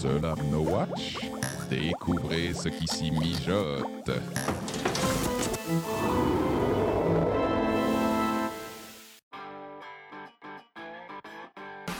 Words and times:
seul 0.00 0.24
à 0.24 0.34
No 0.50 0.62
Watch, 0.62 1.18
découvrez 1.68 2.54
ce 2.54 2.70
qui 2.70 2.86
s'y 2.86 3.10
mijote. 3.10 4.10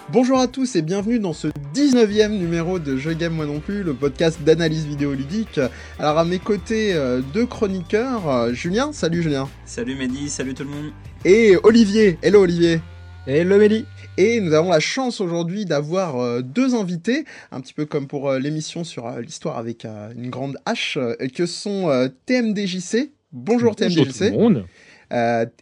Bonjour 0.08 0.38
à 0.38 0.46
tous 0.46 0.76
et 0.76 0.82
bienvenue 0.82 1.18
dans 1.18 1.34
ce 1.34 1.48
19e 1.74 2.30
numéro 2.30 2.78
de 2.78 2.96
Je 2.96 3.10
Game 3.10 3.34
Moi 3.34 3.44
Non 3.44 3.60
Plus, 3.60 3.82
le 3.82 3.92
podcast 3.92 4.40
d'analyse 4.42 4.86
vidéoludique. 4.86 5.60
Alors 5.98 6.16
à 6.16 6.24
mes 6.24 6.38
côtés, 6.38 6.94
euh, 6.94 7.20
deux 7.34 7.44
chroniqueurs, 7.44 8.30
euh, 8.30 8.52
Julien, 8.54 8.92
salut 8.94 9.22
Julien. 9.22 9.46
Salut 9.66 9.94
Mehdi, 9.94 10.30
salut 10.30 10.54
tout 10.54 10.64
le 10.64 10.70
monde. 10.70 10.90
Et 11.26 11.58
Olivier, 11.64 12.18
hello 12.22 12.40
Olivier. 12.44 12.80
Hello 13.32 13.58
Mélie. 13.58 13.86
Et 14.16 14.40
nous 14.40 14.54
avons 14.54 14.70
la 14.70 14.80
chance 14.80 15.20
aujourd'hui 15.20 15.64
d'avoir 15.64 16.16
euh, 16.16 16.42
deux 16.42 16.74
invités, 16.74 17.24
un 17.52 17.60
petit 17.60 17.72
peu 17.72 17.86
comme 17.86 18.08
pour 18.08 18.28
euh, 18.28 18.40
l'émission 18.40 18.82
sur 18.82 19.06
euh, 19.06 19.20
l'histoire 19.20 19.56
avec 19.56 19.84
une 19.84 20.30
grande 20.30 20.56
H, 20.66 20.98
que 21.32 21.46
sont 21.46 22.10
TMDJC. 22.26 23.12
Bonjour, 23.30 23.76
Bonjour 23.76 23.76
tout 23.76 23.84
le 23.84 23.90
TMDJC. 23.90 24.32
monde. 24.32 24.66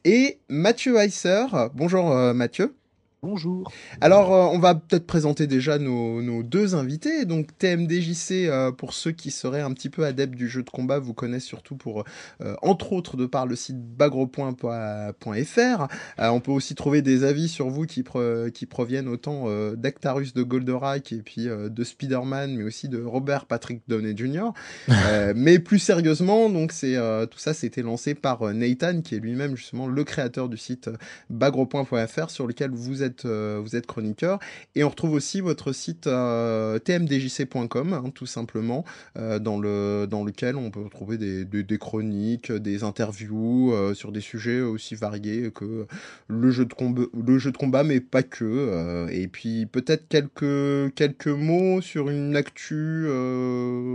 Et 0.06 0.38
Mathieu 0.48 0.94
Weisser. 0.94 1.44
Bonjour 1.74 2.08
Mathieu. 2.32 2.74
Bonjour. 3.20 3.72
Alors, 4.00 4.32
euh, 4.32 4.44
on 4.54 4.60
va 4.60 4.76
peut-être 4.76 5.04
présenter 5.04 5.48
déjà 5.48 5.78
nos, 5.78 6.22
nos 6.22 6.44
deux 6.44 6.76
invités. 6.76 7.24
Donc, 7.24 7.48
TMDJC, 7.58 8.46
euh, 8.46 8.70
pour 8.70 8.94
ceux 8.94 9.10
qui 9.10 9.32
seraient 9.32 9.60
un 9.60 9.72
petit 9.72 9.90
peu 9.90 10.04
adeptes 10.04 10.36
du 10.36 10.48
jeu 10.48 10.62
de 10.62 10.70
combat, 10.70 11.00
vous 11.00 11.14
connaissez 11.14 11.48
surtout 11.48 11.74
pour, 11.74 12.04
euh, 12.40 12.54
entre 12.62 12.92
autres, 12.92 13.16
de 13.16 13.26
par 13.26 13.46
le 13.46 13.56
site. 13.56 13.74
Euh, 14.00 15.10
on 16.28 16.40
peut 16.40 16.52
aussi 16.52 16.76
trouver 16.76 17.02
des 17.02 17.24
avis 17.24 17.48
sur 17.48 17.68
vous 17.70 17.86
qui, 17.86 18.04
pro- 18.04 18.50
qui 18.54 18.66
proviennent 18.66 19.08
autant 19.08 19.46
d'Actarus 19.74 20.32
de 20.32 20.44
Goldorak 20.44 21.10
et 21.12 21.22
puis 21.22 21.46
de 21.46 21.84
Spider-Man, 21.84 22.54
mais 22.54 22.62
aussi 22.62 22.88
de 22.88 23.02
Robert 23.02 23.46
Patrick 23.46 23.82
Downey 23.88 24.16
Jr. 24.16 24.52
Mais 25.34 25.58
plus 25.58 25.80
sérieusement, 25.80 26.50
donc 26.50 26.70
c'est 26.70 26.96
tout 27.30 27.38
ça, 27.38 27.52
c'était 27.52 27.82
lancé 27.82 28.14
par 28.14 28.54
Nathan, 28.54 29.00
qui 29.00 29.16
est 29.16 29.18
lui-même 29.18 29.56
justement 29.56 29.88
le 29.88 30.04
créateur 30.04 30.48
du 30.48 30.56
site 30.56 30.88
bagropoint.fr 31.30 32.30
sur 32.30 32.46
lequel 32.46 32.70
vous 32.70 33.02
êtes, 33.02 33.07
euh, 33.24 33.60
vous 33.62 33.76
êtes 33.76 33.86
chroniqueur. 33.86 34.38
Et 34.74 34.84
on 34.84 34.88
retrouve 34.88 35.12
aussi 35.12 35.40
votre 35.40 35.72
site 35.72 36.06
euh, 36.06 36.78
tmdjc.com, 36.78 37.92
hein, 37.92 38.10
tout 38.14 38.26
simplement, 38.26 38.84
euh, 39.16 39.38
dans, 39.38 39.58
le, 39.58 40.06
dans 40.08 40.24
lequel 40.24 40.56
on 40.56 40.70
peut 40.70 40.88
trouver 40.90 41.18
des, 41.18 41.44
des, 41.44 41.78
chroniques, 41.78 42.52
des 42.52 42.84
interviews 42.84 43.74
sur 43.94 44.12
des 44.12 44.20
sujets 44.20 44.60
aussi 44.60 44.94
variés 44.94 45.50
que 45.50 45.86
le 46.28 46.50
jeu 46.50 46.64
de 46.64 46.74
combat, 46.74 47.02
le 47.26 47.38
jeu 47.38 47.52
de 47.52 47.56
combat 47.56 47.84
mais 47.84 48.00
pas 48.00 48.22
que. 48.22 49.06
et 49.10 49.28
puis 49.28 49.66
peut-être 49.66 50.08
quelques, 50.08 50.94
quelques 50.94 51.28
mots 51.28 51.80
sur 51.80 52.10
une 52.10 52.36
actu 52.36 53.06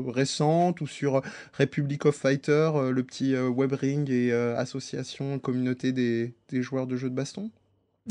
récente 0.08 0.82
ou 0.82 0.88
sur 0.88 1.22
Republic 1.58 2.06
of 2.06 2.16
Fighter, 2.16 2.72
le 2.92 3.04
petit 3.04 3.36
web 3.38 3.74
ring 3.74 4.10
et 4.10 4.32
association 4.32 5.40
communauté 5.40 5.92
des, 5.92 6.34
des 6.50 6.62
joueurs 6.62 6.88
de 6.88 6.96
jeux 6.96 7.10
de 7.10 7.16
baston? 7.16 7.52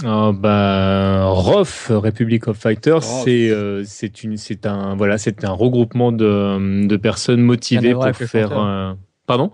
Ah, 0.05 0.33
bah, 0.33 1.27
ROF, 1.27 1.89
Republic 1.91 2.49
of 2.49 2.57
Fighters, 2.57 3.03
ROF. 3.05 3.25
c'est 3.25 3.51
euh, 3.51 3.85
c'est 3.85 4.25
une 4.25 4.39
c'est 4.39 4.65
un 4.65 4.97
voilà 4.97 5.19
c'est 5.19 5.45
un 5.45 5.53
regroupement 5.53 6.13
de, 6.13 6.87
de 6.87 6.97
personnes 6.97 7.43
motivées 7.43 7.93
pour 7.93 8.17
faire 8.17 8.59
euh, 8.59 8.95
pardon? 9.27 9.53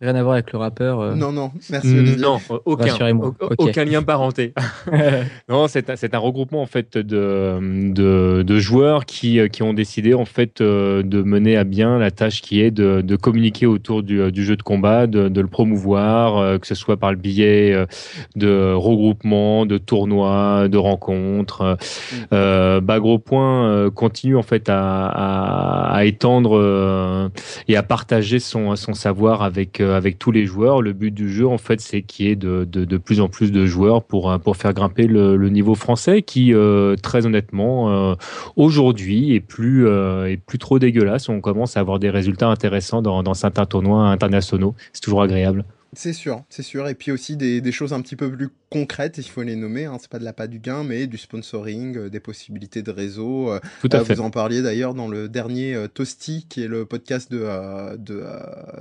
Rien 0.00 0.14
à 0.14 0.22
voir 0.22 0.34
avec 0.34 0.52
le 0.52 0.58
rappeur. 0.60 1.00
euh. 1.00 1.14
Non, 1.16 1.32
non, 1.32 1.50
merci 1.70 1.88
Olivier. 1.98 2.16
non 2.22 2.38
aucun 2.66 2.84
Rassurez-moi. 2.84 3.26
au- 3.40 3.44
Ok. 3.46 3.54
aucun 3.58 3.84
lien 3.84 4.02
parenté 4.02 4.54
non 5.48 5.66
c'est 5.66 6.14
un, 6.14 6.18
regroupement 6.18 6.62
en 6.62 6.66
fait 6.66 6.96
de, 6.96 7.58
de, 7.92 8.42
de 8.42 8.58
joueurs 8.58 9.06
qui, 9.06 9.40
qui 9.50 9.62
ont 9.64 9.74
décidé 9.74 10.14
en 10.14 10.24
fait 10.24 10.60
euh, 10.60 11.02
de 11.02 11.22
mener 11.22 11.56
à 11.56 11.64
bien 11.64 11.98
la 11.98 12.10
tâche 12.12 12.42
qui 12.42 12.60
est 12.60 12.70
de, 12.70 13.00
de 13.00 13.16
communiquer 13.16 13.66
autour 13.66 14.02
du, 14.04 14.30
du 14.30 14.44
jeu 14.44 14.56
de 14.56 14.62
combat 14.62 15.06
de, 15.08 15.28
de 15.28 15.40
le 15.40 15.48
promouvoir 15.48 16.36
euh, 16.38 16.58
que 16.58 16.66
ce 16.68 16.74
soit 16.76 16.96
par 16.96 17.10
le 17.10 17.16
biais 17.16 17.74
de 18.36 18.72
regroupements 18.74 19.66
de 19.66 19.78
tournois 19.78 20.68
de 20.68 20.78
rencontres 20.78 21.76
euh, 22.32 22.80
bah, 22.80 23.00
Gros 23.00 23.18
Point 23.18 23.64
euh, 23.68 23.90
continue 23.90 24.36
en 24.36 24.42
fait 24.42 24.68
à, 24.68 25.06
à, 25.06 25.94
à 25.96 26.04
étendre 26.04 27.30
et 27.66 27.76
à 27.76 27.82
partager 27.82 28.38
son, 28.38 28.76
son 28.76 28.94
savoir 28.94 29.42
avec, 29.42 29.80
euh, 29.80 29.87
avec 29.94 30.18
tous 30.18 30.30
les 30.30 30.46
joueurs. 30.46 30.82
Le 30.82 30.92
but 30.92 31.10
du 31.10 31.30
jeu, 31.30 31.46
en 31.46 31.58
fait, 31.58 31.80
c'est 31.80 32.02
qu'il 32.02 32.26
y 32.26 32.30
ait 32.30 32.36
de, 32.36 32.64
de, 32.64 32.96
plus 32.96 33.20
en 33.20 33.28
plus 33.28 33.52
de 33.52 33.66
joueurs 33.66 34.02
pour, 34.02 34.30
euh, 34.30 34.38
pour 34.38 34.56
faire 34.56 34.72
grimper 34.72 35.06
le, 35.06 35.36
niveau 35.48 35.74
français 35.74 36.22
qui, 36.22 36.52
euh, 36.52 36.96
très 36.96 37.26
honnêtement, 37.26 37.90
euh, 37.90 38.14
aujourd'hui 38.56 39.34
est 39.34 39.40
plus, 39.40 39.86
euh, 39.86 40.30
est 40.30 40.36
plus 40.36 40.58
trop 40.58 40.78
dégueulasse. 40.78 41.28
On 41.28 41.40
commence 41.40 41.76
à 41.76 41.80
avoir 41.80 41.98
des 41.98 42.10
résultats 42.10 42.48
intéressants 42.48 43.02
dans 43.02 43.34
certains 43.34 43.66
tournois 43.66 44.08
internationaux. 44.08 44.74
C'est 44.92 45.02
toujours 45.02 45.22
agréable. 45.22 45.64
C'est 45.94 46.12
sûr, 46.12 46.44
c'est 46.50 46.62
sûr. 46.62 46.86
Et 46.88 46.94
puis 46.94 47.10
aussi 47.12 47.36
des, 47.36 47.60
des 47.60 47.72
choses 47.72 47.92
un 47.92 48.00
petit 48.02 48.14
peu 48.16 48.30
plus 48.30 48.48
concrètes, 48.70 49.16
il 49.16 49.24
faut 49.24 49.42
les 49.42 49.56
nommer. 49.56 49.86
Hein. 49.86 49.96
C'est 49.98 50.10
pas 50.10 50.18
de 50.18 50.24
la 50.24 50.34
pas 50.34 50.46
du 50.46 50.58
gain, 50.58 50.84
mais 50.84 51.06
du 51.06 51.16
sponsoring, 51.16 51.96
euh, 51.96 52.10
des 52.10 52.20
possibilités 52.20 52.82
de 52.82 52.90
réseau. 52.90 53.50
euh, 53.50 53.60
Tout 53.80 53.88
à 53.92 53.96
Euh, 54.00 54.04
fait. 54.04 54.14
Vous 54.14 54.20
en 54.20 54.30
parliez 54.30 54.60
d'ailleurs 54.60 54.92
dans 54.92 55.08
le 55.08 55.30
dernier 55.30 55.86
Toasty, 55.94 56.44
qui 56.48 56.62
est 56.62 56.68
le 56.68 56.84
podcast 56.84 57.32
de, 57.32 57.96
de, 57.96 58.22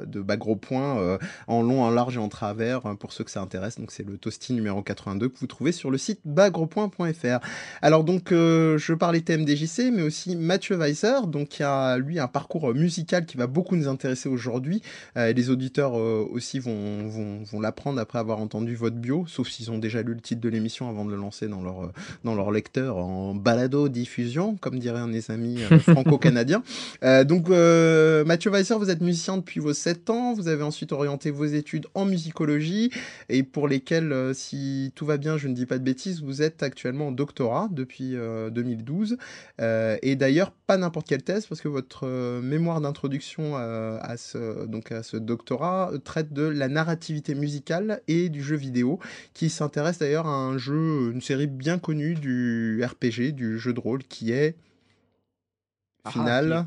de 0.06 0.22
Bagro 0.22 0.58
Point, 0.58 1.18
en 1.48 1.62
long, 1.62 1.84
en 1.84 1.90
large 1.92 2.16
et 2.18 2.20
en 2.20 2.28
travers, 2.28 2.82
pour 2.98 3.14
ceux 3.14 3.24
que 3.24 3.32
ça 3.32 3.42
intéresse. 3.42 3.80
Donc 3.80 3.92
c'est 3.92 4.06
le 4.06 4.18
Toasty 4.18 4.52
numéro 4.54 4.82
82 4.82 5.30
que 5.30 5.38
vous 5.40 5.48
trouvez 5.48 5.72
sur 5.72 5.90
le 5.92 5.98
site 5.98 6.20
bagropoint.fr. 6.26 7.40
Alors 7.82 8.04
donc, 8.04 8.28
je 8.32 8.94
parlais 8.94 9.22
TMDJC, 9.22 9.92
mais 9.94 10.02
aussi 10.02 10.36
Mathieu 10.36 10.76
Weisser, 10.76 11.28
donc 11.28 11.48
qui 11.50 11.64
a 11.64 11.98
lui 11.98 12.20
un 12.20 12.28
parcours 12.28 12.74
musical 12.74 13.26
qui 13.26 13.38
va 13.38 13.48
beaucoup 13.48 13.76
nous 13.78 13.88
intéresser 13.88 14.28
aujourd'hui. 14.28 14.82
Et 15.16 15.34
les 15.34 15.50
auditeurs 15.50 15.94
aussi 15.94 16.60
vont, 16.60 16.97
vont, 17.06 17.44
vont 17.44 17.60
l'apprendre 17.60 18.00
après 18.00 18.20
avoir 18.20 18.40
entendu 18.40 18.76
votre 18.76 18.96
bio, 18.96 19.26
sauf 19.28 19.50
s'ils 19.50 19.72
ont 19.72 19.78
déjà 19.78 20.02
lu 20.02 20.14
le 20.14 20.22
titre 20.22 20.42
de 20.42 20.50
l'émission 20.50 20.90
avant 20.90 21.06
de 21.06 21.12
le 21.12 21.18
lancer 21.18 21.48
dans 21.48 21.62
leur, 21.62 21.84
euh, 21.84 21.92
dans 22.24 22.36
leur 22.36 22.52
lecteur 22.52 22.98
en 22.98 23.36
balado 23.36 23.90
diffusion, 23.90 24.56
comme 24.56 24.80
diraient 24.80 25.06
mes 25.08 25.30
amis 25.32 25.60
euh, 25.72 25.80
franco-canadiens. 25.80 26.64
Euh, 27.04 27.24
donc, 27.24 27.50
euh, 27.50 28.26
Mathieu 28.26 28.50
Weisser, 28.50 28.76
vous 28.76 28.90
êtes 28.90 29.02
musicien 29.02 29.38
depuis 29.38 29.60
vos 29.60 29.74
7 29.74 30.10
ans. 30.10 30.34
Vous 30.34 30.48
avez 30.48 30.64
ensuite 30.64 30.92
orienté 30.92 31.32
vos 31.32 31.46
études 31.46 31.86
en 31.94 32.06
musicologie 32.06 32.92
et 33.30 33.44
pour 33.44 33.68
lesquelles, 33.68 34.32
si 34.34 34.92
tout 34.96 35.06
va 35.06 35.18
bien, 35.18 35.38
je 35.38 35.48
ne 35.48 35.54
dis 35.54 35.66
pas 35.66 35.78
de 35.78 35.84
bêtises, 35.84 36.22
vous 36.22 36.42
êtes 36.42 36.64
actuellement 36.64 37.08
en 37.08 37.12
doctorat 37.12 37.68
depuis 37.72 38.16
euh, 38.16 38.50
2012. 38.50 39.18
Euh, 39.62 39.98
et 40.02 40.16
d'ailleurs, 40.16 40.52
pas 40.52 40.78
n'importe 40.78 41.08
quelle 41.08 41.24
thèse 41.24 41.46
parce 41.46 41.62
que 41.62 41.68
votre 41.68 42.08
mémoire 42.42 42.82
d'introduction 42.82 43.56
à, 43.56 44.18
ce, 44.18 44.66
donc 44.66 44.92
à 44.92 45.04
ce 45.04 45.18
doctorat 45.18 45.92
traite 46.04 46.34
de 46.34 46.44
la 46.44 46.68
narrativité 46.92 47.36
musicale 47.36 48.02
et 48.08 48.30
du 48.30 48.42
jeu 48.42 48.56
vidéo 48.56 49.00
qui 49.34 49.50
s'intéresse 49.50 50.00
d'ailleurs 50.00 50.26
à 50.28 50.36
un 50.36 50.58
jeu, 50.58 51.12
une 51.14 51.22
série 51.22 51.48
bien 51.48 51.78
connue 51.80 52.14
du 52.16 52.82
RPG, 52.84 53.34
du 53.34 53.60
jeu 53.60 53.74
de 53.74 53.80
rôle, 53.80 54.04
qui 54.04 54.32
est 54.32 54.56
Ah, 56.06 56.12
Final. 56.12 56.66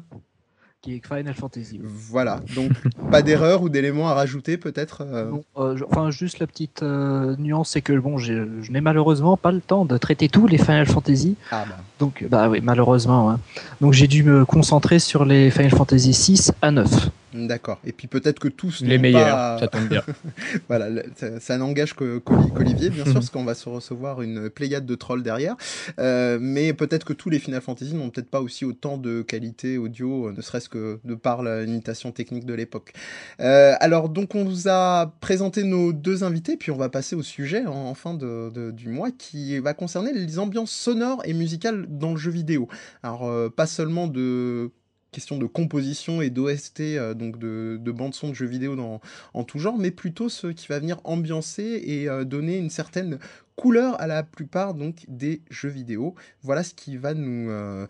Qui 0.82 0.94
est 0.94 1.06
Final 1.06 1.34
Fantasy. 1.34 1.78
Voilà, 1.82 2.40
donc 2.54 2.72
pas 3.10 3.20
d'erreur 3.20 3.60
ou 3.62 3.68
d'éléments 3.68 4.08
à 4.08 4.14
rajouter 4.14 4.56
peut-être 4.56 5.02
euh, 5.02 5.30
euh, 5.58 5.78
enfin, 5.90 6.10
juste 6.10 6.38
la 6.38 6.46
petite 6.46 6.82
euh, 6.82 7.36
nuance, 7.36 7.70
c'est 7.70 7.82
que 7.82 7.92
bon, 7.98 8.16
je 8.16 8.32
n'ai 8.70 8.80
malheureusement 8.80 9.36
pas 9.36 9.52
le 9.52 9.60
temps 9.60 9.84
de 9.84 9.98
traiter 9.98 10.28
tous 10.30 10.46
les 10.46 10.56
Final 10.56 10.86
Fantasy. 10.86 11.36
Ah 11.50 11.64
bah, 11.68 11.76
Donc, 11.98 12.26
bah 12.30 12.48
oui, 12.48 12.60
malheureusement. 12.62 13.30
hein. 13.30 13.40
Donc, 13.82 13.92
j'ai 13.92 14.06
dû 14.06 14.22
me 14.22 14.46
concentrer 14.46 15.00
sur 15.00 15.24
les 15.26 15.50
Final 15.50 15.70
Fantasy 15.70 16.14
6 16.14 16.52
à 16.62 16.70
9. 16.70 17.10
D'accord. 17.34 17.78
Et 17.84 17.92
puis 17.92 18.08
peut-être 18.08 18.38
que 18.38 18.48
tous 18.48 18.80
Les 18.82 18.98
meilleurs, 18.98 19.36
pas- 19.36 19.58
ça 19.58 19.68
tombe 19.68 19.88
bien. 19.88 20.02
voilà, 20.68 21.02
ça, 21.16 21.40
ça 21.40 21.56
n'engage 21.58 21.94
que 21.94 22.18
qu'Oli- 22.18 22.50
qu'Olivier, 22.52 22.90
bien 22.90 23.04
sûr, 23.04 23.14
parce 23.14 23.30
qu'on 23.30 23.44
va 23.44 23.54
se 23.54 23.68
recevoir 23.68 24.22
une 24.22 24.50
pléiade 24.50 24.86
de 24.86 24.94
trolls 24.94 25.22
derrière. 25.22 25.56
Euh, 25.98 26.38
mais 26.40 26.72
peut-être 26.72 27.04
que 27.04 27.12
tous 27.12 27.30
les 27.30 27.38
Final 27.38 27.60
Fantasy 27.60 27.94
n'ont 27.94 28.10
peut-être 28.10 28.30
pas 28.30 28.40
aussi 28.40 28.64
autant 28.64 28.96
de 28.98 29.22
qualité 29.22 29.78
audio, 29.78 30.28
euh, 30.28 30.32
ne 30.36 30.40
serait-ce 30.42 30.68
que 30.68 31.00
de 31.04 31.14
par 31.14 31.42
la 31.42 31.64
limitation 31.64 32.12
technique 32.12 32.46
de 32.46 32.54
l'époque. 32.54 32.92
Euh, 33.40 33.74
alors, 33.80 34.08
donc, 34.08 34.34
on 34.34 34.44
vous 34.44 34.68
a 34.68 35.14
présenté 35.20 35.62
nos 35.64 35.92
deux 35.92 36.24
invités, 36.24 36.56
puis 36.56 36.70
on 36.70 36.76
va 36.76 36.88
passer 36.88 37.16
au 37.16 37.22
sujet 37.22 37.66
en, 37.66 37.72
en 37.72 37.94
fin 37.94 38.14
de, 38.14 38.50
de- 38.50 38.70
du 38.70 38.88
mois 38.88 39.10
qui 39.10 39.58
va 39.58 39.74
concerner 39.74 40.12
les 40.12 40.38
ambiances 40.38 40.70
sonores 40.72 41.22
et 41.24 41.32
musicales 41.32 41.86
dans 41.88 42.12
le 42.12 42.16
jeu 42.16 42.30
vidéo. 42.30 42.68
Alors, 43.02 43.28
euh, 43.28 43.48
pas 43.48 43.66
seulement 43.66 44.06
de 44.06 44.70
question 45.10 45.38
de 45.38 45.46
composition 45.46 46.22
et 46.22 46.30
d'OST, 46.30 46.80
euh, 46.80 47.14
donc 47.14 47.38
de, 47.38 47.78
de 47.80 47.92
bande 47.92 48.14
son 48.14 48.28
de 48.28 48.34
jeux 48.34 48.46
vidéo 48.46 48.76
dans, 48.76 49.00
en 49.34 49.44
tout 49.44 49.58
genre, 49.58 49.78
mais 49.78 49.90
plutôt 49.90 50.28
ce 50.28 50.48
qui 50.48 50.66
va 50.68 50.78
venir 50.78 51.00
ambiancer 51.04 51.82
et 51.84 52.08
euh, 52.08 52.24
donner 52.24 52.58
une 52.58 52.70
certaine 52.70 53.18
couleur 53.56 54.00
à 54.00 54.06
la 54.06 54.22
plupart 54.22 54.74
donc 54.74 55.04
des 55.08 55.42
jeux 55.50 55.68
vidéo. 55.68 56.14
Voilà 56.42 56.62
ce 56.62 56.74
qui 56.74 56.96
va 56.96 57.14
nous, 57.14 57.50
euh, 57.50 57.86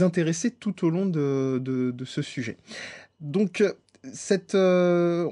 intéresser 0.00 0.50
tout 0.50 0.84
au 0.86 0.90
long 0.90 1.06
de, 1.06 1.94
ce 2.04 2.22
sujet. 2.22 2.56
Donc, 3.20 3.62
cette, 4.12 4.54
euh, 4.54 5.28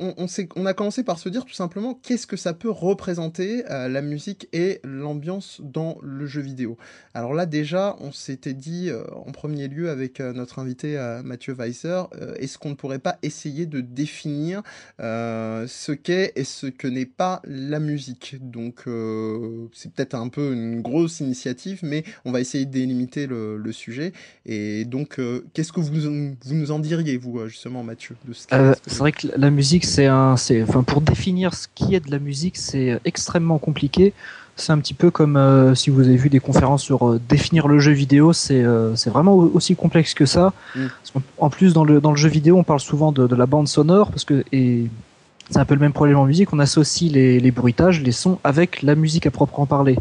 on, 0.56 0.66
a 0.66 0.74
commencé 0.74 1.02
par 1.02 1.18
se 1.18 1.28
dire 1.28 1.44
tout 1.44 1.52
simplement 1.52 1.94
qu'est-ce 1.94 2.26
que 2.26 2.36
ça 2.36 2.54
peut 2.54 2.70
représenter 2.70 3.64
euh, 3.70 3.88
la 3.88 4.02
musique 4.02 4.48
et 4.52 4.80
l'ambiance 4.84 5.60
dans 5.62 5.98
le 6.02 6.26
jeu 6.26 6.40
vidéo. 6.40 6.78
Alors 7.14 7.34
là 7.34 7.46
déjà, 7.46 7.96
on 8.00 8.12
s'était 8.12 8.54
dit 8.54 8.88
euh, 8.88 9.04
en 9.14 9.32
premier 9.32 9.68
lieu 9.68 9.90
avec 9.90 10.20
notre 10.20 10.58
invité 10.58 10.98
Mathieu 11.24 11.54
Weiser, 11.54 12.02
est-ce 12.36 12.58
qu'on 12.58 12.70
ne 12.70 12.74
pourrait 12.74 12.98
pas 12.98 13.18
essayer 13.22 13.66
de 13.66 13.80
définir 13.80 14.62
ce 14.98 15.92
qu'est 15.92 16.32
et 16.36 16.44
ce 16.44 16.66
que 16.66 16.86
n'est 16.86 17.06
pas 17.06 17.40
la 17.44 17.80
musique? 17.80 18.36
Donc 18.40 18.84
c'est 19.72 19.92
peut-être 19.92 20.14
un 20.14 20.28
peu 20.28 20.52
une 20.52 20.80
grosse 20.80 21.20
initiative, 21.20 21.80
mais 21.82 22.04
on 22.24 22.32
va 22.32 22.40
essayer 22.40 22.64
de 22.64 22.70
délimiter 22.70 23.26
le, 23.26 23.72
sujet. 23.72 24.12
Et 24.44 24.84
donc 24.84 25.18
qu'est-ce 25.54 25.72
que 25.72 25.80
vous, 25.80 26.36
vous 26.44 26.54
nous 26.54 26.70
en 26.70 26.78
diriez 26.78 27.16
vous 27.16 27.48
justement 27.48 27.82
Mathieu 27.82 28.16
de 28.26 28.32
ce 28.32 28.46
euh, 28.62 28.74
c'est 28.86 28.98
vrai 28.98 29.12
que 29.12 29.26
la 29.36 29.50
musique, 29.50 29.84
c'est 29.84 30.06
un, 30.06 30.36
c'est, 30.36 30.62
enfin, 30.62 30.82
pour 30.82 31.00
définir 31.00 31.54
ce 31.54 31.66
qui 31.74 31.94
est 31.94 32.04
de 32.04 32.10
la 32.10 32.18
musique, 32.18 32.56
c'est 32.56 33.00
extrêmement 33.04 33.58
compliqué. 33.58 34.12
C'est 34.56 34.72
un 34.72 34.78
petit 34.78 34.94
peu 34.94 35.10
comme 35.10 35.36
euh, 35.36 35.74
si 35.74 35.90
vous 35.90 36.06
avez 36.06 36.16
vu 36.16 36.28
des 36.28 36.40
conférences 36.40 36.82
sur 36.82 37.08
euh, 37.08 37.20
définir 37.28 37.68
le 37.68 37.78
jeu 37.78 37.92
vidéo, 37.92 38.32
c'est 38.32 38.64
c'est 38.94 39.10
vraiment 39.10 39.34
aussi 39.34 39.74
complexe 39.74 40.14
que 40.14 40.26
ça. 40.26 40.52
Mm. 40.76 40.86
en 41.38 41.50
plus, 41.50 41.72
dans 41.72 41.84
le, 41.84 42.00
dans 42.00 42.10
le 42.10 42.16
jeu 42.16 42.28
vidéo, 42.28 42.56
on 42.56 42.64
parle 42.64 42.80
souvent 42.80 43.12
de, 43.12 43.26
de 43.26 43.36
la 43.36 43.46
bande 43.46 43.68
sonore, 43.68 44.10
parce 44.10 44.24
que, 44.24 44.44
et 44.52 44.86
c'est 45.50 45.58
un 45.58 45.64
peu 45.64 45.74
le 45.74 45.80
même 45.80 45.92
problème 45.92 46.18
en 46.18 46.26
musique, 46.26 46.52
on 46.52 46.58
associe 46.58 47.10
les, 47.10 47.40
les 47.40 47.50
bruitages, 47.50 48.00
les 48.00 48.12
sons 48.12 48.38
avec 48.44 48.82
la 48.82 48.94
musique 48.94 49.26
à 49.26 49.30
proprement 49.30 49.66
parler. 49.66 49.96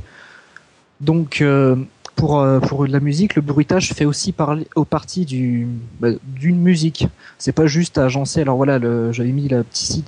Donc, 0.99 1.43
pour, 2.21 2.39
euh, 2.39 2.59
la 2.87 2.99
musique, 2.99 3.35
le 3.35 3.41
bruitage 3.41 3.93
fait 3.93 4.05
aussi 4.05 4.31
parler 4.31 4.67
au 4.75 4.85
parti 4.85 5.25
du, 5.25 5.67
bah, 5.99 6.09
d'une 6.23 6.59
musique. 6.59 7.07
C'est 7.39 7.51
pas 7.51 7.65
juste 7.65 7.97
agencer. 7.97 8.41
Alors 8.41 8.57
voilà, 8.57 8.79
j'avais 9.11 9.31
mis 9.31 9.49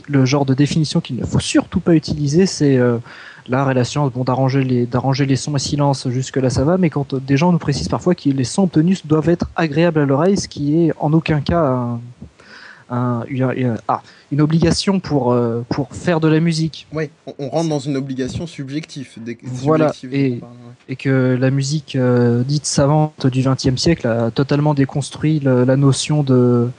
le 0.07 0.25
genre 0.25 0.45
de 0.45 0.53
définition 0.53 1.01
qu'il 1.01 1.15
ne 1.15 1.25
faut 1.25 1.39
surtout 1.39 1.79
pas 1.79 1.95
utiliser, 1.95 2.45
c'est 2.45 2.77
euh, 2.77 2.99
la 3.47 3.65
relation 3.65 4.07
bon, 4.13 4.23
d'arranger 4.23 4.63
les, 4.63 5.35
sons 5.35 5.55
à 5.55 5.59
silence, 5.59 6.07
jusque 6.09 6.37
là 6.37 6.51
ça 6.51 6.63
va, 6.63 6.77
mais 6.77 6.91
quand 6.91 7.15
des 7.15 7.35
gens 7.35 7.51
nous 7.51 7.57
précisent 7.57 7.89
parfois 7.89 8.13
que 8.13 8.29
les 8.29 8.43
sons 8.43 8.63
obtenus 8.63 9.05
doivent 9.07 9.29
être 9.29 9.49
agréables 9.55 9.99
à 9.99 10.05
l'oreille, 10.05 10.37
ce 10.37 10.47
qui 10.47 10.79
est 10.79 10.93
en 10.99 11.13
aucun 11.13 11.41
cas 11.41 11.97
un, 12.93 13.23
une, 13.27 13.77
ah, 13.87 14.01
une 14.31 14.41
obligation 14.41 14.99
pour, 14.99 15.31
euh, 15.31 15.65
pour 15.69 15.93
faire 15.93 16.19
de 16.19 16.27
la 16.27 16.39
musique. 16.39 16.87
Oui, 16.93 17.09
on, 17.39 17.49
rentre 17.49 17.69
dans 17.69 17.79
une 17.79 17.97
obligation 17.97 18.47
subjective. 18.47 19.09
Voilà, 19.43 19.91
et, 20.11 20.39
et, 20.89 20.95
que 20.95 21.37
la 21.39 21.51
musique 21.51 21.95
euh, 21.95 22.43
dite 22.43 22.65
savante 22.65 23.27
du 23.27 23.43
XXe 23.43 23.75
siècle 23.75 24.07
a 24.07 24.31
totalement 24.31 24.73
déconstruit 24.73 25.39
la 25.39 25.75
notion 25.75 26.23
de, 26.23 26.69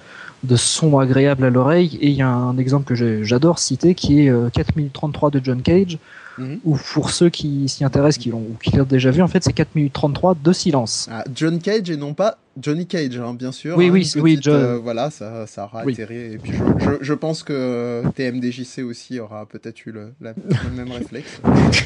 de 0.42 0.56
son 0.56 0.98
agréable 0.98 1.44
à 1.44 1.50
l'oreille. 1.50 1.98
Et 2.00 2.08
il 2.08 2.16
y 2.16 2.22
a 2.22 2.28
un 2.28 2.58
exemple 2.58 2.94
que 2.94 3.22
j'adore 3.22 3.58
citer 3.58 3.94
qui 3.94 4.26
est 4.26 4.52
4 4.52 4.76
minutes 4.76 4.92
33 4.92 5.30
de 5.30 5.40
John 5.42 5.62
Cage, 5.62 5.98
Ou 6.64 6.76
pour 6.92 7.10
ceux 7.10 7.30
qui 7.30 7.68
s'y 7.68 7.84
intéressent, 7.84 8.22
qui 8.22 8.30
l'ont 8.30 8.46
qui 8.62 8.76
l'ont 8.76 8.84
déjà 8.84 9.10
vu, 9.10 9.22
en 9.22 9.28
fait, 9.28 9.44
c'est 9.44 9.52
4 9.52 9.74
minutes 9.74 9.92
33 9.92 10.36
de 10.42 10.52
silence. 10.52 11.08
Ah, 11.10 11.24
John 11.34 11.58
Cage 11.58 11.90
et 11.90 11.96
non 11.96 12.14
pas 12.14 12.38
Johnny 12.60 12.86
Cage, 12.86 13.18
hein, 13.18 13.34
bien 13.34 13.50
sûr. 13.50 13.76
Oui, 13.76 13.86
hein, 13.86 13.90
oui, 13.92 14.12
oui. 14.16 14.38
John... 14.40 14.54
Euh, 14.54 14.78
voilà, 14.78 15.10
ça, 15.10 15.46
ça 15.46 15.64
aura 15.64 15.80
atterri. 15.82 16.34
Et 16.34 16.38
puis 16.38 16.52
je, 16.52 16.84
je, 16.84 16.90
je, 17.00 17.14
pense 17.14 17.42
que 17.42 18.02
TMDJC 18.14 18.82
aussi 18.84 19.18
aura 19.18 19.46
peut-être 19.46 19.84
eu 19.86 19.92
le, 19.92 20.12
la, 20.20 20.34
le 20.34 20.70
même 20.76 20.92
réflexe. 20.92 21.40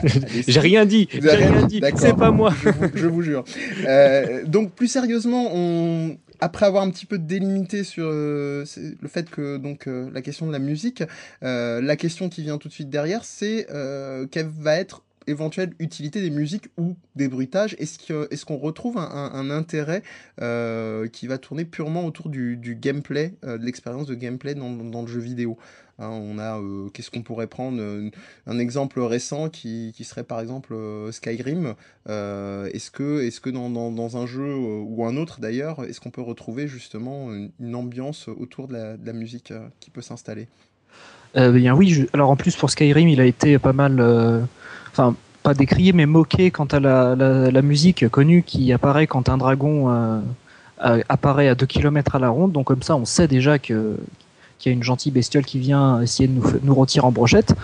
J'ai 0.46 0.60
rien 0.60 0.84
dit. 0.84 1.08
J'ai 1.10 1.30
rien 1.30 1.66
dit. 1.66 1.80
C'est 1.96 2.16
pas 2.16 2.30
moi. 2.30 2.52
je, 2.62 2.68
vous, 2.68 2.90
je 2.94 3.06
vous 3.06 3.22
jure. 3.22 3.44
Euh, 3.86 4.44
donc 4.44 4.72
plus 4.72 4.88
sérieusement, 4.88 5.50
on 5.54 6.16
après 6.40 6.66
avoir 6.66 6.82
un 6.82 6.90
petit 6.90 7.06
peu 7.06 7.18
délimité 7.18 7.84
sur 7.84 8.06
euh, 8.06 8.64
le 9.00 9.08
fait 9.08 9.30
que 9.30 9.56
donc 9.56 9.86
euh, 9.86 10.10
la 10.12 10.22
question 10.22 10.46
de 10.46 10.52
la 10.52 10.58
musique, 10.58 11.02
euh, 11.42 11.80
la 11.80 11.96
question 11.96 12.28
qui 12.28 12.42
vient 12.42 12.58
tout 12.58 12.68
de 12.68 12.72
suite 12.72 12.90
derrière, 12.90 13.24
c'est 13.24 13.66
quelle 14.30 14.48
va 14.48 14.76
être 14.76 15.02
éventuelle 15.26 15.74
utilité 15.78 16.22
des 16.22 16.30
musiques 16.30 16.68
ou 16.78 16.96
des 17.14 17.28
bruitages? 17.28 17.76
Est-ce 17.78 18.44
qu'on 18.44 18.56
retrouve 18.56 18.98
un, 18.98 19.50
intérêt 19.50 20.02
qui 20.38 21.26
va 21.26 21.38
tourner 21.38 21.64
purement 21.64 22.04
autour 22.04 22.28
du, 22.28 22.78
gameplay, 22.80 23.34
de 23.42 23.64
l'expérience 23.64 24.06
de 24.06 24.14
gameplay 24.14 24.54
dans, 24.54 25.02
le 25.02 25.08
jeu 25.08 25.20
vidéo? 25.20 25.58
Hein, 26.00 26.10
on 26.10 26.38
a, 26.38 26.58
euh, 26.60 26.88
qu'est-ce 26.90 27.10
qu'on 27.10 27.22
pourrait 27.22 27.48
prendre 27.48 27.78
euh, 27.80 28.10
Un 28.46 28.58
exemple 28.60 29.00
récent 29.00 29.48
qui, 29.48 29.92
qui 29.96 30.04
serait 30.04 30.22
par 30.22 30.38
exemple 30.40 30.72
euh, 30.72 31.10
Skyrim. 31.10 31.74
est-ce 32.06 32.90
que, 32.92 33.22
est-ce 33.22 33.40
que 33.40 33.50
dans, 33.50 33.68
dans, 33.68 33.90
dans, 33.90 34.16
un 34.16 34.26
jeu 34.26 34.54
ou 34.56 35.04
un 35.04 35.16
autre 35.16 35.40
d'ailleurs, 35.40 35.84
est-ce 35.84 36.00
qu'on 36.00 36.10
peut 36.10 36.22
retrouver 36.22 36.68
justement 36.68 37.30
une, 37.32 37.74
ambiance 37.74 38.28
autour 38.28 38.68
de 38.68 38.74
la, 38.74 39.12
musique 39.12 39.52
qui 39.80 39.90
peut 39.90 40.00
s'installer? 40.00 40.46
Bien 41.34 41.74
oui, 41.74 42.06
alors 42.12 42.30
en 42.30 42.36
plus 42.36 42.56
pour 42.56 42.70
Skyrim, 42.70 43.08
il 43.08 43.20
a 43.20 43.26
été 43.26 43.58
pas 43.58 43.72
mal, 43.72 44.00
enfin 44.90 45.14
pas 45.42 45.54
décrié 45.54 45.92
mais 45.92 46.06
moqué 46.06 46.50
quant 46.50 46.64
à 46.66 46.80
la, 46.80 47.14
la, 47.14 47.50
la, 47.50 47.62
musique 47.62 48.08
connue 48.08 48.42
qui 48.42 48.72
apparaît 48.72 49.06
quand 49.06 49.28
un 49.28 49.36
dragon 49.36 50.22
apparaît 50.78 51.48
à 51.48 51.54
2 51.54 51.66
km 51.66 52.16
à 52.16 52.18
la 52.18 52.28
ronde. 52.30 52.52
Donc 52.52 52.66
comme 52.66 52.82
ça, 52.82 52.96
on 52.96 53.04
sait 53.04 53.28
déjà 53.28 53.58
que 53.58 53.96
qu'il 54.58 54.70
y 54.70 54.74
a 54.74 54.76
une 54.76 54.82
gentille 54.82 55.12
bestiole 55.12 55.44
qui 55.44 55.58
vient 55.58 56.00
essayer 56.02 56.28
de 56.28 56.34
nous, 56.34 56.44
nous 56.62 56.74
retirer 56.74 57.06
en 57.06 57.12
brochette. 57.12 57.54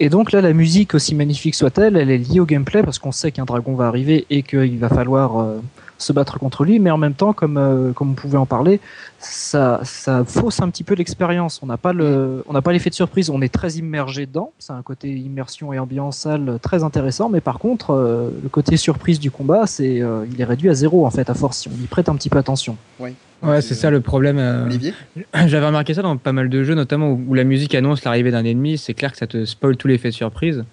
Et 0.00 0.08
donc 0.08 0.32
là, 0.32 0.40
la 0.40 0.52
musique, 0.52 0.94
aussi 0.94 1.14
magnifique 1.14 1.54
soit-elle, 1.54 1.96
elle 1.96 2.10
est 2.10 2.18
liée 2.18 2.40
au 2.40 2.46
gameplay 2.46 2.82
parce 2.82 2.98
qu'on 2.98 3.12
sait 3.12 3.30
qu'un 3.30 3.44
dragon 3.44 3.74
va 3.74 3.86
arriver 3.86 4.26
et 4.30 4.42
qu'il 4.42 4.78
va 4.78 4.88
falloir 4.88 5.38
euh, 5.38 5.60
se 5.98 6.12
battre 6.12 6.38
contre 6.38 6.64
lui, 6.64 6.78
mais 6.78 6.90
en 6.90 6.98
même 6.98 7.14
temps, 7.14 7.32
comme, 7.32 7.56
euh, 7.56 7.92
comme 7.92 8.08
vous 8.08 8.14
pouvez 8.14 8.36
en 8.36 8.46
parler, 8.46 8.80
ça, 9.18 9.80
ça 9.82 10.24
fausse 10.24 10.60
un 10.60 10.68
petit 10.68 10.84
peu 10.84 10.94
l'expérience. 10.94 11.60
On 11.62 11.66
n'a 11.66 11.76
pas 11.76 11.92
le, 11.92 12.44
on 12.46 12.52
n'a 12.52 12.62
pas 12.62 12.72
l'effet 12.72 12.90
de 12.90 12.94
surprise. 12.94 13.30
On 13.30 13.40
est 13.40 13.52
très 13.52 13.74
immergé 13.74 14.26
dedans. 14.26 14.52
C'est 14.58 14.72
un 14.72 14.82
côté 14.82 15.10
immersion 15.10 15.72
et 15.72 15.78
ambiance 15.78 16.18
salle 16.18 16.58
très 16.62 16.84
intéressant, 16.84 17.28
mais 17.28 17.40
par 17.40 17.58
contre, 17.58 17.90
euh, 17.90 18.30
le 18.42 18.48
côté 18.48 18.76
surprise 18.76 19.18
du 19.18 19.30
combat, 19.30 19.66
c'est, 19.66 20.02
il 20.30 20.40
est 20.40 20.44
réduit 20.44 20.68
à 20.68 20.74
zéro 20.74 21.06
en 21.06 21.10
fait, 21.10 21.30
à 21.30 21.34
force 21.34 21.58
si 21.58 21.68
on 21.68 21.82
y 21.82 21.86
prête 21.86 22.08
un 22.08 22.14
petit 22.14 22.28
peu 22.28 22.38
attention. 22.38 22.76
Oui. 22.98 23.14
Ouais, 23.42 23.60
c'est 23.60 23.74
ça 23.74 23.90
le 23.90 24.00
problème. 24.00 24.38
Euh, 24.38 24.64
Olivier? 24.64 24.94
J'avais 25.46 25.66
remarqué 25.66 25.94
ça 25.94 26.02
dans 26.02 26.16
pas 26.16 26.32
mal 26.32 26.48
de 26.48 26.62
jeux, 26.62 26.74
notamment 26.74 27.10
où, 27.12 27.34
la 27.34 27.44
musique 27.44 27.74
annonce 27.74 28.04
l'arrivée 28.04 28.30
d'un 28.30 28.44
ennemi. 28.44 28.78
C'est 28.78 28.94
clair 28.94 29.12
que 29.12 29.18
ça 29.18 29.26
te 29.26 29.44
spoil 29.44 29.76
tout 29.76 29.88
l'effet 29.88 30.08
de 30.08 30.14
surprise. 30.14 30.64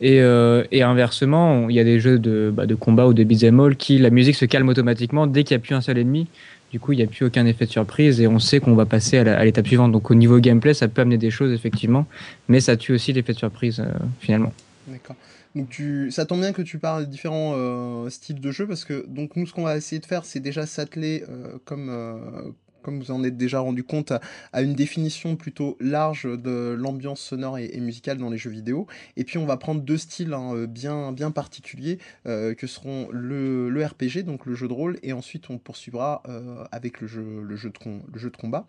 Et, 0.00 0.20
euh, 0.20 0.64
et 0.72 0.82
inversement, 0.82 1.68
il 1.68 1.76
y 1.76 1.80
a 1.80 1.84
des 1.84 2.00
jeux 2.00 2.18
de, 2.18 2.52
bah, 2.54 2.66
de 2.66 2.74
combat 2.74 3.06
ou 3.06 3.14
de 3.14 3.24
beat'em 3.24 3.60
all 3.60 3.76
qui 3.76 3.98
la 3.98 4.10
musique 4.10 4.36
se 4.36 4.44
calme 4.44 4.68
automatiquement 4.68 5.26
dès 5.26 5.44
qu'il 5.44 5.56
n'y 5.56 5.62
a 5.62 5.64
plus 5.64 5.74
un 5.74 5.80
seul 5.80 5.98
ennemi. 5.98 6.26
Du 6.72 6.80
coup, 6.80 6.92
il 6.92 6.96
n'y 6.96 7.04
a 7.04 7.06
plus 7.06 7.26
aucun 7.26 7.46
effet 7.46 7.66
de 7.66 7.70
surprise 7.70 8.20
et 8.20 8.26
on 8.26 8.40
sait 8.40 8.58
qu'on 8.58 8.74
va 8.74 8.84
passer 8.84 9.18
à 9.18 9.44
l'étape 9.44 9.66
suivante. 9.66 9.92
Donc, 9.92 10.10
au 10.10 10.14
niveau 10.14 10.38
gameplay, 10.38 10.74
ça 10.74 10.88
peut 10.88 11.02
amener 11.02 11.18
des 11.18 11.30
choses 11.30 11.52
effectivement, 11.52 12.06
mais 12.48 12.60
ça 12.60 12.76
tue 12.76 12.92
aussi 12.92 13.12
l'effet 13.12 13.32
de 13.32 13.38
surprise 13.38 13.80
euh, 13.80 13.92
finalement. 14.20 14.52
D'accord. 14.88 15.16
Donc 15.54 15.68
tu, 15.68 16.10
ça 16.10 16.26
tombe 16.26 16.40
bien 16.40 16.52
que 16.52 16.62
tu 16.62 16.78
parles 16.78 17.06
de 17.06 17.10
différents 17.10 17.52
euh, 17.54 18.10
styles 18.10 18.40
de 18.40 18.50
jeu 18.50 18.66
parce 18.66 18.84
que 18.84 19.06
donc 19.06 19.36
nous 19.36 19.46
ce 19.46 19.52
qu'on 19.52 19.62
va 19.62 19.76
essayer 19.76 20.00
de 20.00 20.06
faire 20.06 20.24
c'est 20.24 20.40
déjà 20.40 20.66
s'atteler 20.66 21.24
euh, 21.28 21.58
comme 21.64 21.90
euh, 21.90 22.50
comme 22.84 23.00
vous 23.00 23.10
en 23.10 23.24
êtes 23.24 23.36
déjà 23.36 23.58
rendu 23.60 23.82
compte, 23.82 24.12
à, 24.52 24.62
une 24.62 24.74
définition 24.74 25.36
plutôt 25.36 25.76
large 25.80 26.24
de 26.24 26.76
l'ambiance 26.78 27.20
sonore 27.20 27.58
et, 27.58 27.80
musicale 27.80 28.18
dans 28.18 28.30
les 28.30 28.38
jeux 28.38 28.50
vidéo. 28.50 28.86
Et 29.16 29.24
puis 29.24 29.38
on 29.38 29.46
va 29.46 29.56
prendre 29.56 29.80
deux 29.80 29.96
styles 29.96 30.34
hein, 30.34 30.54
euh, 30.54 30.66
bien, 30.66 31.12
bien 31.12 31.30
particuliers 31.30 31.98
euh, 32.26 32.54
que 32.54 32.66
seront 32.66 33.08
le, 33.10 33.70
le, 33.70 33.84
RPG, 33.84 34.24
donc 34.24 34.46
le 34.46 34.54
jeu 34.54 34.68
de 34.68 34.72
rôle, 34.72 34.98
et 35.02 35.12
ensuite 35.12 35.48
on 35.50 35.58
poursuivra 35.58 36.22
euh, 36.28 36.64
avec 36.70 37.00
le 37.00 37.06
jeu, 37.06 37.42
le, 37.42 37.56
jeu 37.56 37.70
de, 37.70 37.74
le 38.12 38.18
jeu 38.18 38.30
de 38.30 38.36
combat. 38.36 38.66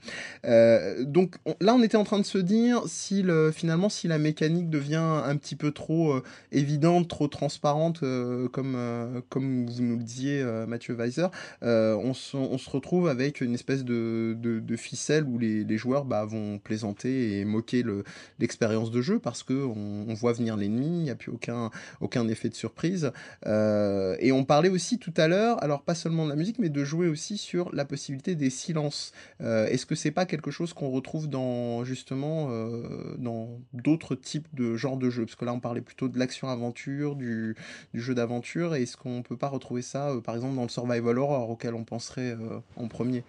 Donc 1.01 1.35
là 1.59 1.75
on 1.75 1.83
était 1.83 1.97
en 1.97 2.05
train 2.05 2.19
de 2.19 2.25
se 2.25 2.37
dire 2.37 2.83
si 2.87 3.21
le, 3.21 3.51
finalement 3.51 3.89
si 3.89 4.07
la 4.07 4.17
mécanique 4.17 4.69
devient 4.69 4.95
un 4.95 5.35
petit 5.35 5.55
peu 5.55 5.71
trop 5.71 6.21
évidente, 6.51 7.09
trop 7.09 7.27
transparente, 7.27 7.99
comme, 8.51 9.21
comme 9.29 9.65
vous 9.65 9.83
nous 9.83 9.97
le 9.97 10.03
disiez 10.03 10.43
Mathieu 10.67 10.93
Weiser, 10.93 11.27
on, 11.61 12.13
on 12.33 12.57
se 12.57 12.69
retrouve 12.69 13.09
avec 13.09 13.41
une 13.41 13.53
espèce 13.53 13.83
de 13.83 14.04
de, 14.35 14.59
de, 14.59 14.75
ficelle 14.75 15.23
où 15.25 15.37
les, 15.37 15.77
joueurs 15.77 16.05
bah, 16.05 16.25
vont 16.25 16.59
plaisanter 16.59 17.39
et 17.39 17.45
moquer 17.45 17.83
l'expérience 18.39 18.91
de 18.91 19.01
jeu 19.01 19.19
parce 19.19 19.43
que 19.43 19.53
on, 19.53 20.05
on 20.07 20.13
voit 20.13 20.33
venir 20.33 20.57
l'ennemi, 20.57 20.87
il 20.87 21.03
n'y 21.03 21.09
a 21.09 21.15
plus 21.15 21.31
aucun, 21.31 22.27
effet 22.27 22.49
de 22.49 22.55
surprise. 22.55 23.11
Euh, 23.45 24.15
et 24.19 24.31
on 24.31 24.45
parlait 24.45 24.69
aussi 24.69 24.99
tout 24.99 25.13
à 25.17 25.27
l'heure, 25.27 25.61
alors 25.63 25.83
pas 25.83 25.95
seulement 25.95 26.25
de 26.25 26.29
la 26.29 26.35
musique, 26.35 26.59
mais 26.59 26.69
de 26.69 26.83
jouer 26.83 27.07
aussi 27.07 27.37
sur 27.37 27.73
la 27.73 27.85
possibilité 27.85 28.35
des 28.35 28.49
silences. 28.49 29.11
Euh, 29.41 29.67
Est-ce 29.67 29.85
que 29.85 29.95
c'est 29.95 30.11
pas 30.11 30.25
quelque 30.25 30.51
chose 30.51 30.73
qu'on 30.73 30.89
retrouve 30.89 31.29
dans 31.29 31.83
justement 31.83 32.47
euh, 32.49 33.15
dans 33.17 33.59
d'autres 33.73 34.15
types 34.15 34.47
de 34.53 34.75
genres 34.75 34.97
de 34.97 35.09
jeux? 35.09 35.25
Parce 35.25 35.35
que 35.35 35.45
là 35.45 35.53
on 35.53 35.59
parlait 35.59 35.81
plutôt 35.81 36.07
de 36.07 36.17
l'action-aventure, 36.17 37.15
du, 37.15 37.55
du, 37.93 38.01
jeu 38.01 38.15
d'aventure, 38.15 38.75
est-ce 38.75 38.97
qu'on 38.97 39.21
peut 39.21 39.37
pas 39.37 39.49
retrouver 39.49 39.81
ça 39.81 40.11
par 40.23 40.35
exemple 40.35 40.55
dans 40.55 40.63
le 40.63 40.69
survival 40.69 41.17
horror 41.17 41.49
auquel 41.49 41.73
on 41.73 41.83
penserait 41.83 42.37
en 42.75 42.87
premier? 42.87 43.23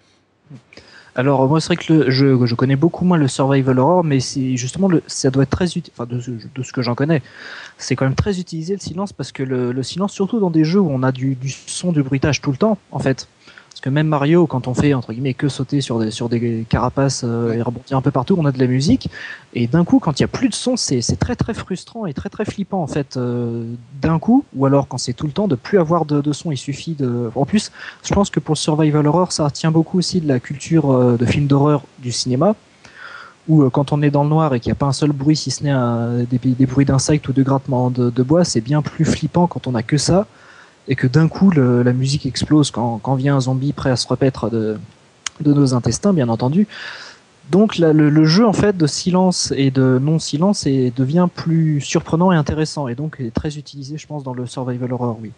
Alors 1.15 1.49
moi 1.49 1.61
c'est 1.61 1.69
vrai 1.69 1.77
que 1.77 2.11
je, 2.11 2.47
je, 2.47 2.55
connais 2.55 2.77
beaucoup 2.77 3.05
moins 3.05 3.17
le 3.17 3.27
survival 3.27 3.79
horror, 3.79 4.05
mais 4.05 4.21
c'est 4.21 4.57
justement 4.57 4.87
le, 4.87 5.03
ça 5.07 5.31
doit 5.31 5.45
être 5.45 5.51
très 5.51 5.65
utile. 5.65 5.93
Enfin 5.97 6.07
de, 6.07 6.21
de, 6.55 6.63
ce 6.63 6.73
que 6.73 6.83
j'en 6.83 6.95
connais, 6.95 7.23
c'est 7.79 7.97
quand 7.97 8.05
même 8.05 8.15
très 8.15 8.39
utilisé 8.39 8.75
le 8.75 8.81
silence 8.81 9.15
parce 9.15 9.33
que 9.33 9.43
le, 9.43 9.73
le, 9.73 9.83
silence, 9.83 10.13
surtout 10.13 10.41
dans 10.41 10.51
des 10.51 10.65
jeux 10.65 10.81
où 10.81 10.91
on 10.91 11.03
a 11.03 11.13
du 11.13 11.37
son, 11.49 11.93
du 11.93 12.03
bruitage 12.03 12.43
tout 12.43 12.51
le 12.51 12.59
temps, 12.59 12.77
en 12.93 12.99
fait, 12.99 13.29
Parce 13.77 13.83
que 13.83 13.91
même 13.91 14.09
Mario, 14.09 14.47
quand 14.47 14.69
on 14.69 14.75
fait 14.75 14.95
entre 14.95 15.13
guillemets 15.13 15.35
que 15.35 15.51
sauter 15.51 15.83
sur 15.83 15.99
des, 15.99 16.11
sur 16.11 16.31
des 16.31 16.65
carapaces 16.67 17.25
euh, 17.27 17.53
et 17.53 17.61
rebondir 17.61 17.99
un 17.99 18.01
peu 18.01 18.11
partout, 18.11 18.35
on 18.39 18.47
a 18.47 18.51
de 18.51 18.59
la 18.59 18.67
musique. 18.67 19.11
Et 19.53 19.67
d'un 19.67 19.85
coup, 19.85 19.99
quand 19.99 20.19
il 20.19 20.23
y 20.23 20.25
a 20.25 20.29
plus 20.29 20.49
de 20.49 20.55
son, 20.55 20.79
c'est 20.79 21.03
très 21.21 21.37
très 21.37 21.53
frustrant 21.53 22.07
et 22.07 22.15
très 22.15 22.31
très 22.31 22.47
flippant 22.47 22.83
en 22.83 22.87
fait. 22.87 23.19
Euh, 23.19 23.67
d'un 24.01 24.19
coup, 24.19 24.47
ou 24.55 24.65
alors 24.65 24.89
quand 24.89 24.97
c'est 24.97 25.13
tout 25.13 25.27
le 25.27 25.33
temps, 25.35 25.47
de 25.47 25.57
plus 25.57 25.79
avoir 25.79 26.07
de, 26.07 26.23
de 26.23 26.33
son. 26.33 26.53
Il 26.53 26.57
suffit 26.57 26.95
de. 26.95 27.31
En 27.35 27.45
plus, 27.45 27.71
je 28.03 28.15
pense 28.15 28.31
que 28.31 28.41
pour 28.41 28.55
le 28.55 28.59
survival 28.59 29.07
horror, 29.07 29.31
ça 29.31 29.51
tient 29.51 29.71
beaucoup 29.71 29.99
aussi 29.99 30.23
de 30.23 30.29
la 30.29 30.41
culture 30.41 30.91
euh, 30.91 31.19
de 31.19 31.27
films 31.27 31.47
d'horreur 31.47 31.83
du 31.99 32.13
cinéma 32.13 32.55
où 33.47 33.69
quand 33.69 33.93
on 33.93 34.01
est 34.01 34.11
dans 34.11 34.25
le 34.25 34.31
noir 34.31 34.55
et 34.55 34.61
qu'il 34.61 34.71
n'y 34.71 34.77
a 34.77 34.81
pas 34.81 34.87
un 34.87 34.93
seul 34.93 35.13
bruit, 35.13 35.37
si 35.37 35.51
ce 35.51 35.63
n'est 35.63 36.27
des, 36.27 36.39
des, 36.39 36.67
bruits 36.67 36.87
d'insectes 36.87 37.29
ou 37.29 37.33
de 37.33 37.43
grattements 37.45 37.91
de, 37.91 38.11
de 38.11 38.23
bois, 38.25 38.45
c'est 38.45 38.61
bien 38.63 38.83
plus 38.83 39.05
flippant 39.05 39.47
quand 39.47 39.69
on 39.69 39.75
a 39.77 39.85
que 39.85 39.99
ça 39.99 40.27
et 40.89 40.95
que 40.95 41.07
d'un 41.07 41.29
coup 41.29 41.51
la 41.51 41.93
musique 41.93 42.27
explose 42.27 42.71
quand, 42.71 43.15
vient 43.15 43.37
un 43.37 43.41
zombie 43.41 43.73
prêt 43.73 43.91
à 43.91 43.97
se 43.97 44.07
repaître 44.07 44.51
de 44.51 44.79
nos 45.41 45.75
intestins, 45.75 46.13
bien 46.13 46.29
entendu. 46.29 46.67
Donc 47.51 47.79
là, 47.79 47.93
le, 47.93 48.11
le, 48.11 48.25
jeu 48.25 48.45
en 48.45 48.53
fait 48.53 48.77
de 48.77 48.87
silence 48.87 49.53
et 49.57 49.71
de 49.71 50.01
non 50.03 50.19
silence 50.19 50.67
et 50.67 50.93
devient 50.97 51.29
plus 51.33 51.81
surprenant 51.81 52.33
et 52.33 52.37
intéressant 52.37 52.89
et 52.89 52.95
donc 52.97 53.19
est 53.21 53.33
très 53.33 53.57
utilisé, 53.57 53.99
je 53.99 54.07
pense, 54.07 54.25
dans 54.25 54.35
le 54.35 54.47
survival 54.47 54.93
horror. 54.93 55.19
Oui. 55.23 55.31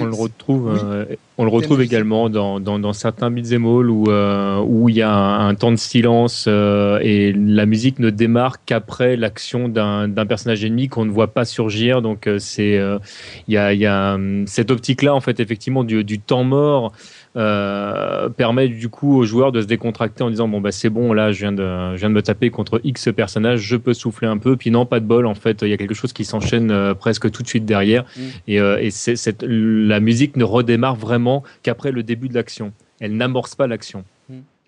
On 0.00 0.06
le 0.06 0.14
retrouve, 0.14 0.72
oui. 0.72 0.80
euh, 0.82 1.04
on 1.38 1.44
le 1.44 1.50
retrouve 1.50 1.80
également 1.82 2.28
dans, 2.28 2.58
dans, 2.60 2.78
dans 2.78 2.92
certains 2.92 3.30
beat'em 3.30 3.64
all 3.66 3.90
où 3.90 4.10
euh, 4.10 4.60
où 4.66 4.88
il 4.88 4.96
y 4.96 5.02
a 5.02 5.12
un, 5.12 5.48
un, 5.48 5.54
temps 5.54 5.70
de 5.70 5.76
silence 5.76 6.46
euh, 6.48 6.98
et 7.02 7.32
la 7.32 7.66
musique 7.66 7.98
ne 7.98 8.10
démarre 8.10 8.64
qu'après 8.64 9.16
l'action 9.16 9.68
d'un 9.68 10.26
personnage 10.26 10.64
ennemi 10.64 10.88
qu'on 10.88 11.04
ne 11.04 11.10
voit 11.10 11.32
pas 11.32 11.44
surgir. 11.44 12.02
Donc 12.02 12.26
euh, 12.26 12.38
c'est 12.38 12.78
euh, 12.78 12.98
il 13.46 13.54
y 13.54 13.58
a, 13.58 13.72
y 13.74 13.86
a 13.86 14.18
cette 14.46 14.70
optique 14.70 15.02
là 15.02 15.14
en 15.14 15.20
fait 15.20 15.38
effectivement 15.40 15.84
du, 15.84 16.02
du 16.04 16.18
temps 16.18 16.44
mort. 16.44 16.92
Euh, 17.36 18.28
permet 18.28 18.68
du 18.68 18.88
coup 18.88 19.16
aux 19.16 19.24
joueurs 19.24 19.50
de 19.50 19.60
se 19.60 19.66
décontracter 19.66 20.22
en 20.22 20.30
disant 20.30 20.46
bon 20.46 20.60
bah 20.60 20.70
c'est 20.70 20.88
bon 20.88 21.12
là 21.12 21.32
je 21.32 21.40
viens 21.40 21.50
de 21.50 21.96
je 21.96 21.98
viens 21.98 22.08
de 22.08 22.14
me 22.14 22.22
taper 22.22 22.50
contre 22.50 22.80
X 22.84 23.08
personnage 23.12 23.58
je 23.58 23.74
peux 23.74 23.92
souffler 23.92 24.28
un 24.28 24.38
peu 24.38 24.56
puis 24.56 24.70
non 24.70 24.86
pas 24.86 25.00
de 25.00 25.04
bol 25.04 25.26
en 25.26 25.34
fait 25.34 25.62
il 25.62 25.68
y 25.68 25.72
a 25.72 25.76
quelque 25.76 25.94
chose 25.94 26.12
qui 26.12 26.24
s'enchaîne 26.24 26.70
euh, 26.70 26.94
presque 26.94 27.28
tout 27.32 27.42
de 27.42 27.48
suite 27.48 27.64
derrière 27.64 28.04
mmh. 28.04 28.20
et, 28.46 28.60
euh, 28.60 28.78
et 28.80 28.92
c'est 28.92 29.42
la 29.42 29.98
musique 29.98 30.36
ne 30.36 30.44
redémarre 30.44 30.94
vraiment 30.94 31.42
qu'après 31.64 31.90
le 31.90 32.04
début 32.04 32.28
de 32.28 32.34
l'action 32.34 32.72
elle 33.00 33.16
n'amorce 33.16 33.54
pas 33.54 33.66
l'action. 33.66 34.04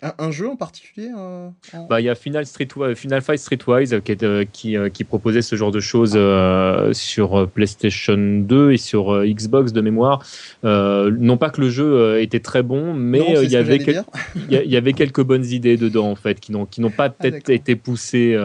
Un, 0.03 0.13
un, 0.19 0.29
jeu 0.29 0.47
en 0.47 0.55
particulier 0.55 1.09
euh, 1.17 1.49
en... 1.73 1.87
bah, 1.87 1.99
Il 1.99 2.03
y 2.03 2.09
a 2.09 2.13
Final, 2.13 2.45
Street, 2.45 2.67
Final 2.95 3.21
Fight 3.23 3.39
Streetwise 3.39 3.99
qui, 4.05 4.11
est, 4.11 4.21
euh, 4.21 4.45
qui, 4.51 4.77
euh, 4.77 4.89
qui, 4.89 5.03
proposait 5.03 5.41
ce 5.41 5.55
genre 5.55 5.71
de 5.71 5.79
choses 5.79 6.13
euh, 6.15 6.93
sur 6.93 7.49
PlayStation 7.49 8.15
2 8.15 8.73
et 8.73 8.77
sur 8.77 9.11
euh, 9.11 9.25
Xbox 9.25 9.73
de 9.73 9.81
mémoire. 9.81 10.23
Euh, 10.65 11.09
non 11.19 11.37
pas 11.37 11.49
que 11.49 11.61
le 11.61 11.71
jeu 11.71 12.21
était 12.21 12.39
très 12.39 12.61
bon, 12.61 12.93
mais 12.93 13.17
non, 13.17 13.41
il, 13.41 13.49
y 13.49 13.55
avait 13.55 13.79
quel... 13.79 14.03
il 14.51 14.71
y 14.71 14.77
avait 14.77 14.93
quelques 14.93 15.23
bonnes 15.23 15.45
idées 15.45 15.77
dedans 15.77 16.11
en 16.11 16.15
fait, 16.15 16.39
qui 16.39 16.51
n'ont 16.51 16.67
pas 16.91 17.05
Ah, 17.05 17.09
peut-être 17.09 17.49
été 17.49 17.75
poussées. 17.75 18.37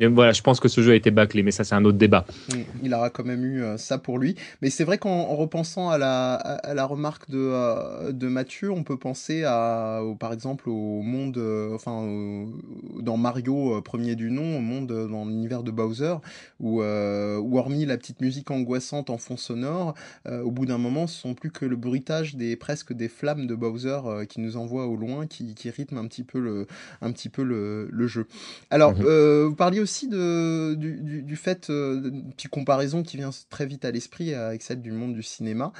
Mais 0.00 0.06
voilà, 0.06 0.32
je 0.32 0.42
pense 0.42 0.58
que 0.58 0.68
ce 0.68 0.80
jeu 0.80 0.92
a 0.92 0.94
été 0.94 1.10
bâclé, 1.10 1.42
mais 1.42 1.50
ça 1.50 1.62
c'est 1.62 1.74
un 1.74 1.84
autre 1.84 1.98
débat. 1.98 2.24
Mmh, 2.48 2.54
il 2.82 2.94
aura 2.94 3.10
quand 3.10 3.24
même 3.24 3.44
eu 3.44 3.62
ça 3.76 3.98
pour 3.98 4.18
lui. 4.18 4.34
Mais 4.62 4.70
c'est 4.70 4.84
vrai 4.84 4.98
qu'en 4.98 5.26
repensant 5.36 5.90
à 5.90 5.98
la, 5.98 6.34
à, 6.34 6.74
la 6.74 6.84
remarque 6.86 7.30
de, 7.30 8.10
de 8.10 8.28
Mathieu, 8.28 8.70
on 8.70 8.82
peut 8.82 8.96
penser 8.96 9.44
à, 9.44 10.02
au, 10.02 10.14
par 10.14 10.32
exemple 10.32 10.68
au 10.70 11.02
monde, 11.02 11.36
euh, 11.36 11.74
enfin 11.74 12.02
euh, 12.04 12.46
dans 13.00 13.16
Mario 13.16 13.76
euh, 13.76 13.82
premier 13.82 14.14
du 14.14 14.30
nom, 14.30 14.58
au 14.58 14.60
monde 14.60 14.90
euh, 14.92 15.06
dans 15.06 15.24
l'univers 15.26 15.62
de 15.62 15.70
Bowser, 15.70 16.14
où, 16.60 16.82
euh, 16.82 17.36
où 17.38 17.58
hormis 17.58 17.84
la 17.84 17.98
petite 17.98 18.20
musique 18.20 18.50
angoissante 18.50 19.10
en 19.10 19.18
fond 19.18 19.36
sonore, 19.36 19.94
euh, 20.26 20.42
au 20.42 20.50
bout 20.50 20.64
d'un 20.64 20.78
moment, 20.78 21.06
ce 21.06 21.20
sont 21.20 21.34
plus 21.34 21.50
que 21.50 21.66
le 21.66 21.76
bruitage 21.76 22.36
des 22.36 22.56
presque 22.56 22.92
des 22.92 23.08
flammes 23.08 23.46
de 23.46 23.54
Bowser 23.54 24.00
qui 24.28 24.40
nous 24.40 24.56
envoie 24.56 24.86
au 24.86 24.96
loin, 24.96 25.26
qui, 25.26 25.54
qui 25.54 25.68
rythme 25.68 25.98
un 25.98 26.06
petit 26.06 26.22
peu 26.22 26.40
le, 26.40 26.66
un 27.02 27.12
petit 27.12 27.28
peu 27.28 27.42
le, 27.42 27.88
le 27.90 28.06
jeu. 28.06 28.26
Alors, 28.70 28.92
mmh. 28.92 29.44
vous 29.44 29.54
parliez 29.54 29.80
aussi 29.80 29.89
de, 30.08 30.74
du, 30.74 30.96
du, 31.00 31.22
du 31.22 31.36
fait, 31.36 31.68
une 31.68 32.32
petite 32.32 32.50
comparaison 32.50 33.02
qui 33.02 33.16
vient 33.16 33.30
très 33.48 33.66
vite 33.66 33.84
à 33.84 33.90
l'esprit 33.90 34.34
avec 34.34 34.62
celle 34.62 34.80
du 34.82 34.92
monde 34.92 35.14
du 35.14 35.22
cinéma. 35.22 35.72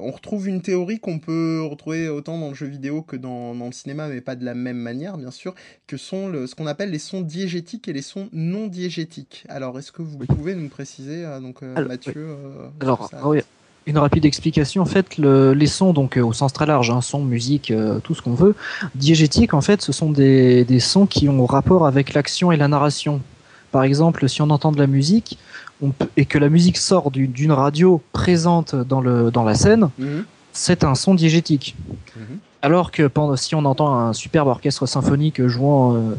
on 0.00 0.10
retrouve 0.10 0.48
une 0.48 0.62
théorie 0.62 1.00
qu'on 1.00 1.18
peut 1.18 1.62
retrouver 1.62 2.08
autant 2.08 2.38
dans 2.38 2.48
le 2.48 2.54
jeu 2.54 2.66
vidéo 2.66 3.02
que 3.02 3.16
dans, 3.16 3.54
dans 3.54 3.66
le 3.66 3.72
cinéma, 3.72 4.08
mais 4.08 4.20
pas 4.20 4.36
de 4.36 4.44
la 4.44 4.54
même 4.54 4.78
manière, 4.78 5.16
bien 5.18 5.30
sûr, 5.30 5.54
que 5.86 5.96
sont 5.96 6.28
le, 6.28 6.46
ce 6.46 6.54
qu'on 6.54 6.66
appelle 6.66 6.90
les 6.90 6.98
sons 6.98 7.20
diégétiques 7.20 7.88
et 7.88 7.92
les 7.92 8.02
sons 8.02 8.28
non 8.32 8.66
diégétiques. 8.66 9.44
Alors, 9.48 9.78
est-ce 9.78 9.92
que 9.92 10.02
vous 10.02 10.16
oui. 10.18 10.26
pouvez 10.26 10.54
nous 10.54 10.68
préciser, 10.68 11.24
euh, 11.24 11.40
donc 11.40 11.62
euh, 11.62 11.74
Alors, 11.76 11.88
Mathieu 11.88 12.12
oui. 12.16 12.22
euh, 12.22 12.68
Alors, 12.80 13.10
oui. 13.24 13.40
Une 13.86 13.96
rapide 13.96 14.26
explication, 14.26 14.82
en 14.82 14.86
fait, 14.86 15.16
le, 15.16 15.52
les 15.54 15.66
sons, 15.66 15.92
donc 15.92 16.18
euh, 16.18 16.22
au 16.22 16.32
sens 16.34 16.52
très 16.52 16.66
large, 16.66 16.90
hein, 16.90 17.00
son, 17.00 17.24
musique, 17.24 17.70
euh, 17.70 17.98
tout 18.00 18.14
ce 18.14 18.20
qu'on 18.22 18.34
veut, 18.34 18.54
diégétiques, 18.94 19.54
en 19.54 19.62
fait, 19.62 19.80
ce 19.80 19.90
sont 19.90 20.10
des, 20.10 20.64
des 20.64 20.80
sons 20.80 21.06
qui 21.06 21.28
ont 21.28 21.46
rapport 21.46 21.86
avec 21.86 22.12
l'action 22.12 22.52
et 22.52 22.56
la 22.58 22.68
narration. 22.68 23.22
Par 23.72 23.84
exemple, 23.84 24.28
si 24.28 24.42
on 24.42 24.50
entend 24.50 24.72
de 24.72 24.78
la 24.78 24.86
musique 24.86 25.38
on 25.82 25.90
peut, 25.90 26.08
et 26.16 26.26
que 26.26 26.38
la 26.38 26.48
musique 26.48 26.76
sort 26.76 27.10
d'une 27.10 27.52
radio 27.52 28.02
présente 28.12 28.74
dans, 28.74 29.00
le, 29.00 29.30
dans 29.30 29.44
la 29.44 29.54
scène, 29.54 29.88
-hmm. 29.98 30.24
c'est 30.52 30.84
un 30.84 30.94
son 30.94 31.14
diégétique. 31.14 31.74
-hmm. 31.78 32.36
Alors 32.62 32.90
que 32.90 33.04
pendant, 33.06 33.36
si 33.36 33.54
on 33.54 33.64
entend 33.64 33.88
un 33.98 34.12
superbe 34.12 34.48
orchestre 34.48 34.84
symphonique 34.86 35.38
jouant 35.46 35.94
euh, 35.94 36.14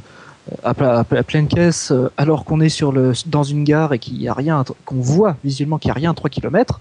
à, 0.64 0.72
à, 0.72 1.00
à, 1.00 1.24
pleine 1.24 1.48
caisse, 1.48 1.92
euh, 1.92 2.12
alors 2.18 2.46
qu'on 2.46 2.60
est 2.62 2.70
sur 2.70 2.92
le, 2.92 3.14
dans 3.28 3.44
une 3.44 3.64
gare 3.64 3.94
et 3.94 4.00
qu'il 4.00 4.20
y 4.22 4.28
a 4.28 4.34
rien, 4.34 4.64
qu'on 4.86 5.02
voit 5.16 5.38
visuellement 5.44 5.78
qu'il 5.78 5.90
n'y 5.90 5.98
a 5.98 6.00
rien 6.04 6.12
à 6.12 6.16
3 6.16 6.30
km, 6.32 6.80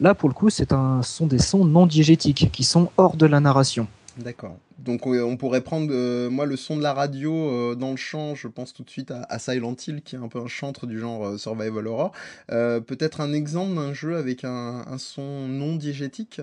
là 0.00 0.14
pour 0.14 0.28
le 0.30 0.34
coup, 0.34 0.48
c'est 0.48 0.72
un 0.72 1.02
sont 1.02 1.26
des 1.26 1.38
sons 1.38 1.64
non 1.64 1.86
diégétiques 1.86 2.50
qui 2.52 2.64
sont 2.64 2.88
hors 2.96 3.16
de 3.16 3.26
la 3.26 3.40
narration. 3.40 3.86
D'accord. 4.18 4.56
Donc 4.78 5.06
on 5.06 5.36
pourrait 5.36 5.60
prendre, 5.60 5.88
euh, 5.90 6.30
moi, 6.30 6.46
le 6.46 6.56
son 6.56 6.76
de 6.76 6.82
la 6.82 6.94
radio 6.94 7.34
euh, 7.34 7.74
dans 7.74 7.90
le 7.90 7.96
champ, 7.96 8.34
je 8.34 8.48
pense 8.48 8.72
tout 8.72 8.82
de 8.82 8.88
suite 8.90 9.10
à, 9.10 9.22
à, 9.28 9.38
Silent 9.38 9.76
Hill, 9.86 10.00
qui 10.02 10.16
est 10.16 10.18
un 10.18 10.28
peu 10.28 10.40
un 10.40 10.46
chantre 10.46 10.86
du 10.86 10.98
genre 10.98 11.26
euh, 11.26 11.38
Survival 11.38 11.86
Horror. 11.86 12.12
Peut-être 12.48 13.20
un 13.20 13.32
exemple 13.32 13.74
d'un 13.74 13.92
jeu 13.92 14.16
avec 14.16 14.44
un, 14.44 14.84
un, 14.86 14.98
son 14.98 15.48
non 15.48 15.76
diégétique? 15.76 16.40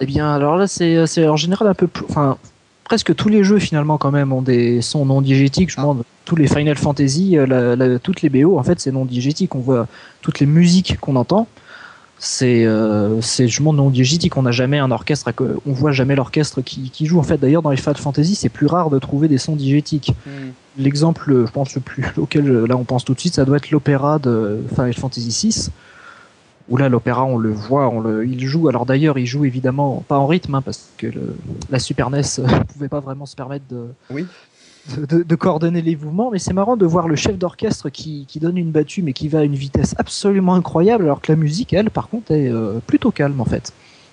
Eh 0.00 0.06
bien, 0.06 0.32
alors 0.32 0.56
là, 0.56 0.66
c'est 0.66 1.28
en 1.28 1.36
général 1.36 1.68
un 1.68 1.74
peu 1.74 1.86
plus... 1.86 2.04
Enfin, 2.08 2.38
presque 2.84 3.14
tous 3.14 3.28
les 3.28 3.42
jeux, 3.42 3.58
finalement, 3.58 3.98
quand 3.98 4.12
même, 4.12 4.32
ont 4.32 4.42
des 4.42 4.80
sons 4.80 5.06
non 5.06 5.22
diégétiques. 5.22 5.70
Je 5.70 5.76
ah. 5.78 5.82
pense 5.82 6.04
tous 6.24 6.36
les 6.36 6.46
Final 6.46 6.76
Fantasy, 6.76 7.36
la, 7.36 7.76
la, 7.76 7.98
toutes 7.98 8.22
les 8.22 8.30
BO, 8.30 8.58
en 8.58 8.62
fait, 8.62 8.80
c'est 8.80 8.92
non 8.92 9.04
diégétique. 9.04 9.54
On 9.54 9.60
voit 9.60 9.88
toutes 10.22 10.40
les 10.40 10.46
musiques 10.46 10.98
qu'on 11.00 11.16
entend 11.16 11.48
c'est 12.18 12.64
euh, 12.64 13.20
justement 13.20 13.72
non 13.72 13.90
diégétique. 13.90 14.36
On 14.36 14.42
n'a 14.42 14.50
jamais 14.50 14.78
un 14.78 14.90
orchestre, 14.90 15.30
on 15.66 15.72
voit 15.72 15.92
jamais 15.92 16.14
l'orchestre 16.14 16.62
qui, 16.62 16.90
qui, 16.90 17.06
joue. 17.06 17.18
En 17.18 17.22
fait, 17.22 17.38
d'ailleurs, 17.38 17.62
dans 17.62 17.70
les 17.70 17.76
Final 17.76 17.96
Fantasy, 17.96 18.34
c'est 18.34 18.48
plus 18.48 18.66
rare 18.66 18.90
de 18.90 18.98
trouver 18.98 19.28
des 19.28 19.38
sons 19.38 19.56
diégétiques. 19.56 20.12
Mm. 20.26 20.30
L'exemple, 20.78 21.44
je 21.46 21.50
pense 21.50 21.74
le 21.74 21.80
plus 21.80 22.06
auquel 22.16 22.64
là 22.64 22.76
on 22.76 22.84
pense 22.84 23.04
tout 23.04 23.14
de 23.14 23.20
suite, 23.20 23.34
ça 23.34 23.44
doit 23.44 23.56
être 23.56 23.70
l'opéra 23.70 24.18
de 24.18 24.62
Final 24.70 24.94
Fantasy 24.94 25.48
VI. 25.48 25.68
Où 26.70 26.78
là, 26.78 26.88
l'opéra, 26.88 27.24
on 27.24 27.36
le 27.36 27.52
voit, 27.52 27.90
on 27.90 28.00
le, 28.00 28.26
il 28.26 28.46
joue. 28.46 28.68
Alors 28.68 28.86
d'ailleurs, 28.86 29.18
il 29.18 29.26
joue 29.26 29.44
évidemment 29.44 30.02
pas 30.08 30.16
en 30.16 30.26
rythme, 30.26 30.54
hein, 30.54 30.62
parce 30.62 30.88
que 30.96 31.06
le, 31.08 31.36
la 31.68 31.78
Super 31.78 32.08
NES 32.08 32.22
ne 32.38 32.64
pouvait 32.72 32.88
pas 32.88 33.00
vraiment 33.00 33.26
se 33.26 33.36
permettre 33.36 33.66
de, 33.68 33.88
oui 34.10 34.26
de, 34.96 35.34
coordonner 35.34 35.82
les 35.82 35.96
mouvements, 35.96 36.30
mais 36.30 36.38
c'est 36.38 36.52
marrant 36.52 36.76
de 36.76 36.86
voir 36.86 37.08
le 37.08 37.16
chef 37.16 37.38
d'orchestre 37.38 37.88
qui, 37.88 38.26
qui, 38.26 38.38
donne 38.38 38.56
une 38.56 38.70
battue 38.70 39.02
mais 39.02 39.12
qui 39.12 39.28
va 39.28 39.40
à 39.40 39.42
une 39.42 39.54
vitesse 39.54 39.94
absolument 39.98 40.54
incroyable, 40.54 41.04
alors 41.04 41.20
que 41.20 41.32
la 41.32 41.36
musique, 41.36 41.72
elle, 41.72 41.90
par 41.90 42.08
contre, 42.08 42.32
est 42.32 42.48
euh, 42.48 42.80
plutôt 42.86 43.10
calme 43.10 43.40
en 43.40 43.44
fait. 43.44 43.72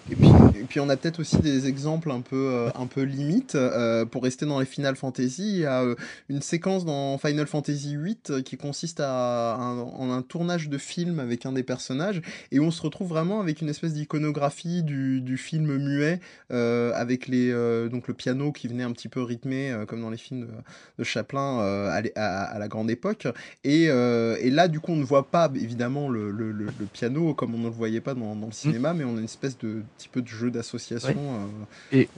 Et 0.09 0.15
puis, 0.15 0.27
et 0.59 0.63
puis 0.63 0.79
on 0.79 0.89
a 0.89 0.97
peut-être 0.97 1.19
aussi 1.19 1.37
des 1.37 1.67
exemples 1.67 2.11
un 2.11 2.21
peu, 2.21 2.49
euh, 2.51 2.69
un 2.75 2.87
peu 2.87 3.01
limites. 3.01 3.55
Euh, 3.55 4.05
pour 4.05 4.23
rester 4.23 4.45
dans 4.45 4.59
les 4.59 4.65
Final 4.65 4.95
Fantasy, 4.95 5.43
il 5.43 5.59
y 5.59 5.65
a 5.65 5.83
euh, 5.83 5.95
une 6.27 6.41
séquence 6.41 6.85
dans 6.85 7.17
Final 7.17 7.45
Fantasy 7.47 7.97
VIII 7.97 8.43
qui 8.43 8.57
consiste 8.57 8.99
à, 8.99 9.55
un, 9.55 9.79
en 9.79 10.11
un 10.11 10.21
tournage 10.21 10.69
de 10.69 10.77
film 10.77 11.19
avec 11.19 11.45
un 11.45 11.51
des 11.53 11.63
personnages 11.63 12.21
et 12.51 12.59
on 12.59 12.71
se 12.71 12.81
retrouve 12.81 13.09
vraiment 13.09 13.39
avec 13.39 13.61
une 13.61 13.69
espèce 13.69 13.93
d'iconographie 13.93 14.83
du, 14.83 15.21
du 15.21 15.37
film 15.37 15.77
muet 15.77 16.19
avec 16.49 17.27
les, 17.27 17.51
donc 17.89 18.07
le 18.07 18.13
piano 18.13 18.51
qui 18.51 18.67
venait 18.67 18.83
un 18.83 18.91
petit 18.91 19.07
peu 19.07 19.21
rythmé 19.21 19.75
comme 19.87 20.01
dans 20.01 20.09
les 20.09 20.17
films 20.17 20.41
de, 20.41 20.51
de 20.99 21.03
Chaplin 21.03 21.59
à, 21.59 22.01
à, 22.15 22.43
à, 22.43 22.59
la 22.59 22.67
grande 22.67 22.89
époque. 22.89 23.27
Et, 23.63 23.83
et, 23.85 24.49
là, 24.49 24.67
du 24.67 24.79
coup, 24.79 24.91
on 24.91 24.97
ne 24.97 25.03
voit 25.03 25.29
pas 25.29 25.51
évidemment 25.55 26.09
le, 26.09 26.31
le, 26.31 26.51
le, 26.51 26.65
le 26.65 26.85
piano 26.85 27.33
comme 27.33 27.55
on 27.55 27.59
ne 27.59 27.65
le 27.65 27.69
voyait 27.69 28.01
pas 28.01 28.13
dans, 28.13 28.35
dans 28.35 28.47
le 28.47 28.51
cinéma, 28.51 28.93
mmh. 28.93 28.97
mais 28.97 29.03
on 29.03 29.15
a 29.15 29.19
une 29.19 29.25
espèce 29.25 29.57
de 29.57 29.83
petit 30.01 30.09
peu 30.09 30.21
de 30.21 30.27
jeu 30.27 30.49
d'association. 30.49 31.15
Euh... 31.15 31.97
Et 31.97 32.09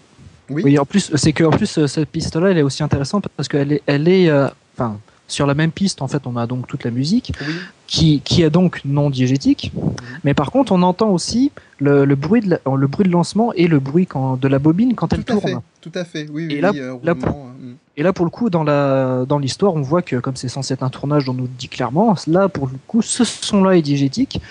oui. 0.50 0.62
oui, 0.66 0.80
en 0.80 0.86
plus, 0.86 1.12
c'est 1.16 1.34
que 1.34 1.44
en 1.44 1.52
plus 1.52 1.86
cette 1.88 2.10
piste-là, 2.10 2.52
elle 2.52 2.58
est 2.58 2.64
aussi 2.64 2.84
intéressante 2.84 3.28
parce 3.36 3.48
qu'elle 3.48 3.74
est, 3.74 3.82
elle 3.86 4.08
est, 4.08 4.32
enfin, 4.32 4.92
euh, 4.92 5.12
sur 5.28 5.46
la 5.48 5.54
même 5.54 5.72
piste, 5.72 6.02
en 6.02 6.08
fait, 6.08 6.28
on 6.28 6.36
a 6.36 6.46
donc 6.48 6.68
toute 6.68 6.84
la 6.84 6.92
musique 6.92 7.32
oui. 7.42 7.54
qui, 7.88 8.22
qui 8.22 8.42
est 8.42 8.50
donc 8.50 8.82
non 8.86 9.10
diégétique, 9.10 9.72
mmh. 9.74 9.80
mais 10.26 10.34
par 10.34 10.52
contre, 10.52 10.72
on 10.74 10.82
entend 10.82 11.10
aussi 11.10 11.52
le, 11.80 12.06
le 12.06 12.16
bruit 12.16 12.42
de 12.42 12.50
la, 12.52 12.60
le 12.76 12.88
bruit 12.88 13.06
de 13.06 13.12
lancement 13.12 13.54
et 13.54 13.68
le 13.68 13.80
bruit 13.80 14.06
quand, 14.06 14.40
de 14.40 14.48
la 14.48 14.60
bobine 14.60 14.96
quand 14.96 15.08
tout 15.08 15.16
elle 15.16 15.24
tourne. 15.24 15.42
Fait, 15.42 15.56
tout 15.82 15.92
à 15.96 16.04
fait, 16.04 16.28
oui, 16.32 16.48
oui. 16.48 16.56
Et 16.56 16.62
là, 16.62 16.72
oui, 16.72 16.80
euh, 16.80 16.98
là, 17.04 17.16
pour, 17.16 17.38
mmh. 17.38 17.76
et 17.98 18.04
là, 18.04 18.14
pour 18.14 18.26
le 18.26 18.32
coup, 18.32 18.50
dans 18.50 18.64
la 18.64 19.26
dans 19.26 19.40
l'histoire, 19.40 19.74
on 19.74 19.82
voit 19.82 20.02
que 20.02 20.18
comme 20.18 20.36
c'est 20.36 20.50
censé 20.50 20.74
être 20.74 20.84
un 20.84 20.90
tournage, 20.90 21.28
on 21.30 21.34
nous 21.34 21.48
dit 21.48 21.70
clairement, 21.70 22.16
là, 22.28 22.50
pour 22.50 22.68
le 22.68 22.78
coup, 22.88 23.02
ce 23.02 23.24
son-là 23.24 23.78
est 23.78 23.82
diégétique 23.82 24.42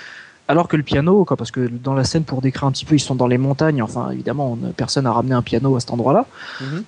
Alors 0.48 0.68
que 0.68 0.76
le 0.76 0.82
piano, 0.82 1.24
quoi, 1.24 1.36
parce 1.36 1.50
que 1.50 1.68
dans 1.82 1.94
la 1.94 2.04
scène, 2.04 2.24
pour 2.24 2.42
décrire 2.42 2.64
un 2.64 2.72
petit 2.72 2.84
peu, 2.84 2.94
ils 2.96 3.00
sont 3.00 3.14
dans 3.14 3.26
les 3.28 3.38
montagnes. 3.38 3.80
Enfin, 3.82 4.10
évidemment, 4.10 4.52
on- 4.60 4.72
personne 4.72 5.04
n'a 5.04 5.12
ramené 5.12 5.34
un 5.34 5.42
piano 5.42 5.74
à 5.76 5.80
cet 5.80 5.90
endroit-là. 5.92 6.26
Mhm. 6.60 6.82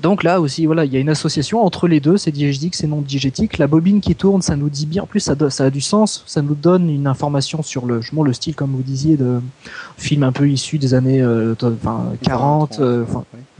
Donc 0.00 0.24
là 0.24 0.40
aussi, 0.40 0.66
voilà, 0.66 0.84
il 0.84 0.92
y 0.92 0.96
a 0.96 1.00
une 1.00 1.08
association 1.08 1.64
entre 1.64 1.86
les 1.86 2.00
deux, 2.00 2.16
c'est 2.16 2.32
diégétique, 2.32 2.74
c'est 2.74 2.88
non 2.88 3.00
diégétique. 3.00 3.58
La 3.58 3.68
bobine 3.68 4.00
qui 4.00 4.16
tourne, 4.16 4.42
ça 4.42 4.56
nous 4.56 4.68
dit 4.68 4.86
bien. 4.86 5.04
En 5.04 5.06
plus, 5.06 5.20
ça, 5.20 5.36
do- 5.36 5.50
ça 5.50 5.66
a 5.66 5.70
du 5.70 5.80
sens. 5.80 6.24
Ça 6.26 6.42
nous 6.42 6.54
donne 6.56 6.90
une 6.90 7.06
information 7.06 7.62
sur 7.62 7.86
le, 7.86 8.00
le 8.24 8.32
style, 8.32 8.56
comme 8.56 8.70
vous 8.72 8.82
disiez, 8.82 9.16
de 9.16 9.40
film 9.96 10.24
un 10.24 10.32
peu 10.32 10.48
issu 10.48 10.78
des 10.78 10.94
années 10.94 11.22
euh, 11.22 11.54
to- 11.54 11.72
enfin, 11.80 12.06
40. 12.22 12.80
euh. 12.80 13.04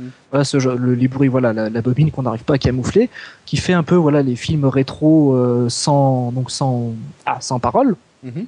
Mhm. 0.00 0.10
voilà, 0.32 0.44
ce 0.44 0.58
genre- 0.58 0.74
le, 0.76 0.94
les 0.94 1.06
bruits, 1.06 1.28
voilà, 1.28 1.52
la, 1.52 1.70
la 1.70 1.82
bobine 1.82 2.10
qu'on 2.10 2.22
n'arrive 2.22 2.42
pas 2.44 2.54
à 2.54 2.58
camoufler, 2.58 3.10
qui 3.46 3.56
fait 3.56 3.72
un 3.74 3.84
peu, 3.84 3.94
voilà, 3.94 4.20
les 4.22 4.34
films 4.36 4.64
rétro 4.64 5.34
euh, 5.36 5.68
sans, 5.68 6.32
donc 6.32 6.50
sans, 6.50 6.94
ah, 7.26 7.38
sans 7.40 7.60
parole. 7.60 7.94
Mhm. 8.24 8.46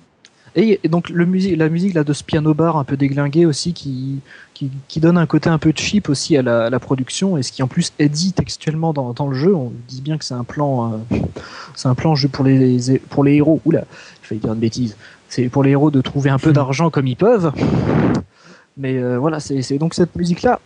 Et, 0.58 0.80
et 0.82 0.88
donc 0.88 1.10
le 1.10 1.26
musique, 1.26 1.56
la 1.56 1.68
musique 1.68 1.92
là 1.92 2.02
de 2.02 2.14
ce 2.14 2.25
piano 2.25 2.54
bar 2.54 2.78
un 2.78 2.84
peu 2.84 2.96
déglingué 2.96 3.44
aussi 3.44 3.75
qui, 3.75 4.20
qui, 4.54 4.70
qui 4.88 5.00
donne 5.00 5.18
un 5.18 5.26
côté 5.26 5.50
un 5.50 5.58
peu 5.58 5.70
cheap 5.76 6.08
aussi 6.08 6.34
à 6.34 6.40
la, 6.40 6.64
à 6.64 6.70
la 6.70 6.80
production 6.80 7.36
et 7.36 7.42
ce 7.42 7.52
qui 7.52 7.62
en 7.62 7.68
plus 7.68 7.92
est 7.98 8.08
dit 8.08 8.32
textuellement 8.32 8.94
dans, 8.94 9.12
dans 9.12 9.28
le 9.28 9.34
jeu. 9.34 9.54
On 9.54 9.70
dit 9.86 10.00
bien 10.00 10.16
que 10.16 10.25
c'est 10.25 10.34
un 10.34 10.44
plan, 10.44 10.94
euh, 10.94 11.16
c'est 11.75 11.88
un 11.88 11.94
plan 11.94 12.14
jeu 12.14 12.28
pour 12.28 12.44
les 12.44 12.98
pour 13.10 13.22
les 13.22 13.34
héros. 13.34 13.60
Oula, 13.66 13.84
je 14.22 14.30
vais 14.30 14.40
dire 14.40 14.54
une 14.54 14.58
bêtise. 14.58 14.96
C'est 15.28 15.50
pour 15.50 15.62
les 15.62 15.72
héros 15.72 15.90
de 15.90 16.00
trouver 16.00 16.30
un 16.30 16.38
peu 16.38 16.52
d'argent 16.54 16.88
comme 16.88 17.06
ils 17.06 17.16
peuvent. 17.16 17.52
Mais 18.78 18.96
euh, 18.96 19.18
voilà, 19.18 19.40
c'est 19.40 19.76
donc 19.76 19.92
cette 19.92 20.16
musique 20.16 20.40
là. 20.40 20.58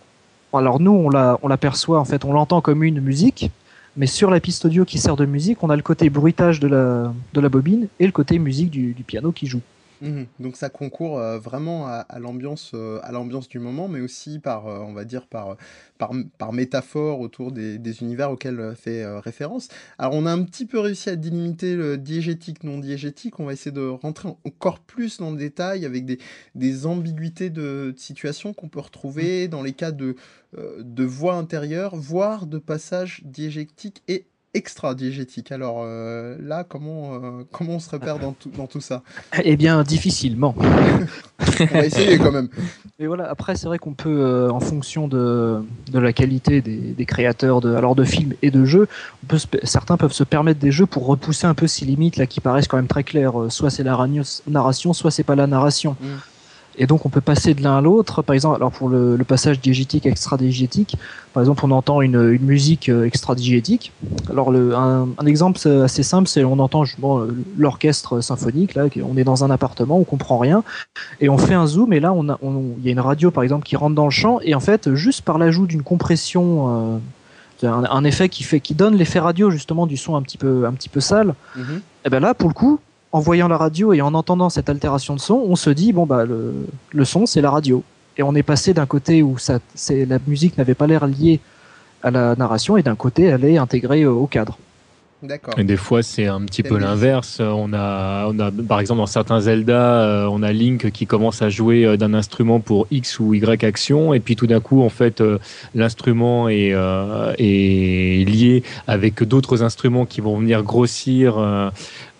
Alors 0.52 0.78
nous 0.78 0.92
on 0.92 1.10
la 1.10 1.36
on 1.42 1.50
en 1.50 2.04
fait, 2.04 2.24
on 2.24 2.32
l'entend 2.32 2.60
comme 2.60 2.84
une 2.84 3.00
musique. 3.00 3.50
Mais 3.96 4.06
sur 4.06 4.30
la 4.30 4.38
piste 4.38 4.64
audio 4.64 4.84
qui 4.84 4.98
sert 4.98 5.16
de 5.16 5.26
musique, 5.26 5.64
on 5.64 5.68
a 5.68 5.74
le 5.74 5.82
côté 5.82 6.10
bruitage 6.10 6.60
de 6.60 6.68
la, 6.68 7.12
de 7.34 7.40
la 7.40 7.48
bobine 7.48 7.88
et 7.98 8.06
le 8.06 8.12
côté 8.12 8.38
musique 8.38 8.70
du, 8.70 8.92
du 8.92 9.02
piano 9.02 9.32
qui 9.32 9.48
joue. 9.48 9.60
Mhm. 10.00 10.26
Donc 10.38 10.56
ça 10.56 10.70
concourt 10.70 11.18
euh, 11.18 11.38
vraiment 11.38 11.86
à, 11.86 12.06
à 12.08 12.18
l'ambiance 12.18 12.72
euh, 12.74 13.00
à 13.02 13.12
l'ambiance 13.12 13.48
du 13.48 13.58
moment, 13.58 13.88
mais 13.88 14.00
aussi 14.00 14.38
par, 14.38 14.66
euh, 14.66 14.78
on 14.78 14.92
va 14.92 15.04
dire, 15.04 15.26
par, 15.26 15.56
par, 15.98 16.12
par 16.38 16.52
métaphore 16.52 17.20
autour 17.20 17.52
des, 17.52 17.78
des 17.78 18.02
univers 18.02 18.30
auxquels 18.30 18.74
fait 18.76 19.04
référence. 19.20 19.68
Alors 19.98 20.14
on 20.14 20.26
a 20.26 20.32
un 20.32 20.42
petit 20.44 20.64
peu 20.66 20.78
réussi 20.78 21.10
à 21.10 21.16
délimiter 21.16 21.76
le 21.76 21.98
diégétique, 21.98 22.64
non 22.64 22.78
diégétique. 22.78 23.40
On 23.40 23.44
va 23.44 23.52
essayer 23.52 23.72
de 23.72 23.86
rentrer 23.86 24.28
encore 24.46 24.80
plus 24.80 25.18
dans 25.18 25.30
le 25.30 25.36
détail 25.36 25.84
avec 25.84 26.04
des, 26.06 26.18
des 26.54 26.86
ambiguïtés 26.86 27.50
de, 27.50 27.92
de 27.94 27.98
situations 27.98 28.54
qu'on 28.54 28.68
peut 28.68 28.80
retrouver 28.80 29.48
dans 29.48 29.62
les 29.62 29.72
cas 29.72 29.92
de, 29.92 30.16
de 30.56 31.04
voix 31.04 31.34
intérieure, 31.34 31.96
voire 31.96 32.46
de 32.46 32.58
passages 32.58 33.22
diégétiques 33.24 34.02
et 34.08 34.26
extra-diégétiques. 34.54 35.52
Alors 35.52 35.82
euh, 35.84 36.36
là, 36.40 36.64
comment, 36.64 37.14
euh, 37.14 37.44
comment 37.52 37.74
on 37.74 37.78
se 37.78 37.90
repère 37.90 38.18
dans 38.18 38.32
tout, 38.32 38.50
dans 38.56 38.66
tout 38.66 38.80
ça? 38.80 39.02
Eh 39.44 39.56
bien, 39.56 39.82
difficilement. 39.82 40.54
On 41.60 41.64
va 41.66 41.86
essayer 41.86 42.18
quand 42.18 42.32
même. 42.32 42.48
Et 42.98 43.06
voilà, 43.06 43.28
après, 43.30 43.56
c'est 43.56 43.66
vrai 43.66 43.78
qu'on 43.78 43.94
peut, 43.94 44.20
euh, 44.20 44.50
en 44.50 44.60
fonction 44.60 45.08
de, 45.08 45.62
de 45.90 45.98
la 45.98 46.12
qualité 46.12 46.60
des, 46.60 46.76
des 46.76 47.06
créateurs 47.06 47.60
de, 47.60 47.74
alors 47.74 47.94
de 47.94 48.04
films 48.04 48.34
et 48.42 48.50
de 48.50 48.64
jeux, 48.64 48.88
on 49.22 49.26
peut 49.26 49.38
se- 49.38 49.46
certains 49.62 49.96
peuvent 49.96 50.12
se 50.12 50.24
permettre 50.24 50.60
des 50.60 50.70
jeux 50.72 50.86
pour 50.86 51.06
repousser 51.06 51.46
un 51.46 51.54
peu 51.54 51.66
ces 51.66 51.86
limites 51.86 52.16
là 52.16 52.26
qui 52.26 52.40
paraissent 52.40 52.68
quand 52.68 52.76
même 52.76 52.86
très 52.88 53.04
claires. 53.04 53.40
Euh, 53.40 53.48
Soit 53.50 53.70
c'est 53.70 53.82
la 53.84 53.96
narration, 54.48 54.92
soit 54.92 55.10
c'est 55.10 55.22
pas 55.24 55.34
la 55.34 55.46
narration. 55.46 55.96
Mm. 56.00 56.06
Et 56.78 56.86
donc 56.86 57.04
on 57.04 57.08
peut 57.10 57.20
passer 57.20 57.52
de 57.54 57.62
l'un 57.62 57.76
à 57.78 57.80
l'autre. 57.80 58.22
Par 58.22 58.34
exemple, 58.34 58.56
alors 58.56 58.70
pour 58.70 58.88
le, 58.88 59.16
le 59.16 59.24
passage 59.24 59.60
diégétique 59.60 60.06
extra-diégétique, 60.06 60.96
par 61.34 61.42
exemple, 61.42 61.64
on 61.64 61.70
entend 61.72 62.00
une, 62.00 62.30
une 62.32 62.42
musique 62.44 62.88
euh, 62.88 63.04
extra-diégétique. 63.04 63.92
Alors 64.30 64.50
le, 64.50 64.74
un, 64.74 65.08
un 65.18 65.26
exemple 65.26 65.58
c'est 65.58 65.80
assez 65.80 66.02
simple, 66.02 66.28
c'est 66.28 66.42
on 66.44 66.58
entend 66.58 66.84
justement 66.84 67.18
euh, 67.20 67.34
l'orchestre 67.58 68.20
symphonique 68.20 68.74
là, 68.74 68.84
on 69.04 69.16
est 69.16 69.24
dans 69.24 69.44
un 69.44 69.50
appartement, 69.50 69.98
on 69.98 70.04
comprend 70.04 70.38
rien 70.38 70.62
et 71.20 71.28
on 71.28 71.38
fait 71.38 71.54
un 71.54 71.66
zoom 71.66 71.92
et 71.92 72.00
là 72.00 72.12
on 72.12 72.24
il 72.78 72.84
y 72.84 72.88
a 72.88 72.92
une 72.92 73.00
radio 73.00 73.30
par 73.30 73.42
exemple 73.42 73.64
qui 73.64 73.76
rentre 73.76 73.94
dans 73.94 74.04
le 74.04 74.10
champ 74.10 74.38
et 74.42 74.54
en 74.54 74.60
fait 74.60 74.94
juste 74.94 75.22
par 75.22 75.36
l'ajout 75.38 75.66
d'une 75.66 75.82
compression 75.82 76.98
euh, 77.64 77.66
un, 77.66 77.84
un 77.84 78.04
effet 78.04 78.28
qui 78.28 78.42
fait 78.42 78.60
qui 78.60 78.74
donne 78.74 78.94
l'effet 78.96 79.18
radio 79.18 79.50
justement 79.50 79.86
du 79.86 79.96
son 79.96 80.14
un 80.16 80.22
petit 80.22 80.38
peu 80.38 80.64
un 80.66 80.72
petit 80.72 80.88
peu 80.88 81.00
sale 81.00 81.34
Mhm. 81.56 81.80
et 82.06 82.08
ben 82.10 82.20
là 82.20 82.32
pour 82.34 82.48
le 82.48 82.54
coup 82.54 82.78
en 83.12 83.20
voyant 83.20 83.48
la 83.48 83.56
radio 83.56 83.92
et 83.92 84.00
en 84.00 84.14
entendant 84.14 84.50
cette 84.50 84.68
altération 84.68 85.14
de 85.14 85.20
son 85.20 85.34
on 85.34 85.56
se 85.56 85.70
dit 85.70 85.92
bon 85.92 86.06
bah 86.06 86.24
le, 86.24 87.04
son 87.04 87.26
c'est 87.26 87.40
la 87.40 87.50
radio. 87.50 87.82
Et 88.16 88.22
on 88.22 88.34
est 88.34 88.42
passé 88.42 88.74
d'un 88.74 88.86
côté 88.86 89.22
où 89.22 89.38
ça 89.38 89.58
la 89.88 90.18
musique 90.26 90.58
n'avait 90.58 90.74
pas 90.74 90.86
l'air 90.86 91.06
liée 91.06 91.40
à 92.02 92.10
la 92.10 92.34
narration 92.36 92.76
et 92.76 92.82
d'un 92.82 92.96
côté 92.96 93.24
elle 93.24 93.44
est 93.44 93.56
intégrée 93.56 94.06
au 94.06 94.26
cadre 94.26 94.58
D'accord. 95.22 95.58
Et 95.58 95.64
des 95.64 95.76
fois, 95.76 96.02
c'est 96.02 96.26
un 96.26 96.40
petit 96.42 96.62
peu 96.62 96.78
l'inverse. 96.78 97.40
On 97.40 97.74
a, 97.74 98.26
on 98.28 98.38
a, 98.38 98.50
par 98.50 98.80
exemple, 98.80 99.00
dans 99.00 99.06
certains 99.06 99.40
Zelda, 99.40 100.02
euh, 100.02 100.26
on 100.30 100.42
a 100.42 100.50
Link 100.50 100.90
qui 100.92 101.06
commence 101.06 101.42
à 101.42 101.50
jouer 101.50 101.84
euh, 101.84 101.98
d'un 101.98 102.14
instrument 102.14 102.58
pour 102.58 102.86
X 102.90 103.20
ou 103.20 103.34
Y 103.34 103.62
action, 103.62 104.14
et 104.14 104.20
puis 104.20 104.34
tout 104.34 104.46
d'un 104.46 104.60
coup, 104.60 104.80
en 104.82 104.88
fait, 104.88 105.20
euh, 105.20 105.38
l'instrument 105.74 106.48
est, 106.48 106.72
euh, 106.72 107.34
est 107.36 108.26
lié 108.26 108.62
avec 108.86 109.22
d'autres 109.22 109.62
instruments 109.62 110.06
qui 110.06 110.22
vont 110.22 110.38
venir 110.38 110.62
grossir 110.62 111.36
euh, 111.36 111.70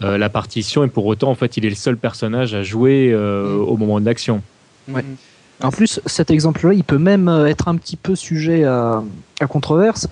la 0.03 0.29
partition, 0.29 0.85
et 0.85 0.89
pour 0.89 1.07
autant, 1.07 1.31
en 1.31 1.35
fait, 1.35 1.57
il 1.57 1.65
est 1.65 1.71
le 1.71 1.77
seul 1.77 1.97
personnage 1.97 2.55
à 2.55 2.63
jouer 2.63 3.11
euh, 3.13 3.57
au 3.57 3.79
moment 3.79 3.99
de 3.99 4.05
l'action. 4.05 4.43
Ouais. 4.89 5.05
En 5.63 5.71
plus, 5.71 6.01
cet 6.05 6.31
exemple-là, 6.31 6.75
il 6.75 6.85
peut 6.85 6.99
même 6.99 7.29
être 7.47 7.69
un 7.69 7.77
petit 7.77 7.97
peu 7.97 8.15
sujet 8.15 8.65
à, 8.65 9.03
à 9.41 9.47
controverse. 9.47 10.09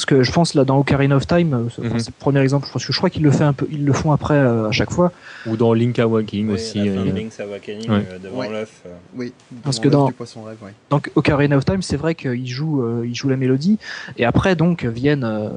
Parce 0.00 0.06
que 0.06 0.22
je 0.22 0.32
pense 0.32 0.54
là 0.54 0.64
dans 0.64 0.78
Ocarina 0.78 1.14
of 1.14 1.26
Time, 1.26 1.52
euh, 1.52 1.82
Mhm. 1.86 1.98
c'est 1.98 2.08
le 2.08 2.14
premier 2.18 2.40
exemple, 2.40 2.66
parce 2.72 2.86
que 2.86 2.90
je 2.90 2.96
crois 2.96 3.10
qu'ils 3.10 3.22
le 3.22 3.30
fait 3.30 3.44
un 3.44 3.52
peu, 3.52 3.66
ils 3.70 3.84
le 3.84 3.92
font 3.92 4.12
après 4.12 4.32
euh, 4.32 4.66
à 4.68 4.72
chaque 4.72 4.90
fois. 4.92 5.12
Ou 5.46 5.58
dans 5.58 5.74
Link 5.74 5.98
Awakening 5.98 6.46
Oui, 6.48 6.54
aussi. 6.54 6.78
euh, 6.88 7.04
Link's 7.12 7.38
Awakening 7.38 7.90
Ouais. 7.90 8.06
euh, 8.10 8.18
devant 8.18 8.38
Ouais. 8.38 8.48
l'œuf. 8.50 8.80
euh. 8.86 8.88
Oui. 9.14 9.34
Parce 9.62 9.76
Dans 9.76 9.82
que 9.82 9.88
dans- 9.90 10.06
du 10.06 10.14
poisson 10.14 10.42
rêve, 10.44 10.56
ouais. 10.64 10.72
Donc 10.88 11.10
Ocarina 11.16 11.54
of 11.54 11.66
Time, 11.66 11.82
c'est 11.82 11.98
vrai 11.98 12.14
qu'il 12.14 12.46
joue, 12.48 12.80
euh, 12.82 13.04
il 13.06 13.14
joue 13.14 13.28
la 13.28 13.36
mélodie, 13.36 13.78
et 14.16 14.24
après 14.24 14.56
donc 14.56 14.86
viennent 14.86 15.24
euh, 15.24 15.50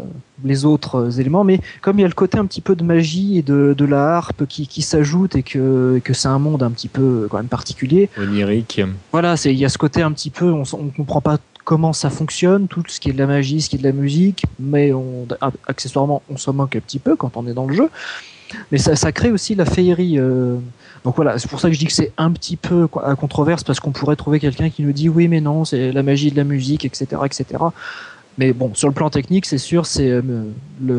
les 0.43 0.65
autres 0.65 1.21
éléments. 1.21 1.45
Mais 1.45 1.61
comme 1.81 1.97
il 1.99 2.01
y 2.01 2.05
a 2.05 2.09
le 2.09 2.13
côté 2.13 2.37
un 2.37 2.45
petit 2.45 2.59
peu 2.59 2.75
de 2.75 2.83
magie 2.83 3.37
et 3.37 3.43
de, 3.43 3.73
de 3.77 3.85
la 3.85 4.17
harpe 4.17 4.45
qui, 4.45 4.67
qui 4.67 4.81
s'ajoute 4.81 5.37
et 5.37 5.43
que, 5.43 6.01
que 6.03 6.13
c'est 6.13 6.27
un 6.27 6.39
monde 6.39 6.63
un 6.63 6.71
petit 6.71 6.89
peu 6.89 7.27
quand 7.31 7.37
même 7.37 7.45
particulier, 7.47 8.09
onirique. 8.19 8.81
voilà, 9.13 9.37
c'est 9.37 9.53
il 9.53 9.57
y 9.57 9.63
a 9.63 9.69
ce 9.69 9.77
côté 9.77 10.01
un 10.01 10.11
petit 10.11 10.31
peu, 10.31 10.51
on, 10.51 10.63
on 10.73 10.89
comprend 10.89 11.21
pas 11.21 11.37
comment 11.63 11.93
ça 11.93 12.09
fonctionne, 12.09 12.67
tout 12.67 12.83
ce 12.87 12.99
qui 12.99 13.09
est 13.09 13.13
de 13.13 13.17
la 13.17 13.27
magie, 13.27 13.61
ce 13.61 13.69
qui 13.69 13.75
est 13.77 13.79
de 13.79 13.83
la 13.83 13.91
musique, 13.93 14.45
mais 14.59 14.91
on, 14.93 15.27
accessoirement, 15.67 16.21
on 16.29 16.37
s'en 16.37 16.53
moque 16.53 16.75
un 16.75 16.79
petit 16.79 16.99
peu 16.99 17.15
quand 17.15 17.37
on 17.37 17.47
est 17.47 17.53
dans 17.53 17.65
le 17.65 17.73
jeu. 17.75 17.89
Mais 18.71 18.77
ça, 18.77 18.95
ça 18.95 19.11
crée 19.11 19.31
aussi 19.31 19.55
la 19.55 19.65
féerie. 19.65 20.19
euh, 20.19 20.57
donc 21.03 21.15
voilà, 21.15 21.39
c'est 21.39 21.49
pour 21.49 21.59
ça 21.59 21.69
que 21.69 21.73
je 21.73 21.79
dis 21.79 21.85
que 21.87 21.91
c'est 21.93 22.11
un 22.17 22.31
petit 22.31 22.55
peu 22.55 22.87
à 23.03 23.15
controverse 23.15 23.63
parce 23.63 23.79
qu'on 23.79 23.91
pourrait 23.91 24.15
trouver 24.15 24.39
quelqu'un 24.39 24.69
qui 24.69 24.83
nous 24.83 24.93
dit 24.93 25.09
oui 25.09 25.27
mais 25.27 25.41
non, 25.41 25.65
c'est 25.65 25.91
la 25.91 26.03
magie 26.03 26.31
de 26.31 26.37
la 26.37 26.43
musique, 26.43 26.85
etc., 26.85 27.05
etc. 27.25 27.45
Mais 28.37 28.51
bon, 28.53 28.73
sur 28.73 28.87
le 28.87 28.93
plan 28.93 29.09
technique, 29.09 29.45
c'est 29.45 29.57
sûr, 29.59 29.85
c'est 29.85 30.09
euh, 30.09 30.21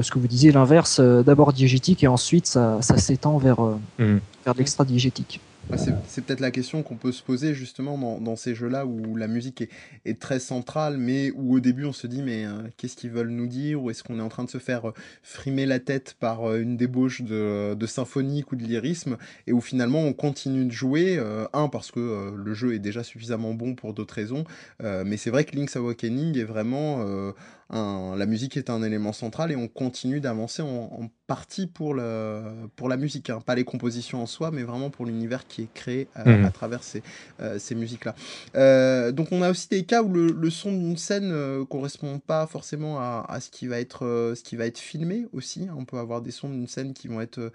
ce 0.02 0.10
que 0.10 0.18
vous 0.18 0.28
disiez, 0.28 0.52
l'inverse, 0.52 0.98
euh, 1.00 1.22
d'abord 1.22 1.52
diégétique 1.52 2.04
et 2.04 2.06
ensuite 2.08 2.46
ça, 2.46 2.78
ça 2.80 2.96
s'étend 2.98 3.38
vers, 3.38 3.62
euh, 3.64 3.76
Mhm. 3.98 4.20
vers 4.44 4.54
l'extra 4.54 4.84
diégétique. 4.84 5.40
Ouais, 5.70 5.78
C'est 6.06 6.24
peut-être 6.24 6.40
la 6.40 6.50
question 6.50 6.82
qu'on 6.82 6.96
peut 6.96 7.12
se 7.12 7.22
poser 7.22 7.54
justement 7.54 7.96
dans, 8.20 8.36
ces 8.36 8.54
jeux-là 8.54 8.84
où 8.84 9.16
la 9.16 9.28
musique 9.28 9.64
est, 10.04 10.20
très 10.20 10.38
centrale, 10.38 10.98
mais 10.98 11.30
où 11.34 11.56
au 11.56 11.60
début 11.60 11.86
on 11.86 11.92
se 11.92 12.06
dit 12.06 12.22
mais 12.22 12.44
euh, 12.44 12.62
qu'est-ce 12.76 12.96
qu'ils 12.96 13.10
veulent 13.10 13.30
nous 13.30 13.46
dire? 13.46 13.82
Ou 13.82 13.90
est-ce 13.90 14.02
qu'on 14.02 14.18
est 14.18 14.22
en 14.22 14.28
train 14.28 14.44
de 14.44 14.50
se 14.50 14.58
faire 14.58 14.90
euh, 14.90 14.94
frimer 15.22 15.64
la 15.64 15.78
tête 15.80 16.16
par 16.20 16.50
euh, 16.50 16.60
une 16.60 16.76
débauche 16.76 17.22
de, 17.22 17.76
symphonique 17.86 18.52
ou 18.52 18.56
de 18.56 18.62
lyrisme? 18.62 19.16
Et 19.46 19.52
où 19.52 19.60
finalement 19.62 20.00
on 20.00 20.12
continue 20.12 20.66
de 20.66 20.70
jouer, 20.70 21.18
un 21.52 21.68
parce 21.68 21.90
que 21.90 22.34
le 22.36 22.54
jeu 22.54 22.74
est 22.74 22.78
déjà 22.78 23.02
suffisamment 23.02 23.54
bon 23.54 23.74
pour 23.74 23.94
d'autres 23.94 24.14
raisons, 24.14 24.44
mais 24.82 25.16
c'est 25.16 25.30
vrai 25.30 25.44
que 25.44 25.56
Link's 25.56 25.76
Awakening 25.76 26.38
est 26.38 26.44
vraiment... 26.44 27.32
un- 27.74 28.16
la 28.16 28.26
musique 28.26 28.56
est 28.56 28.70
un 28.70 28.82
élément 28.82 29.12
central 29.12 29.52
et 29.52 29.56
on 29.56 29.68
continue 29.68 30.20
d'avancer 30.20 30.62
en, 30.62 30.66
en 30.66 31.08
partie 31.26 31.66
pour, 31.66 31.94
le, 31.94 32.42
pour 32.76 32.88
la 32.88 32.96
musique, 32.96 33.30
hein. 33.30 33.40
pas 33.44 33.54
les 33.54 33.64
compositions 33.64 34.22
en 34.22 34.26
soi, 34.26 34.50
mais 34.50 34.62
vraiment 34.62 34.90
pour 34.90 35.06
l'univers 35.06 35.46
qui 35.46 35.62
est 35.62 35.72
créé 35.74 36.08
euh, 36.18 36.38
Mhm. 36.38 36.44
à 36.46 36.50
travers 36.50 36.82
ces, 36.84 37.02
euh, 37.40 37.58
ces 37.58 37.74
musiques-là. 37.74 38.14
Euh, 38.56 39.12
donc 39.12 39.28
on 39.32 39.42
a 39.42 39.50
aussi 39.50 39.68
des 39.68 39.84
cas 39.84 40.02
où 40.02 40.12
le, 40.12 40.28
le 40.28 40.50
son 40.50 40.72
d'une 40.72 40.96
scène 40.96 41.30
euh, 41.32 41.64
correspond 41.64 42.18
pas 42.18 42.46
forcément 42.46 42.98
à, 43.00 43.26
à 43.28 43.40
ce 43.40 43.50
qui 43.50 43.66
va 43.66 43.80
être 43.80 44.32
ce 44.36 44.42
qui 44.42 44.56
va 44.56 44.66
être 44.66 44.78
filmé 44.78 45.26
aussi. 45.32 45.68
On 45.76 45.84
peut 45.84 45.98
avoir 45.98 46.20
des 46.22 46.30
sons 46.30 46.48
d'une 46.48 46.68
scène 46.68 46.94
qui 46.94 47.08
vont 47.08 47.20
être 47.20 47.52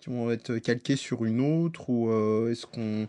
qui 0.00 0.10
vont 0.10 0.30
être 0.30 0.58
calqués 0.58 0.96
sur 0.96 1.24
une 1.24 1.40
autre 1.40 1.90
ou 1.90 2.08
est-ce 2.48 2.66
qu'on 2.66 3.08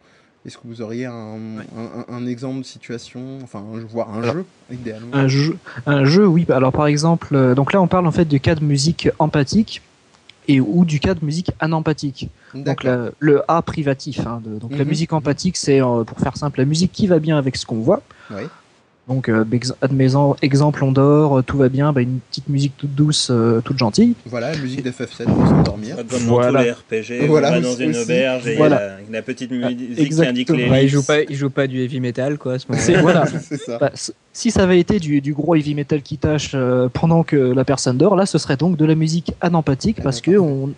est-ce 0.49 0.57
que 0.57 0.67
vous 0.67 0.81
auriez 0.81 1.05
un, 1.05 1.11
un- 1.13 2.01
un- 2.09 2.13
un 2.15 2.25
exemple 2.27 2.59
de 2.59 2.65
situation, 2.65 3.37
enfin, 3.43 3.63
voire 3.87 4.09
un 4.13 4.23
Alors, 4.23 4.33
jeu, 4.33 4.45
idéalement 4.71 5.13
Un 5.13 5.27
jeu, 5.27 5.55
un 5.85 6.05
jeu, 6.05 6.25
oui. 6.25 6.45
Alors 6.49 6.71
par 6.71 6.87
exemple, 6.87 7.35
euh, 7.35 7.53
donc 7.55 7.71
là 7.71 7.81
on 7.81 7.87
parle 7.87 8.07
en 8.07 8.11
fait 8.11 8.25
du 8.25 8.39
cas 8.39 8.55
de 8.55 8.63
musique 8.63 9.09
empathique 9.19 9.81
et 10.47 10.59
ou 10.59 10.83
du 10.85 10.99
cas 10.99 11.13
de 11.13 11.23
musique 11.23 11.51
anempathique. 11.59 12.29
Donc 12.55 12.83
la- 12.83 13.11
le 13.19 13.43
A 13.47 13.61
privatif. 13.61 14.25
hein, 14.25 14.41
de- 14.43 14.57
donc 14.57 14.71
la 14.71 14.83
Mhm. 14.83 14.87
musique 14.89 15.13
empathique, 15.13 15.55
c'est 15.55 15.81
euh, 15.81 16.03
pour 16.03 16.17
faire 16.19 16.35
simple 16.35 16.59
la 16.59 16.65
musique 16.65 16.91
qui 16.91 17.05
va 17.05 17.19
bien 17.19 17.37
avec 17.37 17.55
ce 17.55 17.65
qu'on 17.67 17.79
voit. 17.81 18.01
Oui. 18.31 18.43
Donc, 19.09 19.27
euh, 19.27 19.43
admettons, 19.81 20.35
exemple, 20.43 20.83
on 20.83 20.91
dort, 20.91 21.39
euh, 21.39 21.41
tout 21.41 21.57
va 21.57 21.67
bien, 21.67 21.91
bah, 21.91 22.01
une 22.01 22.19
petite 22.29 22.47
musique 22.47 22.73
toute 22.77 22.93
douce, 22.93 23.29
euh, 23.31 23.59
toute 23.61 23.77
gentille. 23.79 24.13
Voilà, 24.27 24.51
la 24.51 24.57
musique 24.59 24.85
d'FF7 24.85 25.25
pour 25.25 25.47
s'endormir. 25.47 25.95
Comme 25.97 26.19
Voilà. 26.27 26.63
dans 26.63 26.73
tous 26.75 26.91
les 26.91 27.01
RPG, 27.21 27.27
Voilà, 27.27 27.49
on 27.49 27.51
va 27.53 27.61
dans 27.61 27.69
aussi. 27.73 27.83
une 27.85 27.97
auberge 27.97 28.47
et 28.47 28.51
il 28.51 28.57
Voilà. 28.57 28.75
y 28.75 28.79
a 28.79 28.87
la, 28.87 28.97
la 29.11 29.21
petite 29.23 29.51
musique 29.51 29.95
qui 29.95 30.01
exactement. 30.01 30.29
indique 30.29 30.49
les 30.51 30.69
Ouais, 30.69 30.79
il 30.79 30.83
listes. 30.83 30.93
joue 30.93 31.03
pas, 31.03 31.21
il 31.23 31.35
joue 31.35 31.49
pas 31.49 31.65
du 31.67 31.79
heavy 31.81 31.99
metal 31.99 32.37
quoi 32.37 32.53
à 32.53 32.59
ce 32.59 32.67
moment-là. 32.69 32.85
C'est 32.85 32.97
voilà. 33.01 33.25
C'est 33.25 33.57
ça. 33.57 33.77
Bah, 33.79 33.91
si 34.31 34.51
ça 34.51 34.61
avait 34.63 34.79
été 34.79 34.99
du, 34.99 35.21
du 35.21 35.33
gros 35.33 35.55
heavy 35.55 35.73
metal 35.73 36.03
qui 36.03 36.17
tâche 36.19 36.51
euh, 36.53 36.87
pendant 36.93 37.23
que 37.23 37.35
la 37.35 37.65
personne 37.65 37.97
dort, 37.97 38.15
là, 38.15 38.27
ce 38.27 38.37
serait 38.37 38.57
donc 38.57 38.77
de 38.77 38.85
la 38.85 38.93
musique 38.95 39.33
anempathique 39.41 40.01
parce 40.03 40.21
que 40.21 40.37
on, 40.37 40.69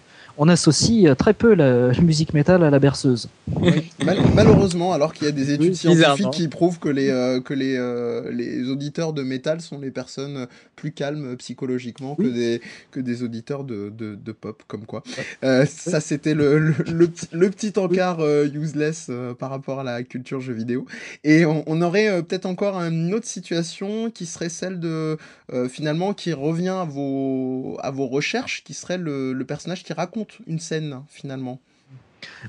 on 0.43 0.47
associe 0.47 1.05
euh, 1.05 1.13
très 1.13 1.35
peu 1.35 1.53
la, 1.53 1.89
la 1.93 2.01
musique 2.01 2.33
métal 2.33 2.63
à 2.63 2.71
la 2.71 2.79
berceuse. 2.79 3.29
Oui. 3.61 3.91
Mal- 4.03 4.17
malheureusement, 4.33 4.91
alors 4.91 5.13
qu'il 5.13 5.25
y 5.25 5.29
a 5.29 5.31
des 5.31 5.51
études 5.53 5.69
Oui, 5.69 5.75
scientifiques 5.75 6.31
qui 6.31 6.47
prouvent 6.47 6.79
que 6.79 6.89
les 6.89 7.09
euh, 7.09 7.39
que 7.41 7.53
les 7.53 7.75
euh, 7.77 8.31
les 8.31 8.67
auditeurs 8.67 9.13
de 9.13 9.21
métal 9.21 9.61
sont 9.61 9.79
les 9.79 9.91
personnes 9.91 10.47
plus 10.75 10.93
calmes 10.93 11.37
psychologiquement 11.37 12.15
que 12.15 12.23
des 12.23 12.59
que 12.89 12.99
des 12.99 13.21
auditeurs 13.21 13.63
de, 13.65 13.93
de, 13.95 14.15
de 14.15 14.31
pop, 14.31 14.63
comme 14.67 14.85
quoi. 14.85 15.03
Euh, 15.43 15.65
ça, 15.67 15.99
c'était 15.99 16.33
le, 16.33 16.57
le, 16.57 16.73
le, 16.91 17.07
petit- 17.07 17.27
le 17.31 17.49
petit 17.51 17.73
encart 17.77 18.19
euh, 18.21 18.47
useless 18.51 19.07
euh, 19.09 19.35
par 19.35 19.51
rapport 19.51 19.79
à 19.81 19.83
la 19.83 20.01
culture 20.01 20.41
jeux 20.41 20.53
vidéo. 20.53 20.87
Et 21.23 21.45
on, 21.45 21.63
on 21.67 21.81
aurait 21.83 22.09
euh, 22.09 22.23
peut-être 22.23 22.47
encore 22.47 22.77
une 22.81 23.13
autre 23.13 23.27
situation 23.27 24.09
qui 24.09 24.25
serait 24.25 24.49
celle 24.49 24.79
de 24.79 25.17
euh, 25.53 25.69
finalement 25.69 26.13
qui 26.15 26.33
revient 26.33 26.69
à 26.69 26.85
vos 26.85 27.77
à 27.83 27.91
vos 27.91 28.07
recherches, 28.07 28.63
qui 28.63 28.73
serait 28.73 28.97
le, 28.97 29.33
le 29.33 29.45
personnage 29.45 29.83
qui 29.83 29.93
raconte 29.93 30.30
une 30.47 30.59
scène 30.59 30.97
finalement. 31.09 31.59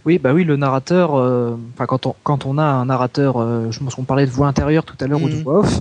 Oui, 0.04 0.18
bah 0.18 0.32
oui, 0.34 0.44
le 0.44 0.56
narrateur. 0.56 1.14
euh, 1.14 1.56
Enfin, 1.74 1.86
quand 1.86 2.06
on 2.06 2.14
quand 2.22 2.44
on 2.46 2.58
a 2.58 2.62
un 2.64 2.86
narrateur, 2.86 3.38
euh, 3.38 3.70
je 3.70 3.78
pense 3.80 3.94
qu'on 3.94 4.04
parlait 4.04 4.26
de 4.26 4.30
voix 4.30 4.46
intérieure 4.46 4.84
tout 4.84 4.96
à 5.00 5.06
l'heure 5.06 5.22
ou 5.22 5.28
de 5.28 5.34
Mhm. 5.36 5.42
voix 5.42 5.60
off. 5.60 5.80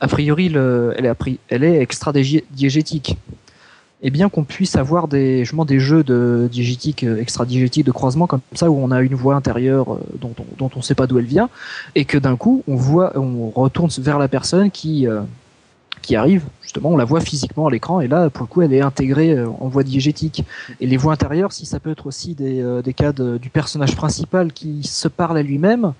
A 0.00 0.08
priori, 0.08 0.48
le, 0.48 0.94
elle 0.96 1.06
est 1.06 1.38
elle 1.48 1.64
est 1.64 1.80
extra 1.80 2.12
diégétique. 2.12 3.16
Et 4.02 4.10
bien 4.10 4.28
qu'on 4.28 4.44
puisse 4.44 4.76
avoir 4.76 5.08
des 5.08 5.38
justement 5.40 5.64
des 5.64 5.80
jeux 5.80 6.04
de 6.04 6.48
diégétique, 6.52 7.02
euh, 7.02 7.18
extra 7.20 7.46
diégétique 7.46 7.86
de 7.86 7.92
croisement 7.92 8.26
comme 8.26 8.40
ça 8.52 8.70
où 8.70 8.76
on 8.78 8.90
a 8.90 9.00
une 9.00 9.14
voix 9.14 9.34
intérieure 9.36 9.94
euh, 9.94 9.98
dont 10.20 10.34
on, 10.38 10.44
dont 10.58 10.70
on 10.76 10.82
sait 10.82 10.94
pas 10.94 11.06
d'où 11.06 11.18
elle 11.18 11.24
vient 11.24 11.48
et 11.94 12.04
que 12.04 12.18
d'un 12.18 12.36
coup 12.36 12.62
on 12.68 12.76
voit, 12.76 13.16
on 13.18 13.48
retourne 13.50 13.88
vers 13.98 14.18
la 14.18 14.28
personne 14.28 14.70
qui 14.70 15.06
euh, 15.08 15.22
qui 16.06 16.14
arrive, 16.16 16.44
justement, 16.62 16.90
on 16.90 16.96
la 16.96 17.04
voit 17.04 17.20
physiquement 17.20 17.66
à 17.66 17.70
l'écran, 17.70 18.00
et 18.00 18.06
là, 18.08 18.30
pour 18.30 18.42
le 18.44 18.46
coup, 18.46 18.62
elle 18.62 18.72
est 18.72 18.80
intégrée 18.80 19.32
euh, 19.32 19.48
en 19.48 19.66
voie 19.68 19.82
diégétique. 19.82 20.44
Et 20.80 20.86
les 20.86 20.96
voix 20.96 21.12
intérieures, 21.12 21.52
si 21.52 21.66
ça 21.66 21.80
peut 21.80 21.90
être 21.90 22.06
aussi 22.06 22.34
des, 22.34 22.60
euh, 22.62 22.80
des 22.80 22.94
cas 22.94 23.12
de- 23.12 23.38
du 23.38 23.50
personnage 23.50 23.96
principal 23.96 24.52
qui 24.52 24.84
se 24.84 25.08
parle 25.08 25.36
à 25.38 25.42
lui-même 25.42 25.92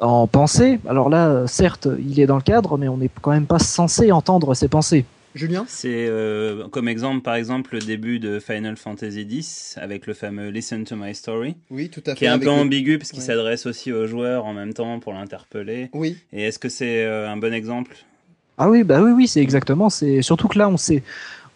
en 0.00 0.26
pensée, 0.26 0.78
alors 0.86 1.08
là, 1.08 1.28
euh, 1.28 1.46
certes, 1.46 1.88
il 1.98 2.20
est 2.20 2.26
dans 2.26 2.36
le 2.36 2.42
cadre, 2.42 2.76
mais 2.76 2.88
on 2.88 2.98
n'est 2.98 3.08
quand 3.22 3.30
même 3.30 3.46
pas 3.46 3.58
censé 3.58 4.12
entendre 4.12 4.52
ses 4.54 4.68
pensées. 4.68 5.06
Julien? 5.34 5.64
C'est 5.68 6.06
euh, 6.08 6.66
comme 6.68 6.88
exemple, 6.88 7.20
par 7.22 7.34
exemple, 7.34 7.74
le 7.74 7.80
début 7.80 8.18
de 8.18 8.38
Final 8.38 8.76
Fantasy 8.76 9.22
X 9.22 9.76
avec 9.80 10.06
le 10.06 10.14
fameux 10.14 10.48
Listen 10.48 10.84
to 10.84 10.96
My 10.96 11.14
Story, 11.14 11.56
Oui, 11.70 11.88
tout 11.90 12.02
à 12.06 12.10
fait. 12.10 12.16
qui 12.16 12.24
est 12.24 12.28
un 12.28 12.38
peu 12.38 12.46
le- 12.46 12.50
ambigu 12.52 12.98
parce 12.98 13.10
qu'il 13.10 13.20
Ouais. 13.20 13.26
s'adresse 13.26 13.66
aussi 13.66 13.92
aux 13.92 14.06
joueurs 14.06 14.44
en 14.46 14.52
même 14.54 14.72
temps 14.74 14.98
pour 14.98 15.12
l'interpeller. 15.12 15.90
Oui, 15.94 16.16
Et 16.32 16.42
est-ce 16.44 16.58
que 16.58 16.68
c'est 16.70 17.04
euh, 17.04 17.30
un 17.30 17.36
bon 17.38 17.52
exemple? 17.52 17.96
Ah 18.58 18.70
oui, 18.70 18.84
bah 18.84 19.00
oui, 19.02 19.10
oui, 19.12 19.28
c'est 19.28 19.40
exactement. 19.42 19.90
C'est 19.90 20.22
surtout 20.22 20.48
que 20.48 20.58
là, 20.58 20.68
on 20.68 20.76
sait 20.76 21.02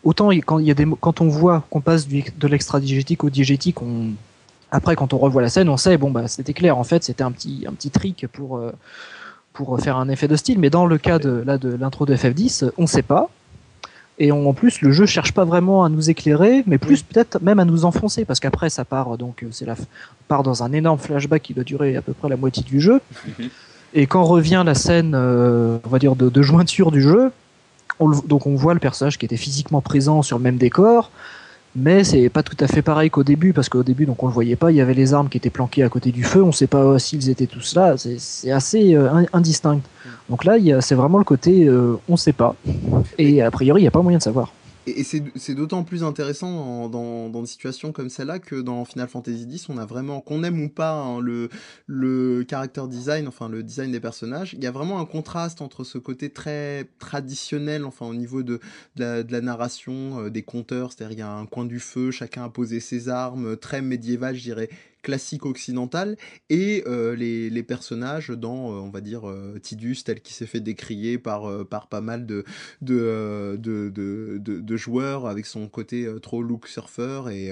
autant 0.04 0.30
quand 0.30 0.58
il 0.58 0.66
y 0.66 0.70
a 0.70 0.74
des 0.74 0.86
quand 1.00 1.20
on 1.20 1.28
voit 1.28 1.64
qu'on 1.70 1.80
passe 1.80 2.06
du, 2.06 2.24
de 2.38 2.46
l'extra 2.48 2.80
diégétique 2.80 3.24
au 3.24 3.30
diégétique, 3.30 3.80
on 3.82 4.10
après 4.70 4.94
quand 4.96 5.12
on 5.14 5.18
revoit 5.18 5.42
la 5.42 5.48
scène, 5.48 5.68
on 5.68 5.76
sait 5.76 5.96
bon 5.96 6.10
bah 6.10 6.28
c'était 6.28 6.52
clair. 6.52 6.76
En 6.78 6.84
fait, 6.84 7.02
c'était 7.04 7.22
un 7.24 7.32
petit 7.32 7.64
un 7.68 7.72
petit 7.72 7.90
trick 7.90 8.26
pour 8.32 8.58
euh, 8.58 8.72
pour 9.52 9.78
faire 9.80 9.96
un 9.96 10.08
effet 10.08 10.28
de 10.28 10.36
style. 10.36 10.58
Mais 10.58 10.70
dans 10.70 10.86
le 10.86 10.98
cas 10.98 11.18
de 11.18 11.42
là 11.46 11.58
de 11.58 11.70
l'intro 11.74 12.06
de 12.06 12.14
FF10, 12.14 12.70
on 12.78 12.86
sait 12.86 13.02
pas. 13.02 13.28
Et 14.22 14.32
on- 14.32 14.48
en 14.50 14.52
plus, 14.52 14.82
le 14.82 14.92
jeu 14.92 15.06
cherche 15.06 15.32
pas 15.32 15.46
vraiment 15.46 15.82
à 15.82 15.88
nous 15.88 16.10
éclairer, 16.10 16.62
mais 16.66 16.76
plus 16.76 17.02
peut-être 17.02 17.40
même 17.40 17.58
à 17.58 17.64
nous 17.64 17.86
enfoncer, 17.86 18.26
parce 18.26 18.38
qu'après 18.38 18.68
ça 18.68 18.84
part 18.84 19.16
donc 19.16 19.44
c'est 19.50 19.64
la 19.64 19.76
part 20.28 20.42
dans 20.42 20.62
un 20.62 20.72
énorme 20.72 20.98
flashback 20.98 21.40
qui 21.42 21.54
doit 21.54 21.64
durer 21.64 21.96
à 21.96 22.02
peu 22.02 22.12
près 22.12 22.28
la 22.28 22.36
moitié 22.36 22.62
du 22.62 22.78
jeu. 22.80 23.00
Mhm. 23.38 23.48
Et 23.94 24.07
quand 24.07 24.24
revient 24.24 24.62
la 24.64 24.74
scène, 24.74 25.12
euh, 25.14 25.79
on 25.85 25.88
va 25.88 25.98
dire 25.98 26.14
de, 26.16 26.29
de 26.29 26.42
jointure 26.42 26.90
du 26.92 27.03
jeu, 27.03 27.33
on 27.98 28.07
le- 28.09 28.16
donc 28.26 28.46
on 28.46 28.55
voit 28.55 28.74
le 28.74 28.81
personnage 28.81 29.18
qui 29.18 29.26
était 29.26 29.37
physiquement 29.37 29.81
présent 29.81 30.22
sur 30.22 30.38
le 30.38 30.44
même 30.44 30.57
décor, 30.59 31.11
mais 31.74 32.03
c'est 32.05 32.29
pas 32.29 32.42
tout 32.42 32.57
à 32.61 32.66
fait 32.68 32.83
pareil 32.83 33.11
qu'au 33.11 33.24
début, 33.24 33.53
parce 33.53 33.68
qu'au 33.68 33.83
début 33.83 34.07
donc 34.07 34.22
on 34.22 34.26
le 34.29 34.33
voyait 34.33 34.57
pas, 34.57 34.70
il 34.70 34.76
y 34.76 34.81
avait 34.81 34.94
les 34.94 35.12
armes 35.12 35.29
qui 35.29 35.38
étaient 35.38 35.50
planquées 35.50 35.83
à 35.83 35.88
côté 35.88 36.12
du 36.12 36.22
feu, 36.24 36.42
on 36.42 36.53
sait 36.53 36.66
pas 36.68 36.98
s'ils 36.98 37.29
étaient 37.31 37.46
tous 37.46 37.74
là, 37.74 37.96
c'est 37.96 38.50
assez 38.53 38.94
euh, 38.94 39.12
in- 39.12 39.26
indistinct. 39.33 39.81
Donc 40.29 40.44
là, 40.44 40.55
c'est 40.81 40.94
vraiment 40.94 41.18
le 41.18 41.24
côté 41.24 41.66
euh, 41.66 41.96
on 42.09 42.16
sait 42.16 42.33
pas, 42.33 42.55
et 43.18 43.42
a 43.42 43.50
priori 43.50 43.81
il 43.81 43.85
n'y 43.85 43.88
a 43.88 43.92
pas 43.92 44.03
moyen 44.03 44.18
de 44.18 44.22
savoir. 44.22 44.53
Et, 44.86 45.04
c'est 45.04 45.54
d'autant 45.54 45.84
plus 45.84 46.04
intéressant 46.04 46.88
dans, 46.88 47.28
dans, 47.28 47.42
des 47.42 47.46
situations 47.46 47.92
comme 47.92 48.08
celle-là 48.08 48.38
que 48.38 48.56
dans 48.56 48.84
Final 48.84 49.08
Fantasy 49.08 49.46
X, 49.48 49.68
on 49.68 49.78
a 49.78 49.84
vraiment, 49.84 50.20
qu'on 50.20 50.42
aime 50.42 50.62
ou 50.62 50.68
pas 50.68 50.92
hein, 50.92 51.20
le, 51.20 51.48
le 51.86 52.44
character 52.48 52.82
design, 52.88 53.28
enfin 53.28 53.48
le 53.48 53.62
design 53.62 53.92
des 53.92 54.00
personnages, 54.00 54.54
il 54.54 54.64
y 54.64 54.66
a 54.66 54.70
vraiment 54.70 55.00
un 55.00 55.04
contraste 55.04 55.60
entre 55.60 55.84
ce 55.84 55.98
côté 55.98 56.30
très 56.30 56.88
traditionnel, 56.98 57.84
enfin 57.84 58.06
au 58.06 58.14
niveau 58.14 58.42
de, 58.42 58.60
de, 58.96 59.24
la, 59.30 59.40
narration, 59.40 60.24
euh, 60.24 60.30
des 60.30 60.42
compteurs, 60.42 60.92
c'est-à-dire 60.92 61.16
il 61.16 61.20
y 61.20 61.22
a 61.22 61.30
un 61.30 61.46
coin 61.46 61.64
du 61.64 61.78
feu, 61.78 62.10
chacun 62.10 62.44
a 62.44 62.48
posé 62.48 62.80
ses 62.80 63.08
armes, 63.08 63.52
euh, 63.52 63.56
très 63.56 63.82
médiéval, 63.82 64.34
je 64.34 64.42
dirais 64.42 64.70
classique 65.02 65.46
occidental 65.46 66.16
et 66.48 66.84
euh, 66.86 67.14
les, 67.14 67.50
les 67.50 67.62
personnages 67.62 68.28
dans 68.30 68.70
euh, 68.72 68.80
on 68.80 68.90
va 68.90 69.00
dire 69.00 69.28
euh, 69.28 69.58
Tidus 69.62 70.02
tel 70.04 70.20
qu'il 70.20 70.34
s'est 70.34 70.46
fait 70.46 70.60
décrier 70.60 71.18
par 71.18 71.66
par 71.66 71.86
pas 71.86 72.00
mal 72.00 72.26
de 72.26 72.44
de, 72.82 73.56
de, 73.58 73.88
de, 73.88 74.38
de, 74.60 74.76
joueurs 74.76 75.26
avec 75.26 75.46
son 75.46 75.68
côté 75.68 76.08
trop 76.22 76.42
look 76.42 76.66
surfeur 76.66 77.28
et, 77.30 77.48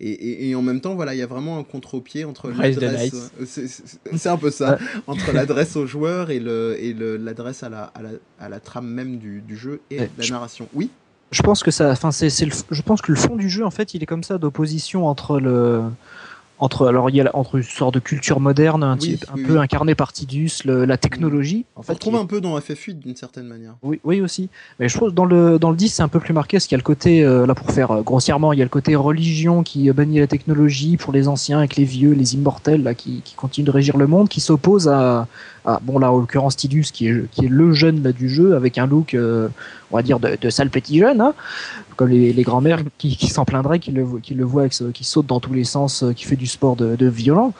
et, 0.00 0.10
et, 0.10 0.50
et 0.50 0.54
en 0.54 0.62
même 0.62 0.80
temps 0.80 0.94
voilà 0.94 1.14
il 1.14 1.18
y 1.18 1.22
a 1.22 1.26
vraiment 1.26 1.58
un 1.58 1.64
contre-pied 1.64 2.24
entre 2.24 2.50
l'adresse 2.50 3.32
c'est- 3.46 4.26
un 4.26 4.36
peu 4.36 4.50
ça 4.50 4.78
entre 5.06 5.32
l'adresse 5.32 5.76
aux 5.76 5.86
joueurs 5.86 6.30
et 6.30 6.40
le 6.40 6.76
et 6.80 6.92
le 6.92 7.16
l'adresse 7.16 7.62
à 7.62 7.68
la, 7.68 7.84
à 7.84 8.02
la 8.02 8.10
à 8.38 8.48
la 8.48 8.60
trame 8.60 8.86
même 8.88 9.18
du, 9.18 9.40
du 9.40 9.56
jeu 9.56 9.80
et 9.90 10.00
Ouais, 10.00 10.10
la 10.18 10.26
narration. 10.28 10.68
Oui? 10.74 10.90
Je 11.32 11.42
pense 11.42 11.62
que 11.62 11.70
ça, 11.70 11.90
enfin 11.92 12.10
c'est, 12.10 12.28
c'est 12.30 12.46
le, 12.46 12.52
je 12.70 12.82
pense 12.82 13.02
que 13.02 13.12
le 13.12 13.18
fond 13.18 13.36
du 13.36 13.48
jeu 13.48 13.64
en 13.64 13.70
fait, 13.70 13.94
il 13.94 14.02
est 14.02 14.06
comme 14.06 14.24
ça 14.24 14.38
d'opposition 14.38 15.06
entre 15.06 15.38
le 15.38 15.82
entre 16.60 16.86
alors 16.86 17.10
il 17.10 17.16
y 17.16 17.20
a 17.20 17.30
entre 17.34 17.56
une 17.56 17.62
sorte 17.62 17.94
de 17.94 17.98
culture 18.00 18.38
moderne 18.40 18.82
un, 18.82 18.92
Oui, 18.94 18.98
type, 19.00 19.24
un 19.32 19.36
oui, 19.36 19.44
peu 19.44 19.52
oui. 19.54 19.58
incarnée 19.58 19.94
par 19.94 20.12
Tidus, 20.12 20.50
le- 20.64 20.84
la 20.84 20.96
technologie 20.96 21.64
en 21.74 21.80
on 21.80 21.82
fait. 21.82 21.98
qui 21.98 22.08
est- 22.10 22.14
un 22.14 22.26
peu 22.26 22.40
dans 22.40 22.56
FF8 22.58 22.98
d'une 23.00 23.16
certaine 23.16 23.46
manière 23.46 23.74
Oui, 23.82 24.00
oui 24.04 24.20
aussi. 24.20 24.48
Mais 24.78 24.88
je 24.88 24.96
trouve 24.96 25.12
dans 25.12 25.24
le 25.24 25.58
dans 25.58 25.70
le 25.70 25.76
10 25.76 25.88
c'est 25.88 26.02
un 26.02 26.08
peu 26.08 26.20
plus 26.20 26.32
marqué 26.34 26.56
parce 26.58 26.66
qu'il 26.66 26.76
y 26.76 26.78
a 26.78 26.82
le 26.82 26.84
côté 26.84 27.24
euh, 27.24 27.46
là 27.46 27.54
pour 27.54 27.70
faire 27.70 27.90
euh, 27.90 28.02
grossièrement, 28.02 28.52
il 28.52 28.58
y 28.58 28.62
a 28.62 28.64
le 28.64 28.68
côté 28.70 28.94
religion 28.96 29.62
qui 29.62 29.90
bannit 29.92 30.18
la 30.20 30.26
technologie 30.26 30.96
pour 30.96 31.12
les 31.12 31.28
anciens 31.28 31.58
avec 31.58 31.76
les 31.76 31.84
vieux, 31.84 32.12
les 32.12 32.34
immortels 32.34 32.82
là 32.82 32.94
qui, 32.94 33.22
qui 33.24 33.34
continuent 33.34 33.66
de 33.66 33.70
régir 33.70 33.96
le 33.96 34.06
monde, 34.06 34.28
qui 34.28 34.40
s'oppose 34.40 34.88
à, 34.88 35.26
à 35.64 35.80
bon 35.82 35.98
là 35.98 36.12
en 36.12 36.18
l'occurrence 36.18 36.56
Tidus 36.56 36.86
qui 36.92 37.08
est 37.08 37.30
qui 37.30 37.46
est 37.46 37.48
le 37.48 37.72
jeune 37.72 38.02
là 38.02 38.12
du 38.12 38.28
jeu 38.28 38.54
avec 38.54 38.78
un 38.78 38.86
look 38.86 39.14
euh, 39.14 39.48
on 39.90 39.96
va 39.96 40.02
dire 40.02 40.20
de, 40.20 40.50
sale 40.50 40.70
petit 40.70 40.98
jeune, 40.98 41.20
hein, 41.20 41.34
comme 41.96 42.08
les, 42.08 42.32
les 42.32 42.42
grands-mères 42.42 42.80
qui, 42.98 43.16
qui 43.16 43.28
s'en 43.28 43.44
plaindraient, 43.44 43.78
qui 43.78 43.90
le, 43.90 44.06
qui 44.22 44.34
le 44.34 44.44
voient, 44.44 44.68
qui 44.68 45.04
saute 45.04 45.26
dans 45.26 45.40
tous 45.40 45.52
les 45.52 45.64
sens, 45.64 46.02
euh, 46.02 46.12
qui 46.12 46.24
fait 46.24 46.36
du 46.36 46.46
sport 46.46 46.76
de, 46.76 47.08
violent. 47.08 47.52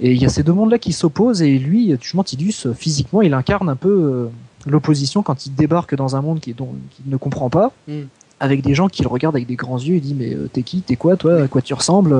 Et 0.00 0.12
il 0.12 0.20
y 0.20 0.26
a 0.26 0.28
ces 0.28 0.42
deux 0.42 0.52
mondes-là 0.52 0.78
qui 0.78 0.92
s'opposent, 0.92 1.42
et 1.42 1.58
lui, 1.58 1.96
justement, 2.00 2.24
Tidus, 2.24 2.66
physiquement, 2.74 3.22
il 3.22 3.32
incarne 3.32 3.68
un 3.68 3.76
peu 3.76 3.88
euh, 3.88 4.26
l'opposition 4.66 5.22
quand 5.22 5.46
il 5.46 5.54
débarque 5.54 5.94
dans 5.94 6.16
un 6.16 6.22
monde 6.22 6.40
qu'il 6.40 6.54
qu'il 6.54 7.06
ne 7.06 7.16
comprend 7.16 7.50
pas, 7.50 7.72
Mm. 7.86 8.02
Avec 8.40 8.62
des 8.62 8.74
gens 8.74 8.88
qui 8.88 9.02
le 9.02 9.08
regardent 9.08 9.36
avec 9.36 9.46
des 9.48 9.56
grands 9.56 9.78
yeux 9.78 9.96
et 9.96 10.00
dit 10.00 10.14
mais 10.14 10.34
euh, 10.34 10.48
t'es 10.52 10.62
qui, 10.62 10.80
t'es 10.82 10.96
quoi, 10.96 11.16
toi, 11.16 11.42
à 11.42 11.48
quoi 11.48 11.62
tu 11.62 11.74
ressembles? 11.74 12.14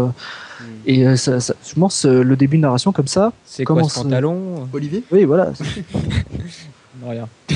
Et 0.87 1.07
euh, 1.07 1.17
ça, 1.17 1.41
ça, 1.41 1.55
je 1.67 1.75
pense 1.75 2.05
euh, 2.07 2.23
le 2.23 2.37
début 2.37 2.57
de 2.57 2.63
narration 2.63 2.93
comme 2.93 3.07
ça. 3.09 3.33
C'est 3.45 3.65
quoi 3.65 3.77
Comment 3.77 3.89
ce 3.89 3.95
ça- 3.97 4.03
pantalon? 4.03 4.69
Olivier? 4.73 5.03
Oui, 5.11 5.25
voilà. 5.25 5.53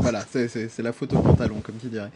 Voilà, 0.00 0.24
c'est- 0.30 0.78
la 0.78 0.92
photo 0.92 1.18
pantalon, 1.20 1.60
comme 1.60 1.74
tu 1.76 1.88
dirais. 1.88 2.10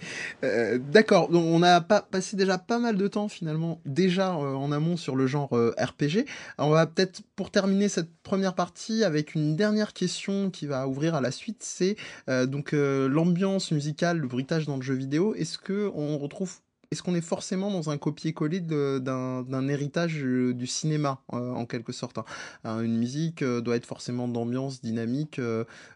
Euh, 0.45 0.79
D'accord, 0.79 1.29
on 1.33 1.63
a 1.63 1.81
pas, 1.81 2.01
passé 2.01 2.37
déjà 2.37 2.57
pas 2.57 2.79
mal 2.79 2.97
de 2.97 3.07
temps 3.09 3.29
finalement, 3.29 3.81
déjà 3.85 4.31
euh, 4.35 4.55
en 4.55 4.73
amont 4.73 4.97
sur 4.97 5.17
le 5.17 5.27
genre 5.27 5.55
euh, 5.57 5.75
RPG. 5.79 6.25
On 6.59 6.71
va 6.71 6.87
peut-être, 6.87 7.21
pour 7.37 7.51
terminer 7.51 7.89
cette 7.89 8.09
première 8.23 8.55
partie, 8.55 9.05
avec 9.05 9.35
une 9.35 9.57
dernière 9.57 9.93
question 9.93 10.49
qui 10.51 10.67
va 10.67 10.89
ouvrir 10.89 11.15
à 11.15 11.21
la 11.21 11.31
suite, 11.31 11.59
c'est 11.61 11.97
euh, 12.31 12.47
donc 12.47 12.73
l'ambiance 12.73 13.73
musicale, 13.73 14.19
le 14.19 14.29
bruitage 14.29 14.67
dans 14.67 14.77
le 14.77 14.83
jeu 14.83 14.95
vidéo. 14.95 15.35
Est-ce 15.35 15.59
que 15.59 15.91
on 15.95 16.17
retrouve 16.19 16.55
est-ce 16.92 17.02
qu'on 17.02 17.14
est 17.14 17.22
forcément 17.22 17.70
dans 17.70 17.88
un 17.88 17.96
copier-coller 17.96 18.61
d'un 18.61 19.68
héritage 19.68 20.22
euh, 20.22 20.52
du 20.52 20.66
cinéma, 20.66 21.22
en 21.28 21.64
quelque 21.64 21.90
sorte 21.90 22.18
hein 22.64 22.81
Une 22.83 22.98
musique 22.98 23.42
doit 23.42 23.76
être 23.76 23.87
forcément 23.87 24.28
d'ambiance, 24.28 24.83
dynamique, 24.83 25.40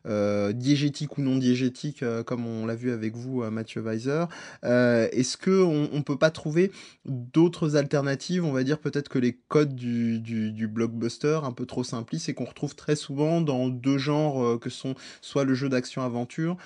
diégétique 0.06 1.18
ou 1.18 1.20
non 1.20 1.36
diégétique, 1.36 2.02
comme 2.24 2.46
on 2.46 2.64
l'a 2.64 2.74
vu 2.74 2.90
avec 2.90 3.14
vous, 3.14 3.42
Mathieu 3.50 3.82
Weiser. 3.82 4.24
est-ce 4.62 5.36
qu'on 5.36 5.88
ne 5.92 6.02
peut 6.02 6.16
pas 6.16 6.30
trouver 6.30 6.72
d'autres 7.04 7.76
alternatives 7.76 8.44
On 8.44 8.52
va 8.52 8.64
dire 8.64 8.78
peut-être 8.78 9.08
que 9.08 9.18
les 9.18 9.34
codes 9.48 9.74
du 9.74 10.68
blockbuster, 10.68 11.40
un 11.42 11.52
peu 11.52 11.66
trop 11.66 11.84
simplistes, 11.84 12.30
et 12.30 12.34
qu'on 12.34 12.46
retrouve 12.46 12.74
très 12.74 12.96
souvent 12.96 13.42
dans 13.42 13.68
deux 13.68 13.98
genres 13.98 14.58
que 14.58 14.70
sont 14.70 14.94
soit 15.20 15.44
le 15.44 15.54
jeu 15.54 15.68
d'action-aventure, 15.68 16.56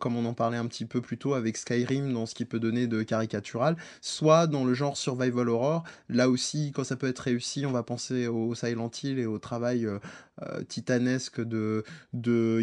comme 0.00 0.16
on 0.16 0.24
en 0.24 0.34
parlait 0.34 0.58
un 0.58 0.66
petit 0.66 0.86
peu 0.86 1.02
plus 1.02 1.18
tôt 1.18 1.34
avec 1.34 1.58
Skyrim 1.58 2.12
dans 2.12 2.24
ce 2.24 2.34
qui 2.34 2.46
peut 2.46 2.60
donner 2.60 2.86
de 2.86 3.02
caricatural, 3.02 3.73
soit 4.00 4.46
dans 4.46 4.64
le 4.64 4.74
genre 4.74 4.96
survival 4.96 5.48
horror. 5.48 5.84
Là 6.08 6.28
aussi, 6.28 6.72
quand 6.74 6.84
ça 6.84 6.96
peut 6.96 7.08
être 7.08 7.20
réussi, 7.20 7.66
on 7.66 7.72
va 7.72 7.82
penser 7.82 8.26
au 8.26 8.54
Silent 8.54 8.90
Hill 9.02 9.18
et 9.18 9.26
au 9.26 9.38
travail 9.38 9.86
euh, 9.86 9.98
euh, 10.42 10.62
titanesque 10.64 11.40
de, 11.40 11.84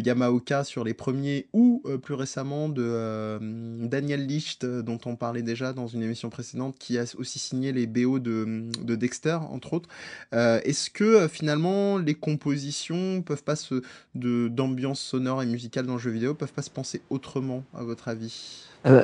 Yamaoka 0.04 0.64
sur 0.64 0.84
les 0.84 0.94
premiers, 0.94 1.48
ou 1.52 1.82
euh, 1.86 1.96
plus 1.98 2.14
récemment 2.14 2.68
de 2.68 3.38
Daniel 3.86 4.26
Licht, 4.26 4.66
dont 4.66 4.98
on 5.06 5.16
parlait 5.16 5.42
déjà 5.42 5.72
dans 5.72 5.86
une 5.86 6.02
émission 6.02 6.30
précédente, 6.30 6.76
qui 6.78 6.98
a 6.98 7.04
aussi 7.16 7.38
signé 7.38 7.72
les 7.72 7.86
BO 7.86 8.18
de, 8.18 8.66
de 8.82 8.94
Dexter, 8.94 9.38
entre 9.50 9.74
autres. 9.74 9.88
Est-ce 10.32 10.90
que 10.90 11.28
finalement 11.28 11.98
les 11.98 12.14
compositions 12.14 13.22
peuvent 13.22 13.44
pas 13.44 13.56
se 13.56 13.82
d'ambiance 14.14 15.00
sonore 15.00 15.42
et 15.42 15.46
musicale 15.46 15.86
dans 15.86 15.94
le 15.94 15.98
jeu 15.98 16.10
vidéo 16.10 16.34
peuvent 16.34 16.52
pas 16.52 16.62
se 16.62 16.70
penser 16.70 17.02
autrement 17.10 17.64
à 17.74 17.82
votre 17.82 18.08
avis? 18.08 18.71
Euh, 18.86 19.02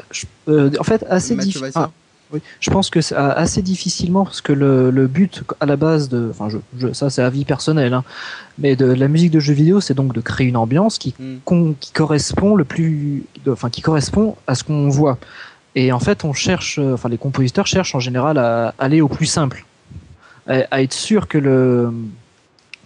euh, 0.48 0.70
en 0.78 0.84
fait, 0.84 1.04
assez 1.08 1.36
difficile. 1.36 1.70
Ah, 1.74 1.90
oui. 2.30 2.40
Je 2.60 2.70
pense 2.70 2.90
que 2.90 3.00
c'est 3.00 3.14
assez 3.14 3.62
difficilement 3.62 4.24
parce 4.24 4.42
que 4.42 4.52
le, 4.52 4.90
le, 4.90 5.06
but 5.06 5.44
à 5.60 5.66
la 5.66 5.76
base 5.76 6.08
de, 6.10 6.28
enfin, 6.30 6.48
je, 6.50 6.58
je, 6.78 6.92
ça 6.92 7.08
c'est 7.08 7.22
avis 7.22 7.46
personnel, 7.46 7.94
hein, 7.94 8.04
mais 8.58 8.76
de, 8.76 8.84
la 8.84 9.08
musique 9.08 9.30
de 9.30 9.40
jeu 9.40 9.54
vidéo, 9.54 9.80
c'est 9.80 9.94
donc 9.94 10.12
de 10.12 10.20
créer 10.20 10.46
une 10.46 10.58
ambiance 10.58 10.98
qui, 10.98 11.14
hmm. 11.18 11.72
qui 11.80 11.92
correspond 11.92 12.54
le 12.54 12.64
plus, 12.64 13.24
enfin, 13.48 13.70
qui 13.70 13.80
correspond 13.80 14.36
à 14.46 14.54
ce 14.54 14.64
qu'on 14.64 14.88
voit. 14.88 15.18
Et 15.74 15.92
en 15.92 16.00
fait, 16.00 16.24
on 16.24 16.32
cherche, 16.32 16.78
euh, 16.78 16.94
enfin, 16.94 17.08
les 17.08 17.18
compositeurs 17.18 17.66
cherchent 17.66 17.94
en 17.94 18.00
général 18.00 18.36
à 18.36 18.74
aller 18.78 19.00
au 19.00 19.08
plus 19.08 19.26
simple, 19.26 19.64
à, 20.46 20.64
à 20.70 20.82
être 20.82 20.92
sûr 20.92 21.28
que 21.28 21.38
le 21.38 21.92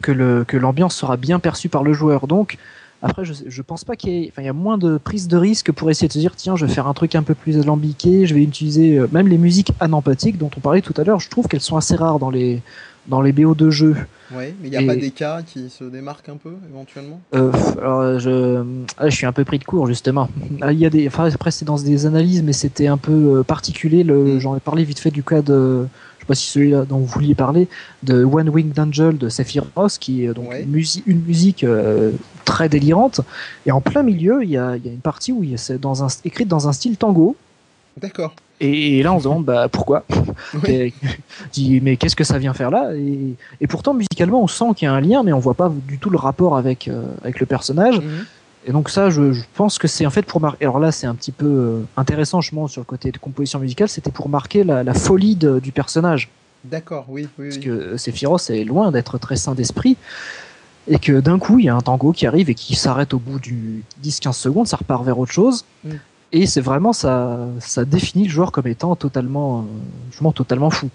que 0.02 0.12
le 0.12 0.44
que 0.44 0.57
l'ambiance 0.57 0.94
sera 0.94 1.16
bien 1.16 1.38
perçue 1.40 1.68
par 1.68 1.83
le 1.83 1.94
joueur. 1.94 2.26
Donc, 2.26 2.59
après, 3.02 3.24
je, 3.24 3.34
je 3.46 3.62
pense 3.62 3.84
pas 3.84 3.96
qu'il 3.96 4.12
y 4.12 4.24
ait, 4.24 4.28
enfin, 4.30 4.42
il 4.42 4.46
y 4.46 4.48
a 4.48 4.52
moins 4.52 4.78
de 4.78 4.96
prise 4.96 5.26
de 5.26 5.36
risque 5.36 5.72
pour 5.72 5.90
essayer 5.90 6.06
de 6.06 6.12
se 6.12 6.18
dire, 6.20 6.36
tiens, 6.36 6.54
je 6.54 6.66
vais 6.66 6.72
faire 6.72 6.86
un 6.86 6.94
truc 6.94 7.16
un 7.16 7.24
peu 7.24 7.34
plus 7.34 7.58
alambiqué, 7.58 8.26
je 8.26 8.34
vais 8.34 8.42
utiliser 8.42 8.98
euh, 8.98 9.08
même 9.10 9.26
les 9.26 9.38
musiques 9.38 9.72
anampathiques 9.80 10.38
dont 10.38 10.50
on 10.56 10.60
parlait 10.60 10.82
tout 10.82 10.94
à 10.96 11.02
l'heure. 11.02 11.18
Je 11.18 11.28
trouve 11.28 11.48
qu'elles 11.48 11.60
sont 11.60 11.76
assez 11.76 11.96
rares 11.96 12.20
dans 12.20 12.30
les 12.30 12.62
dans 13.08 13.20
les 13.20 13.32
BO 13.32 13.56
de 13.56 13.68
jeux. 13.68 13.96
Oui, 14.30 14.54
mais 14.60 14.68
il 14.68 14.70
n'y 14.70 14.76
a 14.76 14.86
pas 14.86 14.94
des 14.94 15.10
cas 15.10 15.42
qui 15.42 15.68
se 15.68 15.82
démarquent 15.82 16.28
un 16.28 16.36
peu 16.36 16.54
éventuellement? 16.70 17.20
Euh, 17.34 17.50
alors 17.78 18.20
je, 18.20 18.62
ah, 18.96 19.08
je 19.08 19.16
suis 19.16 19.26
un 19.26 19.32
peu 19.32 19.44
pris 19.44 19.58
de 19.58 19.64
court 19.64 19.88
justement. 19.88 20.28
Ah, 20.60 20.72
il 20.72 20.78
y 20.78 20.86
a 20.86 20.90
des, 20.90 21.08
enfin, 21.08 21.28
après 21.28 21.50
c'est 21.50 21.64
dans 21.64 21.76
des 21.76 22.06
analyses, 22.06 22.44
mais 22.44 22.52
c'était 22.52 22.86
un 22.86 22.98
peu 22.98 23.38
euh, 23.38 23.42
particulier. 23.42 24.04
Le, 24.04 24.36
mm. 24.36 24.38
j'en 24.38 24.56
ai 24.56 24.60
parlé 24.60 24.84
vite 24.84 25.00
fait 25.00 25.10
du 25.10 25.24
cas 25.24 25.42
de 25.42 25.86
je 26.22 26.24
sais 26.24 26.28
pas 26.28 26.34
si 26.36 26.50
celui-là 26.50 26.84
dont 26.84 26.98
vous 26.98 27.06
vouliez 27.06 27.34
parler, 27.34 27.66
de 28.04 28.22
One 28.22 28.48
Winged 28.48 28.78
Angel 28.78 29.18
de 29.18 29.28
Sephiroth, 29.28 29.98
qui 29.98 30.24
est 30.24 30.32
donc 30.32 30.54
une, 30.54 30.70
musique, 30.70 31.02
une 31.08 31.20
musique 31.20 31.64
euh, 31.64 32.12
très 32.44 32.68
délirante. 32.68 33.20
Et 33.66 33.72
en 33.72 33.81
plein 33.81 34.02
milieu, 34.02 34.42
il 34.42 34.50
y 34.50 34.59
a, 34.59 34.76
y 34.76 34.88
a, 34.88 34.92
une 34.92 34.98
partie 34.98 35.33
où 35.33 35.44
c'est 35.57 35.81
dans 35.81 36.05
un, 36.05 36.09
écrite 36.24 36.48
dans 36.48 36.68
un 36.68 36.72
style 36.72 36.96
tango. 36.96 37.37
D'accord. 38.00 38.35
Et, 38.61 39.02
là, 39.02 39.12
on 39.12 39.18
se 39.18 39.24
demande 39.24 39.44
bah, 39.44 39.68
pourquoi? 39.68 40.05
Oui. 40.62 40.94
dit, 41.52 41.81
mais 41.83 41.96
qu'est-ce 41.96 42.14
que 42.14 42.24
ça 42.24 42.38
vient 42.38 42.55
faire 42.55 42.70
là? 42.70 42.94
Et, 42.94 43.35
et, 43.61 43.66
pourtant, 43.66 43.92
musicalement, 43.92 44.40
on 44.42 44.46
sent 44.46 44.66
qu'il 44.76 44.87
y 44.87 44.88
a 44.88 44.94
un 44.94 45.00
lien, 45.00 45.22
mais 45.24 45.33
on 45.33 45.40
voit 45.40 45.55
pas 45.55 45.70
du 45.88 45.98
tout 45.98 46.11
le 46.11 46.18
rapport 46.18 46.57
avec, 46.57 46.87
euh, 46.87 47.02
avec 47.22 47.40
le 47.40 47.46
personnage. 47.46 47.98
Mm-hmm. 47.98 48.24
Et 48.64 48.70
donc 48.70 48.90
ça, 48.90 49.11
je, 49.11 49.33
je 49.33 49.42
pense 49.55 49.78
que 49.78 49.88
c'est 49.88 50.07
en 50.07 50.11
fait 50.11 50.22
pour 50.22 50.40
marquer. 50.40 50.64
Alors 50.64 50.78
là, 50.78 50.92
c'est 50.92 51.09
un 51.09 51.16
petit 51.16 51.33
peu 51.33 51.46
euh, 51.46 51.81
intéressant, 51.96 52.40
je 52.40 52.55
pense, 52.55 52.72
sur 52.72 52.81
le 52.81 52.85
côté 52.85 53.11
de 53.11 53.18
composition 53.18 53.59
musicale. 53.59 53.88
C'était 53.88 54.12
pour 54.12 54.28
marquer 54.28 54.62
la, 54.62 54.85
la 54.85 54.94
folie 54.94 55.35
de, 55.35 55.59
du 55.59 55.72
personnage. 55.72 56.31
D'accord, 56.64 57.07
oui, 57.09 57.28
oui. 57.38 57.48
Parce 57.48 57.59
que 57.59 57.96
Sephiroth 57.96 58.48
est 58.50 58.64
loin 58.64 58.92
d'être 58.92 59.18
très 59.18 59.35
sain 59.35 59.55
d'esprit. 59.55 59.96
Et 60.88 60.98
que 60.98 61.20
d'un 61.20 61.38
coup, 61.38 61.58
il 61.58 61.66
y 61.66 61.68
a 61.68 61.74
un 61.74 61.80
tango 61.80 62.12
qui 62.12 62.26
arrive 62.26 62.50
et 62.50 62.54
qui 62.54 62.74
s'arrête 62.74 63.14
au 63.14 63.18
bout 63.18 63.38
du 63.38 63.84
10-15 64.02 64.32
secondes, 64.32 64.66
ça 64.66 64.76
repart 64.76 65.04
vers 65.04 65.18
autre 65.18 65.32
chose. 65.32 65.64
Mm. 65.84 65.90
Et 66.34 66.46
c'est 66.46 66.62
vraiment 66.62 66.94
ça, 66.94 67.46
ça 67.60 67.84
définit 67.84 68.24
le 68.24 68.30
joueur 68.30 68.52
comme 68.52 68.66
étant 68.66 68.96
totalement, 68.96 69.66
euh, 70.22 70.30
totalement 70.30 70.70
fou. 70.70 70.88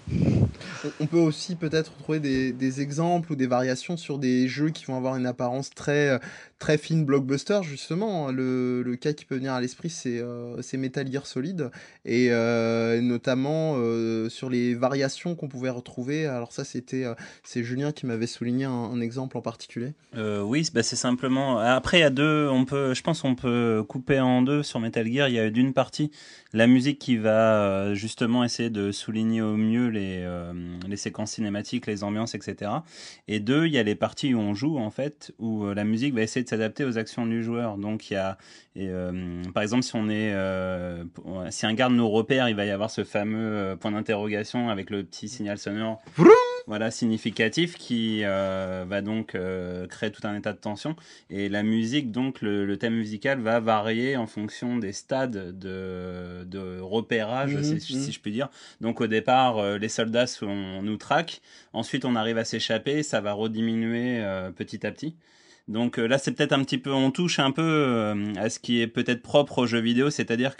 On 0.98 1.06
peut 1.06 1.20
aussi 1.20 1.54
peut-être 1.54 1.92
trouver 1.96 2.18
des, 2.18 2.52
des, 2.52 2.80
exemples 2.80 3.32
ou 3.32 3.36
des 3.36 3.46
variations 3.46 3.96
sur 3.96 4.18
des 4.18 4.48
jeux 4.48 4.70
qui 4.70 4.84
vont 4.84 4.96
avoir 4.96 5.14
une 5.14 5.26
apparence 5.26 5.70
très 5.70 6.18
très 6.58 6.76
fine 6.76 7.04
blockbuster 7.04 7.60
justement. 7.62 8.30
Le, 8.30 8.82
le 8.82 8.96
cas 8.96 9.12
qui 9.12 9.24
peut 9.24 9.36
venir 9.36 9.52
à 9.52 9.60
l'esprit 9.60 9.90
c'est 9.90 10.18
euh, 10.18 10.60
Metal 10.74 11.10
Gear 11.10 11.26
Solid 11.26 11.70
et 12.04 12.28
euh, 12.30 13.00
notamment 13.00 13.74
euh, 13.76 14.28
sur 14.28 14.50
les 14.50 14.74
variations 14.74 15.34
qu'on 15.34 15.48
pouvait 15.48 15.70
retrouver. 15.70 16.26
Alors 16.26 16.52
ça 16.52 16.64
c'était 16.64 17.04
c'est 17.44 17.62
Julien 17.62 17.92
qui 17.92 18.06
m'avait 18.06 18.26
souligné 18.26 18.64
un, 18.64 18.98
exemple 19.00 19.38
en 19.38 19.42
particulier. 19.42 19.92
Oui, 20.16 20.66
bah 20.74 20.82
c'est 20.82 20.96
simplement. 20.96 21.58
Après 21.58 22.02
a 22.02 22.10
deux, 22.10 22.48
on 22.50 22.64
peut, 22.64 22.94
je 22.94 23.02
pense 23.02 23.22
on 23.24 23.34
peut 23.34 23.84
couper 23.88 24.18
en 24.18 24.42
deux 24.42 24.62
sur 24.62 24.80
Metal 24.80 25.06
Gear. 25.06 25.28
Il 25.28 25.34
y 25.34 25.38
a 25.38 25.50
d'une 25.50 25.72
partie 25.72 26.10
la 26.52 26.66
musique 26.66 26.98
qui 26.98 27.16
va 27.16 27.94
justement 27.94 28.42
essayer 28.42 28.70
de 28.70 28.90
souligner 28.90 29.42
au 29.42 29.56
mieux 29.56 29.88
les, 29.88 30.26
les 30.88 30.96
séquences 30.96 31.32
cinématiques, 31.32 31.86
les 31.86 32.02
ambiances, 32.02 32.34
etc. 32.34 32.70
Et 33.28 33.38
deux, 33.38 33.66
il 33.66 33.72
y 33.72 33.78
a 33.78 33.82
les 33.82 33.94
parties 33.94 34.34
où 34.34 34.40
on 34.40 34.54
joue 34.54 34.78
en 34.78 34.90
fait, 34.90 35.32
où 35.38 35.66
la 35.66 35.84
musique 35.84 36.14
va 36.14 36.22
essayer 36.22 36.42
de 36.42 36.47
s'adapter 36.48 36.84
aux 36.84 36.98
actions 36.98 37.26
du 37.26 37.42
joueur. 37.42 37.76
Donc 37.76 38.10
il 38.10 38.14
y 38.14 38.16
a, 38.16 38.38
et, 38.76 38.88
par 39.54 39.62
exemple, 39.62 39.82
si 39.82 39.96
on 39.96 40.08
est, 40.08 40.32
si 41.50 41.66
un 41.66 41.74
garde 41.74 41.92
nous 41.92 42.08
repère, 42.08 42.48
il 42.48 42.54
va 42.54 42.64
y 42.64 42.70
avoir 42.70 42.90
ce 42.90 43.04
fameux 43.04 43.76
point 43.80 43.90
d'interrogation 43.90 44.70
avec 44.70 44.90
le 44.90 45.02
petit 45.02 45.28
signal 45.28 45.58
sonore 45.58 46.00
voilà, 46.68 46.90
significatif 46.90 47.76
qui 47.78 48.20
euh, 48.24 48.84
va 48.86 49.00
donc 49.00 49.34
euh, 49.34 49.86
créer 49.86 50.12
tout 50.12 50.20
un 50.26 50.36
état 50.36 50.52
de 50.52 50.58
tension. 50.58 50.96
Et 51.30 51.48
la 51.48 51.62
musique, 51.62 52.12
donc 52.12 52.42
le, 52.42 52.66
le, 52.66 52.76
thème 52.76 52.94
musical 52.94 53.40
va 53.40 53.58
varier 53.58 54.18
en 54.18 54.26
fonction 54.26 54.76
des 54.76 54.92
stades 54.92 55.58
de, 55.58 56.44
de 56.44 56.78
repérage, 56.78 57.54
mmh, 57.54 57.62
si, 57.62 57.96
mmh. 57.96 58.00
si, 58.00 58.12
je 58.12 58.20
puis 58.20 58.32
dire. 58.32 58.50
Donc 58.82 59.00
au 59.00 59.06
départ, 59.06 59.56
euh, 59.56 59.78
les 59.78 59.88
soldats 59.88 60.26
sont, 60.26 60.82
nous 60.82 60.98
traquent, 60.98 61.40
ensuite 61.72 62.04
on 62.04 62.14
arrive 62.14 62.36
à 62.36 62.44
s'échapper, 62.44 63.02
ça 63.02 63.22
va 63.22 63.32
rediminuer 63.32 64.18
euh, 64.20 64.50
petit 64.50 64.86
à 64.86 64.92
petit. 64.92 65.16
Donc 65.68 65.98
euh, 65.98 66.06
là, 66.06 66.18
c'est 66.18 66.32
peut-être 66.32 66.52
un 66.52 66.64
petit 66.64 66.78
peu, 66.78 66.92
on 66.92 67.10
touche 67.10 67.38
un 67.38 67.50
peu 67.50 68.14
à 68.36 68.50
ce 68.50 68.58
qui 68.58 68.80
est 68.80 68.86
peut-être 68.86 69.22
propre 69.22 69.58
aux 69.58 69.66
jeux 69.66 69.80
vidéo, 69.80 70.10
c'est-à-dire 70.10 70.56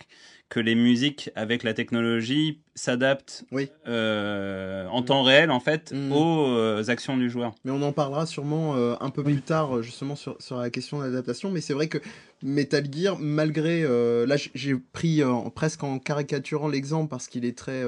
que 0.48 0.60
les 0.60 0.74
musiques 0.74 1.30
avec 1.34 1.62
la 1.62 1.74
technologie 1.74 2.60
s'adaptent 2.74 3.44
oui. 3.52 3.68
euh, 3.86 4.86
en 4.88 5.02
temps 5.02 5.22
réel 5.22 5.50
en 5.50 5.60
fait 5.60 5.92
mmh. 5.92 6.12
aux 6.12 6.46
euh, 6.48 6.88
actions 6.88 7.16
du 7.16 7.28
joueur. 7.28 7.54
Mais 7.64 7.70
on 7.70 7.82
en 7.82 7.92
parlera 7.92 8.24
sûrement 8.24 8.74
euh, 8.76 8.94
un 9.00 9.10
peu 9.10 9.22
oui. 9.22 9.34
plus 9.34 9.42
tard 9.42 9.82
justement 9.82 10.16
sur, 10.16 10.40
sur 10.40 10.56
la 10.56 10.70
question 10.70 11.00
de 11.00 11.04
l'adaptation. 11.04 11.50
Mais 11.50 11.60
c'est 11.60 11.74
vrai 11.74 11.88
que 11.88 11.98
Metal 12.42 12.86
Gear, 12.90 13.18
malgré 13.18 13.82
euh, 13.82 14.26
là 14.26 14.36
j'ai 14.54 14.74
pris 14.76 15.20
presque 15.54 15.84
en 15.84 15.98
caricaturant 15.98 16.68
l'exemple 16.68 17.10
parce 17.10 17.28
qu'il 17.28 17.44
est 17.44 17.56
très 17.56 17.82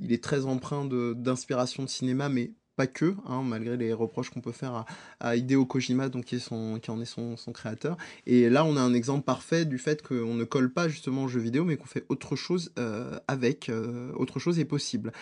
il 0.00 0.12
est 0.12 0.22
très 0.22 0.44
empreint 0.46 0.84
d'inspiration 1.14 1.84
de, 1.84 1.86
de 1.86 1.92
cinéma, 1.92 2.28
mais 2.28 2.50
pas 2.76 2.86
que, 2.86 3.14
hein, 3.26 3.42
malgré 3.44 3.76
les 3.76 3.92
reproches 3.92 4.30
qu'on 4.30 4.40
peut 4.40 4.52
faire 4.52 4.86
à, 5.20 5.36
Hideo 5.36 5.66
Kojima, 5.66 6.08
qui, 6.08 6.36
en 6.90 7.00
est 7.00 7.04
son, 7.04 7.36
son, 7.36 7.52
créateur. 7.52 7.96
Et 8.26 8.48
là, 8.48 8.64
on 8.64 8.76
a 8.76 8.80
un 8.80 8.94
exemple 8.94 9.24
parfait 9.24 9.64
du 9.64 9.78
fait 9.78 10.02
qu'on 10.02 10.34
ne 10.34 10.44
colle 10.44 10.72
pas 10.72 10.88
justement 10.88 11.24
au 11.24 11.28
jeu 11.28 11.40
vidéo, 11.40 11.64
mais 11.64 11.76
qu'on 11.76 11.86
fait 11.86 12.04
autre 12.08 12.34
chose 12.34 12.72
euh, 12.78 13.18
avec, 13.28 13.68
euh, 13.68 14.12
autre 14.14 14.38
chose 14.38 14.58
est 14.58 14.64
possible. 14.64 15.12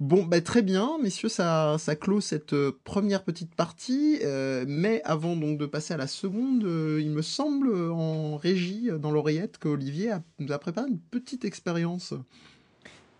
Bon, 0.00 0.24
bah, 0.24 0.40
très 0.40 0.62
bien, 0.62 0.98
messieurs, 1.02 1.28
ça, 1.28 1.76
ça 1.78 1.96
clôt 1.96 2.20
cette 2.20 2.52
euh, 2.52 2.78
première 2.84 3.24
petite 3.24 3.54
partie, 3.54 4.20
mais 4.66 5.00
avant 5.04 5.36
donc 5.36 5.58
de 5.58 5.66
passer 5.66 5.94
à 5.94 5.96
la 5.96 6.06
seconde, 6.06 6.62
il 6.62 7.10
me 7.10 7.22
semble 7.22 7.72
en 7.90 8.36
régie, 8.36 8.90
dans 8.98 9.10
l'oreillette, 9.10 9.58
qu'Olivier 9.58 10.14
nous 10.38 10.52
a 10.52 10.58
préparé 10.58 10.88
une 10.88 10.98
petite 10.98 11.44
expérience. 11.44 12.14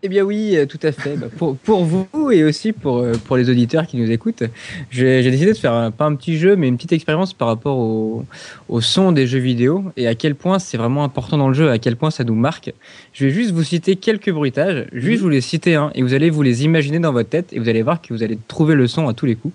Eh 0.01 0.09
bien 0.09 0.23
oui, 0.23 0.57
euh, 0.57 0.65
tout 0.65 0.79
à 0.85 0.93
fait. 0.93 1.17
Bah, 1.17 1.27
pour, 1.37 1.57
pour, 1.57 1.85
vous 1.85 2.07
et 2.31 2.45
aussi 2.45 2.73
pour, 2.73 2.99
euh, 2.99 3.15
pour 3.25 3.37
les 3.37 3.51
auditeurs 3.51 3.85
qui 3.85 3.97
nous 3.97 4.09
écoutent, 4.13 4.45
j'ai 4.91 5.29
décidé 5.29 5.53
de 5.53 5.59
faire 5.59 5.73
un, 5.73 5.91
pas 5.91 6.05
un 6.05 6.15
petit 6.15 6.39
jeu, 6.39 6.55
mais 6.55 6.69
une 6.69 6.77
petite 6.77 6.93
expérience 6.93 7.35
par 7.35 7.49
rapport 7.49 7.79
au, 7.79 8.25
au 8.69 8.81
son 8.81 9.11
des 9.11 9.27
jeux 9.27 9.41
vidéo 9.41 9.85
et 9.97 10.07
à 10.07 10.15
quel 10.15 10.37
point 10.37 10.61
c'est 10.61 10.77
vraiment 10.77 11.03
important 11.03 11.37
dans 11.37 11.49
le 11.49 11.55
jeu, 11.55 11.69
à 11.71 11.81
quel 11.81 11.97
point 11.97 12.13
ça 12.13 12.23
nous 12.23 12.37
marque. 12.37 12.73
Je 13.13 13.25
vais 13.27 13.33
juste 13.33 13.51
vous 13.51 13.65
citer 13.65 13.97
quelques 13.97 14.31
bruitages, 14.31 14.87
juste 14.93 15.21
mmh. 15.21 15.25
vous 15.25 15.29
les 15.31 15.41
citer 15.41 15.75
un, 15.75 15.91
et 15.97 16.03
vous 16.03 16.15
allez 16.15 16.31
vous 16.31 16.43
les 16.43 16.63
imaginer 16.63 17.01
dans 17.01 17.13
votre 17.13 17.31
tête 17.31 17.53
et 17.53 17.59
vous 17.59 17.69
allez 17.69 17.83
voir 17.83 18.01
que 18.01 18.15
vous 18.15 18.23
allez 18.23 18.39
trouver 18.47 18.77
le 18.77 18.87
son 18.87 19.09
à 19.09 19.15
tous 19.15 19.27
les 19.27 19.35
coups. 19.35 19.55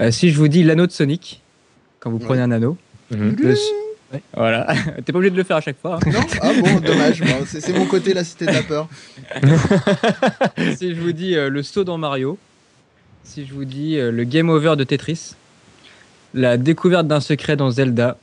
Euh, 0.00 0.10
si 0.10 0.30
je 0.30 0.36
vous 0.36 0.48
dis 0.48 0.64
l'anneau 0.64 0.88
de 0.88 0.92
Sonic, 0.92 1.42
quand 2.00 2.10
vous 2.10 2.18
prenez 2.18 2.42
un 2.42 2.50
anneau, 2.50 2.76
mmh. 3.12 3.16
le, 3.38 3.54
Voilà. 4.34 4.66
T'es 5.04 5.12
pas 5.12 5.18
obligé 5.18 5.30
de 5.32 5.36
le 5.36 5.42
faire 5.44 5.56
à 5.56 5.60
chaque 5.60 5.80
fois. 5.80 5.96
hein. 6.04 6.10
Non 6.12 6.20
Ah 6.40 6.52
bon, 6.60 6.80
dommage. 6.80 7.22
C'est 7.46 7.60
c'est 7.60 7.72
mon 7.72 7.86
côté 7.86 8.14
la 8.14 8.24
cité 8.24 8.46
de 8.46 8.52
la 8.52 8.62
peur. 8.62 8.88
si 10.76 10.94
je 10.94 11.00
vous 11.00 11.12
dis 11.12 11.34
euh, 11.36 11.48
le 11.50 11.62
saut 11.62 11.84
dans 11.84 11.98
Mario, 11.98 12.38
si 13.24 13.46
je 13.46 13.52
vous 13.52 13.64
dis 13.64 13.96
euh, 13.98 14.10
le 14.10 14.24
game 14.24 14.48
over 14.48 14.76
de 14.76 14.84
Tetris, 14.84 15.34
la 16.34 16.56
découverte 16.56 17.06
d'un 17.06 17.20
secret 17.20 17.56
dans 17.56 17.70
Zelda, 17.70 18.16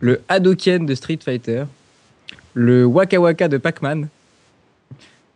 le 0.00 0.20
Hadouken 0.28 0.86
de 0.86 0.94
Street 0.94 1.18
Fighter, 1.24 1.64
le 2.54 2.84
Waka 2.84 3.20
Waka 3.20 3.48
de 3.48 3.58
Pac-Man, 3.58 4.08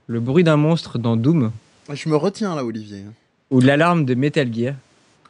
le 0.06 0.20
bruit 0.20 0.44
d'un 0.44 0.56
monstre 0.56 0.98
dans 0.98 1.16
Doom 1.16 1.52
Je 1.92 2.09
me 2.09 2.16
retiens 2.16 2.54
là, 2.54 2.64
Olivier. 2.64 3.04
ou 3.50 3.61
l'alarme 3.61 4.04
de 4.04 4.14
Metal 4.14 4.52
Gear, 4.52 4.74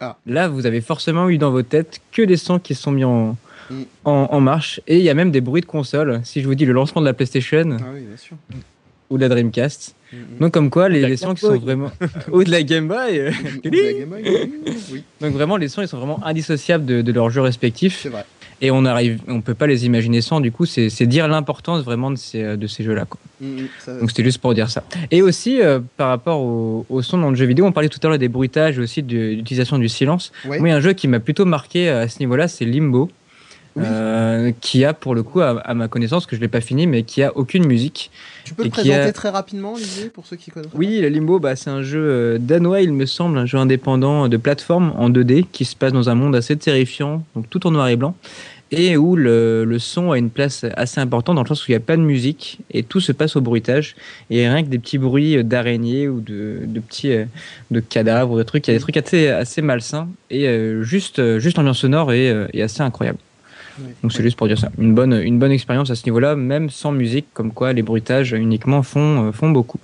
Ah. 0.01 0.17
là 0.27 0.49
vous 0.49 0.65
avez 0.67 0.81
forcément 0.81 1.29
eu 1.29 1.37
dans 1.39 1.51
vos 1.51 1.63
têtes 1.63 2.01
que 2.13 2.23
des 2.23 2.37
sons 2.39 2.59
qui 2.59 2.75
sont 2.75 2.91
mis 2.93 3.05
en, 3.05 3.37
Mm. 3.71 3.83
en, 4.05 4.29
en 4.31 4.41
marche. 4.41 4.81
Et 4.87 4.99
il 4.99 5.03
y 5.03 5.11
a 5.11 5.15
même 5.15 5.31
des 5.31 5.41
bruits 5.41 5.61
de 5.63 5.67
console. 5.67 6.21
Si 6.25 6.41
je 6.43 6.47
vous 6.47 6.55
dis 6.55 6.65
le 6.65 6.73
lancement 6.73 7.01
de 7.01 7.07
la 7.07 7.13
PlayStation 7.15 7.77
Ah 7.81 7.85
oui, 7.95 8.01
bien 8.01 8.17
sûr. 8.17 8.37
ou 9.11 9.17
de 9.17 9.23
la 9.23 9.29
Dreamcast. 9.29 9.95
Mm, 10.13 10.17
mm. 10.17 10.23
Donc 10.41 10.53
comme 10.53 10.71
quoi 10.71 10.89
les, 10.89 11.17
sons 11.17 11.35
qui 11.35 11.41
sont 11.41 11.59
vraiment... 11.59 11.91
ou 12.33 12.43
de 12.45 12.51
la 12.51 12.63
Game 12.63 12.89
Boy. 12.89 13.19
euh, 13.19 13.31
Ou 13.65 13.71
de 13.71 13.77
la 13.77 13.93
Game 13.93 14.09
Boy, 14.09 14.23
oui, 14.25 14.73
Oui, 14.93 15.05
Donc 15.21 15.33
vraiment, 15.35 15.57
les 15.57 15.69
sons, 15.69 15.83
ils 15.83 15.89
sont 15.89 15.99
vraiment 15.99 16.25
indissociables 16.25 16.85
de, 16.85 17.03
de 17.03 17.13
leurs 17.13 17.31
jeux 17.31 17.43
respectifs. 17.43 18.01
c'est 18.03 18.09
vrai. 18.09 18.25
Et 18.63 18.71
on 18.71 18.85
arrive, 18.85 19.23
on 19.27 19.41
peut 19.41 19.55
pas 19.55 19.67
les 19.67 19.87
imaginer 19.87 20.21
sans. 20.21 20.39
Du 20.41 20.53
coup, 20.53 20.67
c'est 20.67 20.91
dire 21.07 21.27
l'importance 21.29 21.83
vraiment 21.83 22.11
de 22.11 22.17
ces, 22.17 22.59
de 22.59 22.67
ces 22.67 22.85
jeux-là. 22.85 23.07
Mm, 23.41 23.47
mm, 23.47 23.99
Donc 24.01 24.11
c'était 24.11 24.23
juste 24.25 24.37
pour 24.39 24.53
dire 24.53 24.69
ça. 24.69 24.85
Et 25.11 25.23
aussi, 25.23 25.63
euh, 25.63 25.81
par 25.97 26.09
rapport 26.09 26.41
au, 26.43 26.85
au 26.91 27.01
son 27.01 27.17
dans 27.17 27.31
le 27.31 27.37
jeu 27.37 27.47
vidéo, 27.47 27.65
on 27.65 27.73
parlait 27.73 27.89
tout 27.89 27.99
à 28.03 28.09
l'heure 28.09 28.19
des 28.19 28.29
bruitages 28.29 28.77
et 28.79 28.83
aussi 28.83 29.03
de 29.03 29.17
l'utilisation 29.17 29.79
du 29.79 29.89
silence. 29.89 30.31
Ouais. 30.45 30.59
Moi, 30.59 30.69
il 30.69 30.73
y 30.73 30.75
a 30.75 30.77
un 30.77 30.81
jeu 30.81 30.93
qui 30.93 31.09
m'a 31.09 31.21
plutôt 31.21 31.47
marqué 31.47 31.89
euh, 31.89 32.03
à 32.03 32.09
ce 32.09 32.19
niveau-là, 32.19 32.49
c'est 32.49 32.67
Limbo. 32.67 33.09
Oui. 33.77 33.85
euh, 33.87 34.51
qui 34.61 34.85
a 34.85 34.93
pour 34.93 35.15
le 35.15 35.23
coup, 35.23 35.41
à, 35.41 35.61
à 35.61 35.75
ma 35.75 35.87
connaissance, 35.87 36.27
que 36.27 36.35
je 36.35 36.41
l'ai 36.41 36.49
pas 36.49 36.61
fini, 36.61 36.87
mais 36.89 37.05
qui 37.05 37.23
a 37.23 37.37
aucune 37.37 37.67
musique. 37.67 38.11
Tu 38.45 38.53
peux 38.55 38.63
et 38.63 38.67
le 38.67 38.71
présenter 38.71 38.95
a- 39.01 39.13
très 39.13 39.29
rapidement, 39.29 39.75
Olivier, 39.75 40.09
pour 40.09 40.27
ceux 40.27 40.35
qui 40.37 40.51
connaissent 40.51 40.73
Oui, 40.75 40.99
le 41.01 41.09
Limbo, 41.09 41.39
bah, 41.39 41.55
c'est 41.55 41.71
un 41.71 41.83
jeu 41.83 42.01
euh, 42.03 42.39
danois, 42.41 42.81
il 42.81 42.93
me 42.93 43.07
semble, 43.07 43.39
un 43.39 43.47
jeu 43.47 43.59
indépendant 43.59 44.27
de 44.29 44.37
plateforme 44.37 44.93
en 44.97 45.09
2D 45.09 45.45
qui 45.53 45.65
se 45.65 45.77
passe 45.77 45.93
dans 45.93 46.11
un 46.11 46.17
monde 46.17 46.35
assez 46.35 46.57
terrifiant, 46.57 47.25
donc 47.37 47.49
tout 47.49 47.65
en 47.67 47.71
noir 47.71 47.87
et 47.89 47.95
blanc, 47.97 48.17
et 48.73 48.97
où 48.97 49.15
le, 49.15 49.65
le 49.65 49.79
son 49.79 50.11
a 50.11 50.19
une 50.19 50.31
place 50.31 50.65
assez 50.77 51.01
importante 51.01 51.37
dans 51.37 51.43
le 51.43 51.49
sens 51.49 51.63
où 51.63 51.71
il 51.71 51.73
n'y 51.73 51.77
a 51.77 51.81
pas 51.81 51.97
de 51.97 52.03
musique 52.03 52.59
et 52.73 52.83
tout 52.83 53.01
se 53.01 53.13
passe 53.13 53.37
au 53.37 53.41
bruitage. 53.41 53.95
Et 54.31 54.49
rien 54.49 54.63
que 54.65 54.69
des 54.69 54.79
petits 54.81 54.99
bruits 54.99 55.43
d'araignées 55.45 56.09
ou 56.09 56.21
de, 56.21 56.61
de 56.67 56.81
petits 56.81 57.13
euh, 57.13 57.25
de 57.71 57.79
cadavres 57.81 58.37
de 58.37 58.43
trucs, 58.43 58.67
il 58.67 58.71
y 58.73 58.75
a 58.75 58.77
des 58.79 58.83
trucs 58.83 58.97
assez, 58.97 59.29
assez 59.29 59.63
malsains 59.63 60.09
et 60.31 60.49
juste, 60.83 61.39
juste 61.39 61.57
l'ambiance 61.57 61.79
sonore 61.79 62.09
euh, 62.11 62.47
est 62.53 62.63
assez 62.63 62.81
incroyable. 62.83 63.19
Donc 64.03 64.13
c'est 64.13 64.23
juste 64.23 64.37
pour 64.37 64.49
dire 64.49 64.59
ça. 64.59 64.71
Une 64.79 64.95
bonne, 64.95 65.13
une 65.13 65.39
bonne 65.39 65.53
expérience 65.53 65.91
à 65.91 65.95
ce 65.95 66.05
niveau-là, 66.05 66.37
même 66.37 66.71
sans 66.71 66.93
musique, 66.93 67.27
comme 67.33 67.53
quoi 67.53 67.73
les 67.73 67.83
bruitages 67.83 68.33
uniquement 68.33 68.83
font, 68.83 69.29
euh, 69.29 69.33
font 69.33 69.51
beaucoup. 69.51 69.79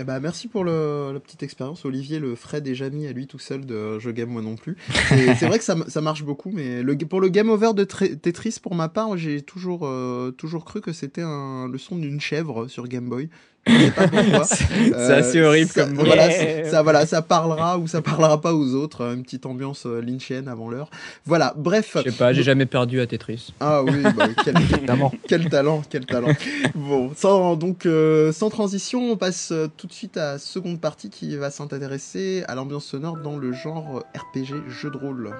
Eh 0.00 0.04
ben, 0.04 0.20
merci 0.20 0.46
pour 0.46 0.62
le, 0.62 1.10
la 1.12 1.18
petite 1.18 1.42
expérience. 1.42 1.84
Olivier 1.84 2.20
le 2.20 2.36
ferait 2.36 2.60
déjà 2.60 2.88
mis 2.88 3.08
à 3.08 3.12
lui 3.12 3.26
tout 3.26 3.40
seul 3.40 3.66
de 3.66 3.98
Je 3.98 4.10
Game 4.10 4.28
moi 4.28 4.42
non 4.42 4.54
plus. 4.54 4.76
C'est 5.08 5.46
vrai 5.46 5.58
que 5.58 5.64
ça, 5.64 5.74
ça 5.88 6.00
marche 6.00 6.22
beaucoup, 6.22 6.52
mais 6.52 6.82
le, 6.82 6.96
pour 6.96 7.20
le 7.20 7.28
Game 7.28 7.48
Over 7.48 7.72
de 7.74 7.82
Tetris, 7.82 8.58
pour 8.62 8.76
ma 8.76 8.88
part, 8.88 9.16
j'ai 9.16 9.42
toujours, 9.42 9.80
euh, 9.86 10.30
toujours 10.30 10.64
cru 10.64 10.80
que 10.80 10.92
c'était 10.92 11.24
le 11.24 11.78
son 11.78 11.96
d'une 11.96 12.20
chèvre 12.20 12.68
sur 12.68 12.86
Game 12.86 13.08
Boy. 13.08 13.28
C'est 14.44 14.94
Euh, 14.94 15.18
assez 15.18 15.42
horrible 15.42 15.70
ça, 15.70 15.84
comme 15.84 15.94
bruit. 15.94 16.06
voilà, 16.06 16.30
ça, 16.70 16.82
voilà, 16.82 17.06
ça 17.06 17.22
parlera 17.22 17.78
ou 17.78 17.86
ça 17.86 18.00
parlera 18.02 18.40
pas 18.40 18.54
aux 18.54 18.74
autres. 18.74 19.02
euh, 19.02 19.14
Une 19.14 19.22
petite 19.22 19.46
ambiance 19.46 19.84
euh, 19.86 20.00
lynchienne 20.00 20.48
avant 20.48 20.68
l'heure. 20.70 20.90
Voilà, 21.26 21.54
bref. 21.56 21.96
Je 22.04 22.10
sais 22.10 22.16
pas, 22.16 22.32
j'ai 22.32 22.42
jamais 22.42 22.66
perdu 22.66 23.00
à 23.00 23.06
Tetris. 23.06 23.52
Ah 23.60 23.82
oui, 23.82 24.02
bah, 24.16 24.28
quel, 24.44 24.56
Évidemment. 24.78 25.12
quel 25.28 25.48
talent, 25.48 25.82
quel 25.88 26.06
talent. 26.06 26.28
Bon, 26.74 27.12
sans, 27.16 27.56
donc, 27.56 27.86
euh, 27.86 28.32
sans 28.32 28.50
transition, 28.50 29.12
on 29.12 29.16
passe 29.16 29.50
euh, 29.52 29.68
tout 29.76 29.86
de 29.86 29.92
suite 29.92 30.16
à 30.16 30.32
la 30.32 30.38
seconde 30.38 30.80
partie 30.80 31.10
qui 31.10 31.36
va 31.36 31.50
s'intéresser 31.50 32.44
à 32.48 32.54
l'ambiance 32.54 32.84
sonore 32.86 33.16
dans 33.18 33.36
le 33.36 33.52
genre 33.52 33.98
euh, 33.98 34.18
RPG 34.18 34.68
jeu 34.68 34.90
de 34.90 34.96
rôle. 34.96 35.30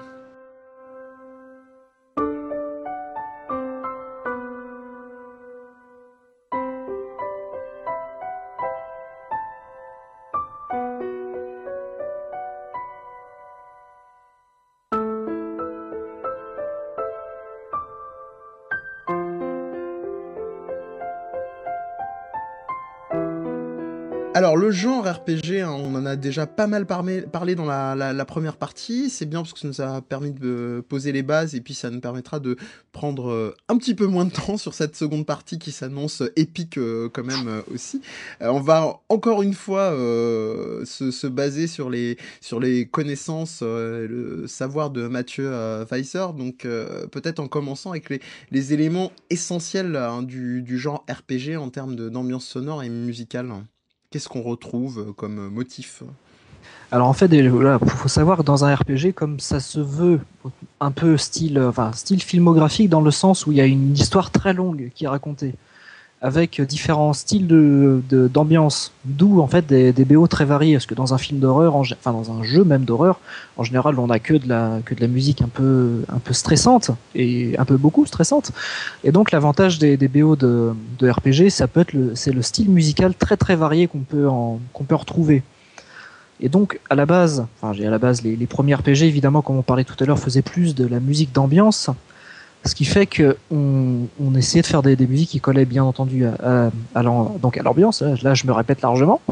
Le 24.59 24.71
genre 24.71 25.05
RPG, 25.05 25.61
hein, 25.61 25.71
on 25.71 25.95
en 25.95 26.05
a 26.05 26.15
déjà 26.15 26.45
pas 26.45 26.67
mal 26.67 26.85
parlé, 26.85 27.55
dans 27.55 27.65
la, 27.65 28.25
première 28.25 28.57
partie. 28.57 29.09
C'est 29.09 29.25
bien 29.25 29.41
parce 29.41 29.53
que 29.53 29.59
ça 29.59 29.67
nous 29.67 29.81
a 29.81 30.01
permis 30.01 30.31
de 30.31 30.83
poser 30.87 31.11
les 31.11 31.23
bases 31.23 31.55
et 31.55 31.61
puis 31.61 31.73
ça 31.73 31.89
nous 31.89 31.99
permettra 31.99 32.39
de 32.39 32.57
prendre 32.91 33.29
euh, 33.29 33.55
un 33.69 33.77
petit 33.77 33.95
peu 33.95 34.05
moins 34.05 34.25
de 34.25 34.31
temps 34.31 34.57
sur 34.57 34.73
cette 34.73 34.95
seconde 34.95 35.25
partie 35.25 35.57
qui 35.57 35.71
s'annonce 35.71 36.23
épique 36.35 36.77
euh, 36.77 37.09
quand 37.11 37.23
même 37.23 37.47
euh, 37.47 37.61
aussi. 37.73 38.01
Euh, 38.41 38.49
on 38.49 38.59
va 38.59 38.99
encore 39.09 39.41
une 39.41 39.53
fois 39.53 39.91
euh, 39.93 40.85
se, 40.85 41.11
se 41.11 41.27
baser 41.27 41.67
sur 41.67 41.89
les 41.89 42.17
connaissances, 42.91 43.61
euh, 43.63 44.07
le 44.07 44.47
savoir 44.47 44.89
de 44.89 45.07
Mathieu 45.07 45.45
euh, 45.47 45.85
Weisser. 45.89 46.25
Donc 46.37 46.65
euh, 46.65 47.07
peut-être 47.07 47.39
en 47.39 47.47
commençant 47.47 47.91
avec 47.91 48.09
les, 48.09 48.73
éléments 48.73 49.11
essentiels 49.29 49.95
hein, 49.95 50.21
du, 50.23 50.77
genre 50.77 51.05
RPG 51.09 51.57
en 51.57 51.69
termes 51.69 51.95
d'ambiance 51.95 52.45
sonore 52.45 52.83
et 52.83 52.89
musicale. 52.89 53.51
Qu'est-ce 54.11 54.27
qu'on 54.27 54.41
retrouve 54.41 55.05
euh, 55.09 55.13
comme 55.13 55.37
euh, 55.37 55.49
motif? 55.51 56.01
Alors 56.91 57.07
en 57.09 57.13
fait, 57.13 57.27
voilà, 57.47 57.77
faut 57.77 58.07
savoir 58.07 58.43
dans 58.43 58.65
un 58.65 58.73
RPG, 58.73 59.13
comme 59.13 59.39
ça 59.39 59.59
se 59.59 59.79
veut 59.79 60.19
un 60.79 60.89
peu 60.89 61.15
style, 61.15 61.59
euh, 61.59 61.69
enfin 61.69 61.91
style 61.91 62.23
filmographique 62.23 62.89
dans 62.89 63.01
le 63.01 63.11
sens 63.11 63.45
où 63.45 63.51
il 63.51 63.59
y 63.59 63.61
a 63.61 63.67
une 63.67 63.93
histoire 63.93 64.31
très 64.31 64.53
longue 64.53 64.89
qui 64.95 65.05
est 65.05 65.07
racontée, 65.07 65.53
avec 66.21 66.59
différents 66.61 67.13
styles 67.13 67.47
de 67.47 68.01
d'ambiance, 68.33 68.91
d'où 69.05 69.39
en 69.39 69.47
fait 69.47 69.65
des, 69.65 69.93
des 69.93 70.03
BO 70.03 70.27
très 70.27 70.43
variés, 70.43 70.73
parce 70.73 70.85
que 70.85 70.95
dans 70.95 71.13
un 71.13 71.17
film 71.17 71.39
d'horreur, 71.39 71.75
enfin 71.75 72.11
dans 72.11 72.31
un 72.31 72.43
jeu 72.43 72.65
même 72.65 72.83
d'horreur, 72.83 73.19
en 73.55 73.63
général, 73.63 73.97
on 73.99 74.09
a 74.09 74.19
que 74.19 74.33
de 74.33 74.49
la 74.49 74.79
que 74.83 74.93
de 74.93 75.01
la 75.01 75.07
musique 75.07 75.41
un 75.41 75.47
peu 75.47 76.03
un 76.13 76.19
peu 76.19 76.33
stressante 76.33 76.91
et 77.15 77.55
un 77.57 77.65
peu 77.65 77.77
beaucoup 77.77 78.05
stressante. 78.05 78.51
Et 79.05 79.11
donc 79.11 79.31
l'avantage 79.31 79.79
des, 79.79 79.95
des 79.95 80.09
BO 80.09 80.35
de, 80.35 80.73
de 80.99 81.09
RPG, 81.09 81.49
ça 81.49 81.67
peut 81.67 81.81
être 81.81 81.93
le 81.93 82.15
c'est 82.15 82.33
le 82.33 82.41
style 82.41 82.69
musical 82.69 83.15
très 83.15 83.37
très 83.37 83.55
varié 83.55 83.87
qu'on 83.87 83.99
peut 83.99 84.27
peut 84.87 84.95
retrouver. 84.95 85.43
Et 86.41 86.49
donc, 86.49 86.79
à 86.89 86.95
la 86.95 87.05
base, 87.05 87.45
enfin, 87.57 87.73
j'ai 87.73 87.85
à 87.85 87.89
la 87.89 87.97
base, 87.97 88.21
les, 88.21 88.35
les 88.35 88.47
premiers 88.47 88.75
RPG, 88.75 89.03
évidemment, 89.03 89.41
comme 89.41 89.57
on 89.57 89.61
parlait 89.61 89.83
tout 89.83 89.95
à 89.99 90.05
l'heure, 90.05 90.19
faisaient 90.19 90.41
plus 90.41 90.73
de 90.73 90.85
la 90.85 90.99
musique 90.99 91.33
d'ambiance. 91.33 91.89
Ce 92.65 92.75
qui 92.75 92.85
fait 92.85 93.05
que 93.05 93.37
on, 93.51 94.07
on 94.21 94.35
essayait 94.35 94.61
de 94.61 94.67
faire 94.67 94.81
des, 94.83 94.95
des 94.95 95.07
musiques 95.07 95.29
qui 95.29 95.39
collaient 95.39 95.65
bien 95.65 95.83
entendu 95.83 96.25
à, 96.25 96.33
à, 96.43 96.71
à 96.93 97.03
l'am- 97.03 97.31
donc 97.41 97.57
à 97.57 97.63
l'ambiance. 97.63 98.01
Là, 98.01 98.15
là, 98.21 98.33
je 98.33 98.45
me 98.45 98.51
répète 98.51 98.81
largement. 98.81 99.21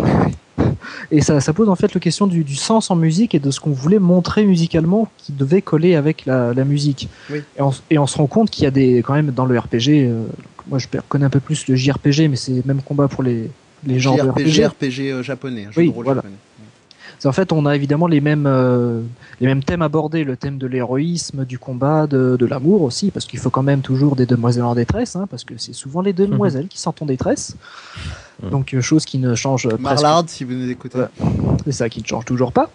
Et 1.12 1.22
ça, 1.22 1.40
ça 1.42 1.54
pose 1.54 1.70
en 1.70 1.76
fait 1.76 1.94
la 1.94 2.00
question 2.00 2.28
du, 2.28 2.44
du 2.44 2.56
sens 2.56 2.90
en 2.90 2.96
musique 2.96 3.36
et 3.36 3.40
de 3.40 3.52
ce 3.52 3.60
qu'on 3.60 3.72
voulait 3.72 4.00
montrer 4.00 4.46
musicalement 4.46 5.08
qui 5.18 5.32
devait 5.32 5.62
coller 5.62 5.96
avec 5.96 6.26
la, 6.26 6.54
la 6.54 6.64
musique. 6.66 7.10
Oui. 7.30 7.44
Et, 7.58 7.62
on, 7.62 7.72
et 7.92 7.98
on 8.00 8.08
se 8.08 8.18
rend 8.18 8.28
compte 8.28 8.50
qu'il 8.50 8.64
y 8.64 8.68
a 8.68 8.72
des 8.72 8.98
quand 9.06 9.14
même 9.14 9.32
dans 9.32 9.46
le 9.46 9.58
RPG. 9.60 9.90
euh, 9.90 10.24
moi, 10.68 10.80
je 10.80 10.88
connais 11.08 11.26
un 11.26 11.30
peu 11.30 11.40
plus 11.40 11.68
le 11.68 11.76
JRPG, 11.76 12.28
mais 12.30 12.36
c'est 12.36 12.52
le 12.54 12.64
même 12.66 12.82
combat 12.82 13.08
pour 13.08 13.24
les 13.24 13.50
les 13.86 14.00
genres 14.00 14.16
de 14.34 14.44
JRPG, 14.46 14.66
RPG 14.66 15.12
euh, 15.12 15.24
japonais, 15.24 15.66
un 15.68 15.72
jeu 15.72 15.82
Oui, 15.82 15.90
de 15.90 15.94
rôle 15.94 16.06
voilà. 16.06 16.20
japonais. 16.22 16.36
En 17.26 17.32
fait, 17.32 17.52
on 17.52 17.66
a 17.66 17.76
évidemment 17.76 18.08
les 18.08 18.22
mêmes, 18.22 18.46
euh, 18.46 19.02
les 19.42 19.48
mêmes 19.48 19.64
thèmes 19.64 19.82
abordés, 19.82 20.24
le 20.24 20.38
thème 20.38 20.58
de 20.58 20.68
l'héroïsme, 20.68 21.46
du 21.46 21.58
combat, 21.58 22.06
de, 22.08 22.38
de 22.38 22.46
l'amour 22.46 22.84
aussi, 22.84 23.10
parce 23.12 23.26
qu'il 23.26 23.40
faut 23.40 23.50
quand 23.50 23.64
même 23.64 23.82
toujours 23.82 24.16
des 24.16 24.26
demoiselles 24.26 24.64
en 24.64 24.76
détresse, 24.76 25.16
hein, 25.16 25.28
parce 25.30 25.44
que 25.44 25.56
c'est 25.58 25.74
souvent 25.74 26.02
les 26.02 26.14
demoiselles 26.14 26.68
qui 26.68 26.80
sont 26.80 26.94
en 27.02 27.06
détresse. 27.06 27.56
Mhm. 28.44 28.50
Donc, 28.52 28.74
euh, 28.74 28.82
chose 28.82 29.04
qui 29.06 29.18
ne 29.18 29.34
change 29.36 29.66
euh, 29.66 29.70
presque 29.70 29.82
Marlard, 30.04 30.24
si 30.28 30.44
vous 30.44 30.54
nous 30.54 30.70
écoutez. 30.70 31.00
Ouais. 31.00 31.08
c'est 31.66 31.72
ça 31.72 31.90
qui 31.90 32.02
ne 32.02 32.06
change 32.06 32.26
toujours 32.26 32.52
pas. 32.52 32.70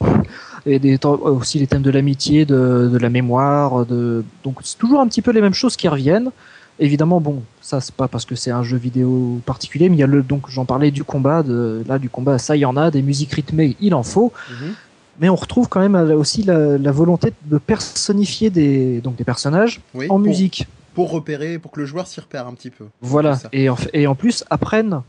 Et 0.66 0.78
des, 0.80 0.98
temps- 0.98 1.18
aussi 1.22 1.58
les 1.60 1.66
thèmes 1.68 1.82
de 1.82 1.90
l'amitié, 1.90 2.44
de, 2.44 2.90
de 2.92 2.98
la 2.98 3.10
mémoire, 3.10 3.86
de 3.86 4.24
donc 4.44 4.56
c'est 4.62 4.76
toujours 4.78 5.00
un 5.00 5.06
petit 5.06 5.22
peu 5.22 5.30
les 5.30 5.40
mêmes 5.40 5.54
choses 5.54 5.76
qui 5.76 5.88
reviennent. 5.88 6.30
Évidemment, 6.78 7.20
bon, 7.20 7.42
ça 7.60 7.80
c'est 7.80 7.94
pas 7.94 8.08
parce 8.08 8.24
que 8.24 8.34
c'est 8.34 8.50
un 8.50 8.62
jeu 8.62 8.76
vidéo 8.76 9.40
particulier, 9.44 9.88
mais 9.88 9.96
il 9.96 10.00
y 10.00 10.02
a 10.02 10.06
le 10.06 10.22
donc 10.22 10.48
j'en 10.48 10.64
parlais 10.64 10.90
du 10.90 11.04
combat, 11.04 11.42
de 11.42 11.84
là 11.86 11.98
du 11.98 12.08
combat, 12.08 12.38
ça 12.38 12.56
il 12.56 12.60
y 12.60 12.64
en 12.64 12.76
a, 12.76 12.90
des 12.90 13.02
musiques 13.02 13.32
rythmées, 13.32 13.76
il 13.80 13.94
en 13.94 14.02
faut. 14.02 14.32
Mhm. 14.50 14.74
Mais 15.20 15.28
on 15.28 15.36
retrouve 15.36 15.68
quand 15.68 15.80
même 15.80 15.94
euh, 15.94 16.16
aussi 16.16 16.42
la, 16.42 16.78
la 16.78 16.92
volonté 16.92 17.32
de 17.44 17.58
personnifier 17.58 18.50
des 18.50 19.00
donc 19.00 19.16
des 19.16 19.24
personnages 19.24 19.80
Oui, 19.94 20.06
en 20.06 20.08
pour, 20.08 20.18
musique. 20.18 20.66
Pour 20.94 21.10
repérer, 21.10 21.58
pour 21.58 21.70
que 21.70 21.80
le 21.80 21.86
joueur 21.86 22.06
s'y 22.06 22.20
repère 22.20 22.46
un 22.46 22.54
petit 22.54 22.70
peu. 22.70 22.86
Voilà. 23.02 23.38
Et 23.52 23.68
en, 23.68 23.76
et 23.92 24.06
en 24.06 24.14
plus 24.14 24.44
apprennent 24.50 25.02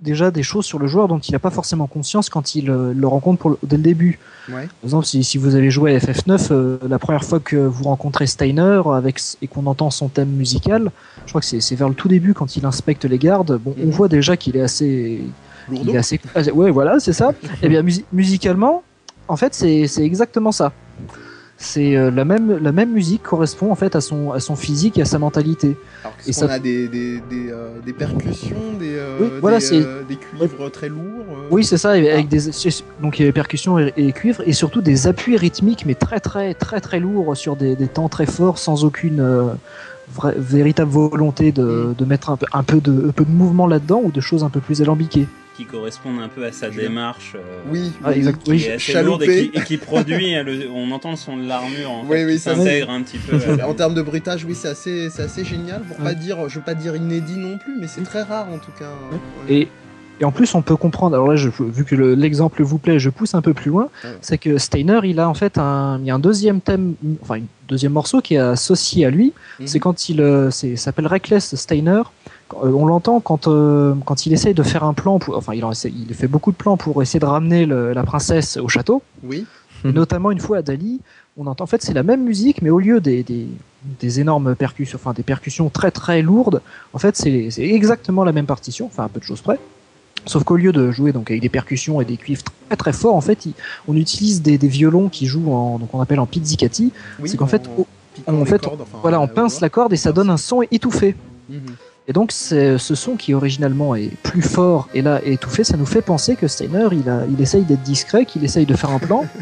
déjà 0.00 0.30
des 0.30 0.42
choses 0.42 0.64
sur 0.64 0.78
le 0.78 0.86
joueur 0.86 1.06
dont 1.08 1.18
il 1.18 1.32
n'a 1.32 1.38
pas 1.38 1.50
forcément 1.50 1.86
conscience 1.86 2.28
quand 2.28 2.54
il 2.54 2.70
euh, 2.70 2.92
le 2.96 3.06
rencontre 3.06 3.38
pour 3.38 3.50
le- 3.50 3.58
dès 3.62 3.76
le 3.76 3.82
début. 3.82 4.18
Ouais. 4.48 4.66
Par 4.66 4.84
exemple, 4.84 5.06
si, 5.06 5.22
si 5.22 5.38
vous 5.38 5.54
avez 5.54 5.70
joué 5.70 5.94
à 5.94 5.98
FF9, 5.98 6.48
euh, 6.50 6.78
la 6.88 6.98
première 6.98 7.22
fois 7.24 7.38
que 7.38 7.56
vous 7.56 7.84
rencontrez 7.84 8.26
Steiner 8.26 8.80
avec, 8.92 9.20
et 9.42 9.46
qu'on 9.46 9.66
entend 9.66 9.90
son 9.90 10.08
thème 10.08 10.30
musical, 10.30 10.90
je 11.26 11.30
crois 11.30 11.40
que 11.40 11.46
c'est 11.60 11.74
vers 11.76 11.88
le 11.88 11.94
tout 11.94 12.08
début 12.08 12.34
quand 12.34 12.56
il 12.56 12.66
inspecte 12.66 13.04
les 13.04 13.18
gardes, 13.18 13.58
bon, 13.58 13.74
on 13.80 13.86
Mhm. 13.86 13.90
voit 13.90 14.08
déjà 14.08 14.36
qu'il 14.36 14.56
est 14.56 14.62
assez... 14.62 15.20
Il 15.70 15.88
est 15.90 15.96
assez... 15.96 16.20
Ouais, 16.52 16.70
voilà, 16.72 16.98
c'est 16.98 17.12
ça. 17.12 17.32
Et 17.62 17.68
bien, 17.68 17.82
musi- 17.82 18.04
musicalement, 18.12 18.82
en 19.28 19.36
fait, 19.36 19.54
c'est 19.54 19.86
exactement 19.98 20.50
ça. 20.50 20.72
C'est 21.64 21.96
euh, 21.96 22.10
la 22.10 22.24
même 22.24 22.58
la 22.60 22.72
même 22.72 22.90
musique 22.92 23.22
correspond 23.22 23.70
en 23.70 23.76
fait 23.76 23.94
à 23.94 24.00
son 24.00 24.32
à 24.32 24.40
son 24.40 24.56
physique 24.56 24.98
et 24.98 25.02
à 25.02 25.04
sa 25.04 25.20
mentalité. 25.20 25.76
Alors 26.02 26.16
Et 26.26 26.32
ça- 26.32 26.46
qu'on 26.48 26.52
a 26.54 26.58
des, 26.58 26.88
des, 26.88 27.20
des, 27.30 27.50
euh, 27.52 27.68
des 27.86 27.92
percussions, 27.92 28.56
des, 28.80 28.96
euh, 28.96 29.18
Oui, 29.20 29.28
voilà, 29.40 29.58
des, 29.60 29.80
euh, 29.80 30.02
cuivres 30.38 30.70
très 30.72 30.88
lourds. 30.88 31.24
Oui, 31.52 31.62
c'est 31.62 31.76
ça, 31.76 31.90
avec 31.92 32.26
des 32.28 32.40
donc 33.00 33.20
il 33.20 33.26
y 33.26 33.28
a 33.28 33.32
percussions 33.32 33.78
et, 33.78 33.92
et 33.96 34.10
cuivres 34.12 34.42
et 34.44 34.52
surtout 34.52 34.80
des 34.80 35.06
appuis 35.06 35.36
rythmiques 35.36 35.86
mais 35.86 35.94
très 35.94 36.18
très 36.18 36.54
très 36.54 36.80
très 36.80 36.98
lourds 36.98 37.36
sur 37.36 37.54
des, 37.54 37.76
des 37.76 37.86
temps 37.86 38.08
très 38.08 38.26
forts 38.26 38.58
sans 38.58 38.84
aucune 38.84 39.20
vraie- 40.12 40.34
véritable 40.36 40.90
volonté 40.90 41.52
de, 41.52 41.62
Mm. 41.62 41.94
de 41.96 42.04
mettre 42.04 42.30
un 42.30 42.36
peu 42.36 42.46
un 42.52 42.64
peu 42.64 42.80
de 42.80 43.08
un 43.08 43.12
peu 43.12 43.24
de 43.24 43.30
mouvement 43.30 43.68
là-dedans 43.68 44.00
ou 44.04 44.10
de 44.10 44.20
choses 44.20 44.42
un 44.42 44.50
peu 44.50 44.60
plus 44.60 44.82
alambiquées. 44.82 45.28
Qui 45.56 45.64
correspondent 45.64 46.20
un 46.20 46.28
peu 46.28 46.44
à 46.44 46.52
sa 46.52 46.70
démarche. 46.70 47.32
euh, 47.36 47.40
Oui, 47.70 47.92
Ah, 48.04 48.12
exact. 48.12 48.42
qui 48.42 48.52
est 48.64 48.72
assez 48.72 48.92
chaloupé. 48.92 49.06
lourde 49.08 49.22
et 49.22 49.50
qui, 49.50 49.58
et 49.58 49.62
qui 49.64 49.76
produit, 49.76 50.34
le- 50.42 50.68
on 50.74 50.90
entend 50.92 51.10
le 51.10 51.16
son 51.16 51.36
de 51.36 51.46
l'armure 51.46 51.90
en 51.90 52.02
Oui, 52.04 52.16
fait, 52.18 52.24
oui, 52.24 52.32
qui 52.34 52.38
ça, 52.38 52.56
s'intègre 52.56 52.90
un 52.90 53.02
petit 53.02 53.18
peu. 53.18 53.36
la- 53.56 53.68
En 53.68 53.74
termes 53.74 53.94
de 53.94 54.02
bruitage, 54.02 54.44
oui, 54.44 54.54
c'est 54.54 54.68
assez, 54.68 55.44
génial. 55.44 55.82
Pour 55.82 55.98
Ouais. 55.98 56.04
pas 56.04 56.14
dire, 56.14 56.48
je 56.48 56.58
veux 56.58 56.64
pas 56.64 56.74
dire 56.74 56.96
inédit 56.96 57.36
non 57.36 57.58
plus, 57.58 57.76
mais 57.80 57.86
c'est 57.86 58.02
très 58.02 58.22
rare 58.22 58.48
en 58.50 58.58
tout 58.58 58.72
cas. 58.78 58.90
Et, 59.48 59.68
et 60.20 60.24
en 60.24 60.30
plus, 60.32 60.54
on 60.54 60.62
peut 60.62 60.76
comprendre. 60.76 61.14
Alors 61.16 61.28
là, 61.28 61.36
je, 61.36 61.48
vu 61.58 61.84
que 61.84 61.94
le- 61.94 62.14
l'exemple 62.14 62.62
vous 62.62 62.78
plaît, 62.78 62.98
je 62.98 63.10
pousse 63.10 63.34
un 63.34 63.42
peu 63.42 63.54
plus 63.54 63.70
loin. 63.70 63.88
Ouais. 64.04 64.10
C'est 64.20 64.38
que 64.38 64.56
Steiner, 64.58 65.00
il 65.04 65.18
a 65.20 65.28
en 65.28 65.34
fait 65.34 65.58
un, 65.58 65.98
il 66.00 66.06
y 66.06 66.10
a 66.10 66.14
un 66.14 66.18
deuxième 66.18 66.60
thème, 66.60 66.94
enfin, 67.22 67.36
un 67.36 67.42
deuxième 67.68 67.92
morceau 67.92 68.20
qui 68.20 68.34
est 68.34 68.38
associé 68.38 69.04
à 69.06 69.10
lui. 69.10 69.32
Mhm. 69.60 69.66
C'est 69.66 69.80
quand 69.80 70.08
il, 70.08 70.20
euh, 70.20 70.50
ça 70.50 70.66
s'appelle 70.76 71.06
Reckless 71.06 71.54
Steiner. 71.56 72.02
Euh, 72.62 72.70
on 72.72 72.86
l'entend 72.86 73.20
quand, 73.20 73.48
euh, 73.48 73.94
quand 74.04 74.26
il 74.26 74.32
essaye 74.32 74.54
de 74.54 74.62
faire 74.62 74.84
un 74.84 74.94
plan. 74.94 75.18
Pour, 75.18 75.36
enfin, 75.36 75.54
il, 75.54 75.64
en 75.64 75.72
essaie- 75.72 75.90
il 76.08 76.14
fait 76.14 76.28
beaucoup 76.28 76.52
de 76.52 76.56
plans 76.56 76.76
pour 76.76 77.02
essayer 77.02 77.20
de 77.20 77.24
ramener 77.26 77.66
le- 77.66 77.92
la 77.92 78.02
princesse 78.04 78.56
au 78.56 78.68
château. 78.68 79.02
Oui, 79.24 79.46
Et 79.84 79.88
Mhm. 79.88 79.94
notamment 79.94 80.30
une 80.30 80.38
fois 80.40 80.58
à 80.58 80.62
Dali, 80.62 81.00
on 81.36 81.46
entend 81.46 81.64
en 81.64 81.66
fait 81.66 81.82
c'est 81.82 81.92
la 81.94 82.02
même 82.04 82.22
musique, 82.22 82.62
mais 82.62 82.70
au 82.70 82.78
lieu 82.78 83.00
des, 83.00 83.22
des, 83.24 83.46
des 84.00 84.20
énormes 84.20 84.54
percussions, 84.54 84.96
enfin 85.02 85.12
des 85.12 85.24
percussions 85.24 85.70
très 85.70 85.90
très 85.90 86.22
lourdes, 86.22 86.60
en 86.92 86.98
fait 86.98 87.16
c'est 87.16 87.50
c'est 87.50 87.64
exactement 87.68 88.22
la 88.22 88.30
même 88.32 88.46
partition, 88.46 88.86
enfin 88.86 89.04
un 89.04 89.08
peu 89.08 89.18
de 89.18 89.24
choses 89.24 89.40
près. 89.40 89.58
Sauf 90.26 90.44
qu'au 90.44 90.56
lieu 90.56 90.70
de 90.70 90.92
jouer 90.92 91.10
donc 91.12 91.30
avec 91.32 91.42
des 91.42 91.48
percussions 91.48 92.00
et 92.00 92.04
des 92.04 92.16
cuivres 92.16 92.42
très 92.68 92.76
très 92.76 92.92
forts, 92.92 93.16
en 93.16 93.20
fait, 93.20 93.44
il- 93.46 93.54
on 93.88 93.96
utilise 93.96 94.40
des, 94.40 94.56
des 94.56 94.68
violons 94.68 95.08
qui 95.08 95.26
jouent 95.26 95.52
en 95.52 95.78
donc 95.80 95.92
on 95.94 96.00
appelle 96.00 96.20
en 96.20 96.26
pizzicati. 96.26 96.92
oui. 97.18 97.28
C'est 97.28 97.36
qu'en 97.36 97.48
fait, 97.48 97.62
piquant 98.14 98.34
en 98.40 98.44
fait, 98.44 98.62
cordes, 98.62 98.82
enfin, 98.82 98.98
Voilà, 99.02 99.20
on 99.20 99.26
pince 99.26 99.60
la 99.60 99.68
corde 99.68 99.92
et 99.94 99.96
ça 99.96 100.12
donne 100.12 100.30
un 100.30 100.36
son 100.36 100.62
étouffé. 100.70 101.16
Mhm. 101.50 101.58
Et 102.08 102.12
donc 102.12 102.32
c'est 102.32 102.78
ce 102.78 102.94
son 102.94 103.16
qui 103.16 103.32
originalement 103.32 103.94
est 103.94 104.10
plus 104.22 104.42
fort 104.42 104.88
et 104.92 105.02
là 105.02 105.20
est 105.24 105.34
étouffé, 105.34 105.62
ça 105.62 105.76
nous 105.76 105.86
fait 105.86 106.02
penser 106.02 106.34
que 106.34 106.48
Steiner 106.48 106.88
il 106.92 107.08
a 107.08 107.20
il 107.30 107.40
essaye 107.40 107.62
d'être 107.62 107.82
discret, 107.82 108.24
qu'il 108.24 108.44
essaye 108.44 108.66
de 108.66 108.74
faire 108.74 108.90
un 108.90 108.98
plan. 108.98 109.24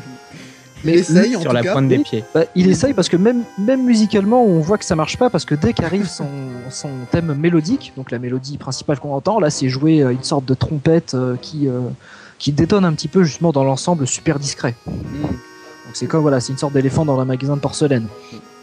Il 0.85 0.91
essaye 0.91 1.37
en 1.37 1.41
sur 1.41 1.51
tout 1.51 1.55
la 1.55 1.63
cas. 1.63 1.73
pointe 1.73 1.89
des 1.89 1.99
pieds. 1.99 2.25
Bah, 2.35 2.45
il 2.55 2.69
essaye 2.71 2.95
parce 2.95 3.09
que 3.09 3.17
même, 3.17 3.43
même 3.59 3.85
musicalement, 3.85 4.43
on 4.43 4.61
voit 4.61 4.79
que 4.79 4.85
ça 4.85 4.97
marche 4.97 5.19
pas 5.19 5.29
parce 5.29 5.45
que 5.45 5.55
dès 5.55 5.73
qu'arrive 5.73 6.09
son, 6.09 6.27
son 6.71 6.89
thème 7.11 7.35
mélodique, 7.35 7.93
donc 7.97 8.11
la 8.11 8.19
mélodie 8.19 8.57
principale 8.57 8.99
qu'on 8.99 9.13
entend, 9.13 9.41
là 9.41 9.51
c'est 9.51 9.69
joué 9.69 10.03
euh, 10.03 10.11
une 10.11 10.23
sorte 10.23 10.45
de 10.47 10.55
trompette 10.55 11.15
euh, 11.15 11.37
qui, 11.41 11.69
euh, 11.69 11.81
qui 12.39 12.53
détonne 12.53 12.85
un 12.85 12.93
petit 12.95 13.09
peu 13.09 13.25
justement 13.25 13.53
dans 13.53 13.65
l'ensemble 13.65 14.07
super 14.07 14.39
discret. 14.39 14.75
Mhm. 14.87 15.23
Donc 15.23 15.95
c'est 15.95 16.07
comme 16.07 16.23
voilà, 16.23 16.41
c'est 16.41 16.53
une 16.53 16.59
sorte 16.59 16.73
d'éléphant 16.73 17.05
dans 17.05 17.19
un 17.21 17.25
magasin 17.25 17.57
de 17.57 17.61
porcelaine. 17.61 18.07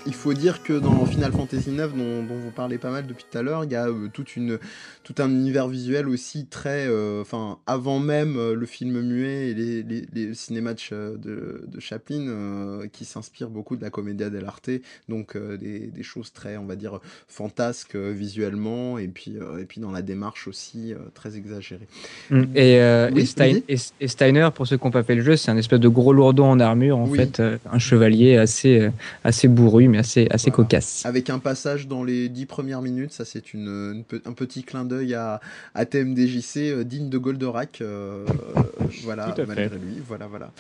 Il 0.08 0.14
faut 0.14 0.34
dire 0.34 0.64
que 0.64 0.74
dans 0.74 1.06
Final 1.06 1.32
Fantasy 1.34 1.70
IX, 1.72 1.90
dont, 1.96 2.24
dont 2.24 2.36
vous 2.40 2.52
parlez 2.52 2.78
pas 2.78 2.92
mal 2.92 3.06
depuis 3.06 3.26
tout 3.30 3.38
à 3.38 3.42
l'heure, 3.42 3.66
il 3.66 3.72
y 3.72 3.76
a 3.76 3.88
euh, 3.90 4.08
toute 4.12 4.38
une, 4.38 4.58
tout 5.04 5.14
un 5.20 5.30
univers 5.30 5.68
visuel 5.68 6.08
aussi 6.08 6.46
très, 6.46 6.88
euh, 6.88 7.22
enfin, 7.22 7.58
avant 7.68 8.00
même 8.00 8.38
euh, 8.38 8.56
le 8.56 8.66
film 8.66 9.02
muet 9.02 9.50
et 9.50 9.54
les, 9.54 9.84
les, 9.84 10.06
les 10.14 10.34
cinémas 10.34 10.74
de, 10.74 10.80
Cha- 10.80 10.96
de, 11.12 11.66
de 11.68 11.80
Chaplin, 11.80 12.28
euh, 12.28 12.88
qui 12.92 13.04
s'inspirent 13.04 13.50
beaucoup 13.50 13.76
de 13.76 13.82
la 13.82 13.90
Commedia 13.90 14.30
dell'arte, 14.30 14.70
donc 15.10 15.36
euh, 15.36 15.58
des, 15.58 15.80
des 15.88 16.04
choses 16.04 16.32
très, 16.32 16.56
on 16.58 16.66
va 16.66 16.76
dire, 16.78 17.00
fantasques 17.28 17.96
euh, 17.96 18.14
visuellement, 18.16 18.98
et 18.98 19.08
puis, 19.10 19.34
euh, 19.42 19.60
et 19.60 19.66
puis 19.66 19.82
dans 19.82 19.92
la 19.92 20.02
démarche 20.02 20.48
aussi 20.48 20.94
euh, 20.94 20.98
très 21.14 21.36
exagérée. 21.36 21.88
Mm. 22.30 22.44
Et, 22.56 22.80
euh, 22.80 23.10
Oui, 23.14 23.22
et, 23.22 23.26
Stein- 23.26 23.54
oui. 23.56 23.64
et- 23.68 23.78
et 24.00 24.08
Steiner, 24.08 24.50
pour 24.56 24.66
ceux 24.68 24.78
qui 24.78 24.86
n'ont 24.86 24.92
pas 24.92 25.04
fait 25.04 25.16
le 25.16 25.22
jeu, 25.22 25.36
c'est 25.36 25.52
un 25.52 25.58
espèce 25.58 25.82
de 25.82 25.90
gros 25.90 26.14
lourdon 26.14 26.46
en 26.46 26.60
armure, 26.62 26.98
en 26.98 27.08
Oui. 27.08 27.18
fait, 27.18 27.40
euh, 27.42 27.58
un 27.72 27.80
chevalier 27.80 28.38
assez, 28.38 28.80
euh, 28.80 28.90
assez 29.26 29.50
bourru, 29.50 29.88
mais 29.90 29.97
assez, 29.98 30.28
assez 30.30 30.50
Voilà. 30.52 30.64
cocasse. 30.70 31.06
Avec 31.06 31.30
un 31.30 31.40
passage 31.40 31.88
dans 31.88 32.04
les 32.04 32.30
dix 32.30 32.46
premières 32.46 32.82
minutes, 32.82 33.12
ça 33.14 33.26
c'est 33.26 33.54
une, 33.54 34.04
un 34.26 34.34
petit 34.34 34.64
clin 34.64 34.86
d'œil 34.86 35.14
à, 35.14 35.40
à 35.76 35.86
TMDJC 35.86 36.58
euh, 36.58 36.84
digne 36.84 37.10
de 37.10 37.18
Goldorak. 37.18 37.82
euh, 37.82 38.26
voilà, 39.04 39.34
malgré 39.48 39.70
fait. 39.70 39.76
lui. 39.76 40.02
Voilà, 40.08 40.28
voilà. 40.28 40.52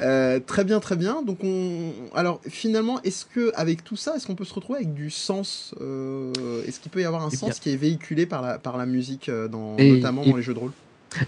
Euh, 0.00 0.40
très 0.40 0.64
bien, 0.64 0.80
très 0.80 0.96
bien. 0.96 1.22
Donc 1.22 1.38
on, 1.42 1.92
alors 2.14 2.40
finalement, 2.48 3.00
est-ce 3.02 3.24
que 3.24 3.52
avec 3.54 3.84
tout 3.84 3.96
ça, 3.96 4.14
est-ce 4.16 4.26
qu'on 4.26 4.34
peut 4.34 4.44
se 4.44 4.54
retrouver 4.54 4.78
avec 4.80 4.94
du 4.94 5.10
sens 5.10 5.74
euh, 5.80 6.32
Est-ce 6.66 6.80
qu'il 6.80 6.90
peut 6.90 7.00
y 7.00 7.04
avoir 7.04 7.24
un 7.24 7.30
Eh 7.32 7.36
sens 7.36 7.50
bien. 7.50 7.58
qui 7.60 7.70
est 7.70 7.76
véhiculé 7.76 8.26
par 8.26 8.42
la, 8.42 8.58
par 8.58 8.76
la 8.76 8.86
musique, 8.86 9.30
dans, 9.50 9.76
Et- 9.78 9.92
notamment 9.92 10.22
et- 10.22 10.30
dans 10.30 10.36
les 10.36 10.42
jeux 10.42 10.54
de 10.54 10.58
rôle? 10.58 10.72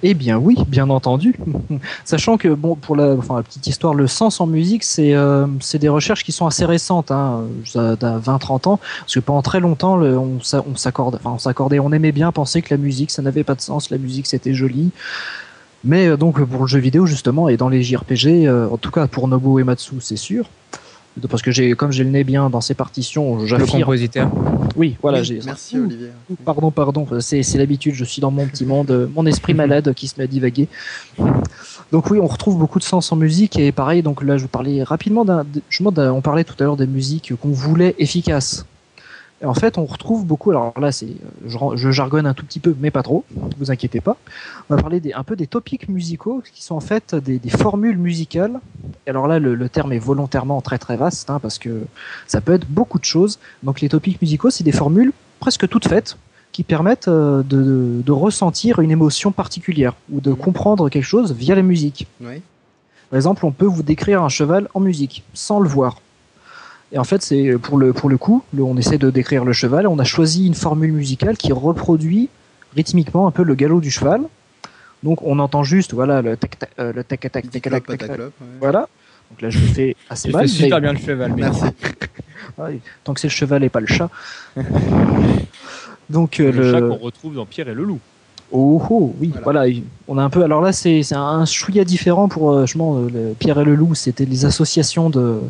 Eh 0.03 0.15
bien 0.15 0.39
oui, 0.39 0.57
bien 0.67 0.89
entendu. 0.91 1.35
Sachant 2.05 2.37
que 2.37 2.49
bon, 2.49 2.75
pour 2.75 2.97
la, 2.97 3.09
la 3.15 3.43
petite 3.43 3.67
histoire, 3.67 3.95
le 3.95 4.07
sens 4.07 4.41
en 4.41 4.47
musique, 4.47 4.85
c'est 4.85 5.15
euh, 5.15 5.47
des 5.75 5.89
recherches 5.89 6.25
qui 6.25 6.33
sont 6.33 6.47
assez 6.47 6.65
récentes, 6.65 7.11
hein, 7.11 7.43
ça 7.65 7.97
date 7.97 8.25
20-30 8.25 8.69
ans, 8.69 8.81
parce 9.01 9.15
que 9.15 9.21
pendant 9.21 9.43
très 9.43 9.61
longtemps, 9.61 9.99
on 10.01 10.41
s'a- 10.41 10.65
on 10.71 10.77
s'accorde, 10.77 11.17
enfin 11.17 11.31
on 11.35 11.39
s'accordait, 11.39 11.79
on 11.81 11.93
aimait 11.93 12.13
bien 12.13 12.33
penser 12.33 12.63
que 12.63 12.73
la 12.73 12.79
musique, 12.79 13.11
ça 13.11 13.23
n'avait 13.23 13.45
pas 13.45 13.55
de 13.55 13.61
sens, 13.61 13.91
la 13.91 13.99
musique 13.99 14.27
c'était 14.27 14.55
joli. 14.55 14.91
Mais 15.85 16.07
euh, 16.07 16.17
donc 16.17 16.43
pour 16.45 16.63
le 16.63 16.67
jeu 16.67 16.79
vidéo 16.79 17.05
justement 17.07 17.49
et 17.49 17.57
dans 17.57 17.69
les 17.69 17.83
JRPG, 17.83 18.47
euh, 18.47 18.69
en 18.71 18.79
tout 18.79 18.91
cas 18.91 19.07
pour 19.07 19.29
Nobuo 19.29 19.59
Ematsu, 19.59 19.97
c'est 20.01 20.17
sûr. 20.17 20.47
Parce 21.31 21.43
que 21.43 21.53
j'ai, 21.53 21.73
comme 21.75 21.93
j'ai 21.93 22.03
le 22.03 22.11
nez 22.11 22.25
bien 22.25 22.51
dans 22.51 22.61
ces 22.61 22.75
partitions, 22.75 23.37
Le 23.39 23.47
j'affirme. 23.47 23.81
compositeur. 23.83 24.31
Oui, 24.77 24.97
voilà, 25.01 25.19
Oui, 25.21 25.25
j'ai. 25.25 25.41
Merci 25.47 25.79
Ouh, 25.79 25.85
Olivier. 25.85 26.09
Pardon, 26.45 26.71
pardon, 26.73 27.07
c'est 27.21 27.43
l'habitude, 27.57 27.95
je 27.95 28.05
suis 28.05 28.21
dans 28.21 28.33
mon 28.33 28.47
petit 28.47 28.65
monde, 28.67 28.91
euh, 28.91 29.07
mon 29.15 29.25
esprit 29.25 29.55
malade 29.63 29.93
qui 29.95 30.09
se 30.09 30.15
met 30.19 30.25
à 30.25 30.27
divaguer. 30.27 30.67
Donc 31.93 32.11
oui, 32.11 32.19
on 32.21 32.27
retrouve 32.27 32.59
beaucoup 32.59 32.81
de 32.81 32.85
sens 32.85 33.13
en 33.13 33.17
musique 33.17 33.57
et 33.59 33.71
pareil, 33.71 34.03
donc 34.03 34.23
là 34.25 34.37
je 34.37 34.43
vous 34.43 34.49
parlais 34.49 34.83
rapidement 34.83 35.25
d'un- 35.25 35.45
on 36.13 36.21
parlait 36.21 36.43
tout 36.45 36.57
à 36.59 36.65
l'heure 36.65 36.77
des 36.77 36.87
musiques 36.89 37.33
qu'on 37.41 37.51
voulait 37.53 37.95
efficaces. 37.99 38.67
Et 39.45 39.47
en 39.47 39.53
fait, 39.53 39.77
on 39.77 39.85
retrouve 39.85 40.25
beaucoup, 40.25 40.51
alors 40.53 40.73
là 40.81 40.91
c'est, 40.91 41.05
euh, 41.05 41.77
je, 41.77 41.91
jargonne 41.91 42.25
un 42.25 42.33
tout 42.33 42.47
petit 42.47 42.61
peu, 42.61 42.75
mais 42.81 42.91
pas 42.91 43.03
trop, 43.03 43.27
vous 43.59 43.71
inquiétez 43.71 44.01
pas. 44.01 44.17
On 44.71 44.75
va 44.75 44.81
parler 44.81 45.01
des, 45.01 45.13
un 45.13 45.23
peu 45.23 45.37
des 45.37 45.47
topics 45.47 45.87
musicaux 45.91 46.43
qui 46.55 46.65
sont 46.65 46.75
en 46.75 46.81
fait 46.81 47.15
des, 47.15 47.39
des 47.39 47.51
formules 47.51 47.99
musicales. 47.99 48.59
Et 49.07 49.11
alors 49.11 49.29
là, 49.29 49.39
le, 49.39 49.55
le 49.55 49.69
terme 49.69 49.93
est 49.93 49.99
volontairement 49.99 50.63
très 50.63 50.79
très 50.79 50.97
vaste 50.97 51.29
hein, 51.29 51.41
parce 51.41 51.59
que 51.59 51.85
ça 52.27 52.41
peut 52.41 52.55
être 52.55 52.67
beaucoup 52.67 52.99
de 52.99 53.05
choses. 53.05 53.39
Donc 53.63 53.83
les 53.83 53.91
topics 53.91 54.21
musicaux, 54.23 54.49
c'est 54.49 54.65
des 54.65 54.73
formules 54.73 55.13
presque 55.41 55.69
toutes 55.69 55.89
faites 55.89 56.17
qui 56.53 56.63
permettent 56.63 57.09
euh, 57.09 57.43
de, 57.43 58.01
de 58.03 58.13
ressentir 58.13 58.79
une 58.79 58.93
émotion 58.93 59.31
particulière 59.31 59.93
ou 60.11 60.23
de 60.23 60.31
Mhm. 60.31 60.37
comprendre 60.39 60.89
quelque 60.89 61.05
chose 61.05 61.33
via 61.35 61.55
la 61.55 61.63
musique. 61.63 62.07
Oui. 62.23 62.41
Par 63.11 63.19
exemple, 63.19 63.45
on 63.45 63.53
peut 63.53 63.67
vous 63.67 63.83
décrire 63.83 64.23
un 64.23 64.31
cheval 64.31 64.69
en 64.73 64.81
musique 64.81 65.23
sans 65.35 65.61
le 65.61 65.69
voir. 65.69 66.01
Et 66.95 66.99
en 66.99 67.05
fait, 67.05 67.21
c'est 67.23 67.59
pour 67.59 67.77
le 67.77 67.93
pour 67.93 68.09
le 68.09 68.17
coup, 68.17 68.43
le- 68.55 68.63
on 68.63 68.77
essaie 68.77 68.97
de 68.99 69.11
décrire 69.11 69.45
le 69.45 69.53
cheval. 69.53 69.87
On 69.87 69.99
a 69.99 70.05
choisi 70.05 70.47
une 70.47 70.55
formule 70.55 70.93
musicale 70.93 71.37
qui 71.37 71.53
reproduit 71.53 72.29
rythmiquement 72.77 73.27
un 73.27 73.31
peu 73.33 73.43
le 73.43 73.55
galop 73.55 73.81
du 73.81 73.91
cheval. 73.91 74.23
Donc, 75.03 75.21
on 75.23 75.39
entend 75.39 75.65
juste 75.65 75.93
voilà 75.93 76.23
le 76.23 76.37
tac 76.37 76.59
tac 76.59 76.71
euh, 76.79 76.93
le 76.93 77.05
tac 77.05 77.21
tac 77.21 77.33
tac 77.51 77.63
tac 77.63 77.87
tac 77.87 77.99
tac. 77.99 78.11
ouais. 78.19 78.31
Voilà. 78.61 78.89
Donc 79.31 79.43
là, 79.43 79.51
je 79.51 79.59
le 79.59 79.67
fais 79.67 79.97
assez 80.09 80.31
mal. 80.31 80.43
fait 80.43 80.49
super 80.49 80.77
mais- 80.77 80.81
bien 80.83 80.93
le 80.93 80.99
cheval. 80.99 81.33
Mais... 81.35 81.43
Merci. 81.43 81.65
Ouais, 82.59 82.79
tant 83.05 83.15
que 83.15 83.21
c'est 83.21 83.29
le 83.29 83.33
cheval 83.33 83.65
et 83.65 83.69
pas 83.71 83.81
le 83.81 83.87
chat. 83.87 84.11
Donc 86.11 86.41
euh, 86.41 86.53
Le, 86.53 86.63
le, 86.63 86.73
chat 86.73 86.81
qu'on 86.81 86.97
retrouve 86.97 87.35
dans 87.35 87.47
Pierre 87.47 87.69
et 87.69 87.75
le 87.75 87.83
loup. 87.85 87.99
Oh, 88.53 88.81
oh, 88.91 89.15
oui, 89.19 89.33
Voilà. 89.43 89.63
voilà. 89.63 89.77
On 90.07 90.19
a 90.19 90.23
un 90.23 90.31
peu. 90.31 90.43
Alors 90.45 90.61
là, 90.61 90.73
c'est 90.73 91.01
un 91.13 91.45
chouïa 91.47 91.85
différent 91.85 92.29
pour 92.29 92.53
euh, 92.53 92.65
euh, 92.77 93.09
le 93.13 93.35
Pierre 93.35 93.59
et 93.61 93.65
le 93.65 93.75
loup. 93.75 93.95
C'était 93.95 94.27
les 94.27 94.45
associations 94.45 95.11
de. 95.11 95.41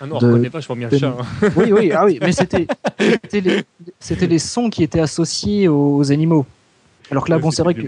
Ah 0.00 0.06
non, 0.06 0.16
on 0.16 0.18
reconnaît 0.18 0.48
vachement 0.48 0.76
bien 0.76 0.88
le 0.88 0.92
de- 0.94 0.98
chat. 0.98 1.14
hein. 1.18 1.48
Oui, 1.56 1.72
oui, 1.72 1.92
ah 1.92 2.04
oui. 2.06 2.18
Mais 2.20 2.32
c'était 2.32 2.66
c'était 3.28 3.40
les 3.40 4.28
les 4.28 4.38
sons 4.38 4.70
qui 4.70 4.82
étaient 4.82 5.00
associés 5.00 5.68
aux, 5.68 5.96
aux 5.96 6.10
animaux. 6.12 6.46
Alors 7.10 7.24
que 7.24 7.30
là, 7.30 7.36
Ouais, 7.36 7.42
bon, 7.42 7.50
c'est 7.50 7.62
vrai 7.62 7.74
que. 7.74 7.82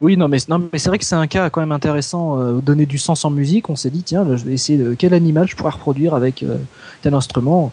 Oui, 0.00 0.16
non, 0.16 0.28
mais, 0.28 0.38
non, 0.48 0.60
mais 0.72 0.78
c'est 0.78 0.90
vrai 0.90 0.98
que 0.98 1.04
c'est 1.04 1.16
un 1.16 1.26
cas 1.26 1.50
quand 1.50 1.60
même 1.60 1.72
intéressant. 1.72 2.38
Euh, 2.40 2.52
donner 2.60 2.86
du 2.86 2.98
sens 2.98 3.24
en 3.24 3.30
musique, 3.30 3.68
on 3.68 3.74
s'est 3.74 3.90
dit, 3.90 4.04
tiens, 4.04 4.24
je 4.36 4.44
vais 4.44 4.52
essayer 4.52 4.78
de 4.78 4.94
quel 4.94 5.12
animal 5.12 5.48
je 5.48 5.56
pourrais 5.56 5.72
reproduire 5.72 6.14
avec 6.14 6.44
euh, 6.44 6.56
tel 7.02 7.14
instrument. 7.14 7.72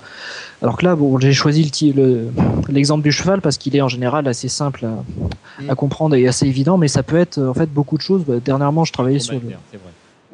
Alors 0.64 0.76
que 0.78 0.86
là, 0.86 0.96
bon, 0.96 1.20
j'ai 1.20 1.34
choisi 1.34 1.70
le- 1.96 2.30
l'exemple 2.68 3.04
du 3.04 3.12
cheval 3.12 3.42
parce 3.42 3.58
qu'il 3.60 3.76
est 3.76 3.82
en 3.82 3.90
général 3.90 4.28
assez 4.28 4.48
simple 4.48 4.86
à, 4.86 5.04
Mm. 5.62 5.70
à 5.70 5.76
comprendre 5.76 6.16
et 6.16 6.28
assez 6.28 6.48
évident, 6.48 6.78
mais 6.78 6.88
ça 6.88 7.02
peut 7.04 7.16
être 7.18 7.40
en 7.42 7.54
fait 7.54 7.72
beaucoup 7.72 7.96
de 7.98 8.02
choses. 8.02 8.24
Bah, 8.26 8.36
dernièrement, 8.44 8.84
je 8.86 8.92
travaillais 8.92 9.20
sur 9.20 9.36
le. 9.36 9.42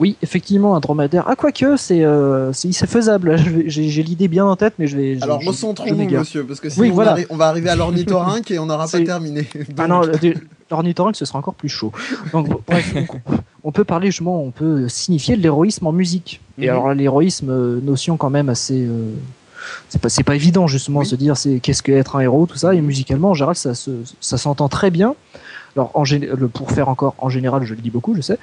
Oui, 0.01 0.17
effectivement, 0.23 0.75
un 0.75 0.79
dromadaire. 0.79 1.25
Ah, 1.27 1.35
quoique, 1.35 1.77
c'est 1.77 2.03
euh, 2.03 2.51
c'est 2.53 2.87
faisable. 2.87 3.37
J'ai 3.67 4.01
l'idée 4.03 4.27
bien 4.27 4.45
en 4.45 4.55
tête, 4.55 4.73
mais 4.79 4.87
je 4.87 4.97
vais. 4.97 5.15
je- 5.17 5.23
Alors 5.23 5.39
recentrons-nous, 5.45 6.09
monsieur, 6.09 6.43
parce 6.43 6.59
que 6.59 6.69
sinon 6.69 6.83
Oui, 6.85 6.91
on, 6.91 6.95
voilà. 6.95 7.13
arri- 7.15 7.27
on 7.29 7.37
va 7.37 7.47
arriver 7.47 7.69
à 7.69 7.75
l'ornithorynque 7.75 8.49
et 8.49 8.57
on 8.57 8.65
n'aura 8.65 8.87
pas 8.87 8.99
terminé. 9.01 9.47
Ah 9.77 9.87
Donc, 9.87 9.87
non, 9.87 10.01
le- 10.01 10.13
le- 10.29 10.33
l'ornithorynque, 10.71 11.15
ce 11.15 11.23
sera 11.25 11.37
encore 11.37 11.53
plus 11.53 11.69
chaud. 11.69 11.91
Donc, 12.33 12.47
bref, 12.65 12.95
on, 13.63 13.71
peut 13.71 13.83
parler 13.83 14.07
justement, 14.07 14.41
on 14.43 14.49
peut 14.49 14.89
signifier 14.89 15.37
de 15.37 15.41
l'héroïsme 15.43 15.85
en 15.85 15.91
musique. 15.91 16.41
Et 16.57 16.63
Mhm. 16.63 16.69
alors, 16.71 16.93
l'héroïsme, 16.95 17.49
euh, 17.51 17.79
notion 17.83 18.17
quand 18.17 18.31
même 18.31 18.49
assez. 18.49 18.83
euh, 18.83 19.11
c'est 19.89 20.01
pas, 20.01 20.09
c'est 20.09 20.23
pas 20.23 20.33
évident 20.35 20.65
justement 20.65 21.01
Oui. 21.01 21.05
de 21.05 21.09
se 21.11 21.15
dire 21.15 21.37
c'est 21.37 21.59
qu'est-ce 21.59 21.83
que 21.83 21.91
être 21.91 22.15
un 22.15 22.21
héros, 22.21 22.47
tout 22.47 22.57
ça. 22.57 22.73
Et 22.73 22.81
musicalement, 22.81 23.29
en 23.29 23.33
général, 23.35 23.55
ça, 23.55 23.75
se, 23.75 23.91
ça 24.19 24.39
s'entend 24.39 24.67
très 24.67 24.89
bien. 24.89 25.13
Alors, 25.75 25.91
en, 25.93 26.03
pour 26.51 26.71
faire 26.71 26.89
encore, 26.89 27.13
en 27.19 27.29
général, 27.29 27.63
je 27.65 27.75
le 27.75 27.81
dis 27.81 27.91
beaucoup, 27.91 28.15
je 28.15 28.21
sais. 28.21 28.39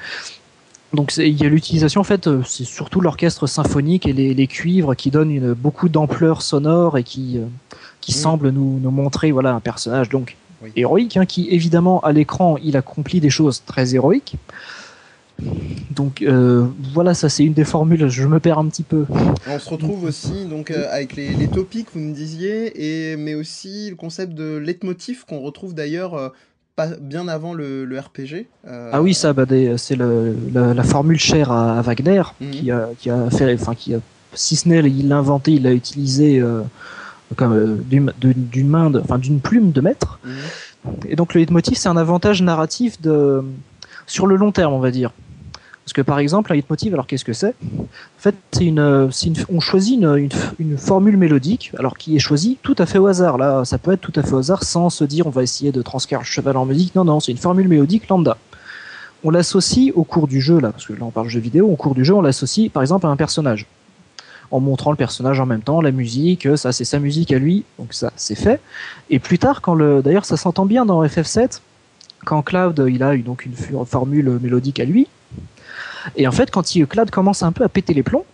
Donc 0.94 1.12
il 1.18 1.40
y 1.40 1.44
a 1.44 1.48
l'utilisation 1.50 2.00
en 2.00 2.04
fait, 2.04 2.26
euh, 2.26 2.42
c'est 2.46 2.64
surtout 2.64 3.00
l'orchestre 3.02 3.46
symphonique 3.46 4.06
et 4.06 4.12
les, 4.14 4.32
les 4.32 4.46
cuivres 4.46 4.94
qui 4.96 5.10
donnent 5.10 5.30
une, 5.30 5.52
beaucoup 5.52 5.88
d'ampleur 5.90 6.40
sonore 6.42 6.96
et 6.96 7.04
qui 7.04 7.36
euh, 7.38 7.44
qui 8.00 8.12
Mhm. 8.12 8.18
semblent 8.18 8.50
nous, 8.50 8.78
nous 8.80 8.90
montrer 8.90 9.30
voilà 9.32 9.52
un 9.54 9.60
personnage 9.60 10.08
donc 10.08 10.36
Oui. 10.62 10.70
héroïque 10.76 11.16
hein, 11.18 11.26
qui 11.26 11.48
évidemment 11.50 12.00
à 12.00 12.12
l'écran 12.12 12.56
il 12.62 12.76
accomplit 12.76 13.20
des 13.20 13.28
choses 13.30 13.62
très 13.66 13.94
héroïques. 13.94 14.36
Donc 15.90 16.22
euh, 16.22 16.66
voilà 16.94 17.14
ça 17.14 17.28
c'est 17.28 17.44
une 17.44 17.52
des 17.52 17.64
formules. 17.64 18.08
Je 18.08 18.26
me 18.26 18.40
perds 18.40 18.58
un 18.58 18.66
petit 18.66 18.82
peu. 18.82 19.04
On 19.48 19.58
se 19.58 19.68
retrouve 19.68 20.04
aussi 20.04 20.46
donc 20.46 20.70
euh, 20.70 20.88
avec 20.90 21.14
les, 21.16 21.34
les 21.34 21.46
topics, 21.48 21.88
vous 21.94 22.00
me 22.00 22.12
disiez, 22.14 23.12
et 23.12 23.16
mais 23.16 23.34
aussi 23.34 23.90
le 23.90 23.96
concept 23.96 24.34
de 24.34 24.56
leitmotiv 24.56 25.24
qu'on 25.28 25.40
retrouve 25.40 25.74
d'ailleurs 25.74 26.14
euh, 26.14 26.28
pas 26.78 26.88
bien 27.12 27.26
avant 27.26 27.52
le, 27.60 27.84
le 27.84 27.98
RPG. 27.98 28.46
euh, 28.68 28.90
Ah 28.94 29.02
oui 29.02 29.12
ça 29.12 29.32
bah, 29.32 29.44
c'est 29.76 29.96
la, 29.96 30.82
formule 30.94 31.18
chère 31.18 31.50
à, 31.50 31.78
à 31.78 31.82
Wagner 31.82 32.22
Mhm. 32.40 32.50
qui 32.54 32.70
a 32.70 32.80
qui 32.98 33.10
a 33.10 33.18
fait 33.30 33.52
enfin 33.60 33.74
qui 33.80 33.94
a 33.96 33.98
si 34.44 34.54
ce 34.60 34.68
n'est 34.68 34.80
il 35.00 35.08
l'a 35.08 35.16
inventé 35.24 35.48
il 35.58 35.62
l'a 35.66 35.72
utilisé 35.82 36.26
euh, 36.40 36.62
comme 37.38 37.52
euh, 37.52 37.76
d'une 38.54 38.68
main 38.68 38.86
enfin 39.04 39.18
d'une 39.18 39.40
plume 39.48 39.72
de 39.72 39.80
maître. 39.80 40.10
mhm. 40.24 40.30
Et 41.10 41.16
donc 41.16 41.34
le 41.34 41.40
leitmotiv, 41.40 41.76
c'est 41.76 41.88
un 41.88 41.96
avantage 42.06 42.40
narratif 42.42 43.00
de 43.00 43.42
sur 44.06 44.26
le 44.30 44.36
long 44.36 44.52
terme, 44.52 44.72
on 44.72 44.78
va 44.88 44.92
dire. 45.00 45.10
Parce 45.88 45.94
que 45.94 46.02
par 46.02 46.18
exemple, 46.18 46.52
un 46.52 46.54
leitmotiv, 46.54 46.92
alors 46.92 47.06
qu'est-ce 47.06 47.24
que 47.24 47.32
c'est? 47.32 47.54
En 47.64 47.86
fait, 48.18 48.34
c'est 48.52 48.66
une, 48.66 49.08
on 49.48 49.58
choisit 49.58 49.98
une, 50.58 50.76
formule 50.76 51.16
mélodique, 51.16 51.72
alors 51.78 51.96
qui 51.96 52.14
est 52.14 52.18
choisie 52.18 52.58
tout 52.62 52.74
à 52.76 52.84
fait 52.84 52.98
au 52.98 53.06
hasard. 53.06 53.38
Là, 53.38 53.64
ça 53.64 53.78
peut 53.78 53.92
être 53.92 54.02
tout 54.02 54.12
à 54.14 54.22
fait 54.22 54.34
au 54.34 54.36
hasard, 54.36 54.64
sans 54.64 54.90
se 54.90 55.02
dire 55.04 55.26
on 55.26 55.30
va 55.30 55.42
essayer 55.42 55.72
de 55.72 55.80
transcrire 55.80 56.18
le 56.18 56.26
cheval 56.26 56.58
en 56.58 56.66
musique. 56.66 56.94
Non, 56.94 57.06
non, 57.06 57.20
c'est 57.20 57.32
une 57.32 57.38
formule 57.38 57.68
mélodique 57.68 58.06
lambda. 58.10 58.36
On 59.24 59.30
l'associe 59.30 59.90
au 59.94 60.04
cours 60.04 60.28
du 60.28 60.42
jeu, 60.42 60.60
là, 60.60 60.72
parce 60.72 60.84
que 60.84 60.92
là 60.92 60.98
on 61.00 61.10
parle 61.10 61.28
de 61.28 61.30
jeu 61.30 61.40
vidéo, 61.40 61.66
au 61.66 61.76
cours 61.76 61.94
du 61.94 62.04
jeu, 62.04 62.12
on 62.12 62.20
l'associe 62.20 62.70
par 62.70 62.82
exemple 62.82 63.06
à 63.06 63.08
un 63.08 63.16
personnage. 63.16 63.64
En 64.50 64.60
montrant 64.60 64.90
le 64.90 64.98
personnage 64.98 65.40
en 65.40 65.46
même 65.46 65.62
temps, 65.62 65.80
la 65.80 65.90
musique, 65.90 66.46
ça 66.58 66.70
c'est 66.70 66.84
sa 66.84 66.98
musique 66.98 67.32
à 67.32 67.38
lui, 67.38 67.64
donc 67.78 67.94
ça 67.94 68.12
c'est 68.16 68.34
fait. 68.34 68.60
Et 69.08 69.20
plus 69.20 69.38
tard, 69.38 69.62
quand 69.62 69.74
le, 69.74 70.02
d'ailleurs, 70.02 70.26
ça 70.26 70.36
s'entend 70.36 70.66
bien 70.66 70.84
dans 70.84 71.02
FF7, 71.02 71.60
quand 72.26 72.42
Cloud, 72.42 72.84
il 72.90 73.02
a 73.02 73.16
donc 73.16 73.46
une 73.46 73.54
formule 73.86 74.38
mélodique 74.42 74.80
à 74.80 74.84
lui. 74.84 75.08
Et 76.16 76.26
en 76.26 76.32
fait, 76.32 76.50
quand 76.50 76.74
il, 76.74 76.86
Cloud 76.86 77.10
commence 77.10 77.42
un 77.42 77.52
peu 77.52 77.64
à 77.64 77.68
péter 77.68 77.94
les 77.94 78.02
plombs, 78.02 78.24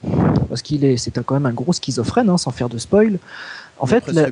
parce 0.48 0.62
qu'il 0.62 0.84
est, 0.84 0.96
c'est 0.96 1.10
quand 1.24 1.34
même 1.34 1.46
un 1.46 1.52
gros 1.52 1.72
schizophrène, 1.72 2.28
hein, 2.28 2.38
sans 2.38 2.50
faire 2.50 2.68
de 2.68 2.78
spoil. 2.78 3.18
En 3.80 3.86
fait, 3.86 4.06
la- 4.12 4.28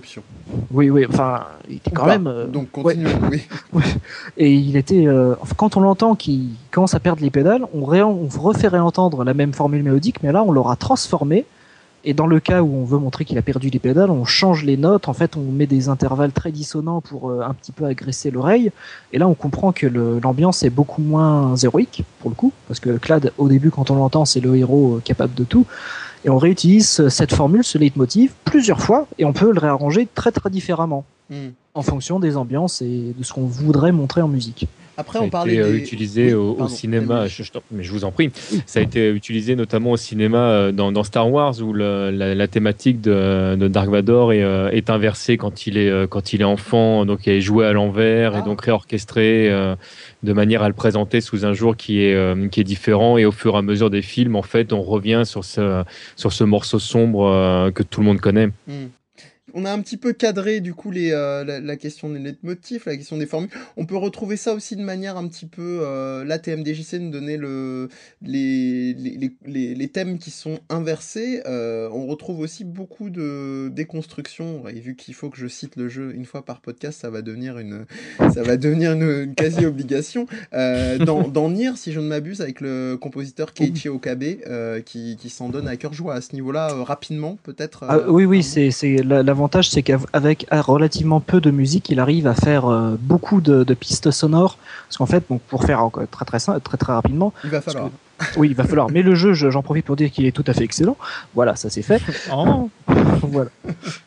oui, 0.70 0.89
oui, 0.91 1.05
enfin, 1.09 1.43
il 1.68 1.76
était 1.76 1.91
quand 1.91 2.05
pas. 2.05 2.16
même. 2.18 2.26
euh, 2.28 2.47
Donc 2.47 2.68
ouais. 2.76 2.95
continuons. 2.95 3.30
Oui. 3.72 3.83
et 4.37 4.53
il 4.55 4.76
était, 4.76 5.07
euh, 5.07 5.35
enfin, 5.41 5.55
quand 5.57 5.76
on 5.76 5.80
l'entend 5.80 6.14
qu'il 6.14 6.51
commence 6.70 6.95
à 6.95 7.01
perdre 7.01 7.22
les 7.22 7.30
pédales, 7.30 7.64
on, 7.74 7.85
ré- 7.85 8.03
on 8.05 8.28
refait 8.28 8.68
réentendre 8.68 9.24
la 9.24 9.35
même 9.35 9.53
formule 9.53 9.83
mélodique, 9.83 10.22
mais 10.22 10.30
là 10.30 10.45
on 10.45 10.53
l'aura 10.53 10.76
transformée. 10.76 11.45
Et 12.05 12.14
dans 12.14 12.26
le 12.26 12.40
cas 12.40 12.62
où 12.62 12.74
on 12.74 12.84
veut 12.84 12.98
montrer 12.98 13.24
qu'il 13.24 13.38
a 13.38 13.42
perdu 13.42 13.70
les 13.70 13.78
pédales, 13.78 14.11
on 14.11 14.24
change 14.24 14.64
les 14.64 14.76
notes. 14.76 15.09
En 15.09 15.12
fait, 15.12 15.36
on 15.36 15.42
met 15.42 15.66
des 15.66 15.88
intervalles 15.88 16.32
très 16.32 16.50
dissonants 16.50 17.00
pour 17.00 17.30
euh, 17.30 17.42
un 17.42 17.55
petit 17.55 17.72
peu 17.72 17.84
agresser 17.84 18.30
l'oreille. 18.30 18.72
Et 19.12 19.18
là, 19.18 19.28
on 19.28 19.34
comprend 19.34 19.72
que 19.72 19.86
l'ambiance 19.86 20.62
est 20.64 20.70
beaucoup 20.70 21.03
moins 21.03 21.55
héroïque 21.57 22.05
pour 22.20 22.30
le 22.30 22.34
coup, 22.34 22.53
parce 22.66 22.80
que 22.80 22.96
Clad, 22.98 23.32
au 23.38 23.48
début, 23.48 23.70
quand 23.70 23.90
on 23.90 23.94
l'entend, 23.96 24.24
c'est 24.24 24.40
le 24.40 24.57
héros 24.57 24.96
euh, 24.96 25.00
capable 25.05 25.34
de 25.34 25.44
tout. 25.44 25.66
Et 26.24 26.30
on 26.30 26.38
réutilise 26.38 27.09
cette 27.09 27.34
formule, 27.34 27.64
ce 27.64 27.78
leitmotiv, 27.78 28.32
plusieurs 28.44 28.80
fois, 28.80 29.07
et 29.18 29.24
on 29.24 29.32
peut 29.32 29.53
le 29.53 29.59
réarranger 29.59 30.09
très 30.14 30.30
très 30.30 30.50
différemment 30.50 31.05
Mhm. 31.32 31.53
en 31.74 31.82
fonction 31.82 32.20
des 32.20 32.36
ambiances 32.36 32.82
et 32.82 33.14
de 33.16 33.24
ce 33.24 33.32
qu'on 33.32 33.46
voudrait 33.46 33.92
montrer 33.92 34.20
en 34.20 34.28
musique. 34.28 34.68
Après, 34.97 35.18
Ça 35.18 35.24
a 35.24 35.26
on 35.26 35.30
parlait 35.30 35.55
été 35.55 35.62
euh, 35.62 35.72
des... 35.72 35.78
utilisé 35.78 36.26
Oui, 36.28 36.32
au, 36.34 36.57
au 36.62 36.68
cinéma, 36.68 37.26
je- 37.26 37.43
je 37.43 37.51
mais 37.70 37.82
je 37.82 37.90
vous 37.93 38.05
en 38.05 38.11
prie. 38.12 38.30
Ça 38.66 38.80
a 38.80 38.82
été 38.82 39.11
utilisé 39.11 39.57
notamment 39.57 39.93
au 39.93 39.97
cinéma 39.97 40.38
euh, 40.38 40.72
dans, 40.72 40.93
dans 40.93 41.03
Star 41.03 41.30
Wars 41.30 41.55
où 41.62 41.72
la, 41.72 42.11
la 42.11 42.49
thématique 42.49 43.01
de, 43.01 43.57
de 43.57 43.68
Dark 43.68 43.88
Vador 43.88 44.32
est, 44.32 44.43
euh, 44.43 44.68
est 44.70 44.90
inversée 44.90 45.36
quand 45.38 45.66
il 45.66 45.78
est 45.78 46.09
quand 46.11 46.32
il 46.32 46.40
est 46.43 46.45
enfant, 46.45 47.05
donc 47.07 47.26
elle 47.26 47.34
est 47.36 47.40
jouée 47.40 47.66
à 47.66 47.72
l'envers 47.72 48.32
Ah. 48.34 48.38
et 48.40 48.43
donc 48.43 48.61
réorchestrée 48.62 49.51
euh, 49.51 49.74
de 50.22 50.32
manière 50.32 50.62
à 50.62 50.68
le 50.68 50.74
présenter 50.74 51.20
sous 51.20 51.47
un 51.47 51.55
jour 51.55 51.76
qui 51.76 52.03
est 52.03 52.14
euh, 52.14 52.49
qui 52.49 52.61
est 52.61 52.64
différent 52.64 53.16
et 53.16 53.24
au 53.24 53.32
fur 53.32 53.55
et 53.55 53.59
à 53.59 53.62
mesure 53.62 53.88
des 53.90 54.03
films, 54.03 54.36
en 54.36 54.43
fait, 54.43 54.72
on 54.72 54.82
revient 54.82 55.22
sur 55.24 55.45
ce 55.45 55.84
sur 56.16 56.32
ce 56.32 56.45
morceau 56.45 56.78
sombre 56.78 57.70
que 57.74 57.82
tout 57.82 58.01
le 58.01 58.07
monde 58.07 58.20
connaît. 58.20 58.49
Hmm. 58.68 58.88
On 59.55 59.64
a 59.64 59.72
un 59.72 59.80
petit 59.80 59.96
peu 59.96 60.12
cadré 60.12 60.61
du 60.61 60.74
coup 60.74 60.90
les, 60.90 61.11
euh, 61.12 61.44
la, 61.44 61.61
la 61.61 61.76
question 61.76 62.09
des 62.11 62.18
leitmotifs, 62.18 62.86
la 62.86 62.96
question 62.96 63.16
des 63.18 63.26
formules. 63.26 63.50
On 63.76 63.86
peut 63.86 63.96
retrouver 63.96 64.36
ça 64.36 64.55
aussi 64.55 64.76
de 64.76 64.82
manière 64.82 65.16
un 65.16 65.28
petit 65.28 65.46
peu. 65.46 65.80
Euh, 65.82 66.24
là, 66.24 66.38
TMDJC 66.38 66.94
nous 67.00 67.11
donnait 67.11 67.36
le, 67.36 67.88
les, 68.22 68.94
les, 68.94 69.30
les, 69.46 69.74
les, 69.74 69.88
thèmes 69.88 70.18
qui 70.18 70.30
sont 70.30 70.61
inversés. 70.68 71.42
Euh, 71.46 71.88
on 71.92 72.07
retrouve 72.07 72.40
aussi 72.40 72.64
beaucoup 72.64 73.11
de 73.11 73.68
déconstruction. 73.74 74.64
Et 74.68 74.80
vu 74.80 74.96
qu'il 74.96 75.14
faut 75.14 75.28
que 75.30 75.38
je 75.38 75.46
cite 75.46 75.76
le 75.76 75.88
jeu 75.88 76.12
une 76.14 76.24
fois 76.24 76.44
par 76.44 76.61
podcast, 76.61 77.00
ça 77.00 77.11
va 77.11 77.22
devenir 77.22 77.59
une, 77.59 77.84
ça 78.32 78.42
va 78.42 78.57
devenir 78.57 78.92
une, 78.92 79.03
une 79.24 79.34
quasi-obligation. 79.34 80.26
Euh, 80.55 80.98
dans, 80.98 81.28
dans 81.28 81.50
Nier, 81.50 81.72
si 81.76 81.92
je 81.92 82.00
ne 82.00 82.07
m'abuse, 82.07 82.40
avec 82.40 82.61
le 82.61 82.96
compositeur 83.00 83.53
Keiichi 83.53 83.88
Okabe, 83.88 84.22
qui, 84.84 85.16
qui 85.16 85.30
s'en 85.30 85.48
donne 85.48 85.68
à 85.68 85.76
cœur 85.76 85.92
joie 85.92 86.14
à 86.14 86.20
ce 86.20 86.34
niveau-là, 86.34 86.68
rapidement 86.84 87.36
peut-être. 87.42 87.84
Ah, 87.88 87.98
oui, 88.09 88.24
oui, 88.24 88.42
c'est 88.42 88.70
c'est 88.70 88.96
la- 89.03 89.22
l'avantage, 89.43 89.70
c'est 89.70 89.82
qu'avec 89.82 90.47
euh, 90.53 90.61
relativement 90.61 91.18
peu 91.20 91.40
de 91.40 91.51
musique, 91.51 91.88
il 91.90 91.99
arrive 91.99 92.28
à 92.28 92.34
faire 92.34 92.66
euh, 92.70 92.97
beaucoup 93.01 93.40
de, 93.40 93.64
de 93.64 93.74
pistes 93.74 94.12
sonores. 94.12 94.57
Parce 94.86 94.99
qu'en 94.99 95.07
fait, 95.07 95.24
bon, 95.28 95.40
pour 95.49 95.64
faire 95.64 95.82
encore 95.82 96.05
très 96.09 96.24
très 96.24 96.38
simple, 96.38 96.61
très 96.61 96.76
très 96.76 96.93
rapidement, 96.93 97.32
Il 97.43 97.51
va 97.51 97.61
falloir. 97.61 97.90
oui, 98.36 98.49
il 98.51 98.55
va 98.55 98.62
falloir. 98.62 98.88
Mais 98.90 99.03
le 99.03 99.16
jeu, 99.16 99.32
je- 99.32 99.51
j'en 99.51 99.62
profite 99.62 99.84
pour 99.84 99.97
dire 99.97 100.12
qu'il 100.12 100.26
est 100.26 100.32
tout 100.32 100.45
à 100.47 100.53
fait 100.53 100.62
excellent. 100.62 100.97
Voilà, 101.34 101.57
ça 101.57 101.70
c'est 101.70 101.82
fait. 101.82 102.01
voilà. 103.22 103.51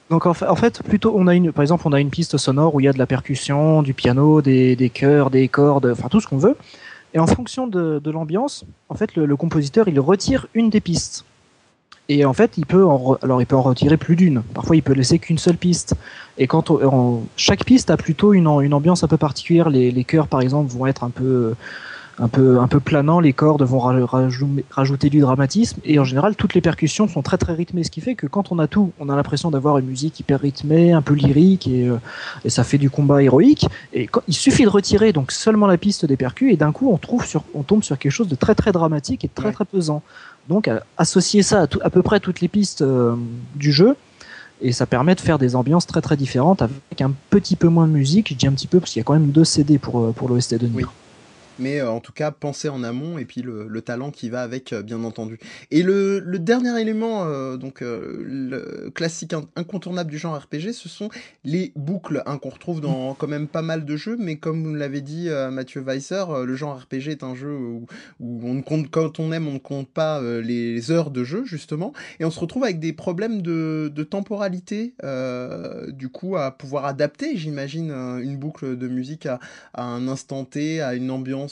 Donc 0.09 0.25
en 0.25 0.33
fait, 0.33 0.47
en 0.47 0.55
fait, 0.55 0.81
plutôt, 0.83 1.13
on 1.17 1.27
a 1.27 1.35
une, 1.35 1.51
par 1.51 1.63
exemple, 1.63 1.83
on 1.85 1.91
a 1.91 1.99
une 1.99 2.09
piste 2.11 2.37
sonore 2.37 2.73
où 2.75 2.79
il 2.79 2.85
y 2.85 2.87
a 2.87 2.93
de 2.93 2.97
la 2.99 3.07
percussion, 3.07 3.81
du 3.83 3.93
piano, 3.93 4.41
des, 4.41 4.77
des 4.77 4.89
chœurs, 4.89 5.29
des 5.31 5.47
cordes, 5.49 5.89
enfin 5.91 6.07
tout 6.07 6.21
ce 6.21 6.27
qu'on 6.27 6.37
veut. 6.37 6.55
Et 7.13 7.19
en 7.19 7.27
fonction 7.27 7.67
de, 7.67 7.99
de 8.03 8.11
l'ambiance, 8.11 8.63
en 8.89 8.95
fait, 8.95 9.15
le, 9.15 9.25
le 9.25 9.35
compositeur, 9.35 9.87
il 9.89 9.99
retire 9.99 10.47
une 10.53 10.69
des 10.69 10.79
pistes. 10.81 11.25
Et 12.07 12.23
en 12.23 12.33
fait, 12.33 12.57
il 12.57 12.65
peut 12.67 12.85
en, 12.85 12.97
re- 12.97 13.17
alors 13.23 13.41
il 13.41 13.45
peut 13.47 13.55
en 13.55 13.63
retirer 13.63 13.97
plus 13.97 14.15
d'une. 14.15 14.41
Parfois, 14.53 14.75
il 14.75 14.83
peut 14.83 14.93
laisser 14.93 15.17
qu'une 15.17 15.39
seule 15.39 15.57
piste. 15.57 15.95
Et 16.37 16.45
quand 16.47 16.69
on- 16.69 17.23
chaque 17.35 17.65
piste 17.65 17.89
a 17.89 17.97
plutôt 17.97 18.33
une, 18.33 18.47
une 18.47 18.73
ambiance 18.73 19.03
un 19.03 19.07
peu 19.07 19.17
particulière. 19.17 19.69
Les, 19.69 19.89
les 19.91 20.03
chœurs, 20.03 20.27
par 20.27 20.41
exemple, 20.41 20.71
vont 20.71 20.85
être 20.85 21.03
un 21.03 21.09
peu 21.09 21.55
un 22.17 22.29
peu 22.29 22.59
un 22.59 22.67
peu 22.67 22.79
planants. 22.79 23.19
Les 23.19 23.33
cordes 23.33 23.63
vont 23.63 23.79
ra- 23.79 23.99
rajou- 23.99 24.63
rajouter 24.69 25.09
du 25.09 25.19
dramatisme. 25.19 25.81
Et 25.83 25.97
en 25.99 26.03
général, 26.05 26.35
toutes 26.37 26.53
les 26.53 26.61
percussions 26.61 27.07
sont 27.09 27.21
très 27.21 27.37
très 27.37 27.53
rythmées. 27.53 27.83
Ce 27.83 27.91
qui 27.91 27.99
fait 28.01 28.15
que 28.15 28.27
quand 28.27 28.51
on 28.53 28.59
a 28.59 28.67
tout, 28.67 28.91
on 28.99 29.09
a 29.09 29.15
l'impression 29.17 29.49
d'avoir 29.51 29.79
une 29.79 29.87
musique 29.87 30.19
hyper 30.21 30.39
rythmée, 30.39 30.93
un 30.93 31.01
peu 31.01 31.13
lyrique, 31.15 31.67
et, 31.67 31.89
euh, 31.89 31.97
et 32.45 32.49
ça 32.49 32.63
fait 32.63 32.77
du 32.77 32.89
combat 32.89 33.21
héroïque. 33.21 33.65
Et 33.93 34.07
quand, 34.07 34.21
il 34.29 34.33
suffit 34.33 34.63
de 34.63 34.69
retirer 34.69 35.11
donc 35.11 35.31
seulement 35.33 35.67
la 35.67 35.77
piste 35.77 36.05
des 36.05 36.15
percus, 36.15 36.53
et 36.53 36.55
d'un 36.55 36.71
coup, 36.71 36.89
on 36.89 36.97
trouve 36.97 37.25
sur, 37.25 37.43
on 37.53 37.63
tombe 37.63 37.83
sur 37.83 37.97
quelque 37.97 38.11
chose 38.13 38.29
de 38.29 38.35
très 38.35 38.55
très 38.55 38.71
dramatique 38.71 39.25
et 39.25 39.27
très 39.27 39.47
Ouais. 39.47 39.51
très 39.51 39.65
pesant. 39.65 40.01
Donc, 40.49 40.67
à- 40.67 40.83
associer 40.97 41.43
ça 41.43 41.63
à, 41.63 41.67
à 41.85 41.89
peu 41.89 42.01
près 42.01 42.19
toutes 42.19 42.41
les 42.41 42.47
pistes 42.47 42.81
euh, 42.81 43.15
du 43.55 43.71
jeu, 43.71 43.95
et 44.61 44.71
ça 44.71 44.85
permet 44.85 45.15
de 45.15 45.21
faire 45.21 45.37
des 45.37 45.55
ambiances 45.55 45.85
très 45.85 46.01
très 46.01 46.15
différentes 46.17 46.61
avec 46.61 47.01
un 47.01 47.11
petit 47.29 47.55
peu 47.55 47.67
moins 47.67 47.87
de 47.87 47.91
musique. 47.91 48.29
Je 48.29 48.35
dis 48.35 48.47
un 48.47 48.53
petit 48.53 48.67
peu 48.67 48.79
parce 48.79 48.91
qu'il 48.91 48.99
y 48.99 49.01
a 49.01 49.03
quand 49.03 49.13
même 49.13 49.31
deux 49.31 49.43
CD 49.43 49.77
pour, 49.77 49.99
euh, 50.03 50.11
pour 50.11 50.29
l'OST 50.29 50.55
de 50.55 50.67
Nier. 50.67 50.75
Oui. 50.75 50.85
Mais 51.59 51.81
en 51.81 51.99
tout 51.99 52.11
cas 52.11 52.31
penser 52.31 52.69
en 52.69 52.83
amont 52.83 53.17
et 53.17 53.25
puis 53.25 53.41
le, 53.41 53.67
le 53.67 53.81
talent 53.81 54.11
qui 54.11 54.29
va 54.29 54.41
avec, 54.41 54.73
bien 54.73 55.03
entendu. 55.03 55.39
Et 55.71 55.83
le, 55.83 56.19
le 56.19 56.39
dernier 56.39 56.79
élément, 56.79 57.25
donc 57.57 57.81
le 57.81 58.89
classique 58.93 59.33
incontournable 59.55 60.09
du 60.09 60.17
genre 60.17 60.37
RPG, 60.37 60.73
ce 60.73 60.89
sont 60.89 61.09
les 61.43 61.71
boucles 61.75 62.23
hein, 62.25 62.37
qu'on 62.37 62.49
retrouve 62.49 62.81
dans 62.81 63.13
quand 63.13 63.27
même 63.27 63.47
pas 63.47 63.61
mal 63.61 63.85
de 63.85 63.95
jeux, 63.95 64.17
mais 64.19 64.37
comme 64.37 64.63
vous 64.63 64.73
l'avez 64.73 65.01
dit 65.01 65.29
Mathieu 65.51 65.81
Weisser, 65.81 66.25
le 66.45 66.55
genre 66.55 66.79
RPG 66.79 67.09
est 67.09 67.23
un 67.23 67.35
jeu 67.35 67.55
où, 67.55 67.85
où, 68.19 68.41
on 68.43 68.53
ne 68.55 68.61
compte 68.61 68.89
quand 68.89 69.19
on 69.19 69.31
aime, 69.31 69.47
on 69.47 69.53
ne 69.53 69.59
compte 69.59 69.89
pas 69.89 70.21
les 70.21 70.91
heures 70.91 71.11
de 71.11 71.23
jeu 71.23 71.43
justement, 71.45 71.93
et 72.19 72.25
on 72.25 72.31
se 72.31 72.39
retrouve 72.39 72.63
avec 72.63 72.79
des 72.79 72.93
problèmes 72.93 73.41
de, 73.41 73.91
de 73.93 74.03
temporalité, 74.03 74.93
du 75.89 76.09
coup 76.09 76.37
à 76.37 76.51
pouvoir 76.51 76.85
adapter, 76.85 77.37
j'imagine, 77.37 77.91
une 77.91 78.37
boucle 78.37 78.77
de 78.77 78.87
musique 78.87 79.25
à, 79.25 79.39
à, 79.73 79.83
un 79.83 80.07
instant 80.07 80.45
T, 80.45 80.81
à 80.81 80.95
une 80.95 81.11
ambiance 81.11 81.44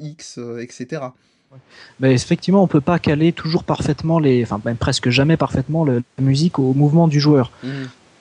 X, 0.00 0.38
etc. 0.60 1.02
Mais 2.00 2.12
effectivement, 2.12 2.62
on 2.62 2.66
peut 2.66 2.80
pas 2.80 2.98
caler 2.98 3.32
toujours 3.32 3.64
parfaitement 3.64 4.18
les, 4.18 4.42
enfin 4.42 4.60
même 4.64 4.76
presque 4.76 5.10
jamais 5.10 5.36
parfaitement 5.36 5.84
la 5.84 6.00
musique 6.18 6.58
au 6.58 6.74
mouvement 6.74 7.08
du 7.08 7.20
joueur. 7.20 7.50
Mmh. 7.62 7.68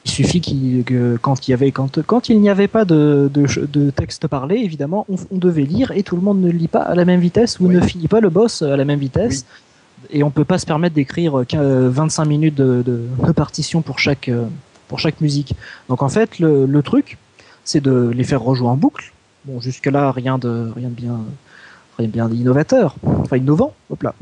Il 0.05 0.11
suffit 0.11 0.39
qu'il, 0.39 0.83
que 0.83 1.17
quand 1.19 1.47
il 1.47 1.51
y 1.51 1.53
avait 1.55 1.71
quand, 1.71 2.01
quand 2.03 2.29
il 2.29 2.39
n'y 2.39 2.49
avait 2.49 2.67
pas 2.67 2.85
de, 2.85 3.29
de, 3.33 3.65
de 3.65 3.89
texte 3.89 4.27
parlé, 4.27 4.57
évidemment, 4.57 5.05
on, 5.09 5.15
on, 5.31 5.37
devait 5.37 5.63
lire 5.63 5.91
et 5.91 6.03
tout 6.03 6.15
le 6.15 6.21
monde 6.21 6.41
ne 6.41 6.51
lit 6.51 6.67
pas 6.67 6.81
à 6.83 6.93
la 6.93 7.05
même 7.05 7.19
vitesse 7.19 7.59
ou 7.59 7.65
Oui. 7.65 7.75
ne 7.75 7.81
finit 7.81 8.07
pas 8.07 8.19
le 8.19 8.29
boss 8.29 8.61
à 8.61 8.77
la 8.77 8.85
même 8.85 8.99
vitesse. 8.99 9.45
Et 10.11 10.21
on 10.21 10.29
peut 10.29 10.45
pas 10.45 10.59
se 10.59 10.67
permettre 10.67 10.93
d'écrire 10.93 11.43
qu'un- 11.47 11.89
25 11.89 12.25
minutes 12.25 12.53
de, 12.55 13.07
partition 13.35 13.81
pour 13.81 13.97
chaque 13.97 14.29
euh, 14.29 14.45
pour 14.87 14.99
chaque 14.99 15.19
musique. 15.21 15.55
Donc 15.89 16.03
en 16.03 16.09
fait, 16.09 16.37
le, 16.37 16.67
le 16.67 16.83
truc, 16.83 17.17
c'est 17.63 17.81
de 17.81 18.11
les 18.13 18.23
faire 18.23 18.41
rejouer 18.41 18.67
en 18.67 18.77
boucle. 18.77 19.11
Bon, 19.45 19.59
jusque 19.61 19.85
là, 19.87 20.11
rien 20.11 20.37
de 20.37 20.71
rien 20.75 20.89
de 20.89 20.93
bien 20.93 21.19
rien 21.97 22.07
de 22.07 22.11
bien 22.13 22.29
innovateur, 22.29 22.95
enfin 23.03 23.37
innovant, 23.37 23.73
hop 23.89 24.03
là. 24.03 24.13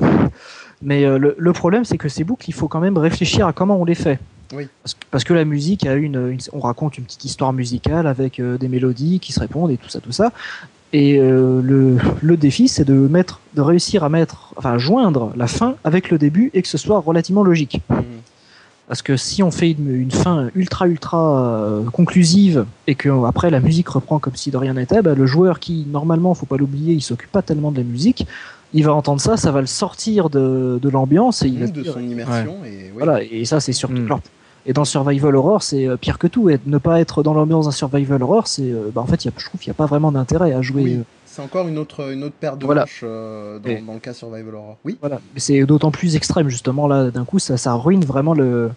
Mais 0.82 1.06
euh, 1.06 1.18
le, 1.18 1.36
le 1.38 1.54
problème, 1.54 1.86
c'est 1.86 1.98
que 1.98 2.10
ces 2.10 2.24
boucles, 2.24 2.46
il 2.50 2.54
faut 2.54 2.68
quand 2.68 2.82
même 2.82 2.98
réfléchir 2.98 3.48
à 3.48 3.54
comment 3.54 3.78
on 3.80 3.86
les 3.86 3.96
fait. 3.96 4.20
Oui. 4.54 4.68
Parce, 4.84 4.94
que- 4.94 5.06
parce 5.10 5.24
que 5.24 5.34
la 5.34 5.46
musique 5.46 5.86
a 5.86 5.94
une, 5.96 6.30
une- 6.32 6.40
on 6.52 6.60
raconte 6.60 6.98
une 6.98 7.06
petite 7.06 7.24
histoire 7.26 7.54
musicale 7.54 8.06
avec 8.06 8.40
euh, 8.40 8.58
des 8.58 8.68
mélodies 8.68 9.20
qui 9.20 9.32
se 9.34 9.40
répondent 9.40 9.72
et 9.72 9.78
tout 9.78 9.90
ça, 9.90 10.00
tout 10.02 10.12
ça. 10.12 10.32
Et 10.92 11.18
euh, 11.20 11.62
le, 11.64 11.98
le 12.22 12.38
défi, 12.38 12.68
c'est 12.68 12.84
de 12.86 12.94
mettre, 12.94 13.40
de 13.56 13.62
réussir 13.62 14.04
à 14.04 14.10
mettre, 14.10 14.54
enfin, 14.58 14.78
joindre 14.78 15.32
la 15.36 15.48
fin 15.48 15.76
avec 15.84 16.12
le 16.12 16.20
début 16.20 16.52
et 16.54 16.62
que 16.62 16.68
ce 16.68 16.78
soit 16.78 17.00
relativement 17.00 17.44
logique. 17.44 17.82
Mmh. 17.90 17.96
Parce 18.88 19.02
que 19.02 19.16
si 19.16 19.42
on 19.42 19.50
fait 19.52 19.72
une, 19.72 19.94
une 19.96 20.12
fin 20.12 20.50
ultra 20.56 20.88
ultra 20.88 21.42
euh, 21.42 21.84
conclusive 21.90 22.66
et 22.86 22.96
que 22.96 23.08
euh, 23.10 23.24
après 23.26 23.50
la 23.50 23.60
musique 23.62 23.88
reprend 23.90 24.20
comme 24.20 24.36
si 24.36 24.52
de 24.52 24.58
rien 24.58 24.74
n'était, 24.74 25.02
bah, 25.02 25.16
le 25.16 25.26
joueur 25.26 25.60
qui 25.60 25.86
normalement, 25.90 26.34
faut 26.34 26.46
pas 26.46 26.58
l'oublier, 26.58 26.94
il 26.94 27.02
s'occupe 27.02 27.32
pas 27.32 27.42
tellement 27.42 27.72
de 27.72 27.78
la 27.78 27.84
musique, 27.84 28.28
il 28.74 28.84
va 28.84 28.94
entendre 28.94 29.22
ça, 29.22 29.38
ça 29.38 29.52
va 29.52 29.62
le 29.62 29.68
sortir 29.68 30.30
de, 30.30 30.80
de 30.82 30.90
l'ambiance 30.90 31.44
et 31.44 31.48
il 31.48 31.60
va 31.60 31.68
de 31.68 31.82
dire- 31.82 31.94
son 31.94 32.02
immersion. 32.02 32.58
Et, 32.66 32.92
voilà, 32.94 33.24
et 33.24 33.46
ça 33.46 33.60
c'est 33.62 33.72
surtout. 33.74 33.96
Mm. 34.02 34.20
et 34.66 34.74
dans 34.74 34.86
survival 34.86 35.36
horror, 35.38 35.64
c'est 35.64 35.88
euh, 35.88 35.96
pire 35.96 36.18
que 36.20 36.28
tout. 36.28 36.50
Et 36.50 36.60
ne 36.66 36.78
pas 36.78 37.00
être 37.00 37.24
dans 37.24 37.34
l'ambiance 37.34 37.66
d'un 37.66 37.72
survival 37.72 38.22
horror, 38.22 38.48
c'est, 38.48 38.64
euh, 38.64 38.92
bah, 38.94 39.02
en 39.02 39.06
fait, 39.06 39.24
il 39.24 39.28
y 39.28 39.30
a- 39.30 39.34
je 39.38 39.46
trouve 39.46 39.62
qu'il 39.62 39.70
n'y 39.70 39.76
a 39.76 39.80
pas 39.80 39.86
vraiment 39.86 40.12
d'intérêt 40.12 40.52
à 40.54 40.62
jouer. 40.62 40.84
Oui. 40.84 41.00
C'est 41.36 41.42
encore 41.42 41.68
une 41.68 41.80
autre, 41.80 42.12
une 42.14 42.24
autre 42.24 42.36
paire 42.40 42.58
de 42.58 42.66
Voilà. 42.66 42.82
manches 42.82 43.00
euh, 43.02 43.58
dans, 43.58 43.70
Et- 43.72 43.82
dans 43.82 43.94
le 43.94 44.00
cas 44.00 44.14
Survival 44.14 44.54
Horror. 44.54 44.78
Oui. 44.86 45.00
Voilà, 45.02 45.20
mais 45.34 45.40
c'est 45.40 45.64
d'autant 45.66 45.90
plus 45.90 46.16
extrême 46.16 46.48
justement 46.48 46.88
là. 46.88 47.10
D'un 47.10 47.26
coup, 47.26 47.40
ça, 47.40 47.58
ça 47.58 47.74
ruine 47.74 48.06
vraiment 48.06 48.36
le, 48.36 48.70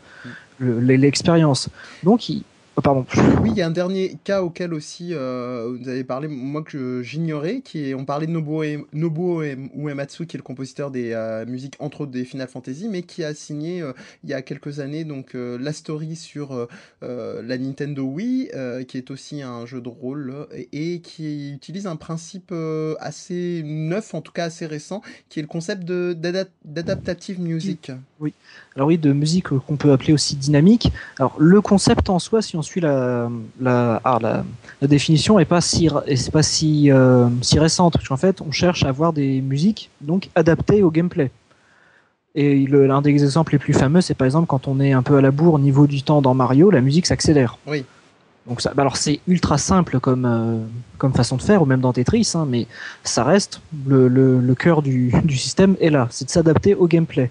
le- 0.59 0.81
l'expérience. 0.97 1.69
Donc, 2.03 2.31
il... 2.31 2.45
oh, 2.77 2.81
pardon. 2.81 3.07
Oui, 3.43 3.51
il 3.51 3.57
y 3.57 3.63
a 3.63 3.67
un 3.67 3.71
dernier 3.71 4.17
cas 4.25 4.43
auquel 4.43 4.75
aussi 4.75 5.11
euh, 5.13 5.77
vous 5.79 5.89
avez 5.89 6.05
parlé, 6.05 6.29
moi 6.29 6.63
que 6.63 7.03
j'ignorais, 7.03 7.61
qui 7.61 7.89
est, 7.89 7.95
on 7.95 8.05
parlait 8.05 8.27
de 8.27 8.33
Nobuo, 8.33 8.63
E- 8.63 8.87
Nobuo 8.93 9.43
Uematsu, 9.43 10.27
qui 10.27 10.37
est 10.37 10.39
le 10.39 10.43
compositeur 10.43 10.91
des 10.91 11.13
euh, 11.13 11.45
musiques 11.47 11.77
entre 11.79 12.03
autres 12.03 12.13
des 12.13 12.25
Final 12.25 12.49
Fantasy, 12.49 12.89
mais 12.89 13.03
qui 13.03 13.25
a 13.25 13.35
signé 13.35 13.83
euh, 13.83 13.93
il 14.25 14.31
y 14.31 14.35
a 14.35 14.43
quelques 14.43 14.81
années 14.81 15.05
donc 15.05 15.35
euh, 15.35 15.59
la 15.61 15.73
story 15.73 16.17
sur 16.17 16.53
euh, 16.53 16.69
euh, 17.03 17.43
la 17.43 17.59
Nintendo 17.59 18.03
Wii, 18.03 18.51
euh, 18.55 18.85
qui 18.85 18.99
est 18.99 19.11
aussi 19.11 19.43
un 19.43 19.67
jeu 19.67 19.81
de 19.81 19.89
rôle 19.89 20.47
et, 20.53 20.95
et 20.95 21.01
qui 21.01 21.53
utilise 21.53 21.87
un 21.87 21.97
principe 21.97 22.51
euh, 22.53 22.95
assez 23.01 23.63
neuf, 23.65 24.15
en 24.15 24.21
tout 24.21 24.33
cas 24.33 24.45
assez 24.45 24.67
récent, 24.67 25.03
qui 25.29 25.39
est 25.39 25.43
le 25.43 25.49
concept 25.49 25.85
d'adaptative 25.85 27.41
music. 27.41 27.93
Alors 28.75 28.89
oui, 28.89 28.99
de 28.99 29.13
musique 29.13 29.53
euh, 29.53 29.59
qu'on 29.59 29.77
peut 29.77 29.93
appeler 29.93 30.13
aussi 30.13 30.37
dynamique. 30.37 30.91
Alors 31.19 31.37
le 31.39 31.61
concept 31.61 32.11
en 32.11 32.19
soi, 32.19 32.43
si 32.43 32.57
on 32.57 32.63
suit 32.67 32.81
la 32.81 33.31
la, 33.61 34.01
ah, 34.05 34.19
la, 34.21 34.45
la 34.83 34.89
définition, 34.89 35.39
est 35.39 35.45
pas 35.45 35.61
si 35.61 35.89
c'est 36.17 36.31
pas 36.31 36.43
si 36.43 36.91
euh, 36.91 37.29
si 37.41 37.59
récente. 37.59 37.95
Parce 37.95 38.09
qu'en 38.09 38.17
fait, 38.17 38.41
on 38.41 38.53
cherche 38.53 38.85
à 38.85 38.89
avoir 38.89 39.13
des 39.13 39.41
musiques 39.41 39.91
donc 40.01 40.29
adaptées 40.35 40.83
au 40.83 40.91
gameplay. 40.91 41.31
Et 42.35 42.67
l'un 42.67 43.01
des 43.01 43.11
exemples 43.25 43.53
les 43.53 43.59
plus 43.59 43.73
fameux, 43.73 44.03
c'est 44.03 44.15
par 44.15 44.27
exemple 44.27 44.47
quand 44.47 44.69
on 44.69 44.79
est 44.79 44.93
un 44.93 45.03
peu 45.03 45.17
à 45.17 45.23
la 45.23 45.31
bourre 45.31 45.55
au 45.55 45.59
niveau 45.59 45.87
du 45.87 46.03
temps 46.03 46.21
dans 46.21 46.35
Mario, 46.35 46.71
la 46.71 46.83
musique 46.83 47.07
s'accélère. 47.07 47.57
Oui. 47.67 47.85
Donc 48.47 48.61
ça, 48.61 48.75
bah 48.75 48.83
alors 48.83 48.97
c'est 48.97 49.21
ultra 49.27 49.59
simple 49.59 49.99
comme 50.01 50.25
euh, 50.25 50.59
comme 50.99 51.15
façon 51.15 51.37
de 51.37 51.43
faire, 51.43 51.63
ou 51.63 51.67
même 51.67 51.81
dans 51.81 51.93
Tetris, 51.93 52.31
hein, 52.35 52.47
mais 52.49 52.67
ça 53.05 53.25
reste 53.25 53.61
le, 53.87 54.07
le, 54.09 54.39
le 54.41 54.55
cœur 54.55 54.83
du, 54.83 55.13
du 55.25 55.37
système 55.37 55.77
est 55.81 55.91
là, 55.91 56.09
c'est 56.11 56.27
de 56.27 56.31
s'adapter 56.31 56.75
au 56.75 56.87
gameplay. 56.87 57.31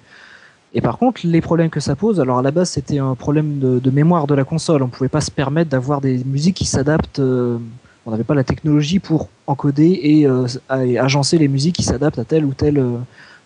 Et 0.77 0.81
par 0.81 0.97
contre, 0.97 1.21
les 1.23 1.39
problèmes 1.39 1.69
que 1.69 1.79
ça 1.79 1.95
pose, 1.95 2.19
alors 2.19 2.37
à 2.37 2.41
la 2.41 2.51
base 2.51 2.69
c'était 2.69 2.99
un 2.99 3.15
problème 3.15 3.59
de, 3.59 3.79
de 3.79 3.91
mémoire 3.91 4.27
de 4.27 4.35
la 4.35 4.43
console, 4.43 4.83
on 4.83 4.89
pouvait 4.89 5.09
pas 5.09 5.21
se 5.21 5.31
permettre 5.31 5.69
d'avoir 5.69 6.01
des 6.01 6.21
musiques 6.25 6.57
qui 6.57 6.65
s'adaptent, 6.65 7.19
euh, 7.19 7.57
on 8.05 8.11
n'avait 8.11 8.25
pas 8.25 8.35
la 8.35 8.43
technologie 8.43 8.99
pour 8.99 9.29
encoder 9.47 9.99
et, 10.03 10.27
euh, 10.27 10.45
et 10.83 10.99
agencer 10.99 11.37
les 11.37 11.47
musiques 11.47 11.77
qui 11.77 11.83
s'adaptent 11.83 12.19
à 12.19 12.25
tel 12.25 12.43
ou 12.43 12.53
tel 12.53 12.77
euh, 12.77 12.97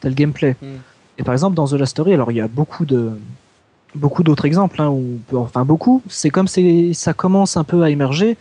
tel 0.02 0.16
gameplay. 0.16 0.56
Mm. 0.60 0.66
Et 1.20 1.24
par 1.24 1.34
exemple 1.34 1.56
dans 1.56 1.68
The 1.68 1.74
Last 1.74 1.92
Story, 1.92 2.16
alors 2.16 2.32
il 2.32 2.38
y 2.38 2.42
a 2.42 2.48
beaucoup 2.48 2.86
de 2.86 3.12
beaucoup 3.94 4.24
d'autres 4.24 4.46
exemples, 4.46 4.82
hein, 4.82 4.90
où 4.90 4.98
on 4.98 5.18
peut- 5.30 5.38
enfin 5.38 5.66
beaucoup. 5.66 6.02
C'est 6.10 6.32
comme 6.32 6.48
ça 6.48 7.14
commence 7.14 7.58
un 7.58 7.64
peu 7.64 7.84
à 7.84 7.92
émerger. 7.92 8.38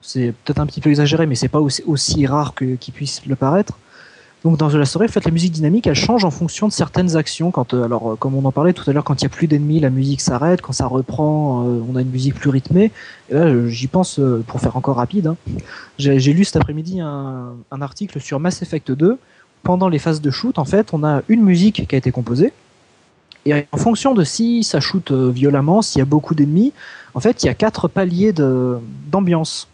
C'est 0.00 0.32
peut-être 0.44 0.60
un 0.60 0.66
petit 0.66 0.80
peu 0.80 0.90
exagéré, 0.90 1.26
mais 1.26 1.36
c'est 1.36 1.48
pas 1.48 1.60
aussi, 1.60 1.82
aussi 1.86 2.26
rare 2.26 2.54
qu'il 2.54 2.92
puisse 2.92 3.24
le 3.26 3.36
paraître. 3.36 3.78
Donc 4.44 4.56
dans 4.56 4.68
Last 4.68 4.90
Story, 4.90 5.06
en 5.06 5.12
fait, 5.12 5.24
la 5.24 5.30
musique 5.30 5.52
dynamique, 5.52 5.86
elle 5.86 5.94
change 5.94 6.24
en 6.24 6.32
fonction 6.32 6.66
de 6.66 6.72
certaines 6.72 7.16
actions. 7.16 7.52
Quand, 7.52 7.74
euh, 7.74 7.84
alors, 7.84 8.12
euh, 8.12 8.16
comme 8.16 8.34
on 8.34 8.44
en 8.44 8.50
parlait 8.50 8.72
tout 8.72 8.88
à 8.90 8.92
l'heure, 8.92 9.04
quand 9.04 9.20
il 9.20 9.24
y 9.24 9.26
a 9.26 9.28
plus 9.28 9.46
d'ennemis, 9.46 9.78
la 9.78 9.90
musique 9.90 10.20
s'arrête. 10.20 10.60
Quand 10.60 10.72
ça 10.72 10.86
reprend, 10.86 11.64
euh, 11.64 11.80
on 11.88 11.94
a 11.94 12.00
une 12.00 12.10
musique 12.10 12.34
plus 12.34 12.50
rythmée. 12.50 12.90
Et 13.30 13.34
là, 13.34 13.68
j'y 13.68 13.86
pense 13.86 14.18
pour 14.48 14.60
faire 14.60 14.76
encore 14.76 14.96
rapide. 14.96 15.28
hein. 15.28 15.36
J'ai 15.98 16.32
lu 16.32 16.44
cet 16.44 16.56
après-midi 16.56 17.00
un, 17.00 17.54
un 17.70 17.82
article 17.82 18.20
sur 18.20 18.40
Mass 18.40 18.62
Effect 18.62 18.90
2. 18.90 19.18
Pendant 19.62 19.88
les 19.88 20.00
phases 20.00 20.20
de 20.20 20.30
shoot, 20.32 20.58
en 20.58 20.64
fait, 20.64 20.92
on 20.92 21.04
a 21.04 21.22
une 21.28 21.42
musique 21.42 21.86
qui 21.86 21.94
a 21.94 21.98
été 21.98 22.10
composée. 22.10 22.52
Et 23.46 23.66
en 23.70 23.76
fonction 23.76 24.12
de 24.12 24.24
si 24.24 24.64
ça 24.64 24.80
shoot 24.80 25.12
violemment, 25.12 25.82
s'il 25.82 26.00
y 26.00 26.02
a 26.02 26.04
beaucoup 26.04 26.34
d'ennemis, 26.34 26.72
en 27.14 27.20
fait, 27.20 27.44
il 27.44 27.46
y 27.46 27.48
a 27.48 27.54
quatre 27.54 27.86
paliers 27.86 28.32
d'ambiance 28.32 29.68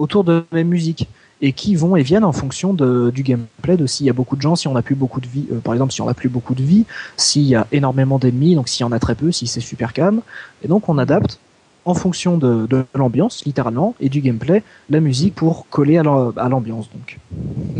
autour 0.00 0.24
de 0.24 0.32
la 0.32 0.42
même 0.52 0.68
musique 0.68 1.08
et 1.42 1.52
qui 1.52 1.74
vont 1.74 1.96
et 1.96 2.02
viennent 2.02 2.24
en 2.24 2.32
fonction 2.32 2.74
de, 2.74 3.10
du 3.10 3.22
gameplay, 3.22 3.76
de 3.76 3.86
s'il 3.86 4.06
y 4.06 4.10
a 4.10 4.12
beaucoup 4.12 4.36
de 4.36 4.42
gens, 4.42 4.56
si 4.56 4.68
on 4.68 4.74
n'a 4.74 4.82
plus 4.82 4.94
beaucoup 4.94 5.20
de 5.20 5.26
vie, 5.26 5.46
euh, 5.52 5.58
par 5.58 5.74
exemple 5.74 5.92
si 5.92 6.02
on 6.02 6.06
n'a 6.06 6.14
plus 6.14 6.28
beaucoup 6.28 6.54
de 6.54 6.62
vie, 6.62 6.84
s'il 7.16 7.42
y 7.42 7.54
a 7.54 7.66
énormément 7.72 8.18
d'ennemis, 8.18 8.54
donc 8.54 8.68
s'il 8.68 8.82
y 8.82 8.84
en 8.84 8.92
a 8.92 8.98
très 8.98 9.14
peu, 9.14 9.32
si 9.32 9.46
c'est 9.46 9.60
super 9.60 9.92
calme. 9.92 10.20
Et 10.62 10.68
donc 10.68 10.88
on 10.88 10.98
adapte 10.98 11.38
en 11.86 11.94
fonction 11.94 12.36
de, 12.36 12.66
de 12.66 12.84
l'ambiance, 12.94 13.44
littéralement, 13.46 13.94
et 14.00 14.10
du 14.10 14.20
gameplay, 14.20 14.62
la 14.90 15.00
musique 15.00 15.34
pour 15.34 15.66
coller 15.70 15.96
à 15.96 16.02
l'am- 16.02 16.32
à 16.36 16.48
l'ambiance. 16.48 16.90
Donc. 16.92 17.18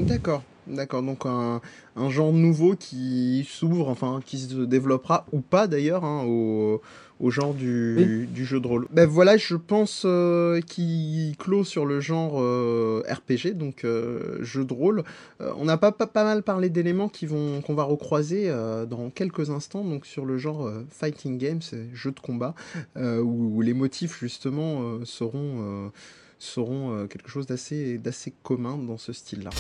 D'accord, 0.07 0.43
d'accord. 0.67 1.03
Donc 1.03 1.27
un, 1.27 1.61
un 1.97 2.09
genre 2.09 2.33
nouveau 2.33 2.77
qui 2.77 3.47
s'ouvre, 3.49 3.89
enfin 3.91 4.21
qui 4.25 4.39
se 4.39 4.55
développera 4.65 5.27
ou 5.33 5.41
pas 5.41 5.67
d'ailleurs 5.67 6.05
hein, 6.05 6.25
au, 6.27 6.81
au 7.21 7.31
genre 7.31 7.55
du, 7.55 8.27
du 8.33 8.45
jeu 8.45 8.61
de 8.61 8.67
rôle. 8.67 8.87
Ben 8.91 9.07
voilà, 9.07 9.37
je 9.37 9.55
pense 9.55 10.03
euh, 10.07 10.61
qui 10.61 11.37
clôt 11.39 11.65
sur 11.65 11.85
le 11.85 12.01
genre 12.01 12.41
euh, 12.41 13.03
RPG, 13.09 13.55
donc 13.55 13.85
euh, 13.85 14.43
jeu 14.43 14.65
de 14.65 14.73
rôle. 14.73 15.05
On 15.39 15.65
n'a 15.65 15.77
pas, 15.77 15.93
pas 15.93 16.07
pas 16.07 16.25
mal 16.25 16.43
parlé 16.43 16.71
d'éléments 16.71 17.09
qui 17.09 17.27
vont 17.27 17.61
qu'on 17.61 17.75
va 17.75 17.85
recroiser 17.85 18.51
dans 18.89 19.11
quelques 19.11 19.51
instants, 19.51 19.85
donc 19.85 20.07
sur 20.07 20.25
le 20.25 20.39
genre 20.39 20.71
fighting 20.91 21.39
games, 21.39 21.61
jeu 21.93 22.11
de 22.11 22.21
combat, 22.21 22.55
où, 22.97 23.57
où 23.57 23.61
les 23.61 23.75
motifs 23.75 24.19
justement 24.19 25.05
seront 25.05 25.91
seront 26.39 27.07
quelque 27.07 27.29
chose 27.29 27.47
d'assez 27.47 27.99
d'assez 27.99 28.33
commun 28.43 28.79
dans 28.79 28.99
ce 28.99 29.13
style-là. 29.13 29.51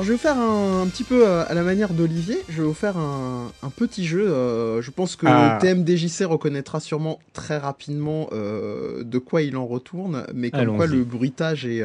Alors 0.00 0.06
je 0.06 0.12
vais 0.12 0.16
vous 0.16 0.22
faire 0.22 0.38
un, 0.38 0.80
un 0.80 0.86
petit 0.86 1.04
peu 1.04 1.28
euh, 1.28 1.44
à 1.46 1.52
la 1.52 1.60
manière 1.62 1.92
d'Olivier, 1.92 2.38
je 2.48 2.62
vais 2.62 2.66
vous 2.66 2.72
faire 2.72 2.96
un, 2.96 3.52
un 3.62 3.68
petit 3.68 4.06
jeu. 4.06 4.30
euh, 4.30 4.80
je 4.80 4.90
pense 4.90 5.14
que 5.14 5.26
Ah. 5.28 5.58
TMDJC 5.60 6.24
reconnaîtra 6.24 6.80
sûrement 6.80 7.18
très 7.34 7.58
rapidement 7.58 8.30
euh, 8.32 9.04
de 9.04 9.18
quoi 9.18 9.42
il 9.42 9.58
en 9.58 9.66
retourne, 9.66 10.24
mais 10.32 10.50
comme 10.50 10.74
quoi 10.78 10.86
le 10.86 11.04
bruitage 11.04 11.66
est, 11.66 11.82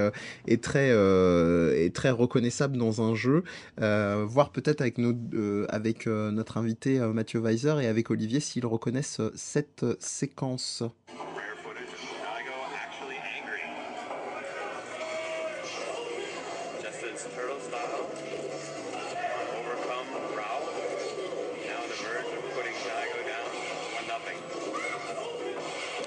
est, 0.47 0.63
très, 0.63 0.91
euh, 0.91 1.76
est 1.76 1.93
très 1.93 2.09
reconnaissable 2.09 2.78
dans 2.78 3.01
un 3.01 3.16
jeu. 3.16 3.43
Euh, 3.82 4.24
voir 4.26 4.51
peut-être 4.51 4.80
avec, 4.80 4.97
nos, 4.97 5.13
avec 5.68 6.07
notre 6.07 6.55
invité 6.55 6.99
Mathieu 7.13 7.41
Weiser 7.41 7.76
et 7.82 7.88
avec 7.88 8.11
Olivier 8.11 8.39
s'ils 8.39 8.66
reconnaissent 8.66 9.20
cette 9.36 9.84
séquence. 9.99 10.84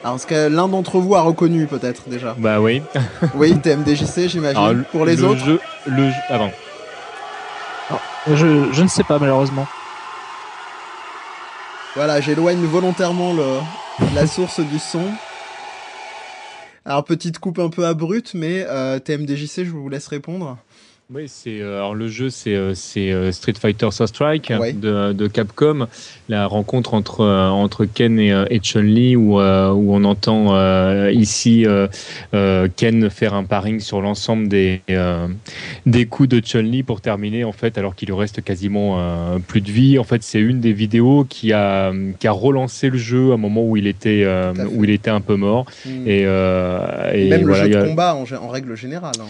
Alors 0.05 0.17
est-ce 0.17 0.27
que 0.27 0.49
l'un 0.49 0.69
d'entre 0.69 0.99
vous 1.01 1.15
a 1.17 1.21
reconnu 1.23 1.67
peut-être 1.67 2.09
déjà 2.09 2.35
Bah 2.39 2.61
oui. 2.61 2.83
Oui, 3.35 3.59
TMDJC 3.59 4.29
j'imagine. 4.29 4.63
Alors, 4.63 4.85
Pour 4.93 5.05
les 5.05 5.17
le 5.17 5.25
autres 5.25 5.45
jeu, 5.45 5.61
le 5.87 6.09
jeu- 6.09 6.17
ah 6.29 6.39
bon. 6.39 6.51
Je, 8.29 8.73
je 8.73 8.83
ne 8.83 8.89
sais 8.89 9.05
pas 9.05 9.19
malheureusement. 9.19 9.67
Voilà, 11.97 12.21
j'éloigne 12.21 12.65
volontairement 12.67 13.33
le, 13.33 13.45
la 14.15 14.27
source 14.27 14.61
du 14.61 14.79
son. 14.79 15.03
Alors, 16.85 17.05
petite 17.05 17.39
coupe 17.39 17.59
un 17.59 17.71
peu 17.71 17.87
abrupte, 17.87 18.35
mais 18.35 18.65
euh, 18.69 18.99
TMDJC, 18.99 19.65
je 19.65 19.71
vous 19.71 19.89
laisse 19.89 20.07
répondre. 20.07 20.59
Oui, 21.15 21.23
c'est 21.27 21.63
euh, 21.63 21.77
alors 21.79 21.95
le 21.95 22.07
jeu 22.07 22.29
c'est 22.29 22.55
euh, 22.55 22.75
euh, 22.99 23.33
Street 23.33 23.55
Fighter 23.59 23.89
Third 23.91 24.09
Strike 24.09 24.53
Ouais. 24.61 24.75
de, 24.75 25.15
de 25.15 25.27
Capcom, 25.27 25.87
la 26.29 26.47
rencontre 26.47 26.93
entre 26.93 27.25
entre 27.25 27.87
Ken 27.87 28.19
et, 28.21 28.29
et 28.51 28.61
Chun 28.63 28.83
Li 28.83 29.17
où 29.17 29.37
où 29.41 29.95
on 29.95 30.05
entend 30.05 30.55
euh, 30.55 31.11
ici 31.11 31.65
euh, 31.67 32.69
Ken 32.77 33.09
faire 33.09 33.33
un 33.33 33.45
paring 33.45 33.81
sur 33.81 34.03
l'ensemble 34.03 34.49
des 34.49 34.83
euh, 34.91 35.29
des 35.87 36.05
coups 36.05 36.29
de 36.29 36.41
Chun 36.41 36.61
Li 36.61 36.83
pour 36.83 37.01
terminer 37.01 37.43
en 37.45 37.53
fait 37.53 37.79
alors 37.79 37.95
qu'il 37.95 38.09
lui 38.11 38.15
reste 38.15 38.45
quasiment 38.45 38.99
plus 39.47 39.63
de 39.63 39.71
vie. 39.71 39.99
En 39.99 40.05
fait, 40.05 40.23
c'est 40.23 40.41
une 40.41 40.61
des 40.61 40.75
vidéos 40.75 41.25
qui 41.27 41.55
a 41.55 41.91
qui 42.21 42.27
a 42.29 42.33
relancé 42.33 42.91
le 42.91 42.99
jeu 42.99 43.31
à 43.31 43.35
un 43.35 43.39
moment 43.39 43.65
où 43.65 43.79
il 43.79 43.87
était 43.87 44.27
où 44.75 44.85
il 44.85 44.91
était 44.91 45.09
un 45.09 45.23
peu 45.23 45.37
mort 45.37 45.65
et, 45.87 46.25
euh, 46.27 47.13
et 47.15 47.31
Même 47.31 47.45
voilà, 47.45 47.65
le 47.65 47.73
jeu 47.73 47.79
a- 47.79 47.83
de 47.85 47.89
combat 47.89 48.15
en 48.15 48.49
règle 48.49 48.77
générale. 48.77 49.15
hein. 49.23 49.25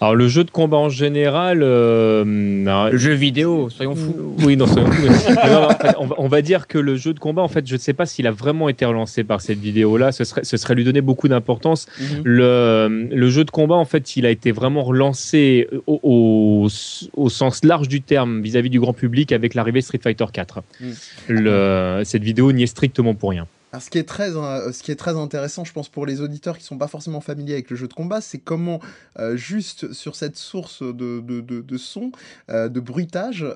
alors 0.00 0.16
le 0.16 0.26
jeu 0.26 0.42
de 0.42 0.50
combat 0.50 0.78
en 0.78 0.88
général, 0.88 1.19
euh, 1.26 2.62
alors, 2.66 2.90
Le 2.90 2.98
jeu 2.98 3.12
vidéo, 3.12 3.68
soyons 3.70 3.94
fous. 3.94 4.34
oui, 4.44 4.56
non, 4.56 4.66
soyons 4.66 4.90
fous, 4.90 5.02
mais- 5.08 5.34
non, 5.50 5.64
en 5.64 5.70
fait, 5.70 5.94
on, 5.98 6.06
va, 6.06 6.14
on 6.18 6.28
va 6.28 6.42
dire 6.42 6.66
que 6.66 6.78
le 6.78 6.96
jeu 6.96 7.12
de 7.14 7.18
combat, 7.18 7.42
en 7.42 7.48
fait, 7.48 7.66
je 7.66 7.74
ne 7.74 7.78
sais 7.78 7.92
pas 7.92 8.06
s'il 8.06 8.26
a 8.26 8.30
vraiment 8.30 8.68
été 8.68 8.84
relancé 8.84 9.24
par 9.24 9.40
cette 9.40 9.58
vidéo-là. 9.58 10.12
Ce 10.12 10.24
serait, 10.24 10.44
ce 10.44 10.56
serait 10.56 10.74
lui 10.74 10.84
donner 10.84 11.00
beaucoup 11.00 11.28
d'importance. 11.28 11.86
Mhm. 12.00 12.22
Le, 12.24 13.08
le 13.10 13.30
jeu 13.30 13.44
de 13.44 13.50
combat, 13.50 13.74
en 13.76 13.84
fait, 13.84 14.16
il 14.16 14.26
a 14.26 14.30
été 14.30 14.52
vraiment 14.52 14.82
relancé 14.82 15.68
au, 15.86 16.00
au, 16.02 16.68
au 17.14 17.28
sens 17.28 17.64
large 17.64 17.88
du 17.88 18.00
terme 18.02 18.40
vis-à-vis 18.42 18.70
du 18.70 18.80
grand 18.80 18.92
public 18.92 19.32
avec 19.32 19.54
l'arrivée 19.54 19.80
de 19.80 19.84
Street 19.84 20.00
Fighter 20.02 20.26
4. 20.32 20.60
Mm. 20.80 20.84
Le, 21.28 22.02
cette 22.04 22.22
vidéo 22.22 22.52
n'y 22.52 22.62
est 22.64 22.66
strictement 22.66 23.14
pour 23.14 23.30
rien. 23.30 23.46
Alors, 23.72 23.82
ce 23.82 23.90
qui 23.90 23.98
est 23.98 24.08
très, 24.08 24.36
euh, 24.36 24.72
ce 24.72 24.82
qui 24.82 24.90
est 24.90 24.96
très 24.96 25.16
intéressant, 25.16 25.64
je 25.64 25.72
pense, 25.72 25.88
pour 25.88 26.04
les 26.04 26.20
auditeurs 26.20 26.58
qui 26.58 26.64
sont 26.64 26.78
pas 26.78 26.88
forcément 26.88 27.20
familiers 27.20 27.52
avec 27.52 27.70
le 27.70 27.76
jeu 27.76 27.86
de 27.86 27.92
combat, 27.92 28.20
c'est 28.20 28.38
comment, 28.38 28.80
euh, 29.18 29.36
juste 29.36 29.92
sur 29.92 30.16
cette 30.16 30.36
source 30.36 30.82
de, 30.82 31.20
de, 31.20 31.40
de, 31.40 31.76
son, 31.76 32.10
euh, 32.50 32.68
de 32.68 32.80
bruitage, 32.80 33.46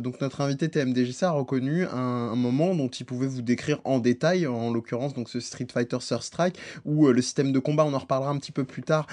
donc 0.00 0.20
notre 0.20 0.40
invité 0.40 0.68
TMDJC 0.68 1.22
a 1.22 1.30
reconnu 1.30 1.86
un, 1.86 2.34
moment 2.34 2.74
dont 2.74 2.88
il 2.88 3.06
pouvait 3.06 3.26
vous 3.26 3.42
décrire 3.42 3.80
en 3.84 4.00
détail, 4.00 4.46
en 4.46 4.72
l'occurrence 4.72 5.14
donc 5.14 5.28
ce 5.28 5.40
Street 5.40 5.66
Fighter 5.72 5.98
Third 5.98 6.22
Strike, 6.22 6.58
où 6.84 7.08
le 7.08 7.22
système 7.22 7.52
de 7.52 7.58
combat, 7.58 7.84
on 7.84 7.94
en 7.94 7.98
reparlera 7.98 8.30
un 8.30 8.38
petit 8.38 8.52
peu 8.52 8.64
plus 8.64 8.82
tard, 8.82 9.06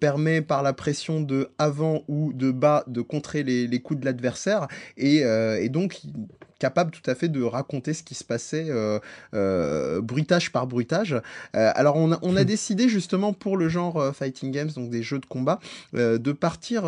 permet 0.00 0.40
par 0.40 0.62
la 0.62 0.72
pression 0.72 1.20
de 1.20 1.50
avant 1.58 2.02
ou 2.08 2.32
de 2.32 2.50
bas 2.50 2.84
de 2.86 3.02
contrer 3.02 3.42
les, 3.42 3.80
coups 3.80 4.00
de 4.00 4.04
l'adversaire, 4.04 4.68
et, 4.96 5.18
et 5.18 5.68
donc 5.68 6.00
capable 6.62 6.92
tout 6.92 7.10
à 7.10 7.16
fait 7.16 7.28
de 7.28 7.42
raconter 7.42 7.92
ce 7.92 8.04
qui 8.04 8.14
se 8.14 8.22
passait 8.22 8.66
euh, 8.68 9.00
euh, 9.34 10.00
bruitage 10.00 10.52
par 10.52 10.68
bruitage. 10.68 11.14
Euh, 11.56 11.72
alors 11.74 11.96
on 11.96 12.12
a, 12.12 12.20
on 12.22 12.36
a 12.36 12.44
décidé 12.44 12.88
justement 12.88 13.32
pour 13.32 13.56
le 13.56 13.68
genre 13.68 14.14
fighting 14.14 14.52
games, 14.52 14.70
donc 14.70 14.88
des 14.88 15.02
jeux 15.02 15.18
de 15.18 15.26
combat, 15.26 15.58
de 15.92 16.32
partir 16.32 16.84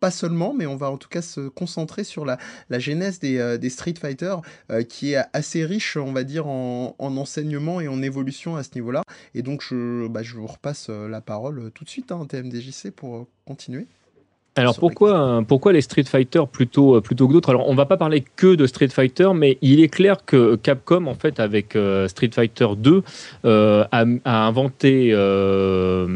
pas 0.00 0.10
seulement, 0.10 0.54
mais 0.54 0.64
on 0.64 0.76
va 0.76 0.90
en 0.90 0.96
tout 0.96 1.10
cas 1.10 1.20
se 1.20 1.48
concentrer 1.48 2.02
sur 2.02 2.24
la, 2.24 2.38
la 2.70 2.78
genèse 2.78 3.18
des, 3.18 3.58
des 3.58 3.68
Street 3.68 3.94
Fighter, 4.00 4.36
qui 4.88 5.12
est 5.12 5.22
assez 5.34 5.66
riche, 5.66 5.98
on 5.98 6.12
va 6.12 6.24
dire, 6.24 6.46
en, 6.46 6.96
en 6.98 7.16
enseignement 7.18 7.82
et 7.82 7.88
en 7.88 8.00
évolution 8.00 8.56
à 8.56 8.62
ce 8.62 8.70
niveau-là. 8.74 9.02
Et 9.34 9.42
donc 9.42 9.62
je, 9.62 10.08
bah, 10.08 10.22
je 10.22 10.34
vous 10.34 10.46
repasse 10.46 10.88
la 10.88 11.20
parole 11.20 11.70
tout 11.74 11.84
de 11.84 11.90
suite, 11.90 12.10
hein, 12.10 12.24
TMDJC, 12.26 12.90
pour 12.90 13.26
continuer. 13.44 13.86
Alors 14.60 14.74
Sur 14.74 14.82
les 14.82 14.88
pourquoi, 14.88 15.42
pourquoi 15.46 15.72
les 15.72 15.80
Street 15.80 16.04
Fighter 16.04 16.42
plutôt, 16.50 16.96
euh, 16.96 17.00
plutôt 17.00 17.28
que 17.28 17.32
d'autres? 17.32 17.50
Alors 17.50 17.68
on 17.68 17.74
va 17.74 17.86
pas 17.86 17.96
parler 17.96 18.24
que 18.36 18.54
de 18.54 18.66
Street 18.66 18.88
Fighter, 18.88 19.30
mais 19.34 19.58
il 19.62 19.80
est 19.80 19.88
clair 19.88 20.24
que 20.24 20.56
Capcom, 20.56 21.06
en 21.06 21.14
fait, 21.14 21.40
avec 21.40 21.76
euh, 21.76 22.08
Street 22.08 22.30
Fighter 22.32 22.68
2, 22.76 23.02
euh, 23.44 23.84
a, 23.90 24.04
a 24.24 24.46
inventé, 24.46 25.10
euh, 25.12 26.06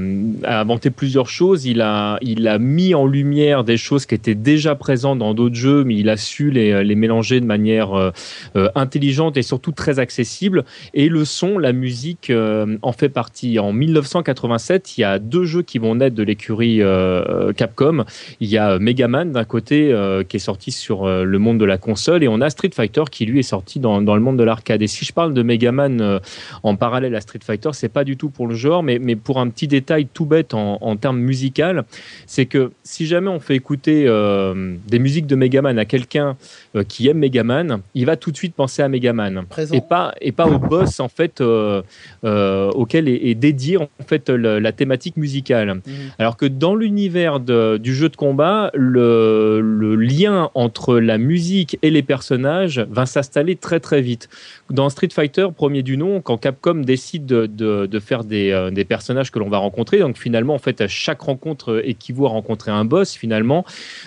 a 0.44 0.60
inventé 0.60 0.90
plusieurs 0.90 1.28
choses. 1.28 1.66
Il 1.66 1.80
a, 1.80 2.18
il 2.20 2.46
a 2.48 2.58
mis 2.58 2.94
en 2.94 3.06
lumière 3.06 3.64
des 3.64 3.76
choses 3.76 4.06
qui 4.06 4.14
étaient 4.14 4.34
déjà 4.34 4.74
présentes 4.74 5.18
dans 5.18 5.34
d'autres 5.34 5.54
jeux, 5.54 5.84
mais 5.84 5.96
il 5.96 6.08
a 6.08 6.16
su 6.16 6.50
les, 6.50 6.84
les 6.84 6.94
mélanger 6.94 7.40
de 7.40 7.46
manière 7.46 7.94
euh, 7.94 8.10
euh, 8.56 8.68
intelligente 8.74 9.36
et 9.36 9.42
surtout 9.42 9.72
très 9.72 9.98
accessible. 9.98 10.64
Et 10.92 11.08
le 11.08 11.24
son, 11.24 11.58
la 11.58 11.72
musique 11.72 12.30
euh, 12.30 12.76
en 12.82 12.92
fait 12.92 13.08
partie. 13.08 13.58
En 13.58 13.72
1987, 13.72 14.96
il 14.96 15.00
y 15.02 15.04
a 15.04 15.18
deux 15.18 15.44
jeux 15.44 15.62
qui 15.62 15.78
vont 15.78 15.94
naître 15.96 16.16
de 16.16 16.22
l'écurie 16.22 16.82
euh, 16.82 17.52
Capcom. 17.52 18.04
Il 18.40 18.48
y 18.48 18.58
a 18.58 18.78
Megaman 18.78 19.32
d'un 19.32 19.44
côté 19.44 19.92
euh, 19.92 20.22
qui 20.22 20.36
est 20.36 20.40
sorti 20.40 20.70
sur 20.70 21.04
euh, 21.04 21.24
le 21.24 21.38
monde 21.38 21.58
de 21.58 21.64
la 21.64 21.78
console 21.78 22.22
et 22.22 22.28
on 22.28 22.40
a 22.40 22.50
Street 22.50 22.70
Fighter 22.74 23.02
qui 23.10 23.26
lui 23.26 23.40
est 23.40 23.42
sorti 23.42 23.80
dans, 23.80 24.02
dans 24.02 24.14
le 24.14 24.20
monde 24.20 24.38
de 24.38 24.44
l'arcade. 24.44 24.82
Et 24.82 24.86
si 24.86 25.04
je 25.04 25.12
parle 25.12 25.34
de 25.34 25.42
Megaman 25.42 26.00
euh, 26.00 26.18
en 26.62 26.76
parallèle 26.76 27.14
à 27.14 27.20
Street 27.20 27.40
Fighter, 27.44 27.70
c'est 27.72 27.88
pas 27.88 28.04
du 28.04 28.16
tout 28.16 28.30
pour 28.30 28.46
le 28.46 28.54
genre, 28.54 28.82
mais, 28.82 28.98
mais 28.98 29.16
pour 29.16 29.40
un 29.40 29.48
petit 29.48 29.68
détail 29.68 30.06
tout 30.12 30.26
bête 30.26 30.54
en, 30.54 30.78
en 30.80 30.96
termes 30.96 31.18
musical, 31.18 31.84
c'est 32.26 32.46
que 32.46 32.72
si 32.82 33.06
jamais 33.06 33.28
on 33.28 33.40
fait 33.40 33.54
écouter 33.54 34.04
euh, 34.06 34.74
des 34.86 34.98
musiques 34.98 35.26
de 35.26 35.36
Megaman 35.36 35.78
à 35.78 35.84
quelqu'un 35.84 36.36
euh, 36.76 36.84
qui 36.84 37.08
aime 37.08 37.18
Megaman, 37.18 37.80
il 37.94 38.06
va 38.06 38.16
tout 38.16 38.30
de 38.30 38.36
suite 38.36 38.54
penser 38.54 38.82
à 38.82 38.88
Megaman 38.88 39.44
Présent. 39.48 39.74
et 39.74 39.80
pas 39.80 40.14
et 40.20 40.32
pas 40.32 40.46
au 40.46 40.58
boss 40.58 41.00
en 41.00 41.08
fait 41.08 41.40
euh, 41.40 41.82
euh, 42.24 42.70
auquel 42.70 43.08
est, 43.08 43.26
est 43.26 43.34
dédié 43.34 43.76
en 43.76 43.88
fait 44.06 44.28
la 44.28 44.72
thématique 44.72 45.16
musicale. 45.16 45.74
Mhm. 45.74 45.82
Alors 46.18 46.36
que 46.36 46.46
dans 46.46 46.74
l'univers 46.74 47.40
du 47.40 47.94
jeu 47.94 48.08
combat, 48.16 48.70
le, 48.74 49.60
lien 49.96 50.50
entre 50.54 50.98
la 50.98 51.18
musique 51.18 51.78
et 51.82 51.90
les 51.90 52.02
personnages 52.02 52.86
va 52.90 53.06
s'installer 53.06 53.56
très 53.56 53.80
très 53.80 54.00
vite. 54.00 54.28
Dans 54.70 54.88
Street 54.90 55.08
Fighter, 55.12 55.48
premier 55.54 55.82
du 55.82 55.96
nom, 55.96 56.20
quand 56.20 56.36
Capcom 56.36 56.74
décide 56.76 57.26
de, 57.26 57.46
de- 57.46 58.00
faire 58.00 58.24
des, 58.24 58.50
euh, 58.50 58.70
des 58.70 58.84
personnages 58.84 59.30
que 59.30 59.38
l'on 59.38 59.48
va 59.48 59.58
rencontrer, 59.58 59.98
donc 59.98 60.18
finalement 60.18 60.54
en 60.54 60.58
fait 60.58 60.80
à 60.80 60.88
chaque 60.88 61.20
rencontre 61.20 61.80
équivaut 61.84 62.26
à 62.26 62.30
rencontrer 62.30 62.70
un 62.70 62.84
boss 62.84 63.14
finalement, 63.14 63.64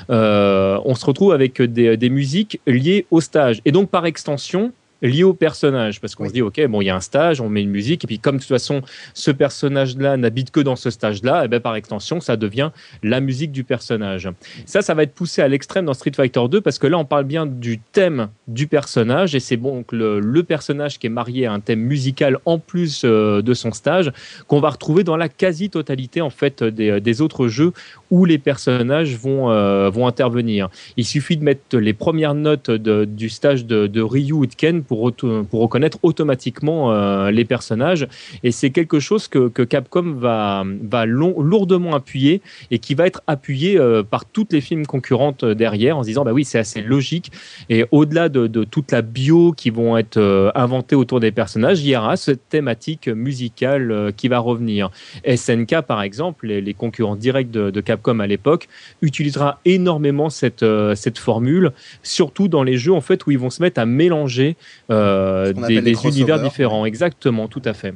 euh, 0.09 0.79
on 0.85 0.95
se 0.95 1.05
retrouve 1.05 1.31
avec 1.31 1.61
des, 1.61 1.97
des 1.97 2.09
musiques 2.09 2.59
liées 2.67 3.05
au 3.11 3.21
stage 3.21 3.61
et 3.65 3.71
donc 3.71 3.89
par 3.89 4.05
extension 4.05 4.71
liées 5.01 5.23
au 5.23 5.33
personnage 5.33 6.01
parce 6.01 6.15
qu'on 6.15 6.23
Oui. 6.23 6.29
se 6.29 6.33
dit 6.33 6.41
ok 6.41 6.65
bon 6.67 6.81
il 6.81 6.85
y 6.85 6.89
a 6.89 6.95
un 6.95 7.01
stage 7.01 7.39
on 7.41 7.49
met 7.49 7.61
une 7.61 7.69
musique 7.69 8.03
et 8.03 8.07
puis 8.07 8.19
comme 8.19 8.35
de 8.37 8.41
toute 8.41 8.49
façon 8.49 8.81
ce 9.13 9.31
personnage-là 9.31 10.17
n'habite 10.17 10.51
que 10.51 10.59
dans 10.59 10.75
ce 10.75 10.89
stage-là, 10.89 11.45
et 11.45 11.47
ben 11.47 11.59
par 11.59 11.75
extension, 11.75 12.19
ça 12.19 12.35
devient 12.37 12.71
la 13.03 13.19
musique 13.19 13.51
du 13.51 13.63
personnage. 13.63 14.29
Ça, 14.65 14.81
ça 14.81 14.93
va 14.93 15.03
être 15.03 15.13
poussé 15.13 15.41
à 15.41 15.47
l'extrême 15.47 15.85
dans 15.85 15.93
Street 15.93 16.11
Fighter 16.15 16.41
2 16.49 16.61
parce 16.61 16.79
que 16.79 16.87
là, 16.87 16.97
on 16.97 17.05
parle 17.05 17.23
bien 17.25 17.45
du 17.45 17.79
thème 17.79 18.29
du 18.47 18.67
personnage 18.67 19.35
et 19.35 19.39
c'est 19.39 19.57
bon 19.57 19.83
que 19.83 19.95
le, 19.95 20.19
le 20.19 20.43
personnage 20.43 20.99
qui 20.99 21.07
est 21.07 21.11
marié 21.11 21.45
à 21.45 21.53
un 21.53 21.59
thème 21.59 21.79
musical 21.81 22.37
en 22.45 22.59
plus 22.59 23.03
euh, 23.05 23.41
de 23.41 23.53
son 23.53 23.71
stage 23.71 24.11
qu'on 24.47 24.59
va 24.59 24.69
retrouver 24.69 25.03
dans 25.03 25.17
la 25.17 25.29
quasi-totalité 25.29 26.21
en 26.21 26.29
fait 26.29 26.63
des, 26.63 26.99
des 27.01 27.21
autres 27.21 27.47
jeux 27.47 27.73
où 28.11 28.25
les 28.25 28.37
personnages 28.37 29.15
vont, 29.17 29.51
euh, 29.51 29.89
vont 29.89 30.07
intervenir. 30.07 30.69
Il 30.95 31.05
suffit 31.05 31.37
de 31.37 31.43
mettre 31.43 31.77
les 31.77 31.93
premières 31.93 32.33
notes 32.33 32.71
du 32.71 33.29
stage 33.29 33.65
de, 33.65 34.01
Ryu 34.01 34.33
ou 34.33 34.45
de 34.45 34.53
Ken 34.53 34.83
pour, 34.83 35.11
reconnaître 35.51 35.97
automatiquement 36.03 36.91
euh, 36.91 37.31
les 37.31 37.45
personnages. 37.45 38.07
Et 38.43 38.51
c'est 38.51 38.69
quelque 38.69 38.99
chose 38.99 39.27
que, 39.27 39.47
Capcom 39.63 40.13
va, 40.13 40.63
va 40.83 41.05
lourdement 41.05 41.95
appuyer 41.95 42.41
et 42.71 42.79
qui 42.79 42.95
va 42.95 43.07
être 43.07 43.21
appuyé 43.27 43.77
euh, 43.77 44.03
par 44.03 44.25
toutes 44.25 44.53
les 44.53 44.61
films 44.61 44.85
concurrentes 44.85 45.43
derrière 45.43 45.97
en 45.97 46.03
se 46.03 46.07
disant 46.07 46.23
bah 46.23 46.33
oui 46.33 46.45
c'est 46.45 46.59
assez 46.59 46.81
logique. 46.81 47.31
Et 47.69 47.85
au-delà 47.91 48.29
de, 48.29 48.63
toute 48.63 48.91
la 48.91 49.01
bio 49.01 49.51
qui 49.51 49.69
vont 49.69 49.97
être 49.97 50.51
inventées 50.55 50.95
autour 50.95 51.19
des 51.19 51.31
personnages 51.31 51.81
il 51.81 51.89
y 51.89 51.95
aura 51.95 52.17
cette 52.17 52.49
thématique 52.49 53.07
musicale 53.07 54.13
qui 54.15 54.27
va 54.27 54.39
revenir. 54.39 54.89
SNK 55.25 55.81
par 55.81 56.01
exemple 56.01 56.47
les, 56.47 56.73
concurrents 56.73 57.15
directs 57.15 57.51
de 57.51 57.81
Capcom 57.81 57.96
Capcom 57.97 58.19
à 58.19 58.27
l'époque, 58.27 58.67
utilisera 59.01 59.59
énormément 59.65 60.29
cette, 60.29 60.63
euh, 60.63 60.95
cette 60.95 61.17
formule, 61.17 61.71
surtout 62.03 62.47
dans 62.47 62.63
les 62.63 62.77
jeux 62.77 62.93
en 62.93 63.01
fait 63.01 63.25
où 63.25 63.31
ils 63.31 63.39
vont 63.39 63.49
se 63.49 63.61
mettre 63.61 63.79
à 63.79 63.85
mélanger 63.85 64.55
euh, 64.91 65.53
des, 65.53 66.05
univers 66.05 66.41
différents. 66.41 66.85
Exactement, 66.85 67.47
tout 67.47 67.61
à 67.65 67.73
fait. 67.73 67.93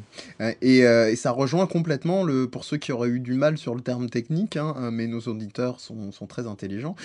Et, 0.62 0.86
euh, 0.86 1.12
et 1.12 1.16
ça 1.16 1.32
rejoint 1.32 1.68
complètement, 1.68 2.24
le, 2.24 2.48
pour 2.48 2.64
ceux 2.64 2.78
qui 2.78 2.92
auraient 2.92 3.10
eu 3.10 3.20
du 3.20 3.34
mal 3.34 3.58
sur 3.58 3.76
le 3.76 3.82
terme 3.82 4.10
technique, 4.10 4.58
hein, 4.58 4.90
mais 4.92 5.08
nos 5.08 5.22
auditeurs 5.22 5.80
sont, 5.80 6.12
sont 6.12 6.26
très 6.26 6.48
intelligents, 6.48 6.96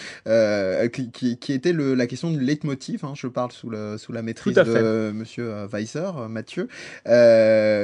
qui, 0.92 1.11
qui, 1.11 1.38
qui 1.38 1.53
était 1.53 1.72
le, 1.72 1.94
la 1.94 2.07
question 2.07 2.30
du 2.30 2.40
leitmotiv, 2.40 3.05
hein, 3.05 3.12
je 3.14 3.26
parle 3.26 3.53
sous, 3.53 3.70
le, 3.70 3.99
sous 3.99 4.12
la 4.12 4.22
maîtrise 4.22 4.55
de 4.55 5.12
monsieur 5.12 5.47
euh, 5.47 6.28
Mathieu, 6.28 6.68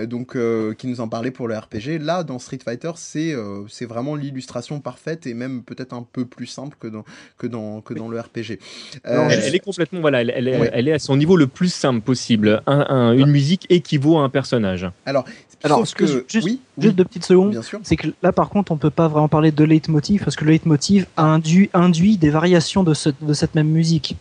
donc, 0.06 0.36
qui 0.76 0.86
nous 0.86 1.00
en 1.00 1.08
parlait 1.08 1.30
pour 1.30 1.48
le 1.48 1.56
RPG. 1.56 1.98
Là, 2.00 2.24
dans 2.24 2.38
Street 2.38 2.58
Fighter, 2.64 2.92
c'est 2.96 3.34
c'est 3.68 3.86
vraiment 3.86 4.16
l'illustration 4.16 4.80
parfaite 4.80 5.01
et 5.26 5.34
même 5.34 5.62
peut-être 5.62 5.92
un 5.92 6.06
peu 6.10 6.24
plus 6.24 6.46
simple 6.46 6.76
que 6.78 6.86
dans, 6.88 7.04
que 7.38 7.46
dans, 7.46 7.80
que 7.80 7.94
dans 7.94 8.08
le 8.08 8.18
RPG. 8.20 8.58
Euh, 9.06 9.28
Elle, 9.30 9.40
elle 9.44 9.54
est 9.54 9.58
complètement, 9.58 10.00
voilà, 10.00 10.22
elle, 10.22 10.30
elle 10.30 10.48
Ouais. 10.60 10.70
elle 10.72 10.88
est 10.88 10.92
à 10.92 10.98
son 10.98 11.16
niveau 11.16 11.36
le 11.36 11.46
plus 11.46 11.72
simple 11.72 12.00
possible. 12.00 12.62
Un- 12.66 12.86
un- 12.88 13.12
une 13.12 13.30
musique 13.30 13.66
équivaut 13.70 14.18
à 14.18 14.22
un 14.22 14.28
personnage. 14.28 14.86
alors, 15.06 15.24
Alors, 15.64 15.78
sauf 15.86 15.94
que, 15.94 16.06
juste- 16.06 16.24
juste- 16.30 16.44
oui, 16.46 16.60
Juste 16.78 16.96
deux 16.96 17.04
petites 17.04 17.24
secondes. 17.24 17.60
C'est 17.82 17.96
que 17.96 18.08
là, 18.22 18.32
par 18.32 18.48
contre, 18.48 18.72
on 18.72 18.76
peut 18.76 18.90
pas 18.90 19.06
vraiment 19.08 19.28
parler 19.28 19.52
de 19.52 19.62
leitmotiv 19.64 20.24
parce 20.24 20.34
que 20.36 20.44
le 20.44 20.50
leitmotiv 20.52 21.06
induit, 21.16 21.70
induit 21.72 22.16
des 22.16 22.30
variations 22.30 22.82
de, 22.82 22.94
ce- 22.94 23.10
de 23.20 23.32
cette 23.32 23.54
même 23.54 23.68
musique. 23.68 24.16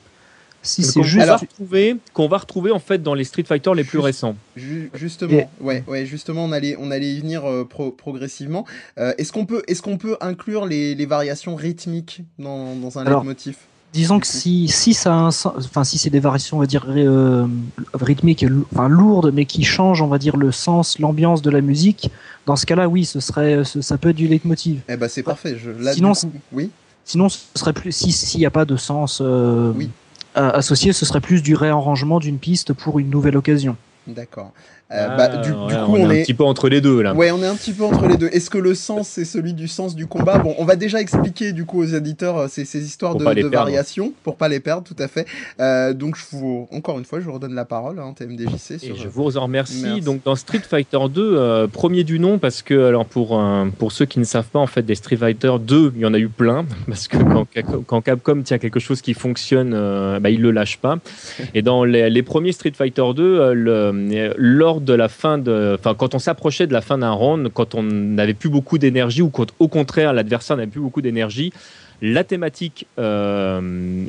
Si 0.64 0.84
c'est 0.84 1.00
Qu'on 1.00 1.04
juste. 1.04 1.26
va 1.26 1.38
retrouver, 1.38 1.96
qu'on 2.14 2.28
va 2.28 2.38
retrouver 2.38 2.72
en 2.72 2.80
fait 2.80 3.02
dans 3.02 3.14
les 3.16 3.24
Street 3.24 3.44
Fighter 3.44 3.72
les 3.76 3.84
plus 3.84 3.98
Juste- 3.98 4.06
récents. 4.06 4.36
Ju- 4.56 4.92
Justement, 4.94 5.50
ouais, 5.60 5.84
ouais, 5.88 6.06
justement, 6.06 6.46
on 6.46 6.52
allait, 6.52 6.76
on 6.80 6.92
allait 6.92 7.12
y 7.14 7.20
venir 7.20 7.46
euh, 7.50 7.66
pro- 7.66 7.90
progressivement. 7.92 8.66
Euh, 9.00 9.14
est-ce 9.18 9.32
qu'on 9.32 9.46
peut, 9.46 9.64
est-ce 9.68 9.82
qu'on 9.82 9.98
peut 9.98 10.18
inclure 10.22 10.68
les, 10.68 10.94
les 10.94 11.06
variations 11.08 11.56
rythmiques 11.56 12.22
dans, 12.38 12.76
dans 12.76 13.00
un 13.00 13.06
Alors, 13.08 13.22
leitmotiv 13.22 13.56
Disons 13.94 14.20
que 14.22 14.28
si, 14.28 14.68
si 14.70 14.94
ça 14.94 15.12
a 15.14 15.18
un 15.18 15.32
sens, 15.32 15.54
enfin 15.58 15.84
si 15.84 15.98
c'est 15.98 16.10
des 16.12 16.22
variations, 16.22 16.58
on 16.58 16.60
va 16.62 16.66
dire 16.68 16.86
euh, 16.90 17.46
rythmiques, 17.94 18.46
enfin 18.72 18.88
lourdes, 18.88 19.32
mais 19.34 19.46
qui 19.46 19.64
changent, 19.64 20.02
on 20.02 20.08
va 20.08 20.18
dire 20.18 20.38
le 20.38 20.52
sens, 20.52 20.98
l'ambiance 21.00 21.42
de 21.42 21.50
la 21.50 21.60
musique, 21.62 22.10
dans 22.46 22.56
ce 22.56 22.66
cas-là, 22.66 22.88
oui, 22.88 23.04
ce 23.04 23.20
serait, 23.20 23.64
ce- 23.66 23.82
ça 23.82 23.98
peut 23.98 24.10
être 24.10 24.16
du 24.16 24.28
leitmotiv. 24.28 24.80
Eh 24.88 24.96
ben, 24.96 25.10
c'est 25.10 25.24
parfait. 25.24 25.58
Je, 25.58 25.72
là, 25.72 25.92
Sinon, 25.94 26.14
coup, 26.14 26.32
oui. 26.54 26.70
Sinon, 27.04 27.28
ce 27.30 27.40
serait 27.56 27.74
plus, 27.74 27.92
si 27.92 28.12
s'il 28.12 28.40
n'y 28.40 28.46
a 28.46 28.52
pas 28.52 28.64
de 28.64 28.78
sens 28.78 29.20
euh, 29.22 29.74
Oui. 29.76 29.90
Associé, 30.36 30.94
ce 30.94 31.06
serait 31.06 31.22
plus 31.22 31.42
du 31.42 31.56
réarrangement 31.56 32.20
d'une 32.20 32.38
piste 32.38 32.74
pour 32.74 33.00
une 33.00 33.10
nouvelle 33.10 33.38
occasion. 33.38 33.76
D'accord. 34.08 34.52
Euh, 34.92 35.08
Ah, 35.10 35.18
bah, 35.18 35.28
du, 35.38 35.50
du 35.50 35.56
ouais, 35.56 35.86
coup, 35.86 35.96
on, 35.96 36.10
est, 36.10 36.18
est, 36.18 36.20
un 36.20 36.24
petit 36.24 36.34
peu 36.34 36.44
entre 36.44 36.70
les 36.70 36.82
deux 36.82 37.02
là. 37.02 37.14
Ouais, 37.14 37.32
on 37.32 37.42
est 37.42 37.48
un 37.48 37.56
petit 37.56 37.74
peu 37.74 37.84
entre 37.84 38.08
les 38.08 38.18
deux. 38.18 38.28
Est-ce 38.32 38.50
que 38.50 38.58
le 38.58 38.76
sens, 38.76 39.08
c'est 39.08 39.26
celui 39.26 39.54
du 39.54 39.68
sens 39.68 39.96
du 39.96 40.08
combat? 40.08 40.38
Bon, 40.38 40.56
on 40.58 40.66
va 40.66 40.76
déjà 40.76 41.00
expliquer 41.00 41.54
du 41.54 41.66
coup 41.66 41.82
aux 41.82 41.86
éditeurs 41.86 42.38
euh, 42.38 42.48
ces, 42.50 42.66
ces 42.66 42.86
histoires 42.86 43.14
Pour 43.14 43.34
de, 43.34 43.48
variations 43.48 44.14
pour 44.24 44.36
pas 44.36 44.48
les 44.50 44.60
perdre, 44.60 44.84
tout 44.84 44.96
à 45.00 45.08
fait. 45.08 45.26
Euh, 45.60 45.94
donc, 45.94 46.18
je 46.18 46.24
vous, 46.32 46.68
encore 46.72 47.00
une 47.00 47.06
fois, 47.06 47.20
je 47.20 47.26
vous 47.26 47.34
redonne 47.34 47.56
la 47.56 47.66
parole, 47.66 48.00
hein, 48.00 48.14
TMDJC. 48.16 48.84
Et 48.84 48.96
je 48.96 49.08
vous 49.08 49.38
en 49.38 49.44
remercie. 49.44 49.82
Merci. 49.84 50.02
Donc 50.02 50.24
dans 50.24 50.36
Street 50.36 50.60
Fighter 50.60 51.00
2, 51.10 51.38
euh, 51.38 51.68
premier 51.68 52.04
du 52.04 52.20
nom 52.20 52.38
parce 52.38 52.62
que 52.62 52.86
alors 52.86 53.06
pour 53.06 53.40
euh, 53.40 53.66
pour 53.78 53.92
ceux 53.92 54.06
qui 54.06 54.20
ne 54.20 54.24
savent 54.24 54.48
pas 54.48 54.60
en 54.60 54.68
fait 54.68 54.82
des 54.82 54.96
Street 54.96 55.16
Fighter 55.16 55.54
2, 55.60 55.94
il 55.96 56.02
y 56.02 56.06
en 56.06 56.14
a 56.14 56.20
eu 56.20 56.28
plein 56.28 56.66
parce 56.88 57.08
que 57.08 57.18
quand, 57.18 57.48
quand 57.86 58.02
Capcom 58.02 58.42
tient 58.42 58.58
quelque 58.58 58.80
chose 58.80 59.02
qui 59.02 59.14
fonctionne, 59.14 59.74
euh, 59.74 60.20
bah, 60.20 60.30
il 60.30 60.42
le 60.42 60.52
lâche 60.52 60.78
pas. 60.78 60.98
Et 61.54 61.62
dans 61.62 61.84
les, 61.84 62.10
les 62.10 62.24
premiers 62.24 62.52
Street 62.52 62.74
Fighter 62.76 63.04
2, 63.16 63.24
euh, 63.24 63.54
le, 63.54 64.34
lors 64.38 64.81
de 64.84 64.94
la 64.94 65.08
fin 65.08 65.38
de, 65.38 65.78
enfin 65.80 65.96
quand 65.96 66.16
on 66.16 66.20
s'approchait 66.20 66.68
de 66.68 66.74
la 66.74 66.82
fin 66.82 66.98
d'un 66.98 67.12
round, 67.12 67.50
quand 67.54 67.76
on 67.76 67.84
n'avait 67.84 68.34
plus 68.34 68.50
beaucoup 68.50 68.78
d'énergie 68.78 69.22
ou 69.22 69.30
quand 69.30 69.48
au 69.60 69.68
contraire 69.68 70.14
l'adversaire 70.14 70.58
n'avait 70.58 70.70
plus 70.70 70.82
beaucoup 70.82 71.02
d'énergie, 71.02 71.54
la 72.02 72.24
thématique, 72.24 72.88
euh, 72.98 73.62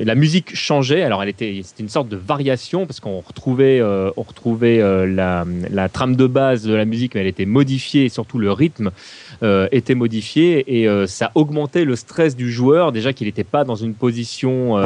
la 0.03 0.15
musique 0.15 0.55
changeait. 0.55 1.03
Alors, 1.03 1.21
elle 1.21 1.29
était, 1.29 1.61
c'était 1.63 1.83
une 1.83 1.89
sorte 1.89 2.09
de 2.09 2.17
variation 2.17 2.87
parce 2.87 2.99
qu'on 2.99 3.19
retrouvait, 3.19 3.79
euh, 3.79 4.09
on 4.17 4.23
retrouvait 4.23 4.81
euh, 4.81 5.05
la, 5.05 5.45
la 5.69 5.89
trame 5.89 6.15
de 6.15 6.25
base 6.25 6.63
de 6.63 6.73
la 6.73 6.85
musique, 6.85 7.13
mais 7.13 7.21
elle 7.21 7.27
était 7.27 7.45
modifiée 7.45 8.05
et 8.05 8.09
surtout 8.09 8.39
le 8.39 8.51
rythme 8.51 8.91
était 9.73 9.93
modifié 9.93 10.79
et 10.81 11.05
ça 11.05 11.31
augmentait 11.35 11.83
le 11.83 11.97
stress 11.97 12.33
du 12.37 12.49
joueur. 12.49 12.93
Déjà 12.93 13.11
qu'il 13.11 13.27
n'était 13.27 13.43
pas 13.43 13.65
dans 13.65 13.75
une 13.75 13.93
position 13.93 14.77